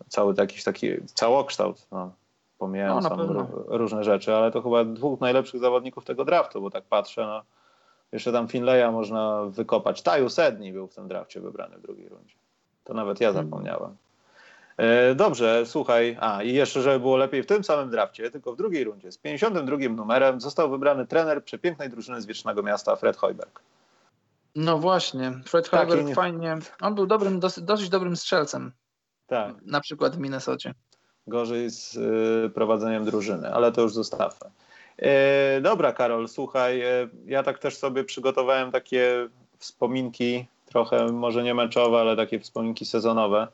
cały 0.08 0.34
jakiś 0.38 0.64
taki 0.64 0.88
całokształt. 1.06 1.88
No, 1.92 2.12
pomijając 2.58 3.10
no, 3.10 3.48
różne 3.68 4.04
rzeczy, 4.04 4.36
ale 4.36 4.52
to 4.52 4.62
chyba 4.62 4.86
dwóch 4.86 5.20
najlepszych 5.20 5.60
zawodników 5.60 6.06
tego 6.06 6.26
draftu, 6.26 6.62
bo 6.62 6.70
tak 6.70 6.84
patrzę, 6.84 7.26
no, 7.26 7.42
jeszcze 8.12 8.32
tam 8.32 8.48
Finleya 8.48 8.92
można 8.92 9.44
wykopać. 9.46 10.02
Taju 10.02 10.30
Sedni 10.30 10.74
był 10.74 10.88
w 10.88 10.96
tym 10.96 11.08
drafcie 11.08 11.42
wybrany 11.42 11.78
w 11.78 11.82
drugiej 11.82 12.10
rundzie. 12.10 12.41
To 12.92 12.96
nawet 12.96 13.22
ja 13.22 13.34
hmm. 13.34 13.46
zapomniałem. 13.46 13.96
E, 14.78 15.16
dobrze, 15.16 15.66
słuchaj. 15.66 16.18
A 16.20 16.44
i 16.44 16.54
jeszcze, 16.54 16.82
żeby 16.82 17.00
było 17.00 17.18
lepiej 17.18 17.44
w 17.44 17.46
tym 17.46 17.64
samym 17.64 17.90
drafcie, 17.90 18.32
tylko 18.32 18.54
w 18.54 18.58
drugiej 18.58 18.84
rundzie, 18.84 19.12
z 19.12 19.18
52 19.18 19.78
numerem 19.90 20.42
został 20.42 20.70
wybrany 20.70 21.08
trener 21.08 21.44
przepięknej 21.44 21.90
drużyny 21.90 22.22
z 22.22 22.26
Wiecznego 22.26 22.64
Miasta, 22.64 22.96
Fred 22.96 23.18
Hoiberg. 23.18 23.62
No 24.56 24.78
właśnie, 24.78 25.32
Fred 25.46 25.68
Hoiberg 25.68 26.06
nie... 26.06 26.16
fajnie. 26.16 26.58
On 26.82 26.96
był 26.96 27.08
dobrym, 27.08 27.40
dosyć, 27.40 27.64
dosyć 27.64 27.90
dobrym 27.90 28.16
strzelcem. 28.16 28.72
Tak. 29.28 29.56
Na 29.66 29.82
przykład 29.82 30.16
w 30.16 30.20
Minnesocie. 30.20 30.74
Gorzej 31.28 31.70
z 31.70 31.96
y, 31.96 32.50
prowadzeniem 32.50 33.06
drużyny, 33.06 33.54
ale 33.54 33.72
to 33.72 33.82
już 33.82 33.94
zostawmy. 33.94 34.50
E, 34.98 35.62
dobra, 35.62 35.94
Karol, 35.94 36.28
słuchaj, 36.28 36.82
e, 36.82 37.10
ja 37.26 37.44
tak 37.44 37.60
też 37.60 37.78
sobie 37.78 38.04
przygotowałem 38.04 38.72
takie 38.72 39.30
wspominki 39.58 40.46
trochę 40.72 41.06
może 41.06 41.44
nie 41.44 41.54
meczowe, 41.54 41.98
ale 41.98 42.16
takie 42.16 42.40
wspominki 42.40 42.86
sezonowe. 42.86 43.48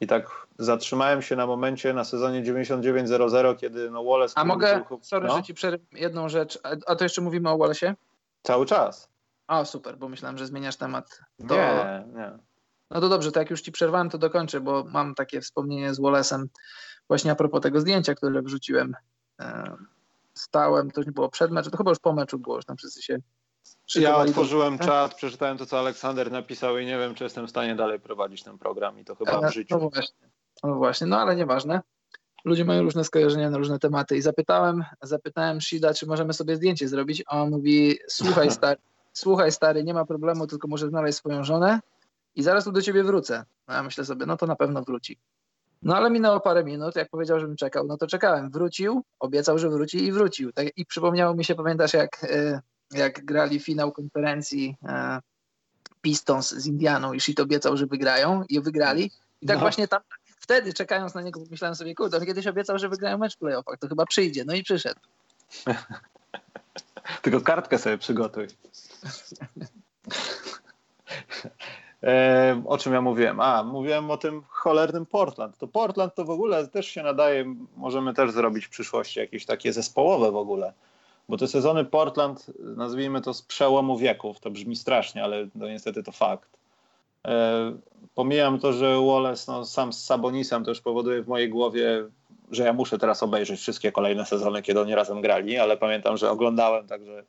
I 0.00 0.06
tak 0.06 0.46
zatrzymałem 0.58 1.22
się 1.22 1.36
na 1.36 1.46
momencie 1.46 1.92
na 1.92 2.04
sezonie 2.04 2.42
99-00, 2.42 3.56
kiedy 3.56 3.90
no 3.90 4.04
Wallace... 4.04 4.34
A 4.36 4.44
mogę, 4.44 4.84
sorry, 5.02 5.28
no? 5.28 5.36
że 5.36 5.42
ci 5.42 5.54
przerwę 5.54 5.84
jedną 5.92 6.28
rzecz. 6.28 6.58
A 6.86 6.96
to 6.96 7.04
jeszcze 7.04 7.20
mówimy 7.20 7.50
o 7.50 7.58
Wallace'ie? 7.58 7.94
Cały 8.42 8.66
czas. 8.66 9.08
A, 9.46 9.64
super, 9.64 9.98
bo 9.98 10.08
myślałem, 10.08 10.38
że 10.38 10.46
zmieniasz 10.46 10.76
temat. 10.76 11.20
To... 11.48 11.54
Nie, 11.54 12.04
nie. 12.14 12.38
No 12.90 13.00
to 13.00 13.08
dobrze, 13.08 13.32
to 13.32 13.40
jak 13.40 13.50
już 13.50 13.62
ci 13.62 13.72
przerwałem, 13.72 14.10
to 14.10 14.18
dokończę, 14.18 14.60
bo 14.60 14.84
mam 14.84 15.14
takie 15.14 15.40
wspomnienie 15.40 15.94
z 15.94 16.00
Wallace'em 16.00 16.44
właśnie 17.08 17.30
a 17.30 17.34
propos 17.34 17.60
tego 17.60 17.80
zdjęcia, 17.80 18.14
które 18.14 18.42
wrzuciłem. 18.42 18.96
E, 19.40 19.76
stałem, 20.34 20.90
to 20.90 21.02
nie 21.02 21.12
było 21.12 21.28
przed 21.28 21.50
meczem, 21.50 21.72
to 21.72 21.78
chyba 21.78 21.90
już 21.90 21.98
po 21.98 22.12
meczu 22.12 22.38
było, 22.38 22.60
że 22.60 22.64
tam 22.64 22.76
wszyscy 22.76 23.02
się 23.02 23.18
ja 23.94 24.16
otworzyłem 24.16 24.78
do... 24.78 24.84
czat, 24.84 25.14
przeczytałem 25.14 25.58
to, 25.58 25.66
co 25.66 25.78
Aleksander 25.78 26.32
napisał 26.32 26.78
i 26.78 26.86
nie 26.86 26.98
wiem, 26.98 27.14
czy 27.14 27.24
jestem 27.24 27.46
w 27.46 27.50
stanie 27.50 27.74
dalej 27.74 28.00
prowadzić 28.00 28.42
ten 28.42 28.58
program 28.58 28.98
i 28.98 29.04
to 29.04 29.14
chyba 29.14 29.40
w 29.40 29.44
e, 29.44 29.52
życiu. 29.52 29.78
No 29.78 29.90
właśnie, 29.90 30.28
no 30.62 30.74
właśnie, 30.74 31.06
no 31.06 31.18
ale 31.20 31.36
nieważne. 31.36 31.80
Ludzie 32.44 32.64
mają 32.64 32.82
różne 32.82 33.04
skojarzenia 33.04 33.50
na 33.50 33.58
różne 33.58 33.78
tematy 33.78 34.16
i 34.16 34.22
zapytałem, 34.22 34.84
zapytałem 35.02 35.60
Shida, 35.60 35.94
czy 35.94 36.06
możemy 36.06 36.32
sobie 36.32 36.56
zdjęcie 36.56 36.88
zrobić, 36.88 37.22
a 37.26 37.42
on 37.42 37.50
mówi, 37.50 37.98
słuchaj 38.08 38.50
stary, 38.60 38.80
słuchaj 39.12 39.52
stary, 39.52 39.84
nie 39.84 39.94
ma 39.94 40.04
problemu, 40.04 40.46
tylko 40.46 40.68
muszę 40.68 40.88
znaleźć 40.88 41.18
swoją 41.18 41.44
żonę 41.44 41.80
i 42.34 42.42
zaraz 42.42 42.64
tu 42.64 42.72
do 42.72 42.82
ciebie 42.82 43.04
wrócę. 43.04 43.44
No 43.68 43.74
ja 43.74 43.82
myślę 43.82 44.04
sobie, 44.04 44.26
no 44.26 44.36
to 44.36 44.46
na 44.46 44.56
pewno 44.56 44.82
wróci. 44.82 45.18
No 45.82 45.96
ale 45.96 46.10
minęło 46.10 46.40
parę 46.40 46.64
minut, 46.64 46.96
jak 46.96 47.10
powiedział, 47.10 47.40
żebym 47.40 47.56
czekał, 47.56 47.86
no 47.86 47.96
to 47.96 48.06
czekałem. 48.06 48.50
Wrócił, 48.50 49.02
obiecał, 49.20 49.58
że 49.58 49.70
wróci 49.70 50.04
i 50.04 50.12
wrócił. 50.12 50.52
Tak, 50.52 50.66
I 50.76 50.86
przypomniało 50.86 51.34
mi 51.34 51.44
się, 51.44 51.54
pamiętasz, 51.54 51.94
jak 51.94 52.24
e, 52.24 52.60
jak 52.94 53.24
grali 53.24 53.60
finał 53.60 53.92
konferencji 53.92 54.76
e, 54.88 55.20
Pistons 56.00 56.50
z 56.50 56.66
Indianą 56.66 57.12
i 57.12 57.20
Shit 57.20 57.40
obiecał, 57.40 57.76
że 57.76 57.86
wygrają 57.86 58.44
i 58.48 58.60
wygrali. 58.60 59.10
I 59.42 59.46
tak 59.46 59.56
no. 59.56 59.60
właśnie 59.60 59.88
tam 59.88 60.00
wtedy 60.24 60.72
czekając 60.72 61.14
na 61.14 61.22
niego 61.22 61.40
myślałem 61.50 61.74
sobie, 61.74 61.94
kurde, 61.94 62.18
on 62.18 62.26
kiedyś 62.26 62.46
obiecał, 62.46 62.78
że 62.78 62.88
wygrają 62.88 63.18
mecz 63.18 63.36
w 63.36 63.38
playoffach, 63.38 63.78
to 63.78 63.88
chyba 63.88 64.06
przyjdzie. 64.06 64.44
No 64.44 64.54
i 64.54 64.62
przyszedł. 64.62 65.00
Tylko 67.22 67.40
kartkę 67.40 67.78
sobie 67.78 67.98
przygotuj. 67.98 68.46
E, 72.02 72.62
o 72.66 72.78
czym 72.78 72.92
ja 72.92 73.00
mówiłem? 73.00 73.40
A, 73.40 73.62
mówiłem 73.62 74.10
o 74.10 74.16
tym 74.16 74.42
cholernym 74.48 75.06
Portland. 75.06 75.58
To 75.58 75.68
Portland 75.68 76.14
to 76.14 76.24
w 76.24 76.30
ogóle 76.30 76.68
też 76.68 76.86
się 76.86 77.02
nadaje, 77.02 77.54
możemy 77.76 78.14
też 78.14 78.30
zrobić 78.30 78.66
w 78.66 78.70
przyszłości 78.70 79.20
jakieś 79.20 79.46
takie 79.46 79.72
zespołowe 79.72 80.32
w 80.32 80.36
ogóle 80.36 80.72
bo 81.28 81.36
te 81.36 81.48
sezony 81.48 81.84
Portland, 81.84 82.46
nazwijmy 82.58 83.20
to 83.20 83.34
z 83.34 83.42
przełomu 83.42 83.98
wieków, 83.98 84.40
to 84.40 84.50
brzmi 84.50 84.76
strasznie, 84.76 85.24
ale 85.24 85.46
no 85.54 85.68
niestety 85.68 86.02
to 86.02 86.12
fakt. 86.12 86.48
E, 87.26 87.72
pomijam 88.14 88.58
to, 88.58 88.72
że 88.72 88.96
Wallace 89.06 89.52
no, 89.52 89.64
sam 89.64 89.92
z 89.92 90.04
Sabonisem 90.04 90.64
to 90.64 90.70
już 90.70 90.80
powoduje 90.80 91.22
w 91.22 91.28
mojej 91.28 91.48
głowie, 91.48 92.04
że 92.50 92.62
ja 92.62 92.72
muszę 92.72 92.98
teraz 92.98 93.22
obejrzeć 93.22 93.60
wszystkie 93.60 93.92
kolejne 93.92 94.26
sezony, 94.26 94.62
kiedy 94.62 94.80
oni 94.80 94.94
razem 94.94 95.20
grali, 95.20 95.58
ale 95.58 95.76
pamiętam, 95.76 96.16
że 96.16 96.30
oglądałem 96.30 96.86
także 96.86 97.22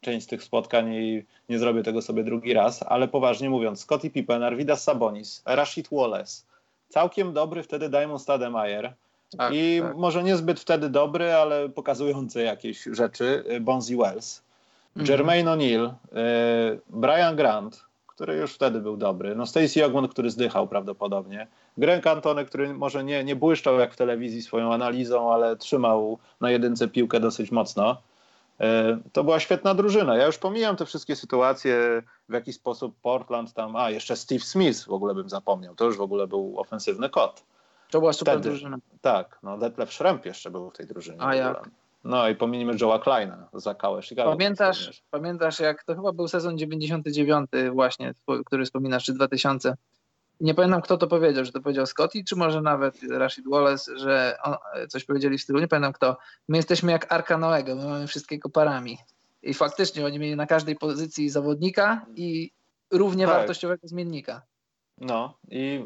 część 0.00 0.26
z 0.26 0.28
tych 0.28 0.42
spotkań 0.42 0.94
i 0.94 1.24
nie 1.48 1.58
zrobię 1.58 1.82
tego 1.82 2.02
sobie 2.02 2.24
drugi 2.24 2.54
raz, 2.54 2.82
ale 2.82 3.08
poważnie 3.08 3.50
mówiąc, 3.50 3.80
Scottie 3.80 4.10
Pippen, 4.10 4.42
Arvidas 4.42 4.82
Sabonis, 4.82 5.42
Rashid 5.46 5.88
Wallace, 5.92 6.42
całkiem 6.88 7.32
dobry 7.32 7.62
wtedy 7.62 7.88
Diamond 7.88 8.22
Stademeyer, 8.22 8.94
tak, 9.36 9.52
I 9.54 9.80
tak. 9.82 9.96
może 9.96 10.22
niezbyt 10.22 10.60
wtedy 10.60 10.88
dobry, 10.88 11.32
ale 11.32 11.68
pokazujący 11.68 12.42
jakieś 12.42 12.84
rzeczy, 12.84 13.44
y, 13.50 13.60
Bonzi 13.60 13.96
Wells. 13.96 14.42
Mhm. 14.96 15.10
Jermaine 15.10 15.46
O'Neal, 15.50 15.88
y, 15.88 16.80
Brian 16.90 17.36
Grant, 17.36 17.84
który 18.06 18.36
już 18.36 18.54
wtedy 18.54 18.80
był 18.80 18.96
dobry, 18.96 19.34
no 19.34 19.46
Stacey 19.46 19.84
Ogman, 19.84 20.08
który 20.08 20.30
zdychał 20.30 20.68
prawdopodobnie, 20.68 21.46
Greg 21.78 22.04
Cantone, 22.04 22.44
który 22.44 22.74
może 22.74 23.04
nie, 23.04 23.24
nie 23.24 23.36
błyszczał 23.36 23.78
jak 23.78 23.92
w 23.92 23.96
telewizji 23.96 24.42
swoją 24.42 24.74
analizą, 24.74 25.32
ale 25.32 25.56
trzymał 25.56 26.18
na 26.40 26.50
jedynce 26.50 26.88
piłkę 26.88 27.20
dosyć 27.20 27.50
mocno. 27.50 27.96
Y, 28.60 28.64
to 29.12 29.24
była 29.24 29.40
świetna 29.40 29.74
drużyna. 29.74 30.16
Ja 30.16 30.26
już 30.26 30.38
pomijam 30.38 30.76
te 30.76 30.86
wszystkie 30.86 31.16
sytuacje, 31.16 32.02
w 32.28 32.32
jaki 32.32 32.52
sposób 32.52 32.94
Portland 33.02 33.52
tam, 33.52 33.76
a 33.76 33.90
jeszcze 33.90 34.16
Steve 34.16 34.44
Smith 34.44 34.84
w 34.84 34.92
ogóle 34.92 35.14
bym 35.14 35.28
zapomniał, 35.28 35.74
to 35.74 35.84
już 35.84 35.96
w 35.96 36.00
ogóle 36.00 36.26
był 36.26 36.60
ofensywny 36.60 37.08
kot. 37.08 37.44
To 37.94 38.00
była 38.00 38.12
super 38.12 38.34
Wtedy, 38.34 38.48
drużyna. 38.48 38.76
Tak, 39.00 39.38
no 39.42 39.58
Detlef 39.58 39.92
Schrempf 39.92 40.26
jeszcze 40.26 40.50
był 40.50 40.70
w 40.70 40.76
tej 40.76 40.86
drużynie. 40.86 41.22
A 41.22 41.34
jak? 41.34 41.70
No 42.04 42.28
i 42.28 42.36
pominiemy 42.36 42.74
Joe'a 42.74 43.00
Kleina 43.00 43.48
za 43.52 43.74
Kałę 43.74 44.02
Chicago. 44.02 44.30
Pamiętasz, 44.30 45.02
pamiętasz 45.10 45.60
jak 45.60 45.84
to 45.84 45.94
chyba 45.94 46.12
był 46.12 46.28
sezon 46.28 46.58
99 46.58 47.50
właśnie, 47.72 48.14
który 48.46 48.64
wspominasz, 48.64 49.04
czy 49.04 49.12
2000. 49.12 49.76
Nie 50.40 50.54
pamiętam 50.54 50.82
kto 50.82 50.96
to 50.96 51.06
powiedział, 51.06 51.44
że 51.44 51.52
to 51.52 51.60
powiedział 51.60 51.86
Scotty, 51.86 52.24
czy 52.24 52.36
może 52.36 52.62
nawet 52.62 53.02
Rashid 53.10 53.48
Wallace, 53.48 53.98
że 53.98 54.36
on, 54.42 54.54
coś 54.88 55.04
powiedzieli 55.04 55.38
w 55.38 55.42
stylu, 55.42 55.60
nie 55.60 55.68
pamiętam 55.68 55.92
kto. 55.92 56.16
My 56.48 56.56
jesteśmy 56.56 56.92
jak 56.92 57.12
Arka 57.12 57.38
Noego, 57.38 57.76
my 57.76 57.84
mamy 57.84 58.06
wszystkiego 58.06 58.48
parami. 58.48 58.98
I 59.42 59.54
faktycznie 59.54 60.06
oni 60.06 60.18
mieli 60.18 60.36
na 60.36 60.46
każdej 60.46 60.76
pozycji 60.76 61.30
zawodnika 61.30 62.06
i 62.16 62.50
równie 62.90 63.26
tak. 63.26 63.34
wartościowego 63.34 63.88
zmiennika. 63.88 64.42
No 64.98 65.38
i 65.48 65.84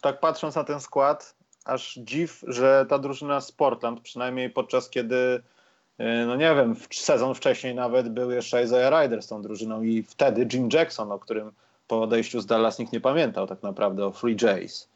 tak 0.00 0.20
patrząc 0.20 0.54
na 0.54 0.64
ten 0.64 0.80
skład, 0.80 1.38
aż 1.68 1.94
dziw, 1.94 2.44
że 2.46 2.86
ta 2.88 2.98
drużyna 2.98 3.40
z 3.40 3.52
Portland, 3.52 4.00
przynajmniej 4.00 4.50
podczas 4.50 4.90
kiedy, 4.90 5.42
y, 6.00 6.04
no 6.26 6.36
nie 6.36 6.54
wiem, 6.54 6.76
sezon 6.90 7.34
wcześniej 7.34 7.74
nawet 7.74 8.08
był 8.08 8.30
jeszcze 8.30 8.62
Isaiah 8.62 9.02
Ryder 9.02 9.22
z 9.22 9.26
tą 9.26 9.42
drużyną 9.42 9.82
i 9.82 10.02
wtedy 10.02 10.48
Jim 10.52 10.68
Jackson, 10.72 11.12
o 11.12 11.18
którym 11.18 11.52
po 11.88 12.02
odejściu 12.02 12.40
z 12.40 12.46
Dallas 12.46 12.78
nikt 12.78 12.92
nie 12.92 13.00
pamiętał 13.00 13.46
tak 13.46 13.62
naprawdę 13.62 14.06
o 14.06 14.10
Free 14.12 14.36
Jays. 14.42 14.88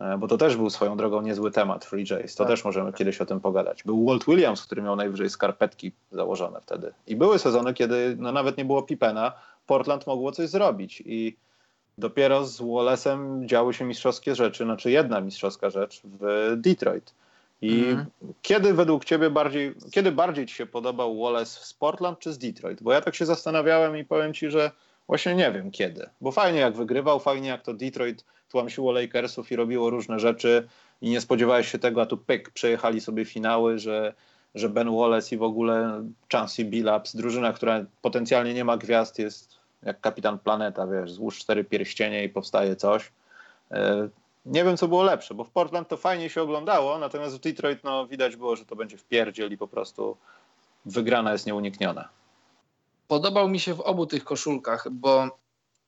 E, 0.00 0.18
bo 0.18 0.28
to 0.28 0.38
też 0.38 0.56
był 0.56 0.70
swoją 0.70 0.96
drogą 0.96 1.22
niezły 1.22 1.50
temat 1.50 1.84
Free 1.84 2.04
Jays. 2.10 2.34
To 2.34 2.44
tak. 2.44 2.52
też 2.52 2.64
możemy 2.64 2.92
kiedyś 2.92 3.20
o 3.20 3.26
tym 3.26 3.40
pogadać. 3.40 3.82
Był 3.82 4.06
Walt 4.06 4.24
Williams, 4.24 4.62
który 4.62 4.82
miał 4.82 4.96
najwyżej 4.96 5.30
skarpetki 5.30 5.92
założone 6.12 6.60
wtedy. 6.60 6.92
I 7.06 7.16
były 7.16 7.38
sezony, 7.38 7.74
kiedy 7.74 8.16
no, 8.18 8.32
nawet 8.32 8.56
nie 8.56 8.64
było 8.64 8.82
Pipena, 8.82 9.32
Portland 9.66 10.06
mogło 10.06 10.32
coś 10.32 10.48
zrobić 10.48 11.02
i 11.06 11.36
dopiero 12.00 12.44
z 12.44 12.60
Wallace'em 12.60 13.46
działy 13.46 13.74
się 13.74 13.84
mistrzowskie 13.84 14.34
rzeczy, 14.34 14.64
znaczy 14.64 14.90
jedna 14.90 15.20
mistrzowska 15.20 15.70
rzecz 15.70 16.02
w 16.04 16.52
Detroit. 16.56 17.14
I 17.62 17.84
mm. 17.84 18.06
kiedy 18.42 18.74
według 18.74 19.04
ciebie 19.04 19.30
bardziej, 19.30 19.74
kiedy 19.90 20.12
bardziej 20.12 20.46
ci 20.46 20.54
się 20.54 20.66
podobał 20.66 21.22
Wallace 21.22 21.64
z 21.64 21.74
Portland 21.74 22.18
czy 22.18 22.32
z 22.32 22.38
Detroit? 22.38 22.82
Bo 22.82 22.92
ja 22.92 23.00
tak 23.00 23.14
się 23.14 23.26
zastanawiałem 23.26 23.96
i 23.96 24.04
powiem 24.04 24.34
ci, 24.34 24.50
że 24.50 24.70
właśnie 25.06 25.34
nie 25.34 25.52
wiem 25.52 25.70
kiedy. 25.70 26.06
Bo 26.20 26.32
fajnie 26.32 26.58
jak 26.58 26.76
wygrywał, 26.76 27.20
fajnie 27.20 27.48
jak 27.48 27.62
to 27.62 27.74
Detroit 27.74 28.24
tłamsiło 28.48 28.92
Lakersów 28.92 29.52
i 29.52 29.56
robiło 29.56 29.90
różne 29.90 30.20
rzeczy 30.20 30.68
i 31.00 31.10
nie 31.10 31.20
spodziewałeś 31.20 31.72
się 31.72 31.78
tego, 31.78 32.02
a 32.02 32.06
tu 32.06 32.16
pyk, 32.16 32.50
przejechali 32.50 33.00
sobie 33.00 33.24
finały, 33.24 33.78
że, 33.78 34.14
że 34.54 34.68
Ben 34.68 34.96
Wallace 34.96 35.34
i 35.34 35.38
w 35.38 35.42
ogóle 35.42 36.04
Chancey 36.32 36.64
Billups, 36.64 37.16
drużyna, 37.16 37.52
która 37.52 37.84
potencjalnie 38.02 38.54
nie 38.54 38.64
ma 38.64 38.76
gwiazd, 38.76 39.18
jest 39.18 39.59
jak 39.82 40.00
kapitan 40.00 40.38
planeta, 40.38 40.86
wiesz, 40.86 41.12
złóż 41.12 41.38
cztery 41.38 41.64
pierścienie 41.64 42.24
i 42.24 42.28
powstaje 42.28 42.76
coś. 42.76 43.12
E, 43.70 44.08
nie 44.46 44.64
wiem, 44.64 44.76
co 44.76 44.88
było 44.88 45.02
lepsze, 45.02 45.34
bo 45.34 45.44
w 45.44 45.50
Portland 45.50 45.88
to 45.88 45.96
fajnie 45.96 46.30
się 46.30 46.42
oglądało, 46.42 46.98
natomiast 46.98 47.36
w 47.36 47.40
Detroit 47.40 47.84
no, 47.84 48.06
widać 48.06 48.36
było, 48.36 48.56
że 48.56 48.64
to 48.64 48.76
będzie 48.76 48.96
w 48.96 49.04
pierdziel 49.04 49.52
i 49.52 49.58
po 49.58 49.68
prostu 49.68 50.16
wygrana 50.86 51.32
jest 51.32 51.46
nieunikniona. 51.46 52.08
Podobał 53.08 53.48
mi 53.48 53.60
się 53.60 53.74
w 53.74 53.80
obu 53.80 54.06
tych 54.06 54.24
koszulkach, 54.24 54.88
bo 54.90 55.40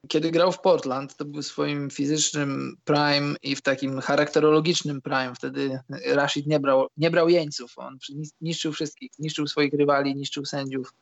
kiedy 0.09 0.30
grał 0.30 0.53
w 0.53 0.61
Portland, 0.61 1.16
to 1.16 1.24
był 1.24 1.43
w 1.43 1.47
swoim 1.47 1.90
fizycznym 1.90 2.76
prime 2.84 3.34
i 3.43 3.57
w 3.57 3.62
takim 3.62 4.01
charakterologicznym 4.01 5.03
prime. 5.03 5.34
Wtedy 5.34 5.80
Rashid 6.07 6.47
nie 6.47 6.61
brał, 6.61 6.86
nie 6.97 7.11
brał 7.11 7.28
jeńców. 7.28 7.72
On 7.76 7.99
niszczył 8.40 8.72
wszystkich, 8.72 9.11
niszczył 9.18 9.47
swoich 9.47 9.72
rywali, 9.72 10.16
niszczył 10.16 10.45
sędziów. 10.45 10.95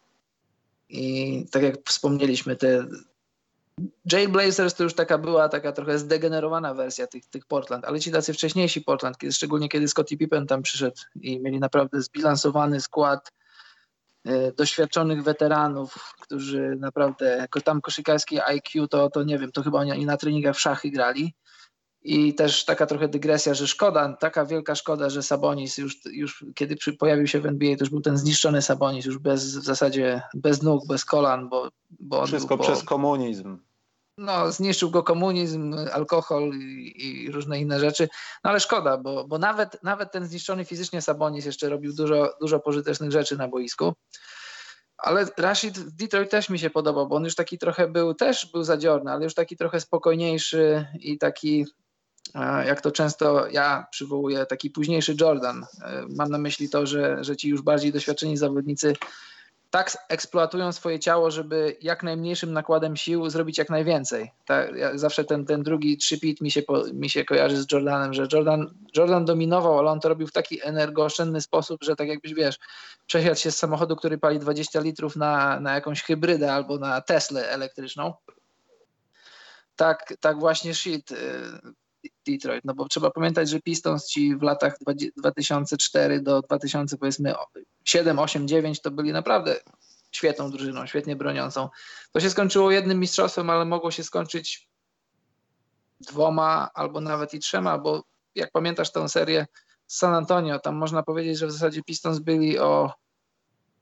I 0.91 1.47
tak 1.51 1.63
jak 1.63 1.77
wspomnieliśmy, 1.87 2.57
te 2.57 2.87
Jailblazers 4.13 4.75
to 4.75 4.83
już 4.83 4.95
taka 4.95 5.19
była 5.19 5.49
taka 5.49 5.73
trochę 5.73 5.99
zdegenerowana 5.99 6.75
wersja 6.75 7.07
tych, 7.07 7.27
tych 7.27 7.47
Portland, 7.47 7.85
ale 7.85 8.01
ci 8.01 8.11
tacy 8.11 8.33
wcześniejsi 8.33 8.81
Portland, 8.81 9.19
kiedy, 9.19 9.33
szczególnie 9.33 9.69
kiedy 9.69 9.89
Scottie 9.89 10.17
Pippen 10.17 10.47
tam 10.47 10.63
przyszedł 10.63 10.97
i 11.21 11.41
mieli 11.41 11.59
naprawdę 11.61 12.03
zbilansowany 12.03 12.81
skład 12.81 13.33
e, 14.25 14.53
doświadczonych 14.53 15.23
weteranów, 15.23 16.15
którzy 16.21 16.77
naprawdę, 16.79 17.47
tam 17.65 17.81
koszykarskie 17.81 18.45
IQ, 18.45 18.89
to, 18.89 19.11
to 19.11 19.23
nie 19.23 19.39
wiem, 19.39 19.53
to 19.53 19.63
chyba 19.63 19.79
oni 19.79 20.07
na 20.07 20.17
treningach 20.17 20.57
w 20.57 20.61
szachy 20.61 20.91
grali. 20.91 21.35
I 22.03 22.35
też 22.35 22.65
taka 22.65 22.87
trochę 22.87 23.09
dygresja, 23.09 23.55
że 23.55 23.67
szkoda, 23.67 24.17
taka 24.21 24.47
wielka 24.47 24.75
szkoda, 24.75 25.11
że 25.11 25.23
Sabonis 25.23 25.79
już, 25.79 26.05
już 26.05 26.45
kiedy 26.55 26.77
przy, 26.77 26.93
pojawił 26.93 27.27
się 27.27 27.41
w 27.41 27.47
NBA, 27.47 27.77
to 27.77 27.85
już 27.85 27.91
był 27.91 28.01
ten 28.01 28.19
zniszczony 28.19 28.63
Sabonis, 28.63 29.07
już 29.07 29.19
bez, 29.19 29.57
w 29.57 29.65
zasadzie 29.65 30.23
bez 30.35 30.63
nóg, 30.63 30.87
bez 30.87 31.05
kolan, 31.05 31.49
bo, 31.49 31.69
bo 31.91 32.27
Wszystko 32.27 32.57
był, 32.57 32.67
przez 32.67 32.83
komunizm. 32.83 33.59
No, 34.19 34.53
zniszczył 34.53 34.91
go 34.91 35.03
komunizm, 35.03 35.75
alkohol 35.93 36.53
i, 36.55 37.25
i, 37.25 37.31
różne 37.31 37.61
inne 37.61 37.81
rzeczy. 37.81 38.09
No 38.45 38.51
ale 38.51 38.61
szkoda, 38.61 38.99
bo, 38.99 39.27
bo 39.29 39.39
nawet, 39.39 39.83
nawet 39.83 40.13
ten 40.13 40.27
zniszczony 40.27 40.65
fizycznie 40.65 41.03
Sabonis 41.03 41.45
jeszcze 41.45 41.69
robił 41.69 41.93
dużo, 41.93 42.35
dużo 42.41 42.61
pożytecznych 42.61 43.11
rzeczy 43.13 43.37
na 43.37 43.49
boisku. 43.49 43.93
Ale 44.99 45.27
Rashid 45.37 45.79
w 45.79 45.97
Detroit 45.97 46.31
też 46.31 46.51
mi 46.51 46.59
się 46.59 46.71
podobał, 46.71 47.09
bo 47.09 47.17
on 47.17 47.25
już 47.25 47.35
taki 47.35 47.59
trochę 47.59 47.89
był, 47.89 48.15
też 48.15 48.47
był 48.53 48.65
zadziorny, 48.65 49.13
ale 49.13 49.25
już 49.25 49.35
taki 49.35 49.57
trochę 49.57 49.81
spokojniejszy 49.81 50.87
i 51.01 51.19
taki 51.19 51.67
jak 52.67 52.81
to 52.81 52.91
często 52.91 53.49
ja 53.49 53.87
przywołuję, 53.91 54.47
taki 54.47 54.71
późniejszy 54.71 55.15
Jordan. 55.21 55.67
E, 55.83 56.05
mam 56.17 56.31
na 56.31 56.39
myśli 56.39 56.69
to, 56.69 56.87
że, 56.87 57.25
że 57.25 57.37
ci 57.37 57.49
już 57.49 57.63
bardziej 57.63 57.93
doświadczeni 57.93 58.37
zawodnicy 58.37 58.95
tak 59.71 59.97
eksploatują 60.09 60.73
swoje 60.73 60.99
ciało, 60.99 61.31
żeby 61.31 61.77
jak 61.81 62.03
najmniejszym 62.03 62.53
nakładem 62.53 62.97
sił 62.97 63.31
zrobić 63.31 63.59
jak 63.59 63.71
najwięcej. 63.71 64.33
Tak, 64.47 64.77
ja 64.77 64.99
zawsze 64.99 65.25
ten, 65.25 65.47
ten 65.47 65.63
drugi 65.63 65.97
trzypit 65.97 66.41
mi 66.41 66.51
się, 66.51 66.63
mi 66.93 67.11
się 67.11 67.25
kojarzy 67.25 67.63
z 67.63 67.73
Jordanem, 67.73 68.15
że 68.15 68.27
Jordan, 68.33 68.75
Jordan 68.97 69.25
dominował, 69.25 69.79
ale 69.79 69.91
on 69.91 70.01
to 70.01 70.09
robił 70.09 70.27
w 70.27 70.33
taki 70.33 70.67
energooszczędny 70.67 71.41
sposób, 71.41 71.85
że 71.85 71.97
tak 71.97 72.09
jakbyś 72.09 72.35
wiesz, 72.35 72.59
przesiadł 73.07 73.37
się 73.37 73.51
z 73.51 73.57
samochodu, 73.57 73.97
który 73.97 74.19
pali 74.19 74.39
20 74.39 74.81
litrów 74.81 75.17
na, 75.17 75.61
na 75.61 75.75
jakąś 75.75 76.03
hybrydę 76.03 76.53
albo 76.53 76.79
na 76.79 77.01
Teslę 77.01 77.51
elektryczną. 77.51 78.15
Tak, 79.77 80.15
tak 80.21 80.39
właśnie 80.39 80.75
shit 80.75 81.13
Detroit, 82.33 82.65
no 82.65 82.75
bo 82.75 82.89
trzeba 82.89 83.11
pamiętać, 83.11 83.49
że 83.49 83.61
Pistons 83.61 84.07
ci 84.07 84.37
w 84.37 84.43
latach 84.43 84.77
2004 85.17 86.21
do 86.21 86.43
2000 86.43 86.99
powiedzmy 86.99 87.35
7, 87.85 88.19
8, 88.19 88.49
9 88.49 88.81
to 88.81 88.91
byli 88.91 89.13
naprawdę 89.13 89.57
świetną 90.13 90.51
drużyną, 90.51 90.87
świetnie 90.87 91.17
broniącą. 91.17 91.69
To 92.13 92.21
się 92.21 92.31
skończyło 92.31 92.71
jednym 92.71 93.01
mistrzostwem, 93.01 93.51
ale 93.51 93.65
mogło 93.65 93.91
się 93.91 94.05
skończyć 94.05 94.69
dwoma 96.01 96.71
albo 96.75 97.01
nawet 97.01 97.35
i 97.35 97.39
trzema, 97.39 97.79
bo 97.79 98.05
jak 98.35 98.51
pamiętasz 98.51 98.93
tę 98.93 99.09
serię 99.09 99.47
z 99.87 99.97
San 99.97 100.15
Antonio, 100.15 100.59
tam 100.59 100.77
można 100.77 101.03
powiedzieć, 101.03 101.39
że 101.39 101.47
w 101.47 101.53
zasadzie 101.53 101.83
Pistons 101.83 102.19
byli 102.19 102.59
o 102.59 102.93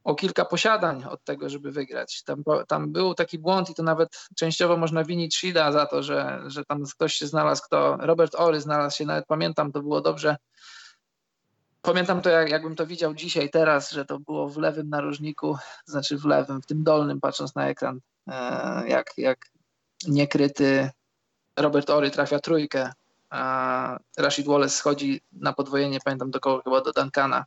o 0.08 0.14
kilka 0.14 0.44
posiadań 0.44 1.04
od 1.04 1.24
tego, 1.24 1.48
żeby 1.48 1.72
wygrać. 1.72 2.22
Tam, 2.22 2.42
tam 2.68 2.92
był 2.92 3.14
taki 3.14 3.38
błąd 3.38 3.70
i 3.70 3.74
to 3.74 3.82
nawet 3.82 4.28
częściowo 4.36 4.76
można 4.76 5.04
winić 5.04 5.36
Shida 5.36 5.72
za 5.72 5.86
to, 5.86 6.02
że, 6.02 6.42
że 6.46 6.64
tam 6.64 6.84
ktoś 6.84 7.14
się 7.14 7.26
znalazł, 7.26 7.62
kto, 7.62 7.96
Robert 8.00 8.34
Ory 8.34 8.60
znalazł 8.60 8.96
się, 8.96 9.04
nawet 9.04 9.26
pamiętam, 9.26 9.72
to 9.72 9.82
było 9.82 10.00
dobrze. 10.00 10.36
Pamiętam 11.82 12.22
to, 12.22 12.30
jak, 12.30 12.50
jakbym 12.50 12.76
to 12.76 12.86
widział 12.86 13.14
dzisiaj, 13.14 13.50
teraz, 13.50 13.90
że 13.90 14.04
to 14.04 14.18
było 14.18 14.48
w 14.48 14.56
lewym 14.56 14.88
narożniku, 14.88 15.56
znaczy 15.86 16.18
w 16.18 16.24
lewym, 16.24 16.62
w 16.62 16.66
tym 16.66 16.84
dolnym, 16.84 17.20
patrząc 17.20 17.54
na 17.54 17.68
ekran, 17.68 18.00
e, 18.28 18.88
jak, 18.88 19.12
jak 19.16 19.38
niekryty 20.06 20.90
Robert 21.56 21.90
Ory 21.90 22.10
trafia 22.10 22.38
trójkę, 22.38 22.92
a 23.30 23.98
Rashid 24.18 24.46
Wallace 24.46 24.74
schodzi 24.74 25.20
na 25.32 25.52
podwojenie, 25.52 25.98
pamiętam 26.04 26.30
do 26.30 26.40
kogo, 26.40 26.62
chyba 26.62 26.80
do 26.80 26.92
Duncana 26.92 27.44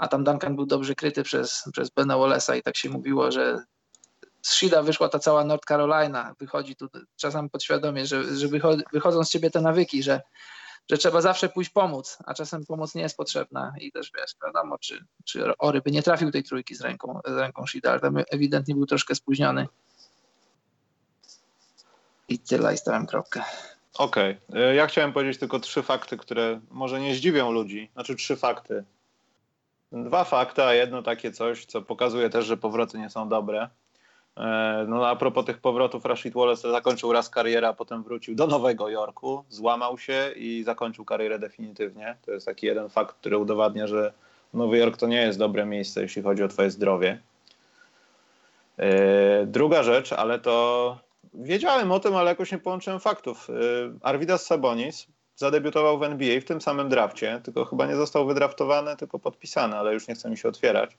a 0.00 0.08
tam 0.08 0.24
Duncan 0.24 0.56
był 0.56 0.66
dobrze 0.66 0.94
kryty 0.94 1.22
przez, 1.22 1.64
przez 1.72 1.90
Bena 1.90 2.14
Wallace'a 2.14 2.56
i 2.56 2.62
tak 2.62 2.76
się 2.76 2.90
mówiło, 2.90 3.30
że 3.30 3.64
z 4.42 4.52
Shida 4.52 4.82
wyszła 4.82 5.08
ta 5.08 5.18
cała 5.18 5.44
North 5.44 5.66
Carolina, 5.68 6.34
wychodzi 6.38 6.76
tu 6.76 6.88
czasem 7.16 7.50
podświadomie, 7.50 8.06
że, 8.06 8.36
że 8.36 8.48
wychodzą 8.92 9.24
z 9.24 9.30
ciebie 9.30 9.50
te 9.50 9.60
nawyki, 9.60 10.02
że, 10.02 10.20
że 10.90 10.98
trzeba 10.98 11.20
zawsze 11.20 11.48
pójść 11.48 11.70
pomóc, 11.70 12.18
a 12.26 12.34
czasem 12.34 12.66
pomoc 12.66 12.94
nie 12.94 13.02
jest 13.02 13.16
potrzebna 13.16 13.72
i 13.80 13.92
też 13.92 14.12
wiesz, 14.18 14.34
wiadomo, 14.46 14.78
czy, 14.78 15.04
czy 15.24 15.56
Ory 15.58 15.80
by 15.80 15.90
nie 15.90 16.02
trafił 16.02 16.30
tej 16.30 16.42
trójki 16.42 16.74
z 16.74 16.80
ręką, 16.80 17.20
z 17.26 17.36
ręką 17.36 17.66
Shida, 17.66 17.90
ale 17.90 18.00
tam 18.00 18.16
ewidentnie 18.30 18.74
był 18.74 18.86
troszkę 18.86 19.14
spóźniony. 19.14 19.66
I 22.28 22.38
tyle, 22.38 22.74
i 22.74 22.76
stałem 22.76 23.06
kropkę. 23.06 23.42
Okej, 23.94 24.38
okay. 24.48 24.74
ja 24.74 24.86
chciałem 24.86 25.12
powiedzieć 25.12 25.38
tylko 25.38 25.60
trzy 25.60 25.82
fakty, 25.82 26.16
które 26.16 26.60
może 26.70 27.00
nie 27.00 27.14
zdziwią 27.14 27.52
ludzi, 27.52 27.90
znaczy 27.94 28.16
trzy 28.16 28.36
fakty, 28.36 28.84
Dwa 29.92 30.24
fakty, 30.24 30.62
a 30.62 30.74
jedno 30.74 31.02
takie 31.02 31.32
coś, 31.32 31.64
co 31.66 31.82
pokazuje 31.82 32.30
też, 32.30 32.46
że 32.46 32.56
powroty 32.56 32.98
nie 32.98 33.10
są 33.10 33.28
dobre. 33.28 33.68
E, 34.36 34.84
no 34.88 35.08
a 35.08 35.16
propos 35.16 35.44
tych 35.44 35.58
powrotów, 35.58 36.04
Rashid 36.04 36.34
Wallace 36.34 36.70
zakończył 36.70 37.12
raz 37.12 37.30
karierę, 37.30 37.68
a 37.68 37.72
potem 37.72 38.02
wrócił 38.02 38.34
do 38.34 38.46
Nowego 38.46 38.88
Jorku, 38.88 39.44
złamał 39.48 39.98
się 39.98 40.32
i 40.36 40.62
zakończył 40.64 41.04
karierę 41.04 41.38
definitywnie. 41.38 42.16
To 42.26 42.32
jest 42.32 42.46
taki 42.46 42.66
jeden 42.66 42.88
fakt, 42.88 43.16
który 43.16 43.38
udowadnia, 43.38 43.86
że 43.86 44.12
Nowy 44.54 44.78
Jork 44.78 44.96
to 44.96 45.06
nie 45.06 45.22
jest 45.22 45.38
dobre 45.38 45.66
miejsce, 45.66 46.02
jeśli 46.02 46.22
chodzi 46.22 46.42
o 46.42 46.48
twoje 46.48 46.70
zdrowie. 46.70 47.20
E, 48.78 49.46
druga 49.46 49.82
rzecz, 49.82 50.12
ale 50.12 50.38
to 50.38 50.98
wiedziałem 51.34 51.92
o 51.92 52.00
tym, 52.00 52.16
ale 52.16 52.30
jakoś 52.30 52.52
nie 52.52 52.58
połączyłem 52.58 53.00
faktów. 53.00 53.50
E, 53.50 53.52
Arvidas 54.02 54.46
Sabonis 54.46 55.06
zadebiutował 55.40 55.98
w 55.98 56.02
NBA 56.02 56.40
w 56.40 56.44
tym 56.44 56.60
samym 56.60 56.88
drafcie, 56.88 57.40
tylko 57.44 57.64
chyba 57.64 57.86
nie 57.86 57.96
został 57.96 58.26
wydraftowany, 58.26 58.96
tylko 58.96 59.18
podpisany, 59.18 59.76
ale 59.76 59.94
już 59.94 60.08
nie 60.08 60.14
chce 60.14 60.30
mi 60.30 60.38
się 60.38 60.48
otwierać. 60.48 60.96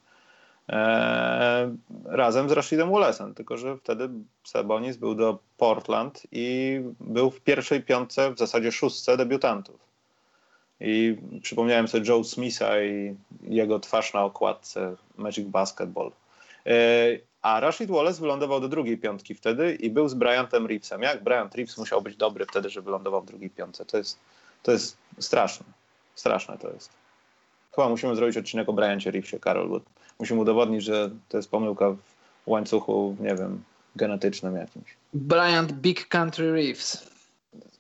Eee, 0.68 1.78
razem 2.06 2.50
z 2.50 2.52
Rashidem 2.52 2.90
Wallace'em, 2.90 3.34
tylko 3.34 3.58
że 3.58 3.78
wtedy 3.78 4.10
Sabonis 4.44 4.98
był 4.98 5.16
do 5.16 5.40
Portland 5.58 6.24
i 6.32 6.80
był 7.00 7.32
w 7.32 7.42
pierwszej 7.42 7.84
piątce, 7.84 8.34
w 8.34 8.38
zasadzie 8.38 8.72
szóstce 8.72 9.18
debiutantów. 9.18 9.80
I 10.80 11.18
przypomniałem 11.42 11.88
sobie 11.88 12.10
Joe 12.10 12.24
Smitha 12.24 12.82
i 12.82 13.16
jego 13.44 13.80
twarz 13.80 14.14
na 14.14 14.24
okładce 14.24 14.96
Magic 15.18 15.48
Basketball. 15.48 16.12
Eee, 16.66 17.22
a 17.42 17.60
Rashid 17.60 17.92
Wallace 17.92 18.22
wylądował 18.22 18.60
do 18.62 18.70
drugiej 18.70 18.98
piątki 18.98 19.36
wtedy 19.36 19.76
i 19.76 19.90
był 19.90 20.08
z 20.08 20.14
Bryantem 20.14 20.66
Reevesem. 20.66 21.02
Jak 21.02 21.24
Bryant 21.24 21.56
Reeves 21.56 21.78
musiał 21.78 22.02
być 22.02 22.16
dobry 22.16 22.46
wtedy, 22.46 22.70
że 22.70 22.82
wylądował 22.82 23.22
w 23.22 23.26
drugiej 23.26 23.50
piątce? 23.50 23.86
To 23.86 23.98
jest, 23.98 24.20
to 24.64 24.72
jest 24.72 24.98
straszne. 25.20 25.66
Straszne 26.16 26.58
to 26.58 26.70
jest. 26.70 26.90
Chyba 27.76 27.90
musimy 27.90 28.16
zrobić 28.16 28.38
odcinek 28.38 28.70
o 28.70 28.74
Bryancie 28.74 29.12
Reevesie, 29.12 29.40
Karol, 29.40 29.70
bo 29.70 29.82
musimy 30.20 30.42
udowodnić, 30.42 30.84
że 30.84 31.10
to 31.30 31.38
jest 31.38 31.52
pomyłka 31.52 31.92
w 31.92 31.98
łańcuchu, 32.46 33.16
nie 33.20 33.36
wiem, 33.36 33.64
genetycznym 33.96 34.56
jakimś. 34.56 34.98
Bryant 35.14 35.72
Big 35.72 36.08
Country 36.08 36.52
Reeves. 36.52 37.12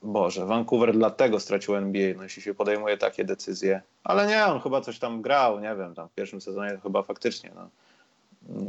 Boże, 0.04 0.46
Vancouver 0.46 0.94
dlatego 0.94 1.40
stracił 1.40 1.76
NBA, 1.76 2.14
no 2.18 2.24
jeśli 2.24 2.42
się 2.42 2.54
podejmuje 2.54 2.98
takie 2.98 3.26
decyzje. 3.26 3.82
Ale 4.04 4.28
nie, 4.28 4.46
on 4.46 4.62
chyba 4.62 4.82
coś 4.82 5.00
tam 5.00 5.22
grał, 5.22 5.60
nie 5.60 5.76
wiem, 5.76 5.96
tam 5.96 6.08
w 6.10 6.14
pierwszym 6.14 6.42
sezonie 6.42 6.80
chyba 6.84 7.04
faktycznie. 7.04 7.52
No, 7.56 7.70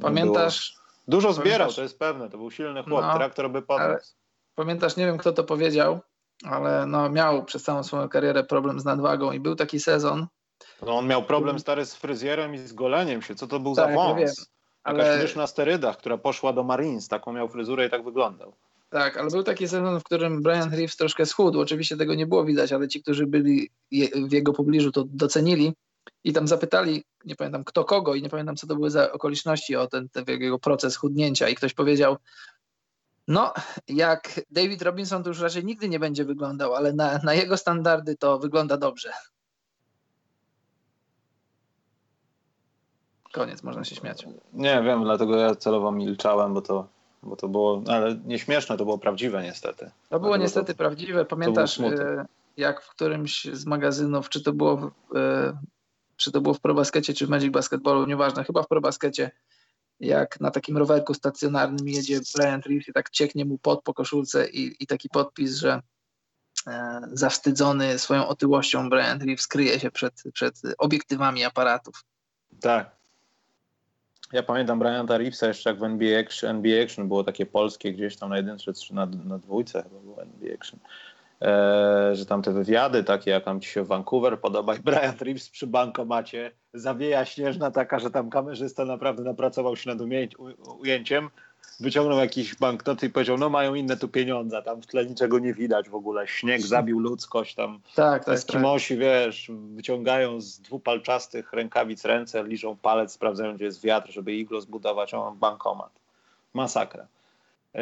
Pamiętasz? 0.01 0.82
Dużo 1.09 1.33
zbierał, 1.33 1.59
pamiętasz? 1.59 1.77
to 1.77 1.83
jest 1.83 1.99
pewne, 1.99 2.31
to 2.31 2.39
był 2.39 2.51
silny 2.51 2.83
chłop, 2.83 3.03
no, 3.03 3.15
traktor 3.15 3.51
by 3.51 3.63
podniósł. 3.63 4.15
Pamiętasz, 4.55 4.97
nie 4.97 5.07
wiem 5.07 5.19
kto 5.19 5.33
to 5.33 5.45
powiedział, 5.45 6.01
ale 6.45 6.87
no, 6.87 7.09
miał 7.09 7.45
przez 7.45 7.63
całą 7.63 7.83
swoją 7.83 8.09
karierę 8.09 8.45
problem 8.45 8.81
z 8.81 8.85
nadwagą 8.85 9.33
i 9.33 9.41
był 9.41 9.57
taki 9.57 9.81
sezon. 9.81 10.27
No 10.87 10.99
on 10.99 11.07
miał 11.07 11.23
problem 11.23 11.59
stary 11.59 11.87
z 11.87 11.95
fryzjerem 11.95 12.55
i 12.55 12.59
z 12.59 12.73
goleniem 12.73 13.23
się, 13.23 13.35
co 13.35 13.47
to 13.47 13.61
był 13.61 13.75
tak, 13.75 13.91
za 13.91 13.95
wąs? 13.95 14.21
Ja 14.21 14.45
ale... 14.83 15.17
Jakaś 15.17 15.37
na 15.37 15.47
sterydach, 15.47 15.97
która 15.97 16.19
poszła 16.19 16.53
do 16.53 16.65
Marines, 16.65 17.09
taką 17.09 17.33
miał 17.33 17.49
fryzurę 17.49 17.87
i 17.87 17.91
tak 17.91 18.05
wyglądał. 18.05 18.57
Tak, 18.91 19.17
ale 19.17 19.31
był 19.31 19.43
taki 19.43 19.69
sezon, 19.69 20.01
w 20.01 20.05
którym 20.05 20.43
Brian 20.43 20.71
Reeves 20.71 20.97
troszkę 20.97 21.27
schudł. 21.27 21.61
Oczywiście 21.61 21.97
tego 21.97 22.15
nie 22.15 22.27
było 22.27 22.45
widać, 22.45 22.73
ale 22.73 22.89
ci, 22.89 23.03
którzy 23.03 23.27
byli 23.27 23.71
w 24.29 24.33
jego 24.33 24.53
pobliżu, 24.53 24.93
to 24.93 25.05
docenili 25.07 25.73
i 26.25 26.33
tam 26.33 26.49
zapytali, 26.49 27.05
nie 27.25 27.37
pamiętam 27.37 27.65
kto 27.65 27.85
kogo 27.85 28.15
i 28.15 28.23
nie 28.23 28.29
pamiętam 28.29 28.57
co 28.57 28.67
to 28.67 28.75
były 28.75 28.91
za 28.91 29.13
okoliczności 29.13 29.77
o 29.77 29.87
ten, 29.87 30.09
ten 30.09 30.25
jego 30.29 30.59
proces 30.59 30.97
chudnięcia 30.97 31.49
i 31.49 31.55
ktoś 31.55 31.75
powiedział, 31.75 32.17
no 33.29 33.53
jak 33.89 34.41
David 34.51 34.83
Robinson 34.83 35.23
to 35.23 35.29
już 35.29 35.41
raczej 35.41 35.65
nigdy 35.65 35.89
nie 35.89 35.99
będzie 35.99 36.25
wyglądał, 36.25 36.75
ale 36.75 36.93
na, 36.93 37.19
na 37.19 37.35
jego 37.35 37.57
standardy 37.57 38.17
to 38.17 38.39
wygląda 38.39 38.77
dobrze. 38.77 39.13
Koniec, 43.33 43.63
można 43.63 43.85
się 43.85 43.95
śmiać. 43.97 44.27
Nie 44.53 44.83
wiem, 44.83 45.05
dlatego 45.05 45.37
ja 45.37 45.55
celowo 45.55 45.93
milczałem, 45.93 46.55
bo 46.55 46.63
to, 46.63 46.89
bo 47.23 47.37
to 47.37 47.49
było, 47.49 47.83
ale 47.89 48.15
nieśmieszne, 48.25 48.77
to 48.77 48.85
było 48.85 48.99
prawdziwe 48.99 49.43
niestety. 49.43 49.91
To 50.09 50.21
było 50.21 50.37
niestety 50.37 50.75
to, 50.75 50.79
prawdziwe. 50.79 51.25
Pamiętasz, 51.25 51.81
e, 51.81 52.27
jak 52.57 52.83
w 52.83 52.91
którymś 52.91 53.45
z 53.45 53.67
magazynów, 53.67 54.29
czy 54.29 54.43
to 54.43 54.53
było 54.53 54.91
e, 55.15 55.53
czy 56.23 56.33
to 56.33 56.41
było 56.41 56.55
w 56.55 56.61
ProBaskecie, 56.61 57.15
czy 57.15 57.27
w 57.27 57.31
Magic 57.31 57.53
Basketballu, 57.53 58.07
nieważne, 58.07 58.45
chyba 58.45 58.63
w 58.63 58.69
ProBaskecie, 58.69 59.31
jak 60.01 60.41
na 60.41 60.51
takim 60.51 60.77
rowerku 60.77 61.15
stacjonarnym 61.15 61.89
jedzie 61.89 62.21
Brian 62.35 62.61
Reeves 62.67 62.89
i 62.89 62.93
tak 62.93 63.11
cieknie 63.11 63.45
mu 63.45 63.59
pod 63.59 63.83
po 63.83 63.95
koszulce 63.95 64.51
i, 64.51 64.77
i 64.81 64.87
taki 64.87 65.09
podpis, 65.09 65.57
że 65.57 65.81
e, 66.67 67.01
zawstydzony 67.13 67.99
swoją 67.99 68.29
otyłością 68.29 68.91
Brian 68.91 69.21
Reeves 69.21 69.47
kryje 69.47 69.81
się 69.81 69.91
przed, 69.91 70.23
przed 70.33 70.63
obiektywami 70.79 71.45
aparatów. 71.45 72.05
Tak. 72.61 73.03
Ja 74.33 74.43
pamiętam 74.43 74.79
Briana 74.79 75.19
Reevesa 75.19 75.47
jeszcze 75.47 75.71
jak 75.71 75.79
w 75.79 75.85
NBA 75.85 76.21
Action, 76.21 76.51
NBA 76.51 76.85
Action 76.85 77.09
było 77.09 77.25
takie 77.25 77.47
polskie 77.47 77.93
gdzieś 77.93 78.17
tam 78.17 78.31
na 78.31 78.37
jedynce 78.37 78.73
czy 78.73 78.95
na, 78.95 79.07
na 79.07 79.39
dwójce 79.39 79.83
chyba 79.83 80.01
było 80.01 80.23
NBA 80.23 80.55
Action 80.55 80.81
że 82.13 82.27
tam 82.29 82.43
te 82.43 82.53
wywiady 82.53 83.05
takie, 83.05 83.31
jak 83.31 83.45
tam 83.45 83.61
ci 83.61 83.69
się 83.71 83.85
Vancouver 83.85 84.41
podoba 84.41 84.75
i 84.75 84.81
Brian 84.89 85.15
Reeves 85.21 85.51
przy 85.51 85.67
bankomacie, 85.67 86.51
zawieja 86.75 87.25
śnieżna 87.25 87.71
taka, 87.71 87.99
że 87.99 88.11
tam 88.11 88.31
kamerzysta 88.31 88.85
naprawdę 88.85 89.23
napracował 89.23 89.77
się 89.77 89.91
nad 89.91 89.99
ujęciem, 90.81 91.31
wyciągnął 91.81 92.19
jakiś 92.19 92.55
banknot 92.55 93.03
i 93.03 93.11
powiedział, 93.11 93.39
no 93.39 93.49
mają 93.49 93.75
inne 93.75 93.97
tu 93.97 94.09
pieniądze, 94.09 94.63
tam 94.63 94.83
w 94.83 94.87
tle 94.87 95.07
niczego 95.07 95.39
nie 95.39 95.55
widać 95.55 95.89
w 95.89 95.95
ogóle, 95.95 96.29
śnieg 96.29 96.63
zabił 96.63 96.99
ludzkość, 96.99 97.55
tam 97.55 97.81
tak, 97.95 98.25
tak, 98.25 98.35
Eskimosi, 98.35 98.95
tak. 98.95 99.01
wiesz, 99.01 99.51
wyciągają 99.75 100.41
z 100.41 100.61
dwupalczastych 100.61 101.53
rękawic 101.53 102.05
ręce, 102.05 102.45
liżą 102.45 102.77
palec, 102.77 103.13
sprawdzają, 103.13 103.55
gdzie 103.55 103.65
jest 103.65 103.83
wiatr, 103.83 104.13
żeby 104.13 104.33
iglo 104.33 104.61
zbudować, 104.61 105.15
a 105.15 105.19
on 105.19 105.39
bankomat. 105.39 105.91
Masakra. 106.55 107.07
E, 107.75 107.81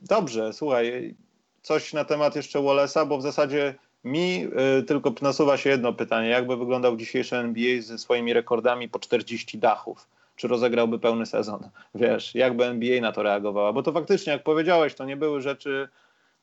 dobrze, 0.00 0.52
słuchaj, 0.52 1.14
coś 1.62 1.92
na 1.92 2.04
temat 2.04 2.36
jeszcze 2.36 2.58
Wallace'a, 2.58 3.08
bo 3.08 3.18
w 3.18 3.22
zasadzie 3.22 3.74
mi 4.04 4.48
y, 4.80 4.82
tylko 4.82 5.12
nasuwa 5.22 5.56
się 5.56 5.70
jedno 5.70 5.92
pytanie. 5.92 6.28
Jakby 6.28 6.56
wyglądał 6.56 6.96
dzisiejszy 6.96 7.36
NBA 7.36 7.82
ze 7.82 7.98
swoimi 7.98 8.32
rekordami 8.32 8.88
po 8.88 8.98
40 8.98 9.58
dachów? 9.58 10.08
Czy 10.36 10.48
rozegrałby 10.48 10.98
pełny 10.98 11.26
sezon? 11.26 11.68
Wiesz, 11.94 12.34
jakby 12.34 12.64
NBA 12.64 13.00
na 13.00 13.12
to 13.12 13.22
reagowała? 13.22 13.72
Bo 13.72 13.82
to 13.82 13.92
faktycznie, 13.92 14.32
jak 14.32 14.42
powiedziałeś, 14.42 14.94
to 14.94 15.04
nie 15.04 15.16
były 15.16 15.40
rzeczy 15.40 15.88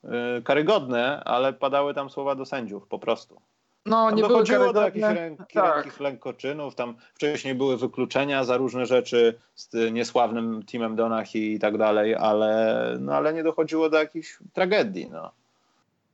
y, 0.03 0.09
karygodne, 0.43 1.23
ale 1.23 1.53
padały 1.53 1.93
tam 1.93 2.09
słowa 2.09 2.35
do 2.35 2.45
sędziów 2.45 2.87
po 2.87 2.99
prostu. 2.99 3.41
No, 3.89 4.11
nie 4.11 4.21
dochodziło 4.21 4.73
do 4.73 4.81
jakichś 4.81 5.03
ręk, 5.03 5.39
tak. 5.53 5.99
lękoczynów, 5.99 6.75
tam 6.75 6.95
wcześniej 7.13 7.55
były 7.55 7.77
wykluczenia 7.77 8.43
za 8.43 8.57
różne 8.57 8.85
rzeczy 8.85 9.39
z 9.55 9.93
niesławnym 9.93 10.63
Teamem 10.63 10.95
Donach 10.95 11.35
i 11.35 11.59
tak 11.59 11.77
dalej, 11.77 12.15
ale, 12.15 12.97
no, 12.99 13.13
ale 13.13 13.33
nie 13.33 13.43
dochodziło 13.43 13.89
do 13.89 13.97
jakichś 13.97 14.37
tragedii. 14.53 15.09
No. 15.11 15.31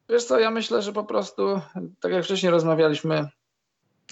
Wiesz 0.09 0.23
co, 0.23 0.39
ja 0.39 0.51
myślę, 0.51 0.81
że 0.81 0.93
po 0.93 1.03
prostu, 1.03 1.61
tak 1.99 2.11
jak 2.11 2.23
wcześniej 2.23 2.51
rozmawialiśmy, 2.51 3.27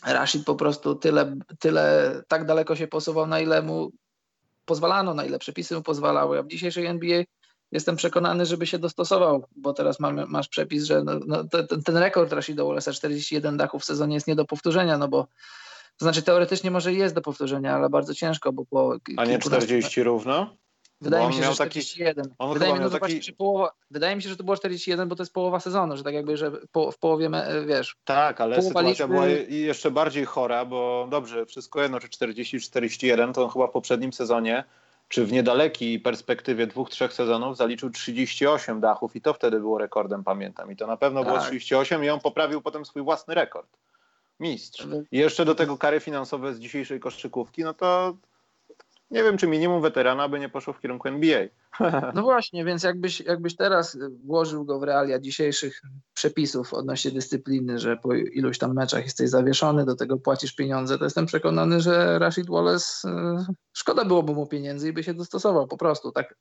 Rashid 0.05 0.45
po 0.45 0.55
prostu 0.55 0.95
tyle, 0.95 1.35
tyle 1.59 2.13
tak 2.27 2.45
daleko 2.45 2.75
się 2.75 2.87
posuwał, 2.87 3.27
na 3.27 3.39
ile 3.39 3.61
mu 3.61 3.91
pozwalano, 4.65 5.13
na 5.13 5.25
ile 5.25 5.39
przepisy 5.39 5.75
mu 5.75 5.81
pozwalały. 5.81 6.39
A 6.39 6.43
w 6.43 6.47
dzisiejszej 6.47 6.85
NBA 6.85 7.23
jestem 7.73 7.95
przekonany, 7.95 8.45
żeby 8.45 8.67
się 8.67 8.79
dostosował, 8.79 9.45
bo 9.55 9.73
teraz 9.73 9.99
mamy, 9.99 10.25
masz 10.25 10.47
przepis, 10.47 10.83
że 10.83 11.03
no, 11.03 11.19
no, 11.27 11.43
ten, 11.43 11.83
ten 11.83 11.97
rekord 11.97 12.33
Rashida 12.33 12.63
Wallace'a 12.63 12.93
41 12.93 13.57
dachów 13.57 13.81
w 13.81 13.85
sezonie 13.85 14.13
jest 14.15 14.27
nie 14.27 14.35
do 14.35 14.45
powtórzenia, 14.45 14.97
no 14.97 15.07
bo 15.07 15.27
to 15.97 16.05
znaczy 16.05 16.21
teoretycznie 16.21 16.71
może 16.71 16.93
jest 16.93 17.15
do 17.15 17.21
powtórzenia, 17.21 17.75
ale 17.75 17.89
bardzo 17.89 18.13
ciężko, 18.13 18.53
bo 18.53 18.65
po 18.65 18.95
A 19.17 19.25
nie 19.25 19.39
40 19.39 20.03
równo? 20.03 20.55
Wydaje 21.01 21.27
mi 21.27 21.33
się, 21.33 21.43
że 21.43 21.51
41. 21.51 22.25
Taki, 22.25 22.53
wydaje, 22.53 22.73
mi, 22.73 22.79
no 22.79 22.89
taki... 22.89 23.33
połowa, 23.33 23.71
wydaje 23.91 24.15
mi 24.15 24.21
się, 24.21 24.29
że 24.29 24.37
to 24.37 24.43
było 24.43 24.57
41, 24.57 25.09
bo 25.09 25.15
to 25.15 25.23
jest 25.23 25.33
połowa 25.33 25.59
sezonu, 25.59 25.97
że 25.97 26.03
tak 26.03 26.13
jakby, 26.13 26.37
że 26.37 26.51
po, 26.71 26.91
w 26.91 26.97
połowie, 26.97 27.29
wiesz... 27.67 27.95
Tak, 28.03 28.41
ale 28.41 28.61
sytuacja 28.61 28.89
liczby... 28.89 29.07
była 29.07 29.27
jeszcze 29.49 29.91
bardziej 29.91 30.25
chora, 30.25 30.65
bo 30.65 31.07
dobrze, 31.11 31.45
wszystko 31.45 31.81
jedno, 31.81 31.99
czy 31.99 32.07
40-41, 32.07 33.33
to 33.33 33.43
on 33.43 33.49
chyba 33.49 33.67
w 33.67 33.71
poprzednim 33.71 34.13
sezonie 34.13 34.63
czy 35.13 35.25
w 35.25 35.31
niedalekiej 35.31 35.99
perspektywie 35.99 36.67
dwóch, 36.67 36.89
trzech 36.89 37.13
sezonów 37.13 37.57
zaliczył 37.57 37.89
38 37.89 38.79
dachów 38.79 39.15
i 39.15 39.21
to 39.21 39.33
wtedy 39.33 39.59
było 39.59 39.77
rekordem, 39.77 40.23
pamiętam. 40.23 40.71
I 40.71 40.75
to 40.75 40.87
na 40.87 40.97
pewno 40.97 41.23
tak. 41.23 41.33
było 41.33 41.45
38 41.45 42.03
i 42.03 42.09
on 42.09 42.19
poprawił 42.19 42.61
potem 42.61 42.85
swój 42.85 43.01
własny 43.01 43.35
rekord. 43.35 43.67
Mistrz. 44.39 44.87
I 45.11 45.17
jeszcze 45.17 45.45
do 45.45 45.55
tego 45.55 45.77
kary 45.77 45.99
finansowe 45.99 46.53
z 46.53 46.59
dzisiejszej 46.59 46.99
koszykówki, 46.99 47.63
no 47.63 47.73
to 47.73 48.17
nie 49.13 49.23
wiem, 49.23 49.37
czy 49.37 49.47
minimum 49.47 49.81
weterana 49.81 50.29
by 50.29 50.39
nie 50.39 50.49
poszło 50.49 50.73
w 50.73 50.79
kierunku 50.79 51.07
NBA. 51.07 51.39
No 52.15 52.21
właśnie, 52.21 52.65
więc 52.65 52.83
jakbyś, 52.83 53.19
jakbyś 53.19 53.55
teraz 53.55 53.97
włożył 54.25 54.65
go 54.65 54.79
w 54.79 54.83
realia 54.83 55.19
dzisiejszych 55.19 55.81
przepisów 56.13 56.73
odnośnie 56.73 57.11
dyscypliny, 57.11 57.79
że 57.79 57.97
po 57.97 58.13
iluś 58.13 58.57
tam 58.57 58.73
meczach 58.73 59.03
jesteś 59.03 59.29
zawieszony, 59.29 59.85
do 59.85 59.95
tego 59.95 60.17
płacisz 60.17 60.55
pieniądze, 60.55 60.97
to 60.97 61.03
jestem 61.03 61.25
przekonany, 61.25 61.81
że 61.81 62.19
Rashid 62.19 62.49
Wallace 62.49 63.09
e, 63.09 63.45
szkoda 63.73 64.05
byłoby 64.05 64.33
mu 64.33 64.47
pieniędzy 64.47 64.89
i 64.89 64.93
by 64.93 65.03
się 65.03 65.13
dostosował 65.13 65.67
po 65.67 65.77
prostu. 65.77 66.11
Tak, 66.11 66.35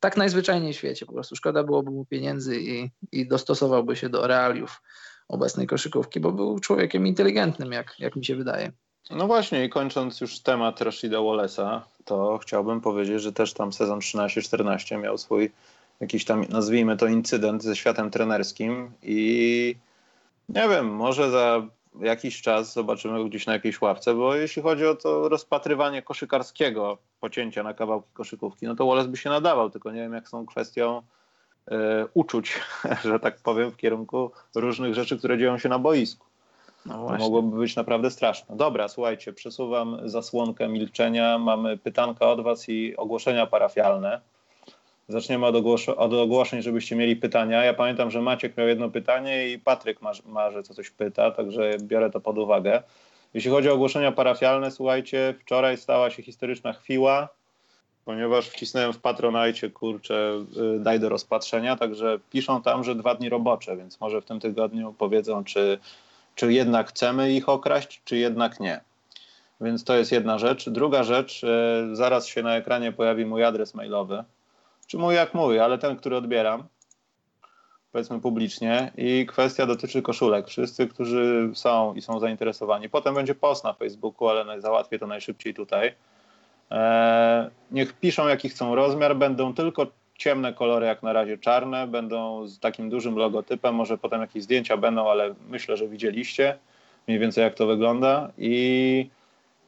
tak 0.00 0.16
najzwyczajniej 0.16 0.72
w 0.72 0.76
świecie, 0.76 1.06
po 1.06 1.12
prostu 1.12 1.36
szkoda 1.36 1.64
byłoby 1.64 1.90
mu 1.90 2.04
pieniędzy 2.04 2.60
i, 2.60 2.90
i 3.12 3.28
dostosowałby 3.28 3.96
się 3.96 4.08
do 4.08 4.26
realiów 4.26 4.82
obecnej 5.28 5.66
koszykówki, 5.66 6.20
bo 6.20 6.32
był 6.32 6.58
człowiekiem 6.58 7.06
inteligentnym, 7.06 7.72
jak, 7.72 8.00
jak 8.00 8.16
mi 8.16 8.24
się 8.24 8.36
wydaje. 8.36 8.72
No 9.10 9.26
właśnie 9.26 9.64
i 9.64 9.68
kończąc 9.68 10.20
już 10.20 10.40
temat 10.40 10.80
Rashida 10.80 11.18
Wallace'a, 11.18 11.80
to 12.04 12.38
chciałbym 12.38 12.80
powiedzieć, 12.80 13.22
że 13.22 13.32
też 13.32 13.52
tam 13.52 13.72
sezon 13.72 13.98
13-14 13.98 15.02
miał 15.02 15.18
swój 15.18 15.50
jakiś 16.00 16.24
tam, 16.24 16.44
nazwijmy 16.48 16.96
to, 16.96 17.06
incydent 17.06 17.62
ze 17.62 17.76
światem 17.76 18.10
trenerskim 18.10 18.90
i 19.02 19.76
nie 20.48 20.68
wiem, 20.68 20.94
może 20.94 21.30
za 21.30 21.62
jakiś 22.00 22.42
czas 22.42 22.72
zobaczymy 22.72 23.18
go 23.18 23.24
gdzieś 23.24 23.46
na 23.46 23.52
jakiejś 23.52 23.80
ławce, 23.80 24.14
bo 24.14 24.34
jeśli 24.34 24.62
chodzi 24.62 24.86
o 24.86 24.94
to 24.94 25.28
rozpatrywanie 25.28 26.02
koszykarskiego 26.02 26.98
pocięcia 27.20 27.62
na 27.62 27.74
kawałki 27.74 28.08
koszykówki, 28.12 28.66
no 28.66 28.76
to 28.76 28.86
Wallace 28.86 29.08
by 29.08 29.16
się 29.16 29.30
nadawał, 29.30 29.70
tylko 29.70 29.90
nie 29.90 30.00
wiem 30.00 30.12
jak 30.12 30.30
tą 30.30 30.46
kwestią 30.46 31.02
uczuć, 32.14 32.60
że 33.04 33.20
tak 33.20 33.36
powiem, 33.36 33.70
w 33.70 33.76
kierunku 33.76 34.30
różnych 34.54 34.94
rzeczy, 34.94 35.18
które 35.18 35.38
dzieją 35.38 35.58
się 35.58 35.68
na 35.68 35.78
boisku. 35.78 36.26
No 36.86 37.08
to 37.08 37.16
mogłoby 37.16 37.58
być 37.58 37.76
naprawdę 37.76 38.10
straszne. 38.10 38.56
Dobra, 38.56 38.88
słuchajcie, 38.88 39.32
przesuwam 39.32 39.98
zasłonkę 40.04 40.68
milczenia. 40.68 41.38
Mamy 41.38 41.78
pytanka 41.78 42.30
od 42.30 42.40
Was 42.40 42.68
i 42.68 42.96
ogłoszenia 42.96 43.46
parafialne. 43.46 44.20
Zaczniemy 45.08 45.46
od, 45.46 45.54
ogłos 45.54 45.88
od 45.88 46.12
ogłoszeń, 46.12 46.62
żebyście 46.62 46.96
mieli 46.96 47.16
pytania. 47.16 47.64
Ja 47.64 47.74
pamiętam, 47.74 48.10
że 48.10 48.22
Maciek 48.22 48.56
miał 48.56 48.68
jedno 48.68 48.90
pytanie 48.90 49.48
i 49.48 49.58
Patryk 49.58 50.02
ma, 50.02 50.12
ma 50.26 50.50
że 50.50 50.62
co 50.62 50.74
coś 50.74 50.90
pyta, 50.90 51.30
także 51.30 51.70
biorę 51.80 52.10
to 52.10 52.20
pod 52.20 52.38
uwagę. 52.38 52.82
Jeśli 53.34 53.50
chodzi 53.50 53.70
o 53.70 53.74
ogłoszenia 53.74 54.12
parafialne, 54.12 54.70
słuchajcie, 54.70 55.34
wczoraj 55.40 55.76
stała 55.76 56.10
się 56.10 56.22
historyczna 56.22 56.72
chwila, 56.72 57.28
ponieważ 58.04 58.48
wcisnąłem 58.48 58.92
w 58.92 58.98
Patronajcie, 58.98 59.70
kurczę, 59.70 60.44
y, 60.76 60.80
daj 60.80 61.00
do 61.00 61.08
rozpatrzenia, 61.08 61.76
także 61.76 62.18
piszą 62.30 62.62
tam, 62.62 62.84
że 62.84 62.94
dwa 62.94 63.14
dni 63.14 63.28
robocze, 63.28 63.76
więc 63.76 64.00
może 64.00 64.20
w 64.20 64.24
tym 64.24 64.40
tygodniu 64.40 64.94
powiedzą, 64.98 65.44
czy, 65.44 65.78
czy 66.36 66.52
jednak 66.52 66.88
chcemy 66.88 67.32
ich 67.32 67.48
okraść, 67.48 68.02
czy 68.04 68.16
jednak 68.16 68.60
nie. 68.60 68.80
Więc 69.60 69.84
to 69.84 69.96
jest 69.96 70.12
jedna 70.12 70.38
rzecz. 70.38 70.68
Druga 70.68 71.02
rzecz, 71.02 71.44
y, 71.44 71.96
zaraz 71.96 72.26
się 72.26 72.42
na 72.42 72.56
ekranie 72.56 72.92
pojawi 72.92 73.26
mój 73.26 73.44
adres 73.44 73.74
mailowy, 73.74 74.24
czy 74.86 74.98
mój 74.98 75.14
jak 75.14 75.34
mój, 75.34 75.60
ale 75.60 75.78
ten, 75.78 75.96
który 75.96 76.16
odbieram 76.16 76.68
powiedzmy 77.92 78.20
publicznie 78.20 78.92
i 78.96 79.26
kwestia 79.26 79.66
dotyczy 79.66 80.02
koszulek. 80.02 80.46
Wszyscy, 80.48 80.86
którzy 80.86 81.50
są 81.54 81.94
i 81.94 82.02
są 82.02 82.20
zainteresowani. 82.20 82.88
Potem 82.88 83.14
będzie 83.14 83.34
post 83.34 83.64
na 83.64 83.72
Facebooku, 83.72 84.28
ale 84.28 84.60
załatwię 84.60 84.98
to 84.98 85.06
najszybciej 85.06 85.54
tutaj. 85.54 85.94
Eee, 86.70 87.50
niech 87.70 87.92
piszą 87.92 88.28
jaki 88.28 88.48
chcą 88.48 88.74
rozmiar, 88.74 89.16
będą 89.16 89.54
tylko 89.54 89.86
ciemne 90.16 90.54
kolory, 90.54 90.86
jak 90.86 91.02
na 91.02 91.12
razie 91.12 91.38
czarne, 91.38 91.86
będą 91.86 92.46
z 92.46 92.58
takim 92.58 92.90
dużym 92.90 93.16
logotypem, 93.16 93.74
może 93.74 93.98
potem 93.98 94.20
jakieś 94.20 94.42
zdjęcia 94.42 94.76
będą, 94.76 95.10
ale 95.10 95.34
myślę, 95.48 95.76
że 95.76 95.88
widzieliście 95.88 96.58
mniej 97.08 97.20
więcej 97.20 97.44
jak 97.44 97.54
to 97.54 97.66
wygląda 97.66 98.32
i 98.38 99.10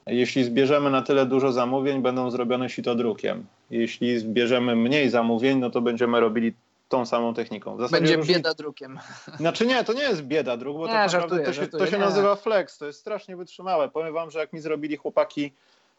jeśli 0.06 0.44
zbierzemy 0.44 0.90
na 0.90 1.02
tyle 1.02 1.26
dużo 1.26 1.52
zamówień, 1.52 2.02
będą 2.02 2.30
zrobione 2.30 2.70
sitodrukiem. 2.70 3.46
Jeśli 3.70 4.18
zbierzemy 4.18 4.76
mniej 4.76 5.10
zamówień, 5.10 5.58
no 5.58 5.70
to 5.70 5.80
będziemy 5.80 6.20
robili 6.20 6.52
tą 6.88 7.06
samą 7.06 7.34
techniką. 7.34 7.76
Będzie 7.90 8.16
różnic... 8.16 8.36
bieda 8.36 8.54
drukiem. 8.54 8.98
Znaczy 9.36 9.66
nie, 9.66 9.84
to 9.84 9.92
nie 9.92 10.02
jest 10.02 10.22
bieda 10.22 10.56
druk, 10.56 10.78
bo 10.78 10.86
nie, 10.86 10.92
to, 10.92 11.08
żartuję, 11.08 11.44
to, 11.44 11.52
się, 11.52 11.60
żartuję, 11.60 11.84
to 11.84 11.90
się 11.90 11.98
nazywa 11.98 12.36
flex, 12.36 12.78
to 12.78 12.86
jest 12.86 13.00
strasznie 13.00 13.36
wytrzymałe. 13.36 13.88
Powiem 13.88 14.14
wam, 14.14 14.30
że 14.30 14.38
jak 14.38 14.52
mi 14.52 14.60
zrobili 14.60 14.96
chłopaki 14.96 15.52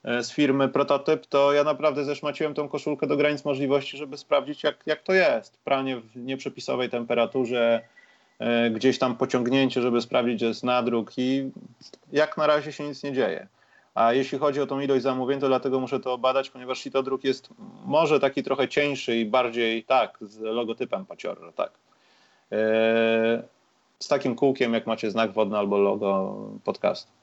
z 0.03 0.31
firmy 0.31 0.69
prototyp, 0.69 1.25
to 1.25 1.53
ja 1.53 1.63
naprawdę 1.63 2.05
zeszmaciłem 2.05 2.53
tą 2.53 2.69
koszulkę 2.69 3.07
do 3.07 3.17
granic 3.17 3.45
możliwości, 3.45 3.97
żeby 3.97 4.17
sprawdzić 4.17 4.63
jak, 4.63 4.77
jak 4.85 5.03
to 5.03 5.13
jest. 5.13 5.57
Pranie 5.57 5.97
w 5.97 6.15
nieprzepisowej 6.15 6.89
temperaturze, 6.89 7.81
e, 8.39 8.69
gdzieś 8.69 8.99
tam 8.99 9.15
pociągnięcie, 9.15 9.81
żeby 9.81 10.01
sprawdzić, 10.01 10.39
że 10.39 10.45
jest 10.45 10.63
nadruk 10.63 11.11
i 11.17 11.51
jak 12.11 12.37
na 12.37 12.47
razie 12.47 12.71
się 12.71 12.83
nic 12.83 13.03
nie 13.03 13.13
dzieje. 13.13 13.47
A 13.95 14.13
jeśli 14.13 14.37
chodzi 14.37 14.61
o 14.61 14.67
tą 14.67 14.79
ilość 14.79 15.03
zamówień, 15.03 15.39
to 15.39 15.47
dlatego 15.47 15.79
muszę 15.79 15.99
to 15.99 16.17
badać, 16.17 16.49
ponieważ 16.49 16.79
sitodruk 16.79 17.23
jest 17.23 17.49
może 17.85 18.19
taki 18.19 18.43
trochę 18.43 18.67
cieńszy 18.67 19.17
i 19.17 19.25
bardziej 19.25 19.83
tak, 19.83 20.17
z 20.21 20.39
logotypem 20.39 21.05
paciorro, 21.05 21.51
tak. 21.51 21.71
Eee, 22.51 23.41
z 23.99 24.07
takim 24.07 24.35
kółkiem, 24.35 24.73
jak 24.73 24.87
macie 24.87 25.11
znak 25.11 25.31
wodny 25.31 25.57
albo 25.57 25.77
logo 25.77 26.35
podcastu. 26.63 27.18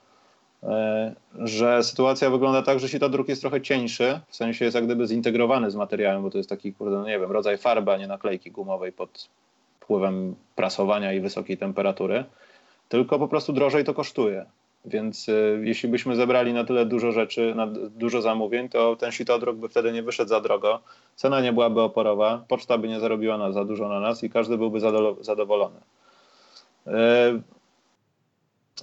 Eee, 0.63 1.13
że 1.39 1.83
sytuacja 1.83 2.31
wygląda 2.31 2.63
tak, 2.63 2.81
że 2.81 2.89
sitodruk 2.89 3.29
jest 3.29 3.41
trochę 3.41 3.61
cieńszy, 3.61 4.21
w 4.29 4.37
sensie 4.37 4.65
jest 4.65 4.75
jak 4.75 4.85
gdyby 4.85 5.07
zintegrowany 5.07 5.71
z 5.71 5.77
materiałem, 5.77 6.23
bo 6.23 6.31
to 6.31 6.39
jest 6.39 6.51
taki, 6.51 6.73
kurde, 6.73 6.97
no 6.97 7.07
nie 7.07 7.19
wiem, 7.19 7.33
rodzaj 7.33 7.59
farby, 7.59 7.93
a 7.93 7.97
nie 7.97 8.07
naklejki 8.07 8.51
gumowej 8.51 8.93
pod 8.93 9.29
wpływem 9.81 10.35
prasowania 10.57 11.13
i 11.13 11.21
wysokiej 11.21 11.59
temperatury, 11.59 12.25
tylko 12.89 13.19
po 13.19 13.29
prostu 13.29 13.53
drożej 13.53 13.85
to 13.85 13.95
kosztuje. 13.95 14.47
Więc 14.85 15.29
y, 15.29 15.61
jeśli 15.65 15.89
byśmy 15.89 16.17
zebrali 16.17 16.53
na 16.53 16.65
tyle 16.65 16.87
dużo 16.87 17.13
rzeczy, 17.13 17.55
na 17.55 17.67
dużo 17.91 18.23
zamówień, 18.23 18.69
to 18.69 18.97
ten 18.97 19.13
sitodruk 19.13 19.57
by 19.57 19.69
wtedy 19.69 19.93
nie 19.93 20.03
wyszedł 20.03 20.29
za 20.29 20.41
drogo, 20.41 20.81
cena 21.17 21.41
nie 21.41 21.53
byłaby 21.53 21.81
oporowa, 21.81 22.45
poczta 22.49 22.79
by 22.79 22.89
nie 22.89 23.01
zarobiła 23.01 23.39
na, 23.39 23.53
za 23.53 23.65
dużo 23.65 23.89
na 23.89 24.01
nas 24.01 24.25
i 24.25 24.31
każdy 24.31 24.59
byłby 24.59 24.81
zadowolony. 25.21 25.81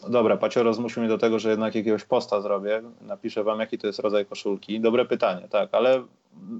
Dobra, 0.08 0.38
Pacioro 0.38 0.74
zmusił 0.74 1.02
mnie 1.02 1.10
do 1.10 1.18
tego, 1.18 1.40
że 1.40 1.50
jednak 1.50 1.76
jakiegoś 1.76 2.04
posta 2.04 2.42
zrobię. 2.42 2.82
Napiszę 3.02 3.44
wam, 3.44 3.60
jaki 3.60 3.78
to 3.78 3.88
jest 3.88 4.00
rodzaj 4.00 4.26
koszulki. 4.26 4.80
Dobre 4.80 5.06
pytanie, 5.06 5.48
tak, 5.50 5.70
ale 5.72 6.04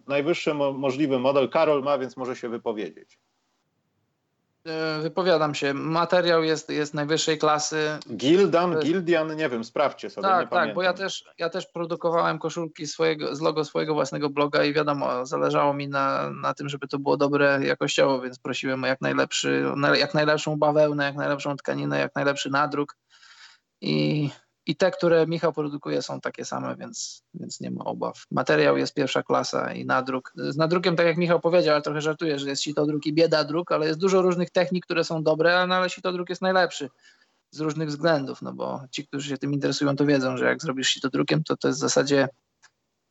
najwyższy 0.08 0.54
mo 0.54 0.74
możliwy 0.74 1.20
model 1.20 1.50
Karol 1.50 1.84
ma, 1.84 1.98
więc 1.98 2.18
może 2.18 2.36
się 2.36 2.50
wypowiedzieć. 2.50 3.20
E, 4.66 5.00
wypowiadam 5.02 5.56
się. 5.56 5.74
Materiał 5.74 6.44
jest, 6.44 6.70
jest 6.70 6.94
najwyższej 6.94 7.38
klasy. 7.38 7.98
Gildan, 8.16 8.80
Gildian, 8.80 9.36
nie 9.36 9.50
wiem, 9.50 9.64
sprawdźcie 9.64 10.10
sobie. 10.10 10.28
Tak, 10.28 10.50
tak, 10.50 10.74
bo 10.74 10.82
ja 10.82 10.94
też, 10.94 11.26
ja 11.38 11.50
też 11.50 11.66
produkowałem 11.66 12.40
koszulki 12.40 12.88
swojego, 12.88 13.36
z 13.36 13.42
logo 13.42 13.66
swojego 13.66 13.94
własnego 13.94 14.30
bloga 14.30 14.64
i 14.64 14.74
wiadomo, 14.74 15.26
zależało 15.26 15.74
mi 15.74 15.88
na, 15.88 16.30
na 16.30 16.54
tym, 16.54 16.70
żeby 16.70 16.88
to 16.88 17.00
było 17.00 17.18
dobre 17.18 17.60
jakościowo, 17.64 18.22
więc 18.22 18.40
prosiłem 18.40 18.84
o 18.84 18.88
jak 18.88 19.02
najlepszy, 19.02 19.66
jak 20.00 20.14
najlepszą 20.14 20.56
bawełnę, 20.56 21.06
jak 21.06 21.16
najlepszą 21.16 21.56
tkaninę, 21.56 22.00
jak 22.00 22.16
najlepszy 22.16 22.50
nadruk. 22.50 22.96
I 23.84 24.30
i 24.66 24.76
te, 24.76 24.92
które 24.92 25.28
Michał 25.28 25.54
produkuje, 25.54 26.02
są 26.02 26.22
takie 26.22 26.46
same, 26.46 26.76
więc, 26.76 27.24
więc 27.34 27.62
nie 27.62 27.72
ma 27.72 27.84
obaw. 27.84 28.26
Materiał 28.32 28.78
jest 28.78 28.94
pierwsza 28.94 29.24
klasa 29.24 29.74
i 29.74 29.86
nadruk. 29.86 30.34
Z 30.36 30.58
nadrukiem, 30.58 30.96
tak 30.96 31.06
jak 31.06 31.18
Michał 31.18 31.40
powiedział, 31.40 31.74
ale 31.74 31.82
trochę 31.82 32.02
żartuję, 32.02 32.40
że 32.40 32.50
jest 32.50 32.62
sitodruk 32.62 33.06
i 33.06 33.14
bieda 33.14 33.44
druk, 33.44 33.72
ale 33.72 33.88
jest 33.88 34.00
dużo 34.00 34.22
różnych 34.22 34.50
technik, 34.50 34.86
które 34.86 35.04
są 35.04 35.24
dobre, 35.24 35.68
no 35.68 35.76
ale 35.76 35.90
sitodruk 35.90 36.30
jest 36.30 36.42
najlepszy 36.42 36.90
z 37.52 37.60
różnych 37.60 37.88
względów, 37.88 38.42
no 38.42 38.54
bo 38.54 38.82
ci, 38.92 39.08
którzy 39.08 39.30
się 39.30 39.38
tym 39.38 39.54
interesują, 39.54 39.96
to 39.96 40.06
wiedzą, 40.06 40.38
że 40.38 40.46
jak 40.46 40.62
zrobisz 40.62 40.88
sitodrukiem, 40.88 41.44
to 41.44 41.58
to 41.58 41.68
jest 41.68 41.80
w 41.80 41.82
zasadzie 41.82 42.28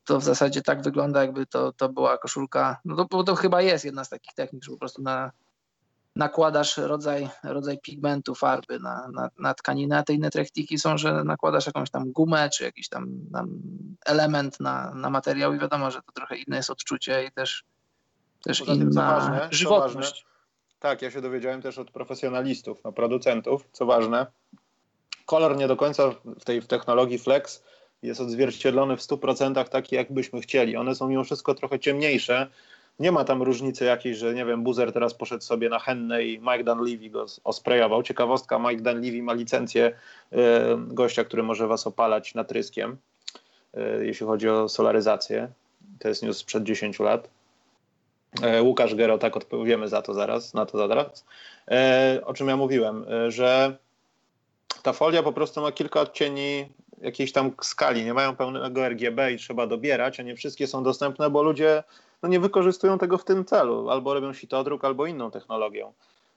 to 0.05 0.21
w 0.21 0.25
zasadzie 0.25 0.63
tak 0.63 0.83
wygląda, 0.83 1.23
jakby 1.23 1.47
to, 1.47 1.73
to 1.73 1.89
była 1.89 2.19
koszulka, 2.19 2.81
no 2.85 3.05
to, 3.05 3.25
to 3.25 3.35
chyba 3.35 3.63
jest 3.63 3.85
jedna 3.85 4.05
z 4.05 4.09
takich 4.09 4.35
technik, 4.35 4.65
że 4.65 4.71
po 4.71 4.79
prostu 4.79 5.03
na, 5.03 5.31
nakładasz 6.17 6.77
rodzaj, 6.77 7.29
rodzaj 7.45 7.79
pigmentu, 7.79 8.35
farby 8.35 8.79
na, 8.79 9.09
na, 9.09 9.31
na 9.39 9.55
tkaninę, 9.55 9.99
a 9.99 10.03
te 10.03 10.13
inne 10.13 10.31
techniki 10.31 10.79
są, 10.79 10.99
że 10.99 11.25
nakładasz 11.25 11.67
jakąś 11.67 11.91
tam 11.91 12.13
gumę, 12.13 12.51
czy 12.51 12.65
jakiś 12.65 12.89
tam, 12.89 13.09
tam, 13.33 13.49
element 14.07 14.61
na, 14.61 14.95
na 14.95 15.11
materiał 15.11 15.55
i 15.55 15.59
wiadomo, 15.59 15.91
że 15.91 16.03
to 16.03 16.13
trochę 16.13 16.37
inne 16.37 16.57
jest 16.57 16.71
odczucie 16.71 17.25
i 17.25 17.33
też, 17.33 17.65
też 18.43 18.61
Poza 18.61 18.73
inna 18.73 18.85
tym, 18.85 18.95
ważne, 18.95 19.49
żywotność. 19.51 20.27
Tak, 20.79 21.03
ja 21.03 21.11
się 21.11 21.21
dowiedziałem 21.21 21.63
też 21.63 21.79
od 21.79 21.91
profesjonalistów, 21.91 22.85
no, 22.85 22.93
producentów, 22.93 23.69
co 23.73 23.87
ważne, 23.87 24.27
kolor 25.27 25.57
nie 25.57 25.69
do 25.69 25.77
końca 25.77 26.11
w 26.41 26.45
tej 26.45 26.61
w 26.61 26.67
technologii 26.67 27.19
Flex 27.19 27.63
jest 28.03 28.21
odzwierciedlony 28.21 28.97
w 28.97 29.01
100% 29.01 29.69
taki, 29.69 29.97
jak 29.97 30.13
byśmy 30.13 30.41
chcieli. 30.41 30.77
One 30.77 30.95
są 30.95 31.09
mimo 31.09 31.25
wszystko 31.25 31.55
trochę 31.55 31.79
ciemniejsze, 31.79 32.51
nie 33.03 33.13
ma 33.13 33.25
tam 33.25 33.43
różnicy 33.43 33.85
jakiejś, 33.85 34.19
że 34.19 34.35
nie 34.35 34.45
wiem, 34.45 34.63
Buzer 34.63 34.93
teraz 34.93 35.15
poszedł 35.15 35.45
sobie 35.45 35.69
na 35.69 35.79
Hennę 35.79 36.25
i 36.25 36.39
Mike 36.39 36.65
Dunleavy 36.65 37.11
go 37.11 37.27
osprejował. 37.45 38.03
Ciekawostka, 38.03 38.59
Mike 38.59 38.83
Dunleavy 38.83 39.23
ma 39.23 39.33
licencję 39.33 39.93
y, 40.33 40.37
gościa, 40.79 41.25
który 41.25 41.43
może 41.43 41.67
was 41.67 41.87
opalać 41.87 42.35
natryskiem, 42.35 42.97
y, 43.77 44.07
jeśli 44.07 44.27
chodzi 44.27 44.49
o 44.49 44.69
solaryzację. 44.69 45.49
To 45.99 46.09
jest 46.09 46.23
news 46.23 46.37
sprzed 46.37 46.65
10 46.65 47.01
lat. 47.01 47.29
E, 48.43 48.63
Łukasz 48.63 48.95
Gero, 48.95 49.19
tak 49.19 49.37
odpowiemy 49.37 49.89
za 49.89 50.03
to 50.03 50.15
zaraz, 50.15 50.55
na 50.55 50.67
to 50.67 50.89
zaraz. 50.89 51.25
E, 51.71 52.21
o 52.25 52.35
czym 52.35 52.49
ja 52.49 52.57
mówiłem, 52.57 53.07
że 53.29 53.77
ta 54.83 54.93
folia 54.93 55.23
po 55.23 55.33
prostu 55.33 55.61
ma 55.61 55.73
kilka 55.73 56.01
odcieni 56.01 56.69
jakiejś 57.01 57.33
tam 57.33 57.53
skali, 57.63 58.05
nie 58.05 58.15
mają 58.15 58.37
pełnego 58.37 58.89
RGB 58.89 59.33
i 59.33 59.37
trzeba 59.37 59.67
dobierać, 59.67 60.21
a 60.21 60.23
nie 60.23 60.37
wszystkie 60.37 60.67
są 60.67 60.83
dostępne, 60.83 61.31
bo 61.31 61.43
ludzie 61.43 61.83
no 62.23 62.29
nie 62.29 62.41
wykorzystują 62.41 62.99
tego 62.99 63.19
w 63.19 63.25
tym 63.25 63.45
celu, 63.45 63.91
albo 63.91 64.15
robią 64.15 64.33
sitodruk, 64.33 64.85
albo 64.85 65.07
inną 65.07 65.31
technologią. 65.31 65.93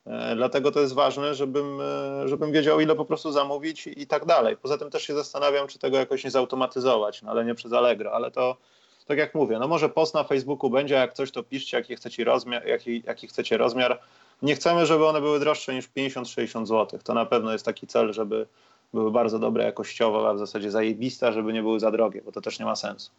E, 0.05 0.35
dlatego 0.35 0.71
to 0.71 0.79
jest 0.79 0.93
ważne, 0.93 1.35
żebym, 1.35 1.81
e, 1.81 2.27
żebym 2.27 2.51
wiedział, 2.51 2.79
ile 2.79 2.95
po 2.95 3.05
prostu 3.05 3.31
zamówić 3.31 3.87
i 3.87 4.07
tak 4.07 4.25
dalej. 4.25 4.57
Poza 4.57 4.77
tym 4.77 4.89
też 4.89 5.03
się 5.03 5.13
zastanawiam, 5.13 5.67
czy 5.67 5.79
tego 5.79 5.97
jakoś 5.97 6.23
nie 6.23 6.31
zautomatyzować, 6.31 7.21
no 7.21 7.31
ale 7.31 7.45
nie 7.45 7.55
przez 7.55 7.73
Allegro, 7.73 8.11
ale 8.11 8.31
to 8.31 8.57
tak 9.05 9.17
jak 9.17 9.35
mówię, 9.35 9.59
no 9.59 9.67
może 9.67 9.89
post 9.89 10.13
na 10.13 10.23
Facebooku 10.23 10.69
będzie, 10.69 10.95
jak 10.95 11.13
coś 11.13 11.31
to 11.31 11.43
piszcie, 11.43 11.77
jaki 11.77 11.95
chcecie 11.95 12.23
rozmiar, 12.23 12.67
jaki, 12.67 13.03
jaki 13.05 13.27
chcecie 13.27 13.57
rozmiar. 13.57 13.99
Nie 14.41 14.55
chcemy, 14.55 14.85
żeby 14.85 15.07
one 15.07 15.21
były 15.21 15.39
droższe 15.39 15.73
niż 15.73 15.89
50-60 15.89 16.65
zł. 16.65 16.99
To 17.03 17.13
na 17.13 17.25
pewno 17.25 17.51
jest 17.51 17.65
taki 17.65 17.87
cel, 17.87 18.13
żeby 18.13 18.47
były 18.93 19.11
bardzo 19.11 19.39
dobre 19.39 19.63
jakościowo, 19.63 20.29
a 20.29 20.33
w 20.33 20.39
zasadzie 20.39 20.71
zajebiste, 20.71 21.33
żeby 21.33 21.53
nie 21.53 21.61
były 21.61 21.79
za 21.79 21.91
drogie, 21.91 22.21
bo 22.25 22.31
to 22.31 22.41
też 22.41 22.59
nie 22.59 22.65
ma 22.65 22.75
sensu. 22.75 23.11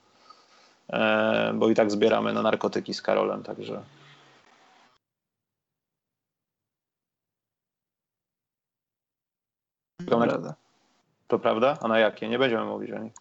E, 0.92 1.52
bo 1.54 1.68
i 1.70 1.74
tak 1.74 1.90
zbieramy 1.90 2.32
na 2.32 2.42
narkotyki 2.42 2.94
z 2.94 3.02
Karolem, 3.02 3.42
także. 3.42 3.82
To 10.08 10.18
prawda. 10.18 10.54
To 11.28 11.38
prawda? 11.38 11.78
A 11.80 11.88
na 11.88 11.98
jakie? 11.98 12.28
Nie 12.28 12.38
będziemy 12.38 12.64
mówić 12.64 12.90
o 12.90 12.98
nich. 12.98 13.12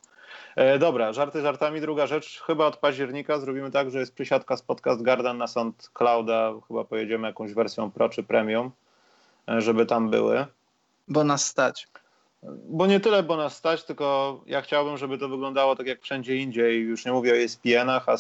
E, 0.56 0.80
dobra, 0.80 1.14
żarty 1.14 1.42
żartami. 1.42 1.82
Druga 1.82 2.08
rzecz, 2.08 2.42
chyba 2.42 2.66
od 2.66 2.78
października 2.78 3.40
zrobimy 3.40 3.72
tak, 3.72 3.92
że 3.92 4.00
jest 4.00 4.14
przysiadka 4.14 4.58
z 4.58 4.62
podcast 4.62 5.02
Garden 5.02 5.38
na 5.38 5.46
Clouda. 5.94 6.54
Chyba 6.68 6.84
pojedziemy 6.84 7.28
jakąś 7.28 7.54
wersją 7.54 7.92
Pro 7.92 8.10
czy 8.10 8.24
Premium, 8.24 8.72
e, 9.50 9.62
żeby 9.62 9.86
tam 9.86 10.10
były. 10.10 10.46
Bo 11.08 11.24
nas 11.24 11.46
stać. 11.46 11.88
Bo 12.68 12.88
nie 12.88 13.00
tyle, 13.00 13.24
bo 13.24 13.38
nas 13.38 13.58
stać, 13.58 13.84
tylko 13.84 14.40
ja 14.46 14.62
chciałbym, 14.62 14.98
żeby 14.98 15.18
to 15.18 15.30
wyglądało 15.30 15.76
tak 15.76 15.88
jak 15.88 16.02
wszędzie 16.02 16.38
indziej. 16.38 16.82
Już 16.82 17.06
nie 17.06 17.12
mówię 17.12 17.32
o 17.32 17.36
ESPN-ach, 17.36 18.10
a 18.10 18.18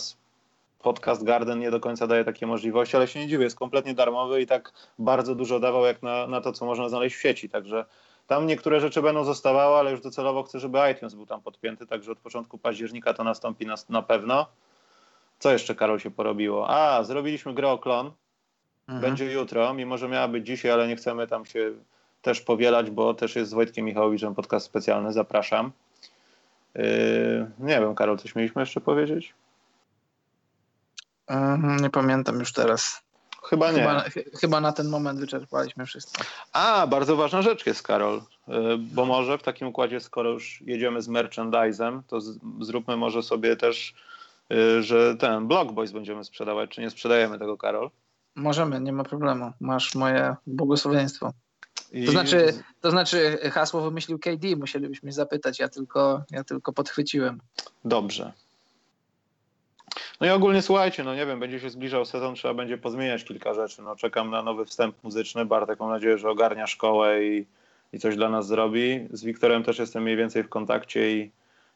podcast 0.79 1.23
Garden 1.23 1.59
nie 1.59 1.71
do 1.71 1.79
końca 1.79 2.07
daje 2.07 2.23
takie 2.23 2.47
możliwości, 2.47 2.95
ale 2.95 3.07
się 3.07 3.19
nie 3.19 3.27
dziwię, 3.27 3.43
jest 3.43 3.59
kompletnie 3.59 3.93
darmowy 3.93 4.41
i 4.41 4.47
tak 4.47 4.73
bardzo 4.99 5.35
dużo 5.35 5.59
dawał 5.59 5.85
jak 5.85 6.03
na, 6.03 6.27
na 6.27 6.41
to, 6.41 6.51
co 6.51 6.65
można 6.65 6.89
znaleźć 6.89 7.15
w 7.15 7.21
sieci. 7.21 7.49
Także 7.49 7.85
tam 8.27 8.47
niektóre 8.47 8.79
rzeczy 8.79 9.01
będą 9.01 9.23
zostawały, 9.23 9.75
ale 9.75 9.91
już 9.91 10.01
docelowo 10.01 10.43
chcę, 10.43 10.59
żeby 10.59 10.79
iTunes 10.91 11.13
był 11.13 11.25
tam 11.25 11.41
podpięty, 11.41 11.87
także 11.87 12.11
od 12.11 12.19
początku 12.19 12.57
października 12.57 13.13
to 13.13 13.23
nastąpi 13.23 13.65
na, 13.65 13.75
na 13.89 14.01
pewno. 14.01 14.45
Co 15.39 15.51
jeszcze, 15.51 15.75
Karol, 15.75 15.99
się 15.99 16.11
porobiło? 16.11 16.69
A, 16.69 17.03
zrobiliśmy 17.03 17.53
grę 17.53 17.71
o 17.71 17.77
klon. 17.77 18.11
Mhm. 18.87 19.01
Będzie 19.01 19.31
jutro, 19.31 19.73
mimo 19.73 19.97
że 19.97 20.09
miała 20.09 20.27
być 20.27 20.45
dzisiaj, 20.45 20.71
ale 20.71 20.87
nie 20.87 20.95
chcemy 20.95 21.27
tam 21.27 21.45
się 21.45 21.71
też 22.25 22.41
powielać, 22.41 22.91
bo 22.91 23.13
też 23.13 23.35
jest 23.35 23.51
z 23.51 23.53
Wojtkiem 23.53 23.85
Michałowiczem 23.85 24.35
podcast 24.35 24.65
specjalny. 24.65 25.13
Zapraszam. 25.13 25.71
Yy, 26.75 26.83
nie 27.59 27.79
wiem, 27.79 27.95
Karol, 27.95 28.17
coś 28.17 28.35
mieliśmy 28.35 28.61
jeszcze 28.61 28.81
powiedzieć? 28.81 29.33
Nie 31.81 31.89
pamiętam 31.89 32.39
już 32.39 32.53
teraz. 32.53 33.01
Chyba 33.43 33.71
nie. 33.71 33.77
Chyba, 33.77 34.03
chyba, 34.39 34.61
na 34.61 34.71
ten 34.71 34.89
moment 34.89 35.19
wyczerpaliśmy 35.19 35.85
wszystko. 35.85 36.23
A, 36.53 36.87
bardzo 36.87 37.15
ważna 37.15 37.41
rzecz 37.41 37.65
jest, 37.65 37.83
Karol, 37.83 38.17
y, 38.17 38.21
bo 38.77 39.05
może 39.05 39.37
w 39.37 39.43
takim 39.43 39.67
układzie, 39.67 39.99
skoro 39.99 40.29
już 40.29 40.61
jedziemy 40.61 41.01
z 41.01 41.07
merchandisem, 41.07 42.03
to 42.07 42.19
zróbmy 42.61 42.97
może 42.97 43.23
sobie 43.23 43.55
też, 43.55 43.95
y, 44.51 44.83
że 44.83 45.15
ten 45.15 45.47
Blockboys 45.47 45.91
będziemy 45.91 46.23
sprzedawać, 46.23 46.69
czy 46.69 46.81
nie 46.81 46.89
sprzedajemy 46.89 47.39
tego, 47.39 47.57
Karol? 47.57 47.89
Możemy, 48.35 48.81
nie 48.81 48.93
ma 48.93 49.03
problemu. 49.03 49.51
Masz 49.59 49.95
moje 49.95 50.35
błogosławieństwo. 50.47 51.33
I... 51.95 52.05
To, 52.05 52.11
znaczy, 52.11 52.53
to 52.81 52.91
znaczy 52.91 53.37
hasło 53.51 53.81
wymyślił 53.81 54.19
KD, 54.19 54.55
musielibyśmy 54.57 55.11
zapytać, 55.11 55.59
ja 55.59 55.69
tylko, 55.69 56.23
ja 56.31 56.43
tylko 56.43 56.73
podchwyciłem. 56.73 57.41
Dobrze. 57.85 58.33
No 60.21 60.27
i 60.27 60.29
ogólnie 60.29 60.61
słuchajcie, 60.61 61.03
no 61.03 61.15
nie 61.15 61.25
wiem, 61.25 61.39
będzie 61.39 61.59
się 61.59 61.69
zbliżał 61.69 62.05
sezon, 62.05 62.35
trzeba 62.35 62.53
będzie 62.53 62.77
pozmieniać 62.77 63.23
kilka 63.23 63.53
rzeczy. 63.53 63.81
No 63.81 63.95
czekam 63.95 64.31
na 64.31 64.41
nowy 64.41 64.65
wstęp 64.65 65.03
muzyczny. 65.03 65.45
Bartek 65.45 65.79
mam 65.79 65.89
nadzieję, 65.89 66.17
że 66.17 66.29
ogarnia 66.29 66.67
szkołę 66.67 67.25
i, 67.25 67.45
i 67.93 67.99
coś 67.99 68.15
dla 68.15 68.29
nas 68.29 68.47
zrobi. 68.47 69.07
Z 69.11 69.23
Wiktorem 69.23 69.63
też 69.63 69.79
jestem 69.79 70.03
mniej 70.03 70.17
więcej 70.17 70.43
w 70.43 70.49
kontakcie 70.49 71.17
i, 71.17 71.31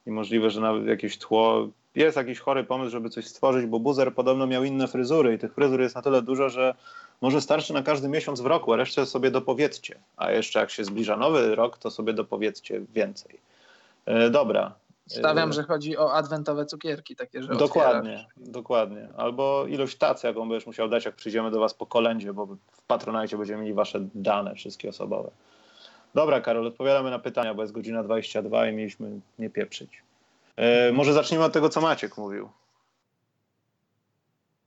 i 0.08 0.12
możliwe, 0.12 0.50
że 0.50 0.62
nawet 0.62 0.86
jakieś 0.86 1.18
tło. 1.18 1.70
Jest 1.96 2.18
jakiś 2.18 2.40
chory 2.40 2.64
pomysł, 2.64 2.92
żeby 2.92 3.10
coś 3.10 3.28
stworzyć, 3.28 3.66
bo 3.66 3.80
Buzer 3.80 4.14
podobno 4.14 4.48
miał 4.48 4.64
inne 4.64 4.88
fryzury 4.88 5.34
i 5.34 5.40
tych 5.40 5.54
fryzur 5.54 5.82
jest 5.82 5.96
na 5.96 6.02
tyle 6.02 6.22
dużo, 6.22 6.50
że 6.50 6.76
może 7.22 7.42
starczy 7.42 7.74
na 7.74 7.84
każdy 7.84 8.10
miesiąc 8.10 8.42
w 8.42 8.46
roku, 8.46 8.74
a 8.74 8.76
resztę 8.76 9.06
sobie 9.06 9.32
dopowiedzcie. 9.32 10.00
A 10.18 10.32
jeszcze 10.32 10.60
jak 10.60 10.70
się 10.70 10.84
zbliża 10.84 11.18
nowy 11.18 11.56
rok, 11.56 11.78
to 11.78 11.92
sobie 11.92 12.14
dopowiedzcie 12.14 12.82
więcej. 12.94 13.40
E, 14.06 14.30
dobra, 14.30 14.76
Stawiam, 15.10 15.50
y, 15.50 15.54
że 15.54 15.64
chodzi 15.64 15.98
o 15.98 16.14
adwentowe 16.14 16.66
cukierki 16.66 17.16
takie, 17.16 17.44
że 17.44 17.56
Dokładnie, 17.56 18.12
otwierasz. 18.12 18.26
dokładnie. 18.38 19.08
Albo 19.18 19.66
ilość 19.68 19.98
tacy, 19.98 20.28
jaką 20.28 20.50
będziesz 20.50 20.68
musiał 20.68 20.90
dać, 20.90 21.06
jak 21.06 21.16
przyjdziemy 21.16 21.52
do 21.52 21.60
was 21.60 21.74
po 21.74 21.86
kolędzie, 21.86 22.34
bo 22.34 22.46
w 22.46 22.82
Patronajcie 22.88 23.38
będziemy 23.38 23.62
mieli 23.62 23.74
wasze 23.74 24.00
dane 24.16 24.56
wszystkie 24.56 24.90
osobowe. 24.90 25.32
Dobra, 26.16 26.42
Karol, 26.42 26.68
odpowiadamy 26.68 27.10
na 27.10 27.20
pytania, 27.20 27.54
bo 27.54 27.62
jest 27.62 27.74
godzina 27.74 28.04
22 28.04 28.68
i 28.68 28.74
mieliśmy 28.74 29.20
nie 29.40 29.50
pieprzyć. 29.50 30.04
Yy, 30.58 30.94
może 30.94 31.14
zacznijmy 31.14 31.46
od 31.46 31.54
tego, 31.54 31.70
co 31.70 31.82
Maciek 31.82 32.18
mówił. 32.18 32.50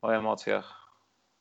O 0.03 0.11
emocjach. 0.11 0.82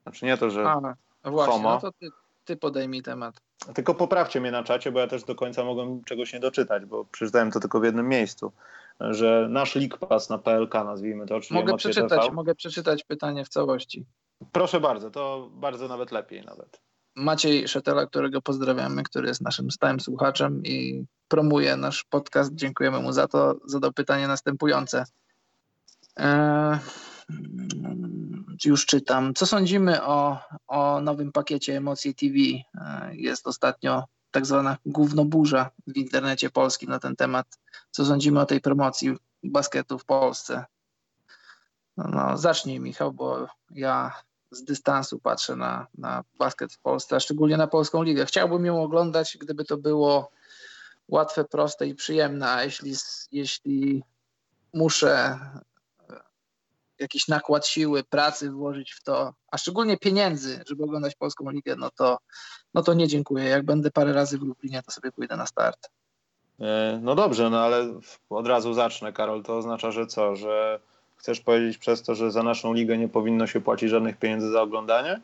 Znaczy 0.04 0.26
nie 0.26 0.38
to, 0.38 0.50
że 0.50 0.70
A, 0.70 0.80
no 1.24 1.32
właśnie, 1.32 1.54
homo. 1.54 1.70
No 1.70 1.80
to 1.80 1.92
ty, 1.92 2.10
ty 2.46 2.58
podejmij 2.58 3.02
temat. 3.02 3.42
Tylko 3.74 3.96
poprawcie 3.96 4.42
mnie 4.42 4.52
na 4.52 4.64
czacie, 4.64 4.92
bo 4.92 5.00
ja 5.00 5.08
też 5.08 5.24
do 5.24 5.36
końca 5.36 5.64
mogłem 5.64 6.04
czegoś 6.04 6.34
nie 6.34 6.40
doczytać, 6.40 6.86
bo 6.86 7.06
przeczytałem 7.06 7.52
to 7.52 7.60
tylko 7.60 7.80
w 7.80 7.84
jednym 7.84 8.08
miejscu 8.08 8.52
że 9.10 9.48
nasz 9.50 9.76
League 9.76 9.98
Pass 9.98 10.30
na 10.30 10.38
PLK, 10.38 10.74
nazwijmy 10.74 11.26
to, 11.26 11.42
czyli 11.42 11.60
mogę 11.60 11.78
przeczytać, 11.78 12.22
TV. 12.22 12.34
mogę 12.34 12.56
przeczytać 12.56 13.04
pytanie 13.04 13.46
w 13.46 13.50
całości. 13.50 14.06
Proszę 14.52 14.80
bardzo, 14.80 15.12
to 15.12 15.50
bardzo 15.54 15.88
nawet 15.88 16.12
lepiej 16.12 16.46
nawet. 16.46 16.82
Maciej 17.16 17.68
Szetela, 17.68 18.06
którego 18.06 18.42
pozdrawiamy, 18.42 19.04
który 19.04 19.28
jest 19.28 19.42
naszym 19.42 19.72
stałym 19.72 20.00
słuchaczem 20.00 20.64
i 20.64 21.06
promuje 21.28 21.76
nasz 21.76 22.04
podcast. 22.04 22.56
Dziękujemy 22.56 23.00
mu 23.00 23.12
za 23.12 23.28
to. 23.28 23.56
Zadał 23.66 23.94
pytanie 23.94 24.28
następujące. 24.28 25.06
Eee, 26.18 26.78
już 28.66 28.86
czytam. 28.86 29.34
Co 29.34 29.46
sądzimy 29.46 30.04
o, 30.04 30.40
o 30.68 31.02
nowym 31.02 31.32
pakiecie 31.32 31.78
Emocji 31.78 32.16
TV? 32.16 32.36
Eee, 32.36 33.22
jest 33.22 33.48
ostatnio 33.48 34.04
tak 34.32 34.46
zwana 34.46 34.78
gównoburza 34.86 35.70
w 35.88 35.98
internecie 35.98 36.50
polskim 36.50 36.90
na 36.90 37.00
ten 37.00 37.16
temat. 37.16 37.48
Co 37.92 38.06
sądzimy 38.06 38.40
o 38.40 38.46
tej 38.46 38.62
promocji 38.62 39.18
basketu 39.44 40.00
w 40.00 40.06
Polsce? 40.06 40.66
No, 41.98 42.08
no 42.08 42.38
zacznij 42.38 42.80
Michał, 42.80 43.14
bo 43.14 43.48
ja 43.72 44.12
z 44.52 44.64
dystansu 44.64 45.20
patrzę 45.20 45.56
na, 45.56 45.88
na 45.98 46.24
basket 46.40 46.74
w 46.74 46.80
Polsce, 46.80 47.16
a 47.16 47.20
szczególnie 47.20 47.58
na 47.58 47.68
polską 47.68 48.04
ligę. 48.04 48.26
Chciałbym 48.26 48.66
ją 48.66 48.84
oglądać, 48.84 49.38
gdyby 49.42 49.66
to 49.66 49.78
było 49.78 50.32
łatwe, 51.08 51.44
proste 51.44 51.88
i 51.88 51.96
przyjemne, 51.96 52.52
a 52.52 52.64
jeśli, 52.64 52.94
jeśli 53.32 54.04
muszę 54.74 55.40
jakiś 57.02 57.28
nakład 57.28 57.68
siły, 57.68 58.04
pracy 58.04 58.52
włożyć 58.52 58.92
w 58.92 59.04
to, 59.04 59.34
a 59.52 59.58
szczególnie 59.58 59.98
pieniędzy, 59.98 60.64
żeby 60.68 60.84
oglądać 60.84 61.16
polską 61.16 61.50
ligę, 61.50 61.76
no 61.76 61.90
to, 61.98 62.18
no 62.74 62.84
to 62.84 62.94
nie 62.94 63.08
dziękuję. 63.08 63.46
Jak 63.46 63.66
będę 63.66 63.92
parę 63.92 64.14
razy 64.14 64.38
w 64.38 64.42
Lublinie, 64.42 64.82
to 64.86 64.92
sobie 64.92 65.12
pójdę 65.12 65.38
na 65.38 65.46
start. 65.46 65.90
E, 66.60 67.00
no 67.02 67.16
dobrze, 67.16 67.50
no 67.50 67.60
ale 67.60 68.00
od 68.30 68.48
razu 68.48 68.74
zacznę, 68.74 69.14
Karol. 69.14 69.44
To 69.44 69.58
oznacza, 69.58 69.92
że 69.92 70.08
co, 70.08 70.36
że 70.36 70.80
chcesz 71.18 71.40
powiedzieć 71.40 71.78
przez 71.78 72.04
to, 72.04 72.16
że 72.16 72.32
za 72.32 72.44
naszą 72.44 72.74
ligę 72.74 72.98
nie 72.98 73.10
powinno 73.10 73.48
się 73.48 73.62
płacić 73.62 73.90
żadnych 73.90 74.18
pieniędzy 74.18 74.52
za 74.52 74.62
oglądanie? 74.62 75.22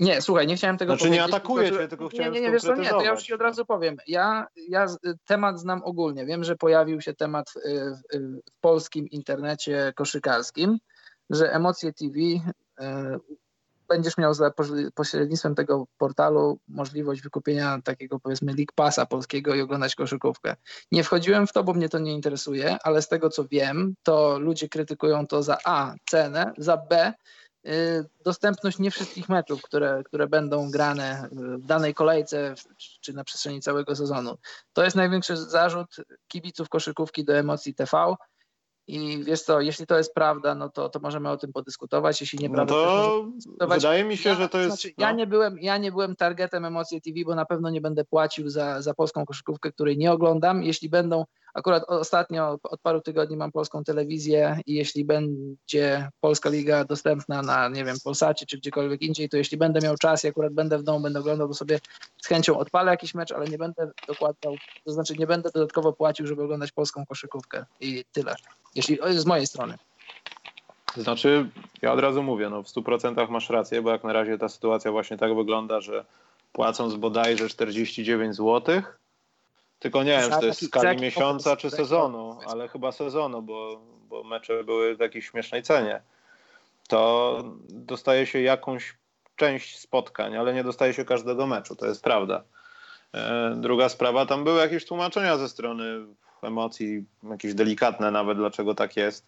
Nie, 0.00 0.22
słuchaj, 0.22 0.46
nie 0.46 0.56
chciałem 0.56 0.78
tego 0.78 0.92
znaczy, 0.92 1.04
powiedzieć. 1.04 1.28
nie 1.28 1.34
atakuję 1.34 1.70
cię, 1.70 1.88
tylko 1.88 2.08
chciałem 2.08 2.32
Nie, 2.32 2.40
nie, 2.40 2.46
nie, 2.46 2.52
wiesz 2.52 2.62
co, 2.62 2.74
nie, 2.74 2.90
to 2.90 3.02
ja 3.02 3.10
już 3.10 3.22
ci 3.22 3.34
od 3.34 3.40
razu 3.40 3.66
powiem. 3.66 3.96
Ja, 4.06 4.46
ja 4.68 4.86
temat 5.24 5.60
znam 5.60 5.82
ogólnie. 5.84 6.26
Wiem, 6.26 6.44
że 6.44 6.56
pojawił 6.56 7.00
się 7.00 7.14
temat 7.14 7.50
w, 7.50 7.54
w, 7.54 8.40
w 8.50 8.60
polskim 8.60 9.08
internecie 9.08 9.92
koszykarskim 9.96 10.78
że 11.30 11.52
Emocje 11.52 11.92
TV 11.92 12.14
e, 12.80 13.18
będziesz 13.88 14.18
miał 14.18 14.34
za 14.34 14.52
pośrednictwem 14.94 15.54
tego 15.54 15.86
portalu 15.98 16.58
możliwość 16.68 17.22
wykupienia 17.22 17.80
takiego 17.84 18.20
powiedzmy 18.20 18.52
League 18.52 18.72
Passa 18.74 19.06
polskiego 19.06 19.54
i 19.54 19.60
oglądać 19.60 19.94
koszykówkę. 19.94 20.56
Nie 20.92 21.04
wchodziłem 21.04 21.46
w 21.46 21.52
to, 21.52 21.64
bo 21.64 21.74
mnie 21.74 21.88
to 21.88 21.98
nie 21.98 22.12
interesuje, 22.12 22.76
ale 22.82 23.02
z 23.02 23.08
tego 23.08 23.30
co 23.30 23.44
wiem, 23.44 23.94
to 24.02 24.38
ludzie 24.38 24.68
krytykują 24.68 25.26
to 25.26 25.42
za 25.42 25.58
A, 25.64 25.94
cenę, 26.10 26.52
za 26.58 26.76
B, 26.76 27.12
y, 27.66 27.70
dostępność 28.24 28.78
nie 28.78 28.90
wszystkich 28.90 29.28
meczów, 29.28 29.62
które, 29.62 30.02
które 30.04 30.26
będą 30.26 30.70
grane 30.70 31.28
w 31.32 31.66
danej 31.66 31.94
kolejce 31.94 32.54
czy 33.00 33.12
na 33.12 33.24
przestrzeni 33.24 33.60
całego 33.60 33.96
sezonu. 33.96 34.38
To 34.72 34.84
jest 34.84 34.96
największy 34.96 35.36
zarzut 35.36 35.96
kibiców 36.28 36.68
koszykówki 36.68 37.24
do 37.24 37.34
emocji 37.34 37.74
TV 37.74 38.14
i 38.88 39.24
wiesz 39.24 39.42
co, 39.42 39.60
jeśli 39.60 39.86
to 39.86 39.98
jest 39.98 40.14
prawda, 40.14 40.54
no 40.54 40.68
to, 40.68 40.88
to 40.88 41.00
możemy 41.00 41.30
o 41.30 41.36
tym 41.36 41.52
podyskutować. 41.52 42.20
Jeśli 42.20 42.38
nieprawda, 42.38 42.74
no 42.74 43.26
to 43.58 43.66
wydaje 43.68 44.04
mi 44.04 44.16
się, 44.16 44.30
ja, 44.30 44.36
że 44.36 44.48
to 44.48 44.58
jest. 44.58 44.68
Znaczy, 44.68 44.94
no. 44.98 45.06
ja, 45.06 45.12
nie 45.12 45.26
byłem, 45.26 45.58
ja 45.58 45.78
nie 45.78 45.92
byłem 45.92 46.16
targetem 46.16 46.64
Emocje 46.64 47.00
TV, 47.00 47.16
bo 47.26 47.34
na 47.34 47.44
pewno 47.44 47.70
nie 47.70 47.80
będę 47.80 48.04
płacił 48.04 48.48
za, 48.48 48.82
za 48.82 48.94
polską 48.94 49.26
koszykówkę, 49.26 49.72
której 49.72 49.98
nie 49.98 50.12
oglądam. 50.12 50.62
Jeśli 50.62 50.88
będą 50.88 51.24
Akurat 51.58 51.84
ostatnio 51.86 52.58
od 52.62 52.80
paru 52.80 53.00
tygodni 53.00 53.36
mam 53.36 53.52
polską 53.52 53.84
telewizję 53.84 54.60
i 54.66 54.74
jeśli 54.74 55.04
będzie 55.04 56.08
Polska 56.20 56.50
Liga 56.50 56.84
dostępna 56.84 57.42
na, 57.42 57.68
nie 57.68 57.84
wiem, 57.84 57.96
Polsacie 58.04 58.46
czy 58.46 58.58
gdziekolwiek 58.58 59.02
indziej, 59.02 59.28
to 59.28 59.36
jeśli 59.36 59.58
będę 59.58 59.80
miał 59.80 59.96
czas 59.96 60.24
i 60.24 60.28
akurat 60.28 60.52
będę 60.52 60.78
w 60.78 60.82
domu, 60.82 61.00
będę 61.00 61.20
oglądał, 61.20 61.48
to 61.48 61.54
sobie 61.54 61.78
z 62.22 62.26
chęcią 62.26 62.58
odpalę 62.58 62.90
jakiś 62.90 63.14
mecz, 63.14 63.32
ale 63.32 63.46
nie 63.46 63.58
będę 63.58 63.90
dokładał, 64.06 64.56
to 64.84 64.92
znaczy 64.92 65.14
nie 65.18 65.26
będę 65.26 65.50
dodatkowo 65.54 65.92
płacił, 65.92 66.26
żeby 66.26 66.42
oglądać 66.42 66.72
polską 66.72 67.06
koszykówkę 67.06 67.64
i 67.80 68.04
tyle. 68.12 68.34
Jeśli 68.74 68.98
z 69.10 69.26
mojej 69.26 69.46
strony. 69.46 69.78
Znaczy, 70.96 71.50
ja 71.82 71.92
od 71.92 72.00
razu 72.00 72.22
mówię, 72.22 72.50
no 72.50 72.62
w 72.62 72.66
100% 72.66 73.30
masz 73.30 73.50
rację, 73.50 73.82
bo 73.82 73.90
jak 73.90 74.04
na 74.04 74.12
razie 74.12 74.38
ta 74.38 74.48
sytuacja 74.48 74.92
właśnie 74.92 75.16
tak 75.16 75.34
wygląda, 75.34 75.80
że 75.80 76.04
płacąc 76.52 76.94
bodajże 76.94 77.48
49 77.48 78.36
złotych, 78.36 78.98
tylko 79.78 80.02
nie 80.02 80.10
wiem, 80.10 80.30
czy 80.30 80.40
to 80.40 80.46
jest 80.46 80.60
w 80.60 80.66
skali 80.66 81.02
miesiąca 81.02 81.56
czy 81.56 81.70
sezonu, 81.70 82.38
ale 82.46 82.68
chyba 82.68 82.92
sezonu, 82.92 83.42
bo, 83.42 83.80
bo 84.08 84.24
mecze 84.24 84.64
były 84.64 84.96
w 84.96 85.00
jakiejś 85.00 85.30
śmiesznej 85.30 85.62
cenie. 85.62 86.02
To 86.88 87.42
dostaje 87.68 88.26
się 88.26 88.40
jakąś 88.40 88.96
część 89.36 89.78
spotkań, 89.78 90.36
ale 90.36 90.54
nie 90.54 90.64
dostaje 90.64 90.94
się 90.94 91.04
każdego 91.04 91.46
meczu, 91.46 91.76
to 91.76 91.86
jest 91.86 92.02
prawda. 92.02 92.42
E, 93.14 93.54
druga 93.56 93.88
sprawa, 93.88 94.26
tam 94.26 94.44
były 94.44 94.60
jakieś 94.60 94.84
tłumaczenia 94.84 95.36
ze 95.36 95.48
strony 95.48 95.84
emocji, 96.42 97.04
jakieś 97.30 97.54
delikatne 97.54 98.10
nawet, 98.10 98.38
dlaczego 98.38 98.74
tak 98.74 98.96
jest. 98.96 99.26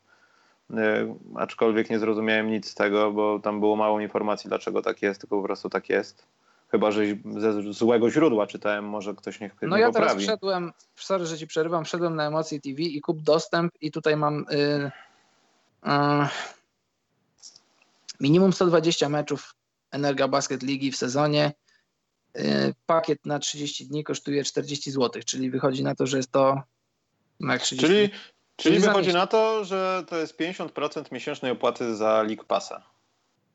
E, 0.70 1.14
aczkolwiek 1.36 1.90
nie 1.90 1.98
zrozumiałem 1.98 2.51
nic 2.51 2.70
z 2.70 2.74
tego, 2.74 3.12
bo 3.12 3.39
tam 3.39 3.60
było 3.60 3.77
mało 3.77 4.01
informacji, 4.01 4.48
dlaczego 4.48 4.82
tak 4.82 5.02
jest, 5.02 5.20
tylko 5.20 5.36
po 5.36 5.43
prostu 5.43 5.70
tak 5.70 5.89
jest. 5.89 6.27
Chyba, 6.70 6.90
że 6.90 7.02
ze 7.38 7.72
złego 7.72 8.10
źródła 8.10 8.47
czytałem, 8.47 8.84
może 8.84 9.14
ktoś 9.14 9.40
niech 9.40 9.52
No 9.62 9.76
ja 9.76 9.90
teraz 9.90 10.16
wszedłem, 10.16 10.72
sorry, 10.97 11.26
że 11.26 11.38
ci 11.38 11.47
przerywam, 11.47 11.84
wszedłem 11.84 12.16
na 12.16 12.26
Emocje 12.26 12.60
TV 12.60 12.82
i 12.82 13.01
kup 13.01 13.22
dostęp 13.22 13.72
i 13.80 13.90
tutaj 13.90 14.16
mam 14.16 14.44
yy, 14.51 14.90
yy, 15.86 16.28
minimum 18.20 18.52
120 18.52 19.09
meczów 19.09 19.55
Energa 19.90 20.28
Basket 20.28 20.62
Ligi 20.62 20.92
w 20.92 20.97
sezonie. 20.97 21.52
Yy, 22.34 22.74
pakiet 22.86 23.26
na 23.26 23.38
30 23.38 23.86
dni 23.86 24.05
kosztuje 24.05 24.44
40 24.44 24.90
zł, 24.90 25.22
czyli 25.26 25.51
wychodzi 25.51 25.82
na 25.82 25.94
to, 25.94 26.06
że 26.06 26.16
jest 26.16 26.32
to 26.32 26.62
na 27.40 27.59
30 27.59 27.86
Czyli, 27.86 28.09
czyli, 28.09 28.20
czyli 28.56 28.78
wychodzi 28.78 29.12
na 29.12 29.26
to, 29.26 29.64
że 29.64 30.05
to 30.09 30.16
jest 30.16 30.40
50% 30.40 31.12
miesięcznej 31.12 31.52
opłaty 31.52 31.97
za 31.97 32.22
League 32.22 32.44
Passa. 32.44 32.82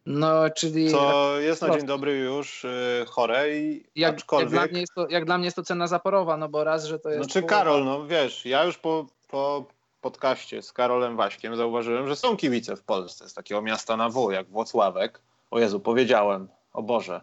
No, 0.05 0.49
czyli... 0.49 0.91
Co 0.91 1.39
jest 1.39 1.61
na 1.61 1.77
dzień 1.77 1.85
dobry 1.85 2.17
już 2.17 2.63
yy, 2.63 3.05
chore 3.05 3.57
i 3.57 3.83
jak, 3.95 4.15
aczkolwiek... 4.15 4.51
Jak 4.51 4.61
dla, 4.61 4.71
mnie 4.71 4.79
jest 4.79 4.93
to, 4.95 5.07
jak 5.09 5.25
dla 5.25 5.37
mnie 5.37 5.45
jest 5.45 5.55
to 5.55 5.63
cena 5.63 5.87
zaporowa, 5.87 6.37
no 6.37 6.49
bo 6.49 6.63
raz, 6.63 6.85
że 6.85 6.99
to 6.99 7.09
jest... 7.09 7.23
Znaczy 7.23 7.41
połowa... 7.41 7.57
Karol, 7.57 7.85
no 7.85 8.07
wiesz, 8.07 8.45
ja 8.45 8.63
już 8.63 8.77
po, 8.77 9.05
po 9.27 9.65
podcaście 10.01 10.61
z 10.61 10.73
Karolem 10.73 11.17
Waśkiem 11.17 11.55
zauważyłem, 11.55 12.07
że 12.07 12.15
są 12.15 12.37
kibice 12.37 12.75
w 12.75 12.83
Polsce 12.83 13.29
z 13.29 13.33
takiego 13.33 13.61
miasta 13.61 13.97
na 13.97 14.09
W, 14.09 14.31
jak 14.31 14.47
Włocławek. 14.47 15.21
O 15.51 15.59
Jezu, 15.59 15.79
powiedziałem, 15.79 16.47
o 16.73 16.83
Boże. 16.83 17.21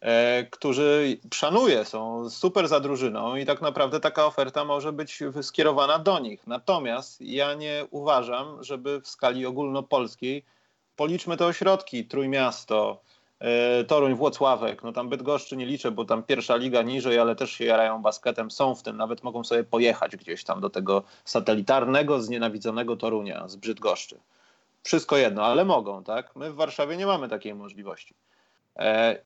E, 0.00 0.44
którzy 0.44 1.18
szanuję, 1.34 1.84
są 1.84 2.30
super 2.30 2.68
za 2.68 2.80
drużyną 2.80 3.36
i 3.36 3.46
tak 3.46 3.60
naprawdę 3.60 4.00
taka 4.00 4.26
oferta 4.26 4.64
może 4.64 4.92
być 4.92 5.22
skierowana 5.42 5.98
do 5.98 6.18
nich. 6.18 6.46
Natomiast 6.46 7.20
ja 7.20 7.54
nie 7.54 7.86
uważam, 7.90 8.64
żeby 8.64 9.00
w 9.00 9.08
skali 9.08 9.46
ogólnopolskiej 9.46 10.44
policzmy 10.96 11.36
te 11.36 11.46
ośrodki, 11.46 12.04
Trójmiasto, 12.04 13.00
e, 13.38 13.84
Toruń, 13.84 14.14
Włocławek, 14.14 14.82
no 14.82 14.92
tam 14.92 15.08
Bydgoszczy 15.08 15.56
nie 15.56 15.66
liczę, 15.66 15.90
bo 15.90 16.04
tam 16.04 16.22
pierwsza 16.22 16.56
liga 16.56 16.82
niżej, 16.82 17.18
ale 17.18 17.36
też 17.36 17.50
się 17.50 17.64
jarają 17.64 18.02
basketem, 18.02 18.50
są 18.50 18.74
w 18.74 18.82
tym, 18.82 18.96
nawet 18.96 19.22
mogą 19.22 19.44
sobie 19.44 19.64
pojechać 19.64 20.16
gdzieś 20.16 20.44
tam 20.44 20.60
do 20.60 20.70
tego 20.70 21.02
satelitarnego, 21.24 22.22
znienawidzonego 22.22 22.96
Torunia 22.96 23.48
z 23.48 23.56
Bydgoszczy. 23.56 24.20
Wszystko 24.82 25.16
jedno, 25.16 25.44
ale 25.44 25.64
mogą, 25.64 26.04
tak? 26.04 26.36
My 26.36 26.52
w 26.52 26.54
Warszawie 26.54 26.96
nie 26.96 27.06
mamy 27.06 27.28
takiej 27.28 27.54
możliwości. 27.54 28.14
E, 28.76 29.18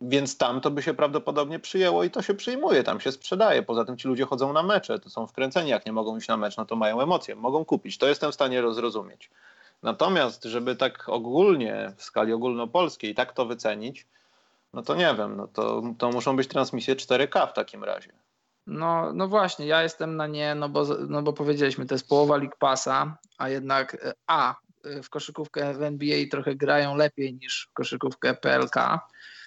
więc 0.00 0.36
tam 0.36 0.60
to 0.60 0.70
by 0.70 0.82
się 0.82 0.94
prawdopodobnie 0.94 1.58
przyjęło 1.58 2.04
i 2.04 2.10
to 2.10 2.22
się 2.22 2.34
przyjmuje, 2.34 2.82
tam 2.82 3.00
się 3.00 3.12
sprzedaje. 3.12 3.62
Poza 3.62 3.84
tym 3.84 3.96
ci 3.96 4.08
ludzie 4.08 4.24
chodzą 4.24 4.52
na 4.52 4.62
mecze, 4.62 4.98
to 4.98 5.10
są 5.10 5.26
wkręceni, 5.26 5.70
jak 5.70 5.86
nie 5.86 5.92
mogą 5.92 6.16
iść 6.16 6.28
na 6.28 6.36
mecz, 6.36 6.56
no 6.56 6.64
to 6.64 6.76
mają 6.76 7.00
emocje, 7.00 7.36
mogą 7.36 7.64
kupić. 7.64 7.98
To 7.98 8.08
jestem 8.08 8.32
w 8.32 8.34
stanie 8.34 8.72
zrozumieć. 8.72 9.30
Natomiast, 9.82 10.44
żeby 10.44 10.76
tak 10.76 11.08
ogólnie, 11.08 11.92
w 11.96 12.02
skali 12.02 12.32
ogólnopolskiej, 12.32 13.14
tak 13.14 13.32
to 13.32 13.46
wycenić, 13.46 14.06
no 14.72 14.82
to 14.82 14.94
nie 14.94 15.14
wiem, 15.18 15.36
no 15.36 15.48
to, 15.48 15.82
to 15.98 16.10
muszą 16.10 16.36
być 16.36 16.48
transmisje 16.48 16.96
4K 16.96 17.50
w 17.50 17.52
takim 17.52 17.84
razie. 17.84 18.12
No, 18.66 19.12
no 19.12 19.28
właśnie, 19.28 19.66
ja 19.66 19.82
jestem 19.82 20.16
na 20.16 20.26
nie, 20.26 20.54
no 20.54 20.68
bo, 20.68 20.84
no 21.08 21.22
bo 21.22 21.32
powiedzieliśmy, 21.32 21.86
to 21.86 21.94
jest 21.94 22.08
połowa 22.08 22.36
League 22.36 22.56
Passa, 22.58 23.18
a 23.38 23.48
jednak 23.48 23.94
e, 23.94 24.12
A, 24.26 24.54
e, 24.84 25.02
w 25.02 25.10
koszykówkę 25.10 25.74
w 25.74 25.82
NBA 25.82 26.18
trochę 26.30 26.54
grają 26.54 26.96
lepiej 26.96 27.34
niż 27.34 27.68
w 27.70 27.72
koszykówkę 27.72 28.34
PLK. 28.34 28.74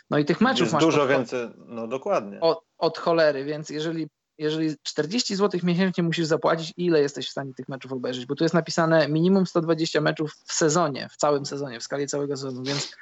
No 0.09 0.17
i 0.17 0.25
tych 0.25 0.41
meczów 0.41 0.59
jest 0.59 0.73
masz 0.73 0.83
dużo 0.83 0.99
pod, 0.99 1.09
więcej, 1.09 1.49
no 1.65 1.87
dokładnie. 1.87 2.39
Od, 2.39 2.63
od 2.77 2.97
cholery, 2.97 3.45
więc 3.45 3.69
jeżeli 3.69 4.07
jeżeli 4.37 4.75
40 4.83 5.35
zł 5.35 5.59
miesięcznie 5.63 6.03
musisz 6.03 6.25
zapłacić, 6.25 6.73
ile 6.77 7.01
jesteś 7.01 7.27
w 7.27 7.31
stanie 7.31 7.53
tych 7.53 7.69
meczów 7.69 7.91
obejrzeć? 7.91 8.25
Bo 8.25 8.35
tu 8.35 8.43
jest 8.43 8.53
napisane 8.53 9.07
minimum 9.07 9.45
120 9.45 10.01
meczów 10.01 10.31
w 10.45 10.53
sezonie, 10.53 11.09
w 11.11 11.17
całym 11.17 11.45
sezonie, 11.45 11.79
w 11.79 11.83
skali 11.83 12.07
całego 12.07 12.37
sezonu, 12.37 12.63
więc 12.63 12.95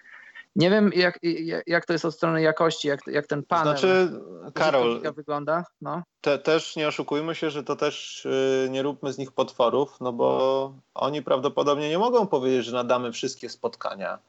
nie 0.55 0.69
wiem, 0.69 0.91
jak, 0.95 1.19
jak 1.67 1.85
to 1.85 1.93
jest 1.93 2.05
od 2.05 2.15
strony 2.15 2.41
jakości, 2.41 2.87
jak, 2.87 2.99
jak 3.07 3.27
ten 3.27 3.43
panel 3.43 3.77
znaczy, 3.77 4.11
Karol, 4.53 5.01
wygląda. 5.15 5.65
No. 5.81 6.03
Te, 6.21 6.39
też 6.39 6.75
nie 6.75 6.87
oszukujmy 6.87 7.35
się, 7.35 7.49
że 7.49 7.63
to 7.63 7.75
też 7.75 8.27
yy, 8.63 8.69
nie 8.69 8.81
róbmy 8.81 9.13
z 9.13 9.17
nich 9.17 9.31
potworów, 9.31 9.97
no 10.01 10.13
bo 10.13 10.73
oni 10.93 11.21
prawdopodobnie 11.21 11.89
nie 11.89 11.99
mogą 11.99 12.27
powiedzieć, 12.27 12.65
że 12.65 12.71
nadamy 12.71 13.11
wszystkie 13.11 13.49
spotkania 13.49 14.19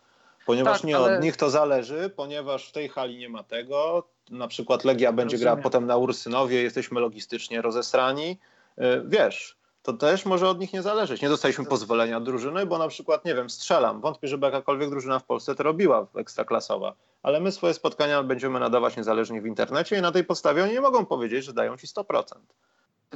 ponieważ 0.46 0.78
tak, 0.78 0.84
nie 0.84 0.96
ale... 0.96 1.16
od 1.16 1.22
nich 1.22 1.36
to 1.36 1.50
zależy, 1.50 2.10
ponieważ 2.16 2.68
w 2.68 2.72
tej 2.72 2.88
hali 2.88 3.18
nie 3.18 3.28
ma 3.28 3.42
tego. 3.42 4.08
Na 4.30 4.48
przykład 4.48 4.84
Legia 4.84 5.12
będzie 5.12 5.38
grała 5.38 5.56
potem 5.56 5.86
na 5.86 5.96
Ursynowie, 5.96 6.62
jesteśmy 6.62 7.00
logistycznie 7.00 7.62
rozesrani. 7.62 8.38
Y, 8.78 8.82
wiesz, 9.06 9.56
to 9.82 9.92
też 9.92 10.24
może 10.24 10.48
od 10.48 10.60
nich 10.60 10.72
nie 10.72 10.82
zależeć. 10.82 11.22
Nie 11.22 11.28
dostaliśmy 11.28 11.64
pozwolenia 11.64 12.20
drużyny, 12.20 12.66
bo 12.66 12.78
na 12.78 12.88
przykład, 12.88 13.24
nie 13.24 13.34
wiem, 13.34 13.50
strzelam. 13.50 14.00
Wątpię, 14.00 14.28
żeby 14.28 14.46
jakakolwiek 14.46 14.90
drużyna 14.90 15.18
w 15.18 15.24
Polsce 15.24 15.54
to 15.54 15.62
robiła 15.62 16.06
ekstraklasowa. 16.16 16.94
Ale 17.22 17.40
my 17.40 17.52
swoje 17.52 17.74
spotkania 17.74 18.22
będziemy 18.22 18.60
nadawać 18.60 18.96
niezależnie 18.96 19.42
w 19.42 19.46
internecie 19.46 19.98
i 19.98 20.02
na 20.02 20.12
tej 20.12 20.24
podstawie 20.24 20.64
oni 20.64 20.72
nie 20.72 20.80
mogą 20.80 21.06
powiedzieć, 21.06 21.44
że 21.44 21.52
dają 21.52 21.76
ci 21.76 21.86
100%. 21.86 22.22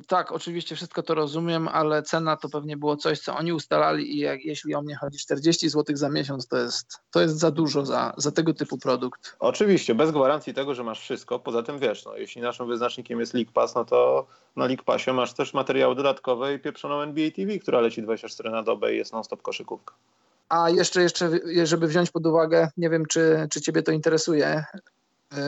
Tak, 0.07 0.33
oczywiście 0.33 0.77
wszystko 0.77 1.03
to 1.03 1.15
rozumiem, 1.15 1.69
ale 1.69 2.03
cena 2.03 2.37
to 2.37 2.49
pewnie 2.49 2.77
było 2.77 2.97
coś, 2.97 3.21
co 3.21 3.37
oni 3.37 3.53
ustalali 3.53 4.17
i 4.17 4.19
jak, 4.19 4.45
jeśli 4.45 4.75
o 4.75 4.83
mnie 4.83 4.97
chodzi 4.97 5.19
40 5.19 5.69
zł 5.69 5.97
za 5.97 6.09
miesiąc, 6.09 6.49
to 6.49 6.57
jest, 6.57 7.01
to 7.11 7.21
jest 7.21 7.39
za 7.39 7.51
dużo 7.51 7.87
za, 7.87 8.15
za 8.17 8.33
tego 8.33 8.55
typu 8.55 8.79
produkt. 8.79 9.37
Oczywiście, 9.39 9.95
bez 9.95 10.11
gwarancji 10.11 10.55
tego, 10.55 10.75
że 10.75 10.85
masz 10.85 11.01
wszystko. 11.01 11.39
Poza 11.39 11.63
tym 11.63 11.79
wiesz, 11.79 12.05
no, 12.05 12.17
jeśli 12.17 12.43
naszym 12.43 12.67
wyznacznikiem 12.67 13.21
jest 13.21 13.35
League 13.35 13.53
Pass, 13.53 13.75
no 13.75 13.85
to 13.85 14.27
na 14.57 14.67
League 14.67 14.85
Passie 14.85 15.13
masz 15.13 15.33
też 15.33 15.55
materiały 15.55 15.95
dodatkowe 15.95 16.55
i 16.55 16.59
pieprzoną 16.59 17.01
NBA 17.01 17.31
TV, 17.31 17.59
która 17.59 17.81
leci 17.81 18.03
24 18.03 18.51
na 18.51 18.63
dobę 18.63 18.95
i 18.95 18.97
jest 18.97 19.13
non-stop 19.13 19.43
koszykówka. 19.43 19.95
A 20.49 20.71
jeszcze, 20.71 21.03
jeszcze, 21.03 21.31
żeby 21.65 21.87
wziąć 21.87 22.11
pod 22.11 22.27
uwagę, 22.27 22.69
nie 22.77 22.91
wiem, 22.91 23.07
czy, 23.07 23.49
czy 23.51 23.61
ciebie 23.61 23.83
to 23.83 23.93
interesuje, 23.93 24.65
yy, 25.33 25.39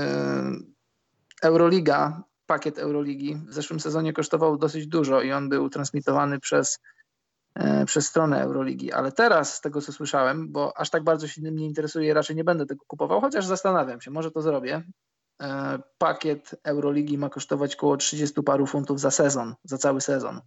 Euroliga 1.42 2.22
pakiet 2.48 2.78
Euroligi 2.78 3.36
w 3.48 3.52
zeszłym 3.52 3.80
sezonie 3.80 4.12
kosztował 4.12 4.56
dosyć 4.56 4.86
dużo 4.86 5.22
i 5.22 5.32
on 5.32 5.48
był 5.48 5.70
transmitowany 5.70 6.40
przez, 6.40 6.78
e, 7.54 7.84
przez 7.86 8.06
stronę 8.06 8.42
Euroligi. 8.42 8.92
Ale 8.92 9.12
teraz, 9.12 9.54
z 9.54 9.60
tego 9.60 9.80
co 9.80 9.92
słyszałem, 9.92 10.52
bo 10.52 10.78
aż 10.78 10.90
tak 10.90 11.04
bardzo 11.04 11.28
się 11.28 11.42
tym 11.42 11.56
nie 11.56 11.66
interesuje, 11.66 12.14
raczej 12.14 12.36
nie 12.36 12.44
będę 12.44 12.66
tego 12.66 12.84
kupował, 12.86 13.20
chociaż 13.20 13.46
zastanawiam 13.46 14.00
się, 14.00 14.10
może 14.10 14.30
to 14.30 14.42
zrobię. 14.42 14.82
E, 15.42 15.78
pakiet 15.98 16.54
Euroligi 16.64 17.18
ma 17.18 17.28
kosztować 17.28 17.76
około 17.76 17.96
30 17.96 18.42
paru 18.42 18.66
funtów 18.66 19.00
za 19.00 19.10
sezon, 19.10 19.54
za 19.64 19.78
cały 19.78 20.00
sezon. 20.00 20.40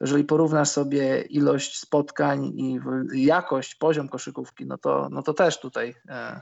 Jeżeli 0.00 0.24
porównasz 0.24 0.68
sobie 0.68 1.22
ilość 1.22 1.78
spotkań 1.78 2.44
i 2.44 2.80
jakość, 3.14 3.74
poziom 3.74 4.08
koszykówki, 4.08 4.66
no 4.66 4.78
to, 4.78 5.08
no 5.10 5.22
to 5.22 5.34
też 5.34 5.60
tutaj 5.60 5.94
e, 6.08 6.40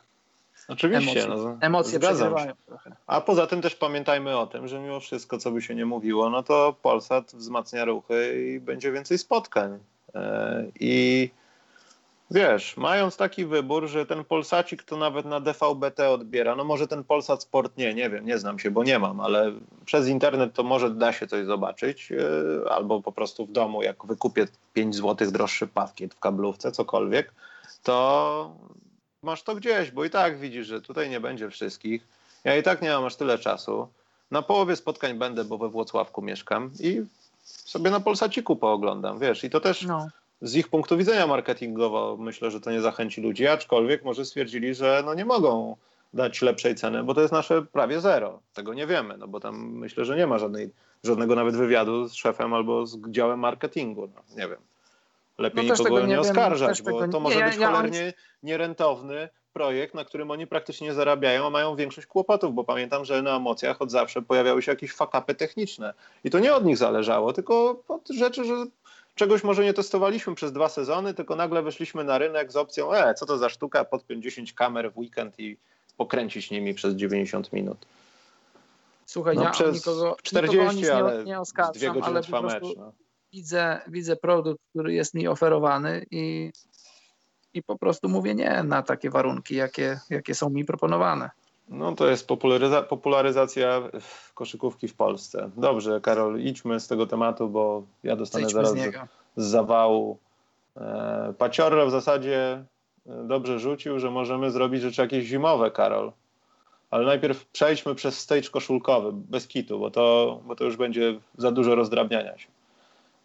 Oczywiście. 0.71 1.25
Emocje, 1.25 1.45
no, 1.45 1.57
emocje 1.61 2.01
przegrywają 2.01 2.53
trochę. 2.67 2.97
A 3.07 3.21
poza 3.21 3.47
tym 3.47 3.63
też 3.63 3.75
pamiętajmy 3.75 4.39
o 4.39 4.47
tym, 4.47 4.69
że 4.69 4.81
mimo 4.81 5.01
wszystko, 5.01 5.39
co 5.39 5.51
by 5.51 5.63
się 5.63 5.75
nie 5.75 5.87
mówiło, 5.87 6.31
no 6.31 6.43
to 6.43 6.77
Polsat 6.83 7.33
wzmacnia 7.35 7.85
ruchy 7.85 8.45
i 8.55 8.61
będzie 8.61 8.93
więcej 8.93 9.19
spotkań. 9.19 9.79
E, 10.15 10.65
I 10.81 11.31
wiesz, 12.31 12.77
mając 12.77 13.17
taki 13.17 13.47
wybór, 13.47 13.89
że 13.89 14.07
ten 14.07 14.25
Polsacik 14.25 14.83
to 14.83 14.97
nawet 14.97 15.27
na 15.27 15.41
DVB-T 15.41 16.11
odbiera, 16.11 16.57
no 16.57 16.65
może 16.65 16.89
ten 16.89 17.05
Polsat 17.05 17.43
Sport 17.43 17.77
nie, 17.77 17.95
nie 17.95 18.11
wiem, 18.11 18.27
nie 18.27 18.39
znam 18.39 18.59
się, 18.59 18.71
bo 18.71 18.85
nie 18.85 18.99
mam, 18.99 19.21
ale 19.21 19.53
przez 19.85 20.09
internet 20.09 20.55
to 20.55 20.63
może 20.63 20.91
da 20.91 21.13
się 21.13 21.27
coś 21.27 21.47
zobaczyć, 21.47 22.13
e, 22.13 22.73
albo 22.73 23.03
po 23.03 23.13
prostu 23.13 23.47
w 23.47 23.53
domu, 23.53 23.83
jak 23.83 24.07
wykupię 24.07 24.47
5 24.73 24.95
zł 24.97 25.31
droższy 25.31 25.67
pakiet 25.67 26.15
w 26.15 26.21
kablówce, 26.21 26.73
cokolwiek, 26.73 27.33
to 27.83 28.57
masz 29.23 29.43
to 29.43 29.55
gdzieś, 29.55 29.91
bo 29.91 30.05
i 30.05 30.11
tak 30.11 30.39
widzisz, 30.39 30.67
że 30.67 30.81
tutaj 30.81 31.11
nie 31.11 31.21
będzie 31.21 31.51
wszystkich. 31.51 32.09
Ja 32.45 32.57
i 32.57 32.63
tak 32.63 32.83
nie 32.83 32.91
mam 32.91 33.05
aż 33.05 33.17
tyle 33.17 33.39
czasu. 33.39 33.89
Na 34.31 34.43
połowie 34.43 34.77
spotkań 34.77 35.19
będę, 35.19 35.45
bo 35.45 35.59
we 35.59 35.69
Włocławku 35.69 36.23
mieszkam 36.23 36.71
i 36.81 37.03
sobie 37.45 37.91
na 37.91 38.01
Polsaciku 38.01 38.57
pooglądam, 38.57 39.19
wiesz. 39.19 39.45
I 39.45 39.51
to 39.51 39.61
też 39.61 39.83
no. 39.83 40.09
z 40.43 40.57
ich 40.57 40.69
punktu 40.69 40.97
widzenia 40.97 41.27
marketingowo 41.27 42.17
myślę, 42.21 42.51
że 42.51 42.61
to 42.61 42.71
nie 42.71 42.81
zachęci 42.81 43.21
ludzi, 43.21 43.47
aczkolwiek 43.47 44.05
może 44.05 44.25
stwierdzili, 44.25 44.75
że 44.75 45.03
no 45.07 45.15
nie 45.15 45.25
mogą 45.25 45.77
dać 46.15 46.43
lepszej 46.43 46.75
ceny, 46.75 47.05
bo 47.05 47.15
to 47.15 47.21
jest 47.21 47.33
nasze 47.33 47.63
prawie 47.63 48.01
zero. 48.01 48.41
Tego 48.55 48.75
nie 48.75 48.87
wiemy, 48.87 49.17
no 49.19 49.29
bo 49.29 49.41
tam 49.41 49.73
myślę, 49.73 50.05
że 50.05 50.17
nie 50.17 50.27
ma 50.27 50.39
żadnej, 50.39 50.71
żadnego 51.05 51.35
nawet 51.35 51.57
wywiadu 51.57 52.09
z 52.09 52.15
szefem 52.15 52.55
albo 52.55 52.87
z 52.87 52.99
działem 53.09 53.41
marketingu. 53.41 54.09
No, 54.15 54.37
nie 54.37 54.49
wiem 54.49 54.70
lepiej 55.41 55.67
no 55.67 55.75
nikogo 55.75 56.01
nie, 56.01 56.07
nie 56.07 56.21
oskarżać, 56.21 56.83
bo 56.83 57.09
to 57.09 57.21
może 57.21 57.39
nie, 57.39 57.45
być 57.45 57.57
ja, 57.57 57.67
cholernie 57.69 58.05
ja... 58.07 58.13
nierentowny 58.43 59.29
projekt, 59.53 59.95
na 59.95 60.05
którym 60.05 60.31
oni 60.31 60.47
praktycznie 60.47 60.87
nie 60.87 60.95
zarabiają, 60.95 61.47
a 61.47 61.51
mają 61.51 61.77
większość 61.77 62.07
kłopotów, 62.07 62.55
bo 62.55 62.65
pamiętam, 62.65 63.05
że 63.05 63.23
na 63.23 63.37
emocjach 63.37 63.83
od 63.83 63.91
zawsze 63.91 64.23
pojawiały 64.23 64.63
się 64.63 64.73
jakieś 64.73 64.93
fakapy 64.93 65.35
techniczne. 65.35 65.95
I 66.25 66.31
to 66.31 66.39
nie 66.39 66.55
od 66.55 66.65
nich 66.65 66.77
zależało, 66.77 67.33
tylko 67.33 67.83
od 67.89 68.09
rzeczy, 68.09 68.45
że 68.45 68.55
czegoś 69.15 69.45
może 69.45 69.65
nie 69.65 69.75
testowaliśmy 69.75 70.35
przez 70.35 70.53
dwa 70.53 70.69
sezony, 70.69 71.15
tylko 71.15 71.37
nagle 71.37 71.63
wyszliśmy 71.63 72.05
na 72.05 72.19
rynek 72.19 72.53
z 72.53 72.57
opcją, 72.57 72.95
e, 72.95 73.15
co 73.15 73.27
to 73.27 73.39
za 73.39 73.49
sztuka, 73.49 73.85
podpiąć 73.85 74.25
10 74.25 74.53
kamer 74.53 74.93
w 74.93 74.99
weekend 74.99 75.41
i 75.41 75.57
pokręcić 75.97 76.51
nimi 76.51 76.75
przez 76.75 76.95
90 76.95 77.53
minut. 77.53 77.87
Słuchaj, 79.07 79.37
no, 79.37 79.43
ja 79.43 79.51
przez 79.51 79.75
nikogo, 79.75 80.17
40, 80.23 80.77
nikogo 80.77 80.97
ale 80.97 81.19
nie, 81.19 81.25
nie 81.25 81.41
oskarżam, 81.41 82.03
ale 82.03 82.23
po 82.23 82.41
prostu 82.41 82.67
mecz, 82.67 82.77
no. 82.77 82.93
Widzę, 83.33 83.81
widzę 83.89 84.17
produkt, 84.17 84.61
który 84.71 84.93
jest 84.93 85.15
mi 85.15 85.29
oferowany 85.29 86.07
i, 86.11 86.51
i 87.55 87.63
po 87.63 87.79
prostu 87.79 88.09
mówię 88.09 88.35
nie 88.35 88.63
na 88.63 88.83
takie 88.83 89.11
warunki, 89.11 89.55
jakie, 89.55 90.01
jakie 90.11 90.35
są 90.35 90.51
mi 90.51 90.65
proponowane. 90.65 91.31
No 91.69 91.95
to 91.95 92.11
jest 92.11 92.27
popularyza 92.27 92.83
popularyzacja 92.83 93.83
koszykówki 94.35 94.89
w 94.89 94.95
Polsce. 94.95 95.51
Dobrze, 95.57 96.01
Karol, 96.01 96.41
idźmy 96.41 96.81
z 96.81 96.89
tego 96.89 97.07
tematu, 97.07 97.49
bo 97.49 97.83
ja 98.03 98.17
dostanę 98.17 98.45
Zejdźmy 98.45 98.65
zaraz 98.67 99.09
z, 99.37 99.43
z, 99.45 99.51
zawału. 99.51 100.19
E, 100.77 101.35
Paciorro 101.39 101.87
w 101.87 101.91
zasadzie 101.91 102.65
e, 103.07 103.25
dobrze 103.25 103.59
rzucił, 103.59 103.99
że 103.99 104.11
możemy 104.11 104.51
zrobić 104.51 104.83
rzeczy 104.83 105.03
jakieś 105.03 105.25
zimowe, 105.25 105.71
Karol. 105.71 106.13
Ale 106.91 107.07
najpierw 107.07 107.47
przejdźmy 107.47 107.95
przez 107.95 108.19
stage 108.19 108.49
koszulkowy, 108.51 109.11
bez 109.13 109.47
kitu, 109.47 109.79
bo 109.79 109.91
to, 109.91 110.41
bo 110.45 110.57
to 110.57 110.65
już 110.65 110.77
będzie 110.77 111.21
za 111.39 111.53
dużo 111.53 111.75
rozdrabniania 111.75 112.39
się. 112.39 112.49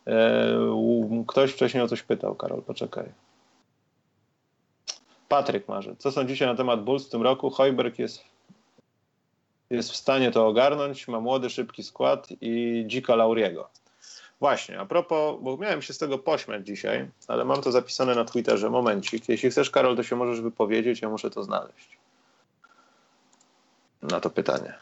E, 0.07 1.25
ktoś 1.27 1.51
wcześniej 1.51 1.83
o 1.83 1.87
coś 1.87 2.03
pytał, 2.03 2.35
Karol, 2.35 2.61
poczekaj. 2.61 3.05
Patryk 5.29 5.67
Marzy. 5.67 5.95
Co 5.99 6.11
sądzicie 6.11 6.45
na 6.45 6.55
temat 6.55 6.83
Bulls 6.83 7.07
w 7.07 7.09
tym 7.09 7.21
roku? 7.21 7.49
Hojberg 7.49 7.99
jest 7.99 8.23
jest 9.69 9.91
w 9.91 9.95
stanie 9.95 10.31
to 10.31 10.47
ogarnąć, 10.47 11.07
ma 11.07 11.19
młody, 11.19 11.49
szybki 11.49 11.83
skład 11.83 12.27
i 12.41 12.83
dzika 12.87 13.15
Lauriego. 13.15 13.69
Właśnie, 14.39 14.79
a 14.79 14.85
propos, 14.85 15.37
bo 15.41 15.57
miałem 15.57 15.81
się 15.81 15.93
z 15.93 15.97
tego 15.97 16.17
pośmiać 16.17 16.67
dzisiaj, 16.67 17.09
ale 17.27 17.45
mam 17.45 17.61
to 17.61 17.71
zapisane 17.71 18.15
na 18.15 18.25
Twitterze. 18.25 18.69
Momencik. 18.69 19.29
Jeśli 19.29 19.49
chcesz, 19.49 19.69
Karol, 19.69 19.95
to 19.95 20.03
się 20.03 20.15
możesz 20.15 20.41
wypowiedzieć, 20.41 21.01
ja 21.01 21.09
muszę 21.09 21.29
to 21.29 21.43
znaleźć. 21.43 21.97
Na 24.01 24.19
to 24.19 24.29
pytanie. 24.29 24.73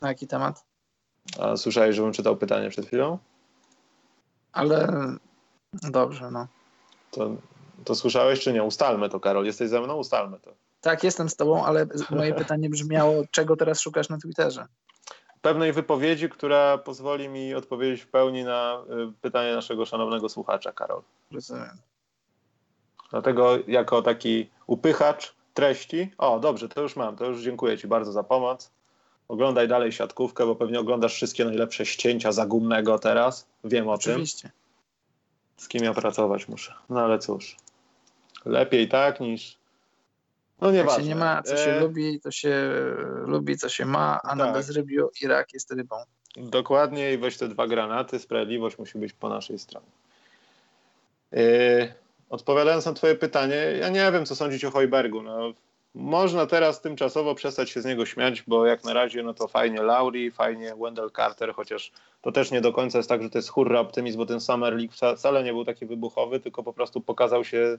Na 0.00 0.08
jaki 0.08 0.26
temat? 0.26 0.64
A 1.40 1.56
słyszałeś, 1.56 1.96
żebym 1.96 2.12
czytał 2.12 2.36
pytanie 2.36 2.70
przed 2.70 2.86
chwilą? 2.86 3.18
Ale 4.54 4.88
dobrze, 5.72 6.30
no. 6.30 6.46
To, 7.10 7.30
to 7.84 7.94
słyszałeś 7.94 8.40
czy 8.40 8.52
nie? 8.52 8.62
Ustalmy 8.62 9.08
to, 9.08 9.20
Karol. 9.20 9.46
Jesteś 9.46 9.68
ze 9.68 9.80
mną? 9.80 9.94
Ustalmy 9.96 10.38
to. 10.40 10.50
Tak, 10.80 11.04
jestem 11.04 11.28
z 11.28 11.36
tobą, 11.36 11.64
ale 11.64 11.86
moje 12.10 12.34
pytanie 12.44 12.70
brzmiało, 12.70 13.22
czego 13.30 13.56
teraz 13.56 13.80
szukasz 13.80 14.08
na 14.08 14.18
Twitterze? 14.18 14.66
Pewnej 15.42 15.72
wypowiedzi, 15.72 16.28
która 16.28 16.78
pozwoli 16.78 17.28
mi 17.28 17.54
odpowiedzieć 17.54 18.02
w 18.02 18.06
pełni 18.06 18.44
na 18.44 18.82
y, 19.08 19.12
pytanie 19.20 19.54
naszego 19.54 19.84
szanownego 19.84 20.28
słuchacza, 20.28 20.72
Karol. 20.72 21.02
Rozumiem. 21.32 21.78
Dlatego 23.10 23.58
jako 23.66 24.02
taki 24.02 24.50
upychacz 24.66 25.34
treści, 25.54 26.10
o 26.18 26.40
dobrze, 26.40 26.68
to 26.68 26.80
już 26.80 26.96
mam, 26.96 27.16
to 27.16 27.24
już 27.24 27.42
dziękuję 27.42 27.78
Ci 27.78 27.88
bardzo 27.88 28.12
za 28.12 28.22
pomoc. 28.22 28.70
Oglądaj 29.28 29.68
dalej 29.68 29.92
siatkówkę, 29.92 30.46
bo 30.46 30.56
pewnie 30.56 30.80
oglądasz 30.80 31.14
wszystkie 31.14 31.44
najlepsze 31.44 31.86
ścięcia 31.86 32.32
Zagumnego 32.32 32.98
teraz. 32.98 33.46
Wiem 33.64 33.88
o 33.88 33.92
Oczywiście. 33.92 34.42
tym. 34.42 34.50
Z 35.56 35.68
kim 35.68 35.84
ja 35.84 35.94
pracować 35.94 36.48
muszę. 36.48 36.74
No 36.88 37.00
ale 37.00 37.18
cóż. 37.18 37.56
Lepiej 38.44 38.88
tak 38.88 39.20
niż 39.20 39.58
no 40.60 40.70
nie 40.70 40.78
Jak 40.78 40.90
się 40.90 41.02
nie 41.02 41.14
ma, 41.14 41.42
co 41.42 41.56
się 41.56 41.70
e... 41.70 41.80
lubi, 41.80 42.20
to 42.20 42.30
się 42.30 42.70
lubi, 43.26 43.58
co 43.58 43.68
się 43.68 43.86
ma, 43.86 44.20
a 44.22 44.28
tak. 44.28 44.38
na 44.38 44.52
bezrybiu 44.52 45.10
Irak 45.22 45.54
jest 45.54 45.70
rybą. 45.70 45.96
Dokładnie 46.36 47.12
i 47.12 47.18
weź 47.18 47.36
te 47.36 47.48
dwa 47.48 47.66
granaty, 47.66 48.18
sprawiedliwość 48.18 48.78
musi 48.78 48.98
być 48.98 49.12
po 49.12 49.28
naszej 49.28 49.58
stronie. 49.58 49.86
E... 51.32 51.94
Odpowiadając 52.30 52.86
na 52.86 52.92
twoje 52.92 53.14
pytanie, 53.14 53.56
ja 53.56 53.88
nie 53.88 54.12
wiem, 54.12 54.26
co 54.26 54.36
sądzić 54.36 54.64
o 54.64 54.70
Hojbergu. 54.70 55.22
No, 55.22 55.52
można 55.94 56.46
teraz 56.46 56.80
tymczasowo 56.80 57.34
przestać 57.34 57.70
się 57.70 57.82
z 57.82 57.84
niego 57.84 58.06
śmiać, 58.06 58.42
bo 58.46 58.66
jak 58.66 58.84
na 58.84 58.92
razie 58.92 59.22
no 59.22 59.34
to 59.34 59.48
fajnie 59.48 59.82
Lauri, 59.82 60.30
fajnie 60.30 60.74
Wendell 60.80 61.10
Carter, 61.16 61.54
chociaż 61.54 61.92
to 62.22 62.32
też 62.32 62.50
nie 62.50 62.60
do 62.60 62.72
końca 62.72 62.98
jest 62.98 63.08
tak, 63.08 63.22
że 63.22 63.30
to 63.30 63.38
jest 63.38 63.48
hurra 63.48 63.80
optymizm, 63.80 64.18
bo 64.18 64.26
ten 64.26 64.40
Summer 64.40 64.74
League 64.76 65.16
wcale 65.16 65.44
nie 65.44 65.52
był 65.52 65.64
taki 65.64 65.86
wybuchowy, 65.86 66.40
tylko 66.40 66.62
po 66.62 66.72
prostu 66.72 67.00
pokazał 67.00 67.44
się 67.44 67.78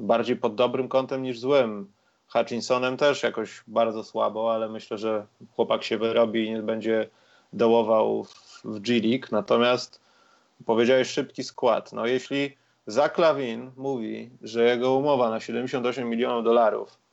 bardziej 0.00 0.36
pod 0.36 0.54
dobrym 0.54 0.88
kątem 0.88 1.22
niż 1.22 1.38
złym. 1.38 1.92
Hutchinsonem 2.28 2.96
też 2.96 3.22
jakoś 3.22 3.62
bardzo 3.66 4.04
słabo, 4.04 4.54
ale 4.54 4.68
myślę, 4.68 4.98
że 4.98 5.26
chłopak 5.56 5.84
się 5.84 5.98
wyrobi 5.98 6.46
i 6.46 6.50
nie 6.50 6.62
będzie 6.62 7.08
dołował 7.52 8.24
w 8.64 8.80
G 8.80 9.00
League. 9.00 9.26
Natomiast 9.32 10.00
powiedziałeś 10.66 11.08
szybki 11.08 11.44
skład. 11.44 11.92
No 11.92 12.06
jeśli 12.06 12.56
Zach 12.86 13.16
mówi, 13.76 14.30
że 14.42 14.64
jego 14.64 14.94
umowa 14.94 15.30
na 15.30 15.40
78 15.40 16.08
milionów 16.08 16.44
dolarów, 16.44 17.03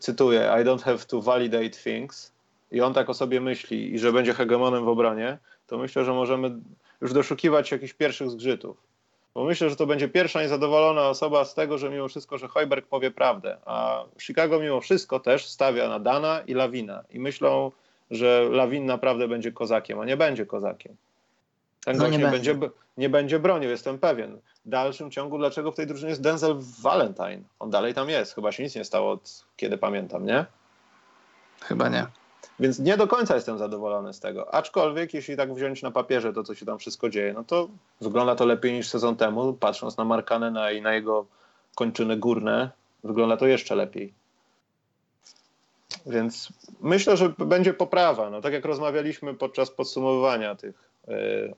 cytuję, 0.00 0.50
I 0.60 0.64
don't 0.64 0.82
have 0.82 0.98
to 0.98 1.22
validate 1.22 1.70
things, 1.70 2.32
i 2.72 2.80
on 2.80 2.94
tak 2.94 3.10
o 3.10 3.14
sobie 3.14 3.40
myśli 3.40 3.94
i 3.94 3.98
że 3.98 4.12
będzie 4.12 4.34
hegemonem 4.34 4.84
w 4.84 4.88
obronie, 4.88 5.38
to 5.66 5.78
myślę, 5.78 6.04
że 6.04 6.12
możemy 6.12 6.50
już 7.00 7.12
doszukiwać 7.12 7.70
jakichś 7.70 7.92
pierwszych 7.92 8.30
zgrzytów. 8.30 8.76
Bo 9.34 9.44
myślę, 9.44 9.70
że 9.70 9.76
to 9.76 9.86
będzie 9.86 10.08
pierwsza 10.08 10.42
niezadowolona 10.42 11.08
osoba 11.08 11.44
z 11.44 11.54
tego, 11.54 11.78
że 11.78 11.90
mimo 11.90 12.08
wszystko, 12.08 12.38
że 12.38 12.48
Hojberg 12.48 12.86
powie 12.86 13.10
prawdę. 13.10 13.56
A 13.66 14.04
Chicago 14.20 14.60
mimo 14.60 14.80
wszystko 14.80 15.20
też 15.20 15.46
stawia 15.46 15.88
na 15.88 15.98
Dana 15.98 16.42
i 16.46 16.54
Lawina. 16.54 17.04
I 17.10 17.20
myślą, 17.20 17.72
że 18.10 18.48
Lawin 18.50 18.86
naprawdę 18.86 19.28
będzie 19.28 19.52
kozakiem, 19.52 20.00
a 20.00 20.04
nie 20.04 20.16
będzie 20.16 20.46
kozakiem. 20.46 20.96
Ten 21.88 21.96
no 21.96 22.08
nie, 22.08 22.18
będzie. 22.18 22.54
będzie. 22.54 22.76
nie 22.96 23.08
będzie 23.08 23.38
bronił, 23.38 23.70
jestem 23.70 23.98
pewien. 23.98 24.38
W 24.64 24.68
dalszym 24.68 25.10
ciągu, 25.10 25.38
dlaczego 25.38 25.72
w 25.72 25.74
tej 25.74 25.86
drużynie 25.86 26.10
jest 26.10 26.22
Denzel 26.22 26.56
Valentine? 26.82 27.42
On 27.58 27.70
dalej 27.70 27.94
tam 27.94 28.08
jest. 28.08 28.34
Chyba 28.34 28.52
się 28.52 28.62
nic 28.62 28.74
nie 28.74 28.84
stało 28.84 29.12
od 29.12 29.44
kiedy 29.56 29.78
pamiętam, 29.78 30.26
nie? 30.26 30.46
Chyba 31.60 31.88
nie. 31.88 32.06
Więc 32.60 32.78
nie 32.78 32.96
do 32.96 33.06
końca 33.06 33.34
jestem 33.34 33.58
zadowolony 33.58 34.12
z 34.12 34.20
tego. 34.20 34.54
Aczkolwiek, 34.54 35.14
jeśli 35.14 35.36
tak 35.36 35.54
wziąć 35.54 35.82
na 35.82 35.90
papierze 35.90 36.32
to, 36.32 36.44
co 36.44 36.54
się 36.54 36.66
tam 36.66 36.78
wszystko 36.78 37.10
dzieje, 37.10 37.32
no 37.32 37.44
to 37.44 37.68
wygląda 38.00 38.34
to 38.34 38.46
lepiej 38.46 38.72
niż 38.72 38.88
sezon 38.88 39.16
temu. 39.16 39.52
Patrząc 39.52 39.96
na 39.96 40.04
Markanena 40.04 40.70
i 40.70 40.82
na 40.82 40.94
jego 40.94 41.26
kończyny 41.74 42.16
górne, 42.16 42.70
wygląda 43.04 43.36
to 43.36 43.46
jeszcze 43.46 43.74
lepiej. 43.74 44.12
Więc 46.06 46.48
myślę, 46.80 47.16
że 47.16 47.32
będzie 47.38 47.74
poprawa. 47.74 48.30
No, 48.30 48.40
tak 48.40 48.52
jak 48.52 48.64
rozmawialiśmy 48.64 49.34
podczas 49.34 49.70
podsumowywania 49.70 50.54
tych 50.54 50.87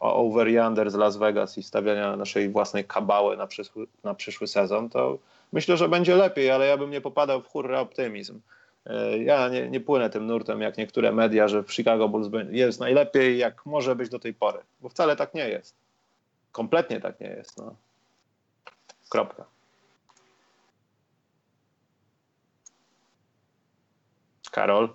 over 0.00 0.48
i 0.48 0.58
under 0.58 0.90
z 0.90 0.94
Las 0.94 1.16
Vegas 1.16 1.58
i 1.58 1.62
stawiania 1.62 2.16
naszej 2.16 2.48
własnej 2.48 2.84
kabały 2.84 3.36
na 3.36 3.46
przyszły, 3.46 3.86
na 4.04 4.14
przyszły 4.14 4.46
sezon, 4.46 4.88
to 4.88 5.18
myślę, 5.52 5.76
że 5.76 5.88
będzie 5.88 6.16
lepiej, 6.16 6.50
ale 6.50 6.66
ja 6.66 6.76
bym 6.76 6.90
nie 6.90 7.00
popadał 7.00 7.42
w 7.42 7.46
hurra 7.46 7.80
optymizm. 7.80 8.40
E, 8.86 9.18
ja 9.18 9.48
nie, 9.48 9.70
nie 9.70 9.80
płynę 9.80 10.10
tym 10.10 10.26
nurtem 10.26 10.60
jak 10.60 10.78
niektóre 10.78 11.12
media, 11.12 11.48
że 11.48 11.62
w 11.62 11.72
Chicago 11.72 12.08
Bulls 12.08 12.28
jest 12.50 12.80
najlepiej, 12.80 13.38
jak 13.38 13.66
może 13.66 13.96
być 13.96 14.08
do 14.08 14.18
tej 14.18 14.34
pory, 14.34 14.58
bo 14.80 14.88
wcale 14.88 15.16
tak 15.16 15.34
nie 15.34 15.48
jest. 15.48 15.74
Kompletnie 16.52 17.00
tak 17.00 17.20
nie 17.20 17.28
jest. 17.28 17.58
No. 17.58 17.74
Kropka. 19.08 19.44
Karol? 24.50 24.88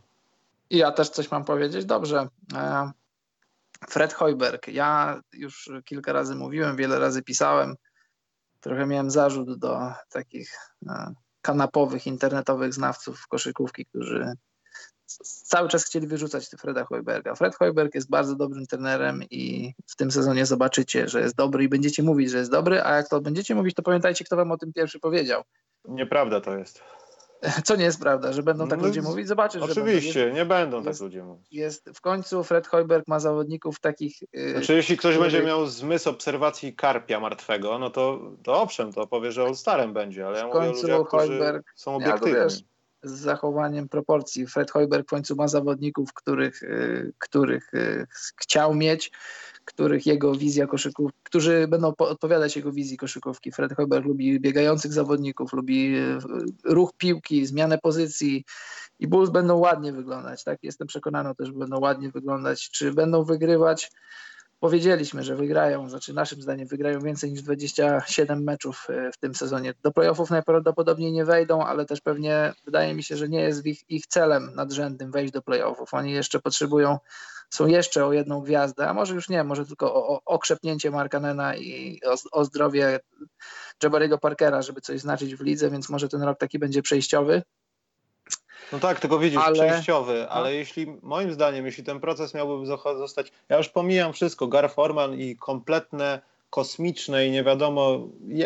Ja 0.70 0.92
też 0.92 1.10
coś 1.10 1.32
mam 1.32 1.46
powiedzieć. 1.46 1.86
Dobrze. 1.86 2.28
E, 2.56 2.92
Fred 3.90 4.14
Hoiberg. 4.14 4.68
Ja 4.68 5.22
już 5.34 5.70
kilka 5.86 6.14
razy 6.14 6.36
mówiłem, 6.36 6.76
wiele 6.76 7.00
razy 7.00 7.24
pisałem. 7.24 7.76
Trochę 8.60 8.86
miałem 8.86 9.12
zarzut 9.12 9.60
do 9.60 9.80
takich 10.10 10.58
e, 10.90 11.14
kanapowych, 11.42 12.08
internetowych 12.08 12.74
znawców 12.74 13.28
koszykówki, 13.28 13.86
którzy 13.86 14.34
cały 15.44 15.70
czas 15.70 15.86
chcieli 15.86 16.08
wyrzucać 16.08 16.50
Freda 16.60 16.86
Hoiberga. 16.86 17.36
Fred 17.36 17.56
Hoiberg 17.56 17.96
jest 17.96 18.10
bardzo 18.10 18.36
dobrym 18.36 18.66
trenerem 18.66 19.24
i 19.32 19.74
w 19.88 19.96
tym 19.96 20.12
sezonie 20.12 20.46
zobaczycie, 20.46 21.08
że 21.08 21.22
jest 21.22 21.36
dobry 21.36 21.64
i 21.64 21.70
będziecie 21.70 22.04
mówić, 22.04 22.32
że 22.32 22.38
jest 22.38 22.52
dobry, 22.52 22.84
a 22.84 22.96
jak 22.96 23.10
to 23.10 23.22
będziecie 23.22 23.56
mówić, 23.56 23.76
to 23.76 23.84
pamiętajcie, 23.84 24.26
kto 24.26 24.36
wam 24.36 24.52
o 24.52 24.58
tym 24.58 24.74
pierwszy 24.74 25.00
powiedział. 25.00 25.44
Nieprawda 25.86 26.42
to 26.42 26.58
jest. 26.58 26.84
Co 27.66 27.76
nie 27.76 27.84
jest 27.84 28.00
prawda, 28.00 28.34
że 28.34 28.44
będą 28.44 28.68
tak 28.68 28.80
no, 28.80 28.88
ludzie 28.88 29.02
mówić? 29.02 29.28
Zobaczysz, 29.28 29.62
Oczywiście, 29.62 30.14
że 30.14 30.20
będą, 30.20 30.36
nie 30.36 30.46
będą 30.46 30.78
tak 30.78 30.88
jest, 30.88 31.02
ludzie 31.02 31.24
mówić. 31.24 31.48
Jest, 31.52 31.90
w 31.94 32.02
końcu 32.02 32.44
Fred 32.44 32.68
Hoiberg 32.68 33.08
ma 33.08 33.20
zawodników 33.20 33.80
takich... 33.80 34.22
Yy, 34.34 34.52
znaczy, 34.52 34.74
jeśli 34.74 34.98
ktoś 34.98 35.16
który... 35.16 35.30
będzie 35.30 35.48
miał 35.48 35.66
zmysł 35.66 36.10
obserwacji 36.10 36.76
karpia 36.76 37.20
martwego, 37.20 37.80
no 37.80 37.90
to, 37.90 38.32
to 38.44 38.62
owszem, 38.62 38.94
to 38.94 39.08
powie, 39.08 39.32
że 39.32 39.44
All-Starem 39.44 39.94
będzie, 39.94 40.28
ale 40.28 40.38
ja 40.38 40.44
w 40.44 40.48
mówię 40.48 40.60
o 40.60 40.72
ludziach, 40.72 41.08
Hoiberg, 41.08 41.74
są 41.76 41.96
obiektywni. 41.96 42.34
Ja 42.34 42.48
z 43.04 43.12
zachowaniem 43.12 43.90
proporcji. 43.90 44.48
Fred 44.48 44.72
Hoiberg 44.72 45.08
w 45.08 45.10
końcu 45.10 45.36
ma 45.36 45.48
zawodników, 45.48 46.14
których, 46.14 46.62
yy, 46.62 47.14
których 47.20 47.70
yy, 47.74 48.08
chciał 48.42 48.76
mieć, 48.76 49.12
których 49.66 50.06
jego 50.06 50.36
wizja 50.36 50.68
koszykówki, 50.68 51.20
którzy 51.24 51.68
będą 51.68 51.94
odpowiadać 51.98 52.56
jego 52.56 52.72
wizji 52.72 52.98
koszykówki. 52.98 53.52
Fred 53.52 53.74
Hoiberg 53.74 54.06
lubi 54.06 54.40
biegających 54.40 54.94
zawodników, 54.94 55.54
lubi 55.54 55.96
e, 55.96 56.18
ruch 56.66 56.94
piłki, 56.98 57.46
zmianę 57.46 57.78
pozycji 57.78 58.46
i 59.00 59.08
Bulls 59.08 59.30
będą 59.30 59.58
ładnie 59.58 59.94
wyglądać. 59.94 60.44
Tak, 60.44 60.60
jestem 60.64 60.88
przekonany 60.88 61.36
też, 61.36 61.48
że 61.48 61.54
będą 61.54 61.80
ładnie 61.80 62.10
wyglądać. 62.12 62.70
Czy 62.70 62.94
będą 62.94 63.24
wygrywać? 63.24 63.92
Powiedzieliśmy, 64.66 65.24
że 65.24 65.36
wygrają, 65.36 65.90
znaczy 65.90 66.14
naszym 66.14 66.42
zdaniem 66.42 66.68
wygrają 66.68 67.00
więcej 67.00 67.32
niż 67.32 67.42
27 67.42 68.44
meczów 68.44 68.88
e, 68.90 69.12
w 69.12 69.18
tym 69.18 69.36
sezonie. 69.36 69.74
Do 69.84 69.92
playoffów 69.92 70.30
najprawdopodobniej 70.30 71.12
nie 71.12 71.26
wejdą, 71.26 71.64
ale 71.64 71.86
też 71.86 72.02
pewnie 72.02 72.54
wydaje 72.66 72.94
mi 72.94 73.04
się, 73.04 73.18
że 73.18 73.30
nie 73.30 73.42
jest 73.42 73.66
ich, 73.66 73.90
ich 73.90 74.08
celem 74.08 74.56
nadrzędnym 74.56 75.12
wejść 75.12 75.34
do 75.34 75.42
playoffów. 75.42 75.94
Oni 75.94 76.12
jeszcze 76.12 76.40
potrzebują, 76.40 76.98
są 77.50 77.68
jeszcze 77.68 78.06
o 78.06 78.14
jedną 78.14 78.42
gwiazdę, 78.42 78.88
a 78.88 78.94
może 78.94 79.14
już 79.14 79.30
nie, 79.30 79.44
może 79.44 79.66
tylko 79.66 79.96
o, 79.96 80.08
o 80.08 80.22
okrzepnięcie 80.26 80.92
Markanena 80.92 81.56
i 81.56 82.00
o, 82.06 82.40
o 82.40 82.46
zdrowie 82.46 83.00
Jabariego 83.84 84.18
Parkera, 84.18 84.62
żeby 84.62 84.82
coś 84.82 85.00
znaczyć 85.00 85.36
w 85.36 85.42
lidze, 85.42 85.70
więc 85.70 85.90
może 85.90 86.10
ten 86.10 86.24
rok 86.24 86.40
taki 86.40 86.60
będzie 86.60 86.82
przejściowy. 86.82 87.44
No 88.72 88.80
tak, 88.80 89.00
tylko 89.00 89.20
widzisz, 89.20 89.42
ale... 89.44 89.54
przejściowy, 89.54 90.20
no. 90.20 90.30
ale 90.30 90.54
jeśli, 90.54 90.98
moim 91.02 91.34
zdaniem, 91.34 91.66
jeśli 91.66 91.84
ten 91.84 92.00
proces 92.00 92.34
miałby 92.34 92.66
zostać, 92.98 93.32
ja 93.50 93.58
już 93.58 93.70
pomijam 93.70 94.14
wszystko, 94.14 94.48
Gar 94.48 94.72
Forman 94.72 95.14
i 95.14 95.36
kompletne 95.36 96.22
kosmiczne 96.50 97.28
i 97.28 97.32
nie 97.32 97.44
wiadomo 97.44 98.00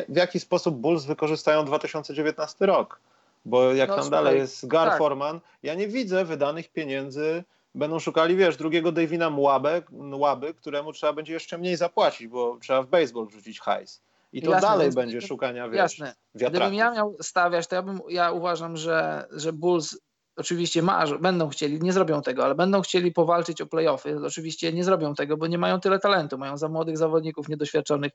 w 0.10 0.16
jaki 0.16 0.40
sposób 0.40 0.76
Bulls 0.76 1.06
wykorzystają 1.06 1.66
2019 1.66 2.66
rok, 2.66 3.00
bo 3.46 3.74
jak 3.74 3.90
no, 3.90 3.96
tam 3.96 4.10
dalej 4.10 4.38
jest 4.38 4.68
Gar 4.68 4.90
tak. 4.90 4.98
Forman, 4.98 5.40
ja 5.64 5.74
nie 5.74 5.88
widzę 5.88 6.26
wydanych 6.26 6.72
pieniędzy, 6.72 7.44
będą 7.76 8.00
szukali, 8.00 8.36
wiesz, 8.36 8.58
drugiego 8.58 8.92
Davina 8.92 9.30
Młaby, 9.30 9.84
Młaby, 9.92 10.54
któremu 10.54 10.94
trzeba 10.94 11.14
będzie 11.14 11.34
jeszcze 11.34 11.58
mniej 11.58 11.76
zapłacić, 11.76 12.28
bo 12.28 12.58
trzeba 12.62 12.82
w 12.82 12.88
baseball 12.88 13.28
wrzucić 13.28 13.60
hajs. 13.60 14.02
I 14.34 14.42
to 14.42 14.52
jasne, 14.52 14.68
dalej 14.68 14.92
będzie 14.92 15.22
szukania, 15.22 15.70
wiesz, 15.70 15.78
Jasne. 15.78 16.14
Wiatraków. 16.36 16.60
Gdybym 16.60 16.74
ja 16.74 16.92
miał 16.92 17.16
stawiać, 17.22 17.68
to 17.68 17.76
ja, 17.76 17.82
bym, 17.82 18.00
ja 18.10 18.32
uważam, 18.32 18.78
że, 18.78 19.28
że 19.32 19.54
Bulls 19.54 19.98
oczywiście 20.40 20.84
będą 21.22 21.50
chcieli, 21.50 21.80
nie 21.82 21.94
zrobią 21.94 22.22
tego, 22.22 22.46
ale 22.46 22.56
będą 22.56 22.82
chcieli 22.82 23.12
powalczyć 23.12 23.62
o 23.62 23.66
playoffy. 23.66 24.18
Oczywiście 24.26 24.74
nie 24.74 24.84
zrobią 24.84 25.16
tego, 25.16 25.38
bo 25.38 25.48
nie 25.48 25.58
mają 25.58 25.80
tyle 25.80 26.00
talentu, 26.00 26.38
mają 26.38 26.58
za 26.58 26.70
młodych 26.70 26.98
zawodników, 26.98 27.50
niedoświadczonych, 27.50 28.12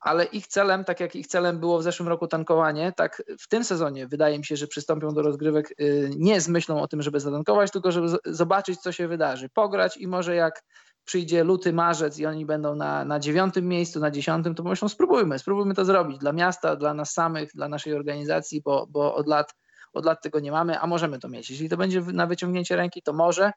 ale 0.00 0.24
ich 0.24 0.46
celem, 0.46 0.84
tak 0.84 1.00
jak 1.00 1.16
ich 1.16 1.26
celem 1.26 1.60
było 1.60 1.78
w 1.78 1.82
zeszłym 1.82 2.08
roku 2.08 2.26
tankowanie, 2.26 2.92
tak 2.96 3.22
w 3.40 3.48
tym 3.48 3.64
sezonie 3.64 4.06
wydaje 4.06 4.38
mi 4.38 4.44
się, 4.44 4.56
że 4.56 4.66
przystąpią 4.66 5.14
do 5.14 5.22
rozgrywek 5.22 5.74
y, 5.80 6.10
nie 6.16 6.40
z 6.40 6.48
myślą 6.48 6.82
o 6.82 6.88
tym, 6.88 7.02
żeby 7.02 7.20
zatankować, 7.20 7.70
tylko 7.70 7.92
żeby 7.92 8.08
zobaczyć, 8.24 8.80
co 8.80 8.92
się 8.92 9.08
wydarzy, 9.08 9.48
pograć 9.48 9.96
i 9.96 10.06
może 10.06 10.34
jak 10.34 10.62
przyjdzie 11.04 11.44
luty, 11.44 11.72
marzec 11.72 12.18
i 12.18 12.26
oni 12.26 12.46
będą 12.46 12.74
na, 12.74 13.04
na 13.04 13.18
dziewiątym 13.18 13.68
miejscu, 13.68 14.00
na 14.00 14.10
dziesiątym, 14.10 14.54
to 14.54 14.62
myślą, 14.62 14.88
spróbujmy, 14.88 15.38
spróbujmy 15.38 15.74
to 15.74 15.84
zrobić 15.84 16.18
dla 16.18 16.32
miasta, 16.32 16.76
dla 16.76 16.94
nas 16.94 17.12
samych, 17.12 17.50
dla 17.54 17.68
naszej 17.68 17.94
organizacji, 17.94 18.62
bo, 18.62 18.86
bo 18.90 19.14
od 19.14 19.26
lat 19.26 19.54
od 19.94 20.04
lat 20.04 20.22
tego 20.22 20.40
nie 20.40 20.52
mamy, 20.52 20.80
a 20.80 20.86
możemy 20.86 21.18
to 21.18 21.28
mieć. 21.28 21.50
Jeśli 21.50 21.68
to 21.68 21.76
będzie 21.76 22.00
na 22.00 22.26
wyciągnięcie 22.26 22.76
ręki, 22.76 23.02
to 23.02 23.12
może, 23.12 23.52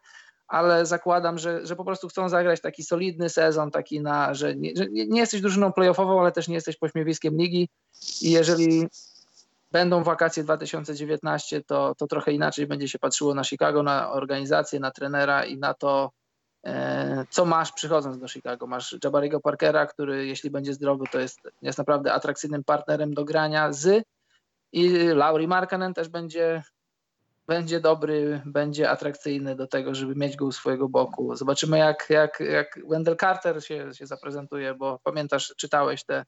ale 0.48 0.86
zakładam, 0.86 1.38
że, 1.38 1.66
że 1.66 1.76
po 1.76 1.86
prostu 1.86 2.08
chcą 2.08 2.30
zagrać 2.30 2.62
taki 2.62 2.84
solidny 2.84 3.30
sezon, 3.30 3.72
taki 3.72 4.02
na, 4.02 4.34
że 4.34 4.56
nie, 4.56 4.72
że 4.76 4.86
nie 4.90 5.20
jesteś 5.20 5.42
drużyną 5.42 5.74
playoffową, 5.74 6.22
ale 6.22 6.32
też 6.32 6.48
nie 6.48 6.56
jesteś 6.56 6.78
pośmiewiskiem 6.78 7.38
ligi 7.38 7.70
i 8.22 8.32
jeżeli 8.32 8.88
będą 9.72 10.04
wakacje 10.04 10.44
2019, 10.44 11.64
to, 11.64 11.96
to 11.96 12.08
trochę 12.08 12.32
inaczej 12.32 12.68
będzie 12.68 12.88
się 12.88 13.00
patrzyło 13.00 13.34
na 13.34 13.44
Chicago, 13.44 13.84
na 13.84 14.12
organizację, 14.12 14.80
na 14.80 14.92
trenera 14.92 15.46
i 15.46 15.58
na 15.58 15.74
to, 15.74 16.12
e, 16.66 17.26
co 17.30 17.46
masz 17.46 17.72
przychodząc 17.72 18.20
do 18.20 18.28
Chicago. 18.28 18.68
Masz 18.68 18.98
Jabariego 19.04 19.40
Parkera, 19.40 19.86
który 19.86 20.28
jeśli 20.28 20.50
będzie 20.50 20.74
zdrowy, 20.74 21.06
to 21.12 21.20
jest, 21.20 21.40
jest 21.62 21.78
naprawdę 21.78 22.14
atrakcyjnym 22.14 22.64
partnerem 22.64 23.14
do 23.14 23.26
grania 23.26 23.74
z 23.74 24.04
i 24.72 24.90
Lauri 25.14 25.48
Markkanen 25.48 25.94
też 25.94 26.10
będzie, 26.10 26.64
będzie 27.48 27.80
dobry, 27.80 28.42
będzie 28.46 28.90
atrakcyjny 28.90 29.56
do 29.56 29.68
tego, 29.68 29.96
żeby 29.96 30.16
mieć 30.16 30.36
go 30.36 30.46
u 30.46 30.52
swojego 30.52 30.90
boku. 30.90 31.36
Zobaczymy, 31.36 31.78
jak, 31.78 32.06
jak, 32.10 32.40
jak 32.40 32.80
Wendell 32.90 33.18
Carter 33.18 33.66
się, 33.66 33.94
się 33.94 34.08
zaprezentuje, 34.08 34.74
bo 34.74 35.00
pamiętasz, 35.04 35.54
czytałeś 35.58 36.04
te 36.04 36.26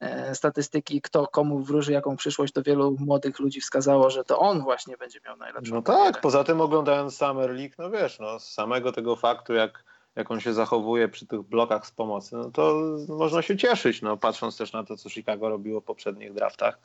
e, 0.00 0.34
statystyki, 0.34 1.02
kto 1.02 1.26
komu 1.26 1.58
wróży 1.58 1.92
jaką 1.92 2.16
przyszłość, 2.16 2.52
to 2.52 2.62
wielu 2.62 2.96
młodych 3.00 3.38
ludzi 3.38 3.60
wskazało, 3.60 4.10
że 4.10 4.24
to 4.24 4.38
on 4.38 4.62
właśnie 4.62 4.96
będzie 4.96 5.20
miał 5.24 5.36
najlepszą 5.36 5.74
No 5.74 5.82
tak, 5.82 6.20
poza 6.20 6.44
tym 6.44 6.60
oglądając 6.60 7.16
Summer 7.16 7.50
League, 7.50 7.74
no 7.78 7.90
wiesz, 7.90 8.18
no, 8.18 8.38
z 8.40 8.52
samego 8.52 8.92
tego 8.92 9.16
faktu, 9.16 9.54
jak, 9.54 9.84
jak 10.16 10.30
on 10.30 10.40
się 10.40 10.54
zachowuje 10.54 11.08
przy 11.08 11.26
tych 11.26 11.42
blokach 11.42 11.86
z 11.86 11.90
pomocy, 11.90 12.36
no 12.36 12.50
to 12.50 12.80
można 13.08 13.42
się 13.42 13.56
cieszyć, 13.56 14.02
no, 14.02 14.16
patrząc 14.16 14.56
też 14.56 14.72
na 14.72 14.84
to, 14.84 14.96
co 14.96 15.10
Chicago 15.10 15.48
robiło 15.48 15.80
w 15.80 15.84
poprzednich 15.84 16.34
draftach. 16.34 16.78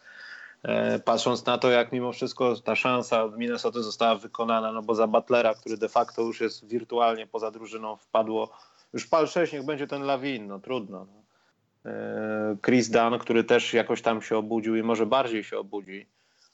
E, 0.64 1.00
patrząc 1.00 1.46
na 1.46 1.58
to, 1.58 1.70
jak 1.70 1.92
mimo 1.92 2.12
wszystko 2.12 2.56
ta 2.56 2.76
szansa 2.76 3.24
od 3.24 3.38
Minnesota 3.38 3.82
została 3.82 4.16
wykonana, 4.16 4.72
no 4.72 4.82
bo 4.82 4.96
za 4.96 5.08
Butlera, 5.08 5.54
który 5.54 5.78
de 5.78 5.90
facto 5.90 6.22
już 6.22 6.42
jest 6.42 6.68
wirtualnie 6.68 7.28
poza 7.28 7.52
drużyną, 7.52 7.96
wpadło, 7.96 8.50
już 8.94 9.08
pal 9.08 9.28
6, 9.28 9.54
niech 9.54 9.66
będzie 9.66 9.88
ten 9.88 10.04
Lawin, 10.04 10.48
no 10.48 10.60
trudno. 10.60 11.06
No. 11.06 11.92
E, 11.92 12.58
Chris 12.66 12.90
Dunn, 12.90 13.20
który 13.20 13.44
też 13.44 13.74
jakoś 13.74 14.02
tam 14.02 14.22
się 14.22 14.38
obudził 14.38 14.76
i 14.76 14.84
może 14.84 15.06
bardziej 15.06 15.44
się 15.44 15.60
obudzi, 15.60 16.06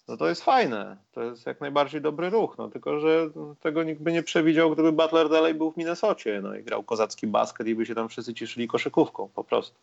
no 0.07 0.17
to 0.17 0.29
jest 0.29 0.43
fajne, 0.43 0.97
to 1.11 1.23
jest 1.23 1.45
jak 1.45 1.61
najbardziej 1.61 2.01
dobry 2.01 2.29
ruch, 2.29 2.57
no 2.57 2.69
tylko, 2.69 2.99
że 2.99 3.29
tego 3.59 3.83
nikt 3.83 4.01
by 4.01 4.11
nie 4.11 4.23
przewidział, 4.23 4.71
gdyby 4.71 4.91
Butler 4.91 5.29
dalej 5.29 5.53
był 5.53 5.71
w 5.71 5.77
Minnesocie, 5.77 6.41
no 6.43 6.55
i 6.55 6.63
grał 6.63 6.83
kozacki 6.83 7.27
basket 7.27 7.67
i 7.67 7.75
by 7.75 7.85
się 7.85 7.95
tam 7.95 8.09
wszyscy 8.09 8.33
cieszyli 8.33 8.67
koszykówką, 8.67 9.29
po 9.35 9.43
prostu. 9.43 9.79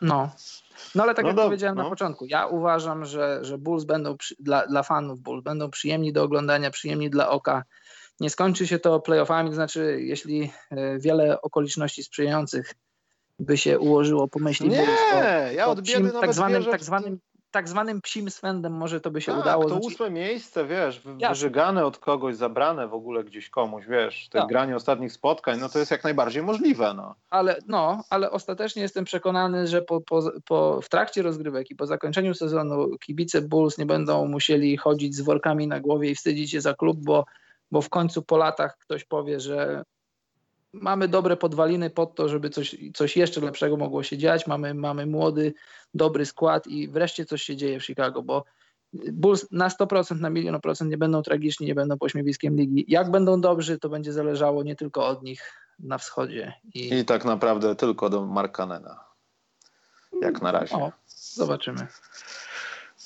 No, 0.00 0.30
no 0.94 1.02
ale 1.02 1.14
tak 1.14 1.22
no 1.22 1.28
jak 1.28 1.36
do, 1.36 1.44
powiedziałem 1.44 1.76
no. 1.76 1.82
na 1.82 1.90
początku, 1.90 2.26
ja 2.28 2.46
uważam, 2.46 3.04
że, 3.04 3.38
że 3.42 3.58
Bulls 3.58 3.84
będą 3.84 4.16
przy, 4.16 4.34
dla, 4.38 4.66
dla 4.66 4.82
fanów 4.82 5.20
Bulls 5.20 5.44
będą 5.44 5.70
przyjemni 5.70 6.12
do 6.12 6.22
oglądania, 6.22 6.70
przyjemni 6.70 7.10
dla 7.10 7.30
oka. 7.30 7.64
Nie 8.20 8.30
skończy 8.30 8.66
się 8.66 8.78
to 8.78 9.00
playoffami, 9.00 9.48
to 9.48 9.54
znaczy 9.54 9.98
jeśli 10.00 10.52
e, 10.70 10.98
wiele 10.98 11.42
okoliczności 11.42 12.02
sprzyjających 12.02 12.74
by 13.38 13.56
się 13.56 13.78
ułożyło 13.78 14.28
po 14.28 14.38
myśli 14.38 14.68
Nie, 14.68 14.76
Bulls, 14.76 15.00
to, 15.12 15.52
ja 15.52 15.66
od 15.66 15.80
biedy 15.80 16.10
tak 16.20 16.34
zwanym, 16.34 16.64
tak 16.64 16.84
zwanym 16.84 17.20
tak 17.54 17.68
zwanym 17.68 18.00
psim 18.00 18.30
swędem 18.30 18.72
może 18.72 19.00
to 19.00 19.10
by 19.10 19.20
się 19.20 19.32
tak, 19.32 19.40
udało. 19.40 19.64
to 19.64 19.76
ósme 19.76 20.10
miejsce, 20.10 20.66
wiesz, 20.66 21.00
wyżygane 21.00 21.86
od 21.86 21.98
kogoś, 21.98 22.36
zabrane 22.36 22.88
w 22.88 22.94
ogóle 22.94 23.24
gdzieś 23.24 23.50
komuś, 23.50 23.86
wiesz, 23.86 24.28
te 24.28 24.38
tak. 24.38 24.48
granie 24.48 24.76
ostatnich 24.76 25.12
spotkań, 25.12 25.60
no 25.60 25.68
to 25.68 25.78
jest 25.78 25.90
jak 25.90 26.04
najbardziej 26.04 26.42
możliwe, 26.42 26.94
no. 26.94 27.14
Ale, 27.30 27.58
no, 27.66 28.04
ale 28.10 28.30
ostatecznie 28.30 28.82
jestem 28.82 29.04
przekonany, 29.04 29.66
że 29.66 29.82
po, 29.82 30.00
po, 30.00 30.32
po, 30.48 30.80
w 30.82 30.88
trakcie 30.88 31.22
rozgrywek 31.22 31.70
i 31.70 31.76
po 31.76 31.86
zakończeniu 31.86 32.34
sezonu 32.34 32.98
kibice 32.98 33.42
Bulls 33.42 33.78
nie 33.78 33.86
będą 33.86 34.28
musieli 34.28 34.76
chodzić 34.76 35.14
z 35.14 35.20
workami 35.20 35.68
na 35.68 35.80
głowie 35.80 36.10
i 36.10 36.14
wstydzić 36.14 36.50
się 36.50 36.60
za 36.60 36.74
klub, 36.74 36.98
bo, 37.00 37.24
bo 37.70 37.82
w 37.82 37.88
końcu 37.88 38.22
po 38.22 38.36
latach 38.36 38.78
ktoś 38.78 39.04
powie, 39.04 39.40
że 39.40 39.84
mamy 40.74 41.08
dobre 41.08 41.36
podwaliny 41.36 41.90
pod 41.90 42.14
to, 42.14 42.28
żeby 42.28 42.50
coś, 42.50 42.76
coś 42.94 43.16
jeszcze 43.16 43.40
lepszego 43.40 43.76
mogło 43.76 44.02
się 44.02 44.18
dziać. 44.18 44.46
Mamy, 44.46 44.74
mamy 44.74 45.06
młody, 45.06 45.54
dobry 45.94 46.26
skład 46.26 46.66
i 46.66 46.88
wreszcie 46.88 47.24
coś 47.24 47.42
się 47.42 47.56
dzieje 47.56 47.80
w 47.80 47.84
Chicago, 47.84 48.22
bo 48.22 48.44
Bulls 49.12 49.46
na 49.50 49.68
100%, 49.68 50.20
na 50.20 50.30
milion 50.30 50.60
procent 50.60 50.90
nie 50.90 50.98
będą 50.98 51.22
tragiczni, 51.22 51.66
nie 51.66 51.74
będą 51.74 51.98
pośmiewiskiem 51.98 52.56
ligi. 52.56 52.84
Jak 52.88 53.10
będą 53.10 53.40
dobrzy, 53.40 53.78
to 53.78 53.88
będzie 53.88 54.12
zależało 54.12 54.62
nie 54.62 54.76
tylko 54.76 55.06
od 55.06 55.22
nich 55.22 55.52
na 55.78 55.98
wschodzie. 55.98 56.52
I, 56.74 56.94
I 56.94 57.04
tak 57.04 57.24
naprawdę 57.24 57.76
tylko 57.76 58.10
do 58.10 58.26
Markanena. 58.26 59.04
Jak 60.20 60.42
na 60.42 60.52
razie. 60.52 60.76
O, 60.76 60.92
zobaczymy. 61.06 61.86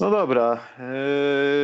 No 0.01 0.11
dobra. 0.11 0.61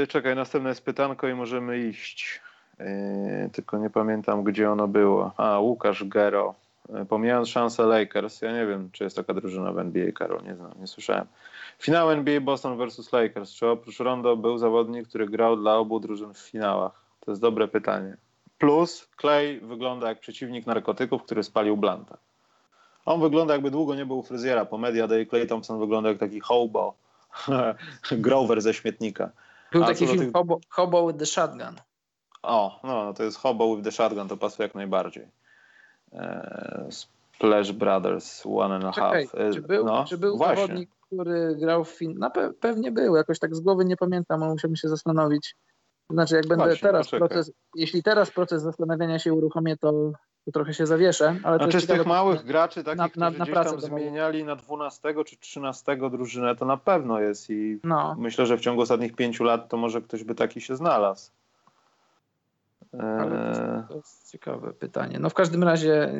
Yy, 0.00 0.06
czekaj, 0.06 0.36
następne 0.36 0.68
jest 0.68 0.84
pytanko 0.84 1.28
i 1.28 1.34
możemy 1.34 1.88
iść. 1.88 2.40
Yy, 2.78 3.50
tylko 3.52 3.78
nie 3.78 3.90
pamiętam, 3.90 4.44
gdzie 4.44 4.70
ono 4.70 4.88
było. 4.88 5.32
A, 5.36 5.58
Łukasz 5.58 6.04
Gero. 6.04 6.54
Yy, 6.88 7.06
pomijając 7.06 7.48
szansę 7.48 7.82
Lakers, 7.82 8.42
ja 8.42 8.52
nie 8.52 8.66
wiem, 8.66 8.90
czy 8.92 9.04
jest 9.04 9.16
taka 9.16 9.34
drużyna 9.34 9.72
w 9.72 9.78
NBA, 9.78 10.12
Karol, 10.12 10.42
nie 10.42 10.54
znam, 10.54 10.72
nie 10.80 10.86
słyszałem. 10.86 11.26
Finał 11.78 12.10
NBA 12.10 12.40
Boston 12.40 12.78
vs 12.78 13.12
Lakers. 13.12 13.50
Czy 13.50 13.66
oprócz 13.66 14.00
Rondo 14.00 14.36
był 14.36 14.58
zawodnik, 14.58 15.08
który 15.08 15.26
grał 15.26 15.56
dla 15.56 15.76
obu 15.76 16.00
drużyn 16.00 16.34
w 16.34 16.38
finałach? 16.38 17.04
To 17.20 17.30
jest 17.30 17.42
dobre 17.42 17.68
pytanie. 17.68 18.16
Plus 18.58 19.08
Clay 19.20 19.60
wygląda 19.62 20.08
jak 20.08 20.20
przeciwnik 20.20 20.66
narkotyków, 20.66 21.22
który 21.22 21.42
spalił 21.42 21.76
Blanta. 21.76 22.16
On 23.04 23.20
wygląda 23.20 23.52
jakby 23.54 23.70
długo 23.70 23.94
nie 23.94 24.06
był 24.06 24.22
fryzjera. 24.22 24.64
Po 24.64 24.78
Media 24.78 25.08
Day 25.08 25.26
Clay 25.26 25.46
Thompson 25.46 25.80
wygląda 25.80 26.08
jak 26.08 26.18
taki 26.18 26.40
hobo, 26.40 26.94
grover 28.12 28.60
ze 28.60 28.74
śmietnika. 28.74 29.30
Był 29.72 29.82
A 29.84 29.86
taki 29.86 30.06
film 30.06 30.18
tych... 30.18 30.32
hobo, 30.32 30.60
hobo 30.68 31.06
with 31.06 31.18
the 31.18 31.26
Shotgun. 31.26 31.76
O, 32.46 32.80
no, 32.84 33.04
no 33.04 33.14
to 33.14 33.22
jest 33.22 33.38
Hobo 33.38 33.76
with 33.76 33.84
the 33.84 33.92
Shotgun, 33.92 34.28
to 34.28 34.36
pasuje 34.36 34.66
jak 34.66 34.74
najbardziej. 34.74 35.28
E, 36.12 36.88
Splash 36.90 37.72
Brothers, 37.72 38.46
One 38.46 38.74
and 38.74 38.84
a 38.84 38.92
Czekaj, 38.92 39.26
Half. 39.26 39.40
E, 39.40 39.52
czy 39.52 39.62
był, 39.62 39.84
no, 39.84 40.04
czy 40.04 40.18
był 40.18 40.38
zawodnik, 40.38 40.90
który 41.06 41.56
grał 41.56 41.84
w 41.84 41.90
fin... 41.90 42.14
No 42.18 42.30
pe 42.30 42.52
pewnie 42.60 42.92
był, 42.92 43.16
jakoś 43.16 43.38
tak 43.38 43.54
z 43.56 43.60
głowy 43.60 43.84
nie 43.84 43.96
pamiętam, 43.96 44.42
ale 44.42 44.52
musiałbym 44.52 44.76
się 44.76 44.88
zastanowić. 44.88 45.56
Znaczy, 46.10 46.34
jak 46.34 46.46
będę 46.46 46.64
właśnie, 46.64 46.80
teraz 46.80 47.06
poczekaj. 47.06 47.28
proces, 47.28 47.52
jeśli 47.74 48.02
teraz 48.02 48.30
proces 48.30 48.62
zastanawiania 48.62 49.18
się 49.18 49.34
uruchomię, 49.34 49.76
to, 49.76 50.12
to 50.44 50.52
trochę 50.52 50.74
się 50.74 50.86
zawieszę. 50.86 51.36
Ale 51.42 51.58
znaczy 51.58 51.80
z 51.80 51.86
tych 51.86 52.06
małych 52.06 52.44
graczy, 52.44 52.84
takich, 52.84 52.98
na, 52.98 53.08
którzy 53.08 53.20
na, 53.20 53.30
na 53.30 53.44
gdzieś 53.44 53.54
tam 53.54 53.80
zmieniali 53.80 54.44
na 54.44 54.56
12 54.56 55.14
czy 55.26 55.36
13 55.36 55.96
drużynę, 56.10 56.56
to 56.56 56.64
na 56.64 56.76
pewno 56.76 57.20
jest 57.20 57.50
i 57.50 57.80
no. 57.84 58.16
myślę, 58.18 58.46
że 58.46 58.56
w 58.56 58.60
ciągu 58.60 58.82
ostatnich 58.82 59.14
pięciu 59.16 59.44
lat 59.44 59.68
to 59.68 59.76
może 59.76 60.02
ktoś 60.02 60.24
by 60.24 60.34
taki 60.34 60.60
się 60.60 60.76
znalazł. 60.76 61.30
Ale 63.00 63.84
to 63.88 63.96
jest 63.96 64.32
ciekawe 64.32 64.72
pytanie. 64.72 65.18
No 65.18 65.30
w 65.30 65.34
każdym 65.34 65.62
razie 65.62 66.12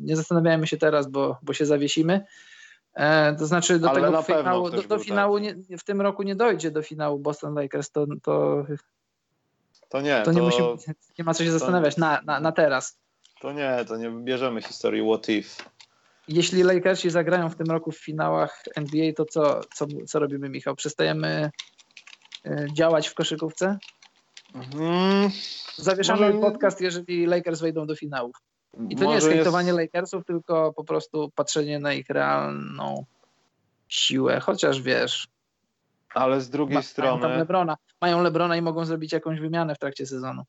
nie 0.00 0.16
zastanawiajmy 0.16 0.66
się 0.66 0.76
teraz, 0.76 1.06
bo, 1.06 1.38
bo 1.42 1.52
się 1.52 1.66
zawiesimy. 1.66 2.24
E, 2.94 3.36
to 3.36 3.46
znaczy 3.46 3.78
do 3.78 3.90
Ale 3.90 4.00
tego 4.00 4.22
finału, 4.22 4.70
do, 4.70 4.82
do 4.82 4.98
finału 4.98 5.38
nie, 5.38 5.56
w 5.78 5.84
tym 5.84 6.00
roku 6.00 6.22
nie 6.22 6.36
dojdzie 6.36 6.70
do 6.70 6.82
finału 6.82 7.18
Boston 7.18 7.54
Lakers, 7.54 7.90
to, 7.90 8.06
to, 8.22 8.64
to 9.88 10.00
nie. 10.00 10.22
To, 10.22 10.32
nie, 10.32 10.42
musimy, 10.42 10.68
nie 11.18 11.24
ma 11.24 11.34
co 11.34 11.44
się 11.44 11.50
zastanawiać 11.50 11.96
na, 11.96 12.20
na, 12.24 12.40
na 12.40 12.52
teraz. 12.52 12.98
To 13.40 13.52
nie, 13.52 13.84
to 13.88 13.96
nie 13.96 14.10
bierzemy 14.10 14.62
historii 14.62 15.02
what 15.02 15.28
if. 15.28 15.62
Jeśli 16.28 16.62
Lakersi 16.62 17.10
zagrają 17.10 17.48
w 17.48 17.56
tym 17.56 17.66
roku 17.66 17.92
w 17.92 17.98
finałach 17.98 18.62
NBA, 18.76 19.12
to 19.16 19.24
co, 19.24 19.60
co, 19.74 19.86
co 20.06 20.18
robimy, 20.18 20.48
Michał? 20.48 20.76
Przestajemy 20.76 21.50
e, 22.44 22.66
działać 22.72 23.08
w 23.08 23.14
koszykówce? 23.14 23.78
Hmm, 24.52 25.30
Zawieszamy 25.76 26.32
może... 26.32 26.40
podcast, 26.40 26.80
jeżeli 26.80 27.26
Lakers 27.26 27.60
wejdą 27.60 27.86
do 27.86 27.96
finałów. 27.96 28.36
I 28.88 28.96
to 28.96 29.04
nie 29.04 29.14
jest 29.14 29.28
hejtowanie 29.28 29.68
jest... 29.68 29.78
Lakersów, 29.78 30.24
tylko 30.24 30.72
po 30.72 30.84
prostu 30.84 31.30
patrzenie 31.34 31.78
na 31.78 31.92
ich 31.92 32.08
realną 32.08 33.04
siłę, 33.88 34.40
chociaż 34.40 34.82
wiesz. 34.82 35.28
Ale 36.14 36.40
z 36.40 36.50
drugiej 36.50 36.74
ma, 36.74 36.82
strony. 36.82 37.22
Mają, 37.22 37.38
Lebrona, 37.38 37.76
mają 38.00 38.22
Lebrona 38.22 38.56
i 38.56 38.62
mogą 38.62 38.84
zrobić 38.84 39.12
jakąś 39.12 39.40
wymianę 39.40 39.74
w 39.74 39.78
trakcie 39.78 40.06
sezonu. 40.06 40.42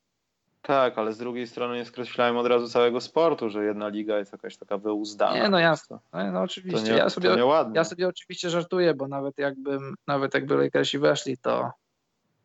Tak, 0.62 0.98
ale 0.98 1.12
z 1.12 1.18
drugiej 1.18 1.46
strony 1.46 1.76
nie 1.76 1.84
skreślałem 1.84 2.36
od 2.36 2.46
razu 2.46 2.68
całego 2.68 3.00
sportu, 3.00 3.50
że 3.50 3.64
jedna 3.64 3.88
liga 3.88 4.18
jest 4.18 4.32
jakaś 4.32 4.56
taka 4.56 4.78
wyuzdana. 4.78 5.34
Nie, 5.34 5.48
no 5.48 5.58
jasne. 5.58 5.98
No, 6.12 6.32
no 6.32 6.40
oczywiście. 6.40 6.92
Nie, 6.92 6.98
ja, 6.98 7.10
sobie, 7.10 7.36
ja 7.74 7.84
sobie 7.84 8.08
oczywiście 8.08 8.50
żartuję, 8.50 8.94
bo 8.94 9.08
nawet 9.08 9.38
jakbym, 9.38 9.94
nawet 10.06 10.34
jakby 10.34 10.56
Lakersi 10.56 10.98
weszli, 10.98 11.38
to, 11.38 11.70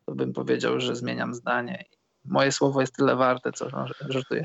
to 0.06 0.14
bym 0.14 0.32
powiedział, 0.32 0.80
że 0.80 0.96
zmieniam 0.96 1.34
zdanie. 1.34 1.84
Moje 2.24 2.52
słowo 2.52 2.80
jest 2.80 2.96
tyle 2.96 3.16
warte, 3.16 3.52
co 3.52 3.68
żartuję. 4.08 4.44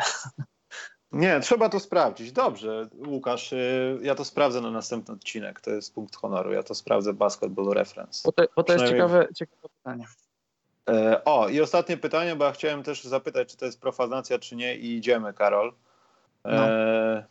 Nie, 1.12 1.40
trzeba 1.40 1.70
to 1.70 1.80
sprawdzić. 1.80 2.32
Dobrze, 2.32 2.90
Łukasz, 3.08 3.54
y, 3.54 4.00
ja 4.02 4.16
to 4.16 4.26
sprawdzę 4.26 4.62
na 4.62 4.72
następny 4.72 5.14
odcinek. 5.14 5.62
To 5.62 5.72
jest 5.72 5.94
punkt 5.94 6.16
honoru. 6.16 6.52
Ja 6.52 6.64
to 6.64 6.76
sprawdzę 6.76 7.14
Basketball 7.14 7.74
Reference. 7.74 8.22
Bo 8.26 8.32
to, 8.32 8.44
bo 8.56 8.64
to 8.64 8.74
jest 8.74 8.86
ciekawe, 8.86 9.28
ciekawe 9.36 9.68
pytanie. 9.78 10.06
E, 10.90 11.24
o, 11.26 11.50
i 11.50 11.62
ostatnie 11.62 11.98
pytanie, 11.98 12.36
bo 12.36 12.46
ja 12.46 12.52
chciałem 12.52 12.84
też 12.84 13.04
zapytać, 13.04 13.52
czy 13.52 13.58
to 13.58 13.66
jest 13.66 13.82
profanacja, 13.82 14.40
czy 14.40 14.56
nie, 14.56 14.76
i 14.76 14.98
idziemy, 14.98 15.34
Karol. 15.34 15.74
No. 16.46 16.68
E, 16.68 17.26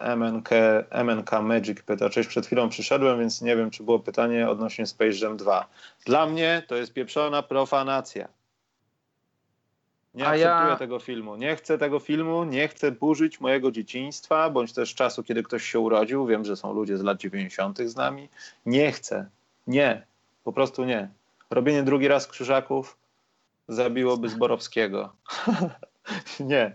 MNK, 0.00 0.50
MNK 0.90 1.30
Magic 1.42 1.82
pyta, 1.82 2.10
cześć, 2.10 2.28
przed 2.28 2.46
chwilą 2.46 2.68
przyszedłem, 2.68 3.18
więc 3.18 3.42
nie 3.42 3.56
wiem, 3.56 3.70
czy 3.70 3.82
było 3.82 3.98
pytanie 3.98 4.50
odnośnie 4.50 4.86
Space 4.86 5.16
Jam 5.22 5.36
2. 5.36 5.66
Dla 6.06 6.26
mnie 6.26 6.62
to 6.68 6.76
jest 6.76 6.92
pieprzona 6.92 7.42
profanacja. 7.42 8.28
Nie 10.14 10.26
A 10.26 10.28
akceptuję 10.28 10.70
ja... 10.70 10.76
tego 10.76 10.98
filmu. 10.98 11.36
Nie 11.36 11.56
chcę 11.56 11.78
tego 11.78 11.98
filmu, 11.98 12.44
nie 12.44 12.68
chcę 12.68 12.92
burzyć 12.92 13.40
mojego 13.40 13.70
dzieciństwa, 13.70 14.50
bądź 14.50 14.72
też 14.72 14.94
czasu, 14.94 15.22
kiedy 15.22 15.42
ktoś 15.42 15.64
się 15.64 15.80
urodził. 15.80 16.26
Wiem, 16.26 16.44
że 16.44 16.56
są 16.56 16.72
ludzie 16.72 16.98
z 16.98 17.02
lat 17.02 17.18
90. 17.18 17.78
z 17.78 17.96
nami. 17.96 18.28
Nie 18.66 18.92
chcę. 18.92 19.28
Nie. 19.66 20.06
Po 20.44 20.52
prostu 20.52 20.84
nie. 20.84 21.08
Robienie 21.50 21.82
drugi 21.82 22.08
raz 22.08 22.26
krzyżaków 22.26 22.96
zabiłoby 23.68 24.28
Zborowskiego. 24.28 25.12
nie. 26.40 26.74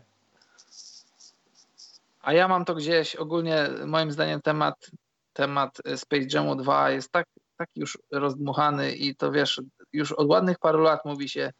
A 2.25 2.33
ja 2.33 2.47
mam 2.47 2.65
to 2.65 2.75
gdzieś, 2.75 3.15
ogólnie 3.15 3.69
moim 3.85 4.11
zdaniem 4.11 4.41
temat, 4.41 4.91
temat 5.33 5.77
Space 5.95 6.25
Jamu 6.33 6.55
2 6.55 6.89
jest 6.89 7.11
tak, 7.11 7.27
tak 7.57 7.69
już 7.75 7.97
rozdmuchany 8.11 8.91
i 8.91 9.15
to 9.15 9.31
wiesz, 9.31 9.61
już 9.93 10.11
od 10.11 10.29
ładnych 10.29 10.59
paru 10.59 10.81
lat 10.81 11.05
mówi 11.05 11.29
się, 11.29 11.51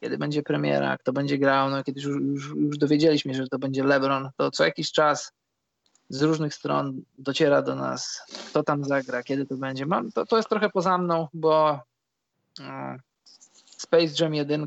kiedy 0.00 0.18
będzie 0.18 0.42
premiera, 0.42 0.98
kto 0.98 1.12
będzie 1.12 1.38
grał, 1.38 1.70
no 1.70 1.84
kiedy 1.84 2.00
już, 2.00 2.20
już, 2.20 2.54
już 2.56 2.78
dowiedzieliśmy 2.78 3.34
się, 3.34 3.42
że 3.42 3.48
to 3.48 3.58
będzie 3.58 3.84
LeBron, 3.84 4.30
to 4.36 4.50
co 4.50 4.64
jakiś 4.64 4.92
czas 4.92 5.32
z 6.08 6.22
różnych 6.22 6.54
stron 6.54 7.02
dociera 7.18 7.62
do 7.62 7.74
nas, 7.74 8.22
kto 8.50 8.62
tam 8.62 8.84
zagra, 8.84 9.22
kiedy 9.22 9.46
to 9.46 9.56
będzie. 9.56 9.86
Mam, 9.86 10.12
to, 10.12 10.26
to 10.26 10.36
jest 10.36 10.48
trochę 10.48 10.70
poza 10.70 10.98
mną, 10.98 11.28
bo 11.34 11.80
no, 12.58 12.96
Space 13.64 14.14
Jam 14.20 14.34
1 14.34 14.66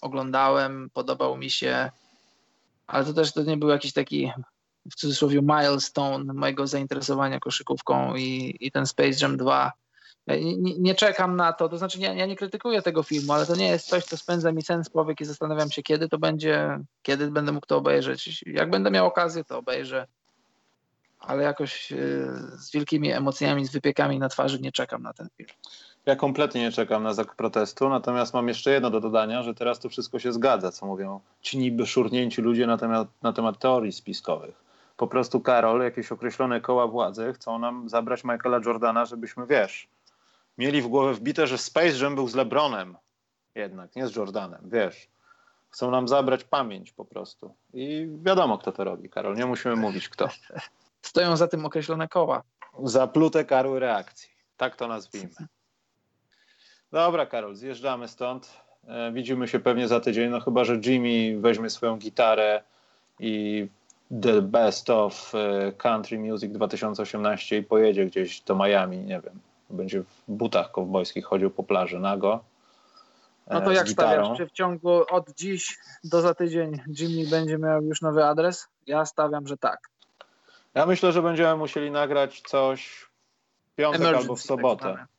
oglądałem, 0.00 0.90
podobał 0.92 1.36
mi 1.36 1.50
się, 1.50 1.90
ale 2.86 3.04
to 3.04 3.12
też 3.12 3.32
to 3.32 3.42
nie 3.42 3.56
był 3.56 3.68
jakiś 3.68 3.92
taki 3.92 4.32
w 4.90 4.94
cudzysłowie 4.94 5.40
milestone 5.42 6.32
mojego 6.32 6.66
zainteresowania 6.66 7.40
koszykówką 7.40 8.16
i, 8.16 8.56
i 8.60 8.70
ten 8.70 8.86
Space 8.86 9.18
Jam 9.22 9.36
2 9.36 9.72
nie, 10.26 10.78
nie, 10.78 10.94
czekam 10.94 11.36
na 11.36 11.52
to, 11.52 11.68
to 11.68 11.78
znaczy 11.78 11.98
ja, 11.98 12.12
ja, 12.14 12.26
nie 12.26 12.36
krytykuję 12.36 12.82
tego 12.82 13.02
filmu, 13.02 13.32
ale 13.32 13.46
to 13.46 13.56
nie 13.56 13.68
jest 13.68 13.88
coś, 13.88 14.04
co 14.04 14.16
spędza 14.16 14.52
mi 14.52 14.62
sens 14.62 14.90
powiek 14.90 15.20
i 15.20 15.24
zastanawiam 15.24 15.70
się, 15.70 15.82
kiedy 15.82 16.08
to 16.08 16.18
będzie, 16.18 16.78
kiedy 17.02 17.30
będę 17.30 17.52
mógł 17.52 17.66
to 17.66 17.76
obejrzeć. 17.76 18.44
Jak 18.46 18.70
będę 18.70 18.90
miał 18.90 19.06
okazję, 19.06 19.44
to 19.44 19.58
obejrzę, 19.58 20.06
ale 21.20 21.42
jakoś 21.42 21.92
y, 21.92 22.26
z 22.58 22.72
wielkimi 22.72 23.12
emocjami, 23.12 23.66
z 23.66 23.72
wypiekami 23.72 24.18
na 24.18 24.28
twarzy 24.28 24.60
nie 24.60 24.72
czekam 24.72 25.02
na 25.02 25.12
ten 25.12 25.28
film. 25.36 25.50
Ja 26.06 26.16
kompletnie 26.16 26.60
nie 26.60 26.72
czekam 26.72 27.02
na 27.02 27.14
znak 27.14 27.36
protestu, 27.36 27.88
natomiast 27.88 28.34
mam 28.34 28.48
jeszcze 28.48 28.70
jedno 28.70 28.90
do 28.90 29.00
dodania, 29.00 29.42
że 29.42 29.54
teraz 29.54 29.80
to 29.80 29.88
wszystko 29.88 30.18
się 30.18 30.32
zgadza, 30.32 30.72
co 30.72 30.86
mówią 30.86 31.20
ci 31.40 31.58
niby 31.58 31.86
szurnięci 31.86 32.42
ludzie 32.42 32.66
na 32.66 32.78
temat, 32.78 33.08
na 33.22 33.32
temat 33.32 33.58
teorii 33.58 33.92
spiskowych. 33.92 34.62
Po 34.96 35.06
prostu 35.06 35.40
Karol, 35.40 35.82
jakieś 35.82 36.12
określone 36.12 36.60
koła 36.60 36.86
władzy 36.86 37.32
chcą 37.32 37.58
nam 37.58 37.88
zabrać 37.88 38.24
Michaela 38.24 38.60
Jordana, 38.66 39.04
żebyśmy, 39.04 39.46
wiesz, 39.46 39.88
mieli 40.58 40.82
w 40.82 40.88
głowę 40.88 41.14
wbite, 41.14 41.46
że 41.46 41.58
Space 41.58 42.04
Jam 42.04 42.14
był 42.14 42.28
z 42.28 42.34
LeBronem 42.34 42.96
jednak, 43.54 43.96
nie 43.96 44.08
z 44.08 44.16
Jordanem, 44.16 44.60
wiesz. 44.64 45.08
Chcą 45.70 45.90
nam 45.90 46.08
zabrać 46.08 46.44
pamięć 46.44 46.92
po 46.92 47.04
prostu. 47.04 47.54
I 47.74 48.08
wiadomo, 48.22 48.58
kto 48.58 48.72
to 48.72 48.84
robi, 48.84 49.08
Karol, 49.08 49.36
nie 49.36 49.46
musimy 49.46 49.76
mówić 49.76 50.08
kto. 50.08 50.28
Stoją 51.02 51.36
za 51.36 51.48
tym 51.48 51.66
określone 51.66 52.08
koła. 52.08 52.42
Zaplute 52.82 53.44
karły 53.44 53.80
reakcji. 53.80 54.30
Tak 54.56 54.76
to 54.76 54.88
nazwijmy. 54.88 55.34
Dobra, 56.92 57.26
Karol, 57.26 57.54
zjeżdżamy 57.54 58.08
stąd. 58.08 58.56
E, 58.84 59.12
widzimy 59.12 59.48
się 59.48 59.60
pewnie 59.60 59.88
za 59.88 60.00
tydzień, 60.00 60.30
no 60.30 60.40
chyba, 60.40 60.64
że 60.64 60.76
Jimmy 60.76 61.40
weźmie 61.40 61.70
swoją 61.70 61.96
gitarę 61.96 62.62
i 63.18 63.68
The 64.20 64.42
Best 64.42 64.90
of 64.90 65.34
e, 65.34 65.72
Country 65.72 66.18
Music 66.18 66.52
2018 66.52 67.58
i 67.58 67.62
pojedzie 67.62 68.06
gdzieś 68.06 68.40
do 68.40 68.56
Miami, 68.56 68.98
nie 68.98 69.20
wiem, 69.20 69.40
będzie 69.70 70.02
w 70.02 70.22
butach 70.28 70.70
kowbojskich 70.70 71.24
chodził 71.24 71.50
po 71.50 71.62
plaży 71.62 72.00
nago. 72.00 72.44
No 73.50 73.60
to 73.60 73.72
e, 73.72 73.74
jak 73.74 73.88
stawiasz? 73.88 74.36
Czy 74.36 74.46
w 74.46 74.52
ciągu 74.52 75.02
od 75.10 75.34
dziś 75.34 75.78
do 76.04 76.20
za 76.20 76.34
tydzień 76.34 76.80
Jimmy 76.98 77.30
będzie 77.30 77.58
miał 77.58 77.82
już 77.82 78.02
nowy 78.02 78.24
adres? 78.24 78.68
Ja 78.86 79.06
stawiam, 79.06 79.46
że 79.46 79.56
tak. 79.56 79.88
Ja 80.74 80.86
myślę, 80.86 81.12
że 81.12 81.22
będziemy 81.22 81.56
musieli 81.56 81.90
nagrać 81.90 82.40
coś 82.40 82.86
w 83.72 83.74
piątek 83.76 84.00
Emergency 84.00 84.24
albo 84.24 84.36
w 84.36 84.38
tak 84.38 84.46
sobotę. 84.46 84.94
Tak 84.94 85.11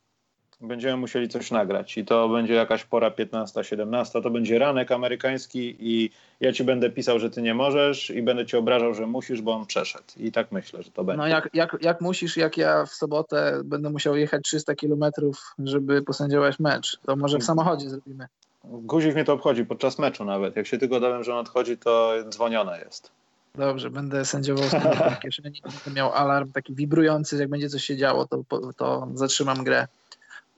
będziemy 0.63 0.97
musieli 0.97 1.29
coś 1.29 1.51
nagrać 1.51 1.97
i 1.97 2.05
to 2.05 2.29
będzie 2.29 2.53
jakaś 2.53 2.83
pora 2.83 3.09
15-17, 3.09 4.23
to 4.23 4.29
będzie 4.29 4.59
ranek 4.59 4.91
amerykański 4.91 5.75
i 5.79 6.09
ja 6.39 6.53
ci 6.53 6.63
będę 6.63 6.89
pisał, 6.89 7.19
że 7.19 7.29
ty 7.29 7.41
nie 7.41 7.53
możesz 7.53 8.09
i 8.09 8.21
będę 8.21 8.45
ci 8.45 8.57
obrażał, 8.57 8.93
że 8.93 9.07
musisz, 9.07 9.41
bo 9.41 9.53
on 9.53 9.65
przeszedł. 9.65 10.03
I 10.17 10.31
tak 10.31 10.51
myślę, 10.51 10.83
że 10.83 10.91
to 10.91 11.03
będzie. 11.03 11.17
No 11.17 11.27
jak, 11.27 11.49
jak, 11.53 11.77
jak 11.81 12.01
musisz, 12.01 12.37
jak 12.37 12.57
ja 12.57 12.85
w 12.85 12.93
sobotę 12.93 13.61
będę 13.65 13.89
musiał 13.89 14.15
jechać 14.15 14.43
300 14.43 14.75
kilometrów, 14.75 15.55
żeby 15.59 16.01
posędziować 16.01 16.59
mecz, 16.59 16.97
to 17.05 17.15
może 17.15 17.37
w 17.37 17.43
samochodzie 17.43 17.89
zrobimy. 17.89 18.27
Guzik 18.63 19.15
mnie 19.15 19.25
to 19.25 19.33
obchodzi 19.33 19.65
podczas 19.65 19.99
meczu 19.99 20.25
nawet. 20.25 20.55
Jak 20.55 20.67
się 20.67 20.77
tylko 20.77 20.99
dowiem, 20.99 21.23
że 21.23 21.33
on 21.33 21.39
odchodzi, 21.39 21.77
to 21.77 22.13
dzwonione 22.29 22.79
jest. 22.79 23.11
Dobrze, 23.55 23.89
będę 23.89 24.25
sędziował 24.25 24.69
z 24.69 24.73
kieszeni, 25.23 25.61
będę 25.63 25.99
miał 25.99 26.13
alarm 26.13 26.51
taki 26.51 26.75
wibrujący, 26.75 27.37
jak 27.37 27.49
będzie 27.49 27.69
coś 27.69 27.83
się 27.83 27.97
działo, 27.97 28.27
to, 28.27 28.43
to 28.77 29.07
zatrzymam 29.13 29.63
grę 29.63 29.87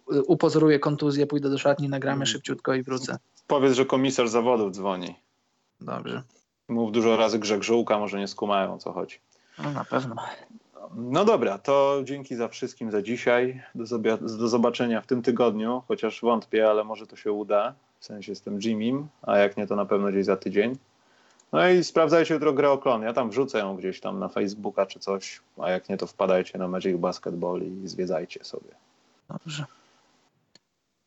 upozoruję 0.07 0.80
kontuzję, 0.80 1.27
pójdę 1.27 1.49
do 1.49 1.57
szatni, 1.57 1.90
nagramy 1.90 2.15
hmm. 2.15 2.26
szybciutko 2.27 2.73
i 2.73 2.84
wrócę. 2.84 3.18
Powiedz, 3.48 3.73
że 3.73 3.86
komisarz 3.86 4.30
zawodów 4.30 4.72
dzwoni. 4.72 5.15
Dobrze. 5.82 6.23
Mów 6.68 6.91
dużo 6.91 7.18
razy 7.18 7.40
Grzeg 7.40 7.64
Żółka, 7.64 7.99
może 7.99 8.19
nie 8.19 8.27
skumają 8.27 8.73
o 8.73 8.77
co 8.77 8.91
chodzi. 8.91 9.19
No 9.64 9.72
na 9.72 9.86
pewno. 9.86 10.15
No 10.95 11.26
dobra, 11.26 11.57
to 11.57 12.02
dzięki 12.03 12.36
za 12.36 12.48
wszystkim 12.48 12.91
za 12.91 13.02
dzisiaj. 13.02 13.64
Do, 13.76 13.99
do 14.19 14.48
zobaczenia 14.48 15.02
w 15.02 15.07
tym 15.07 15.22
tygodniu, 15.22 15.84
chociaż 15.88 16.22
wątpię, 16.22 16.69
ale 16.69 16.84
może 16.84 17.07
to 17.07 17.15
się 17.15 17.32
uda. 17.32 17.73
W 17.99 18.06
sensie 18.06 18.32
jestem 18.32 18.60
Jimmym, 18.60 19.07
a 19.22 19.38
jak 19.38 19.57
nie, 19.57 19.68
to 19.68 19.76
na 19.76 19.86
pewno 19.86 20.07
gdzieś 20.07 20.26
za 20.26 20.38
tydzień. 20.38 20.76
No 21.52 21.69
i 21.69 21.84
sprawdzajcie 21.84 22.34
jutro 22.34 22.53
grę 22.53 22.72
o 22.72 22.77
klon. 22.77 23.02
Ja 23.02 23.14
tam 23.14 23.30
wrzucę 23.30 23.60
ją 23.60 23.76
gdzieś 23.76 23.99
tam 23.99 24.19
na 24.19 24.27
Facebooka 24.27 24.86
czy 24.86 24.99
coś, 24.99 25.41
a 25.57 25.72
jak 25.72 25.90
nie, 25.90 25.98
to 25.98 26.07
wpadajcie 26.07 26.57
na 26.57 26.68
Magic 26.68 26.98
Basketball 26.98 27.61
i 27.61 27.88
zwiedzajcie 27.88 28.44
sobie. 28.44 28.69
Dobrze 29.30 29.65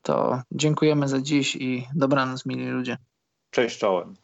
to 0.03 0.43
dziękujemy 0.53 1.09
za 1.09 1.21
dziś 1.21 1.57
i 1.57 1.87
dobranoc, 1.95 2.47
mili 2.47 2.67
ludzie. 2.67 2.99
Cześć 3.51 3.79
czołem. 3.79 4.15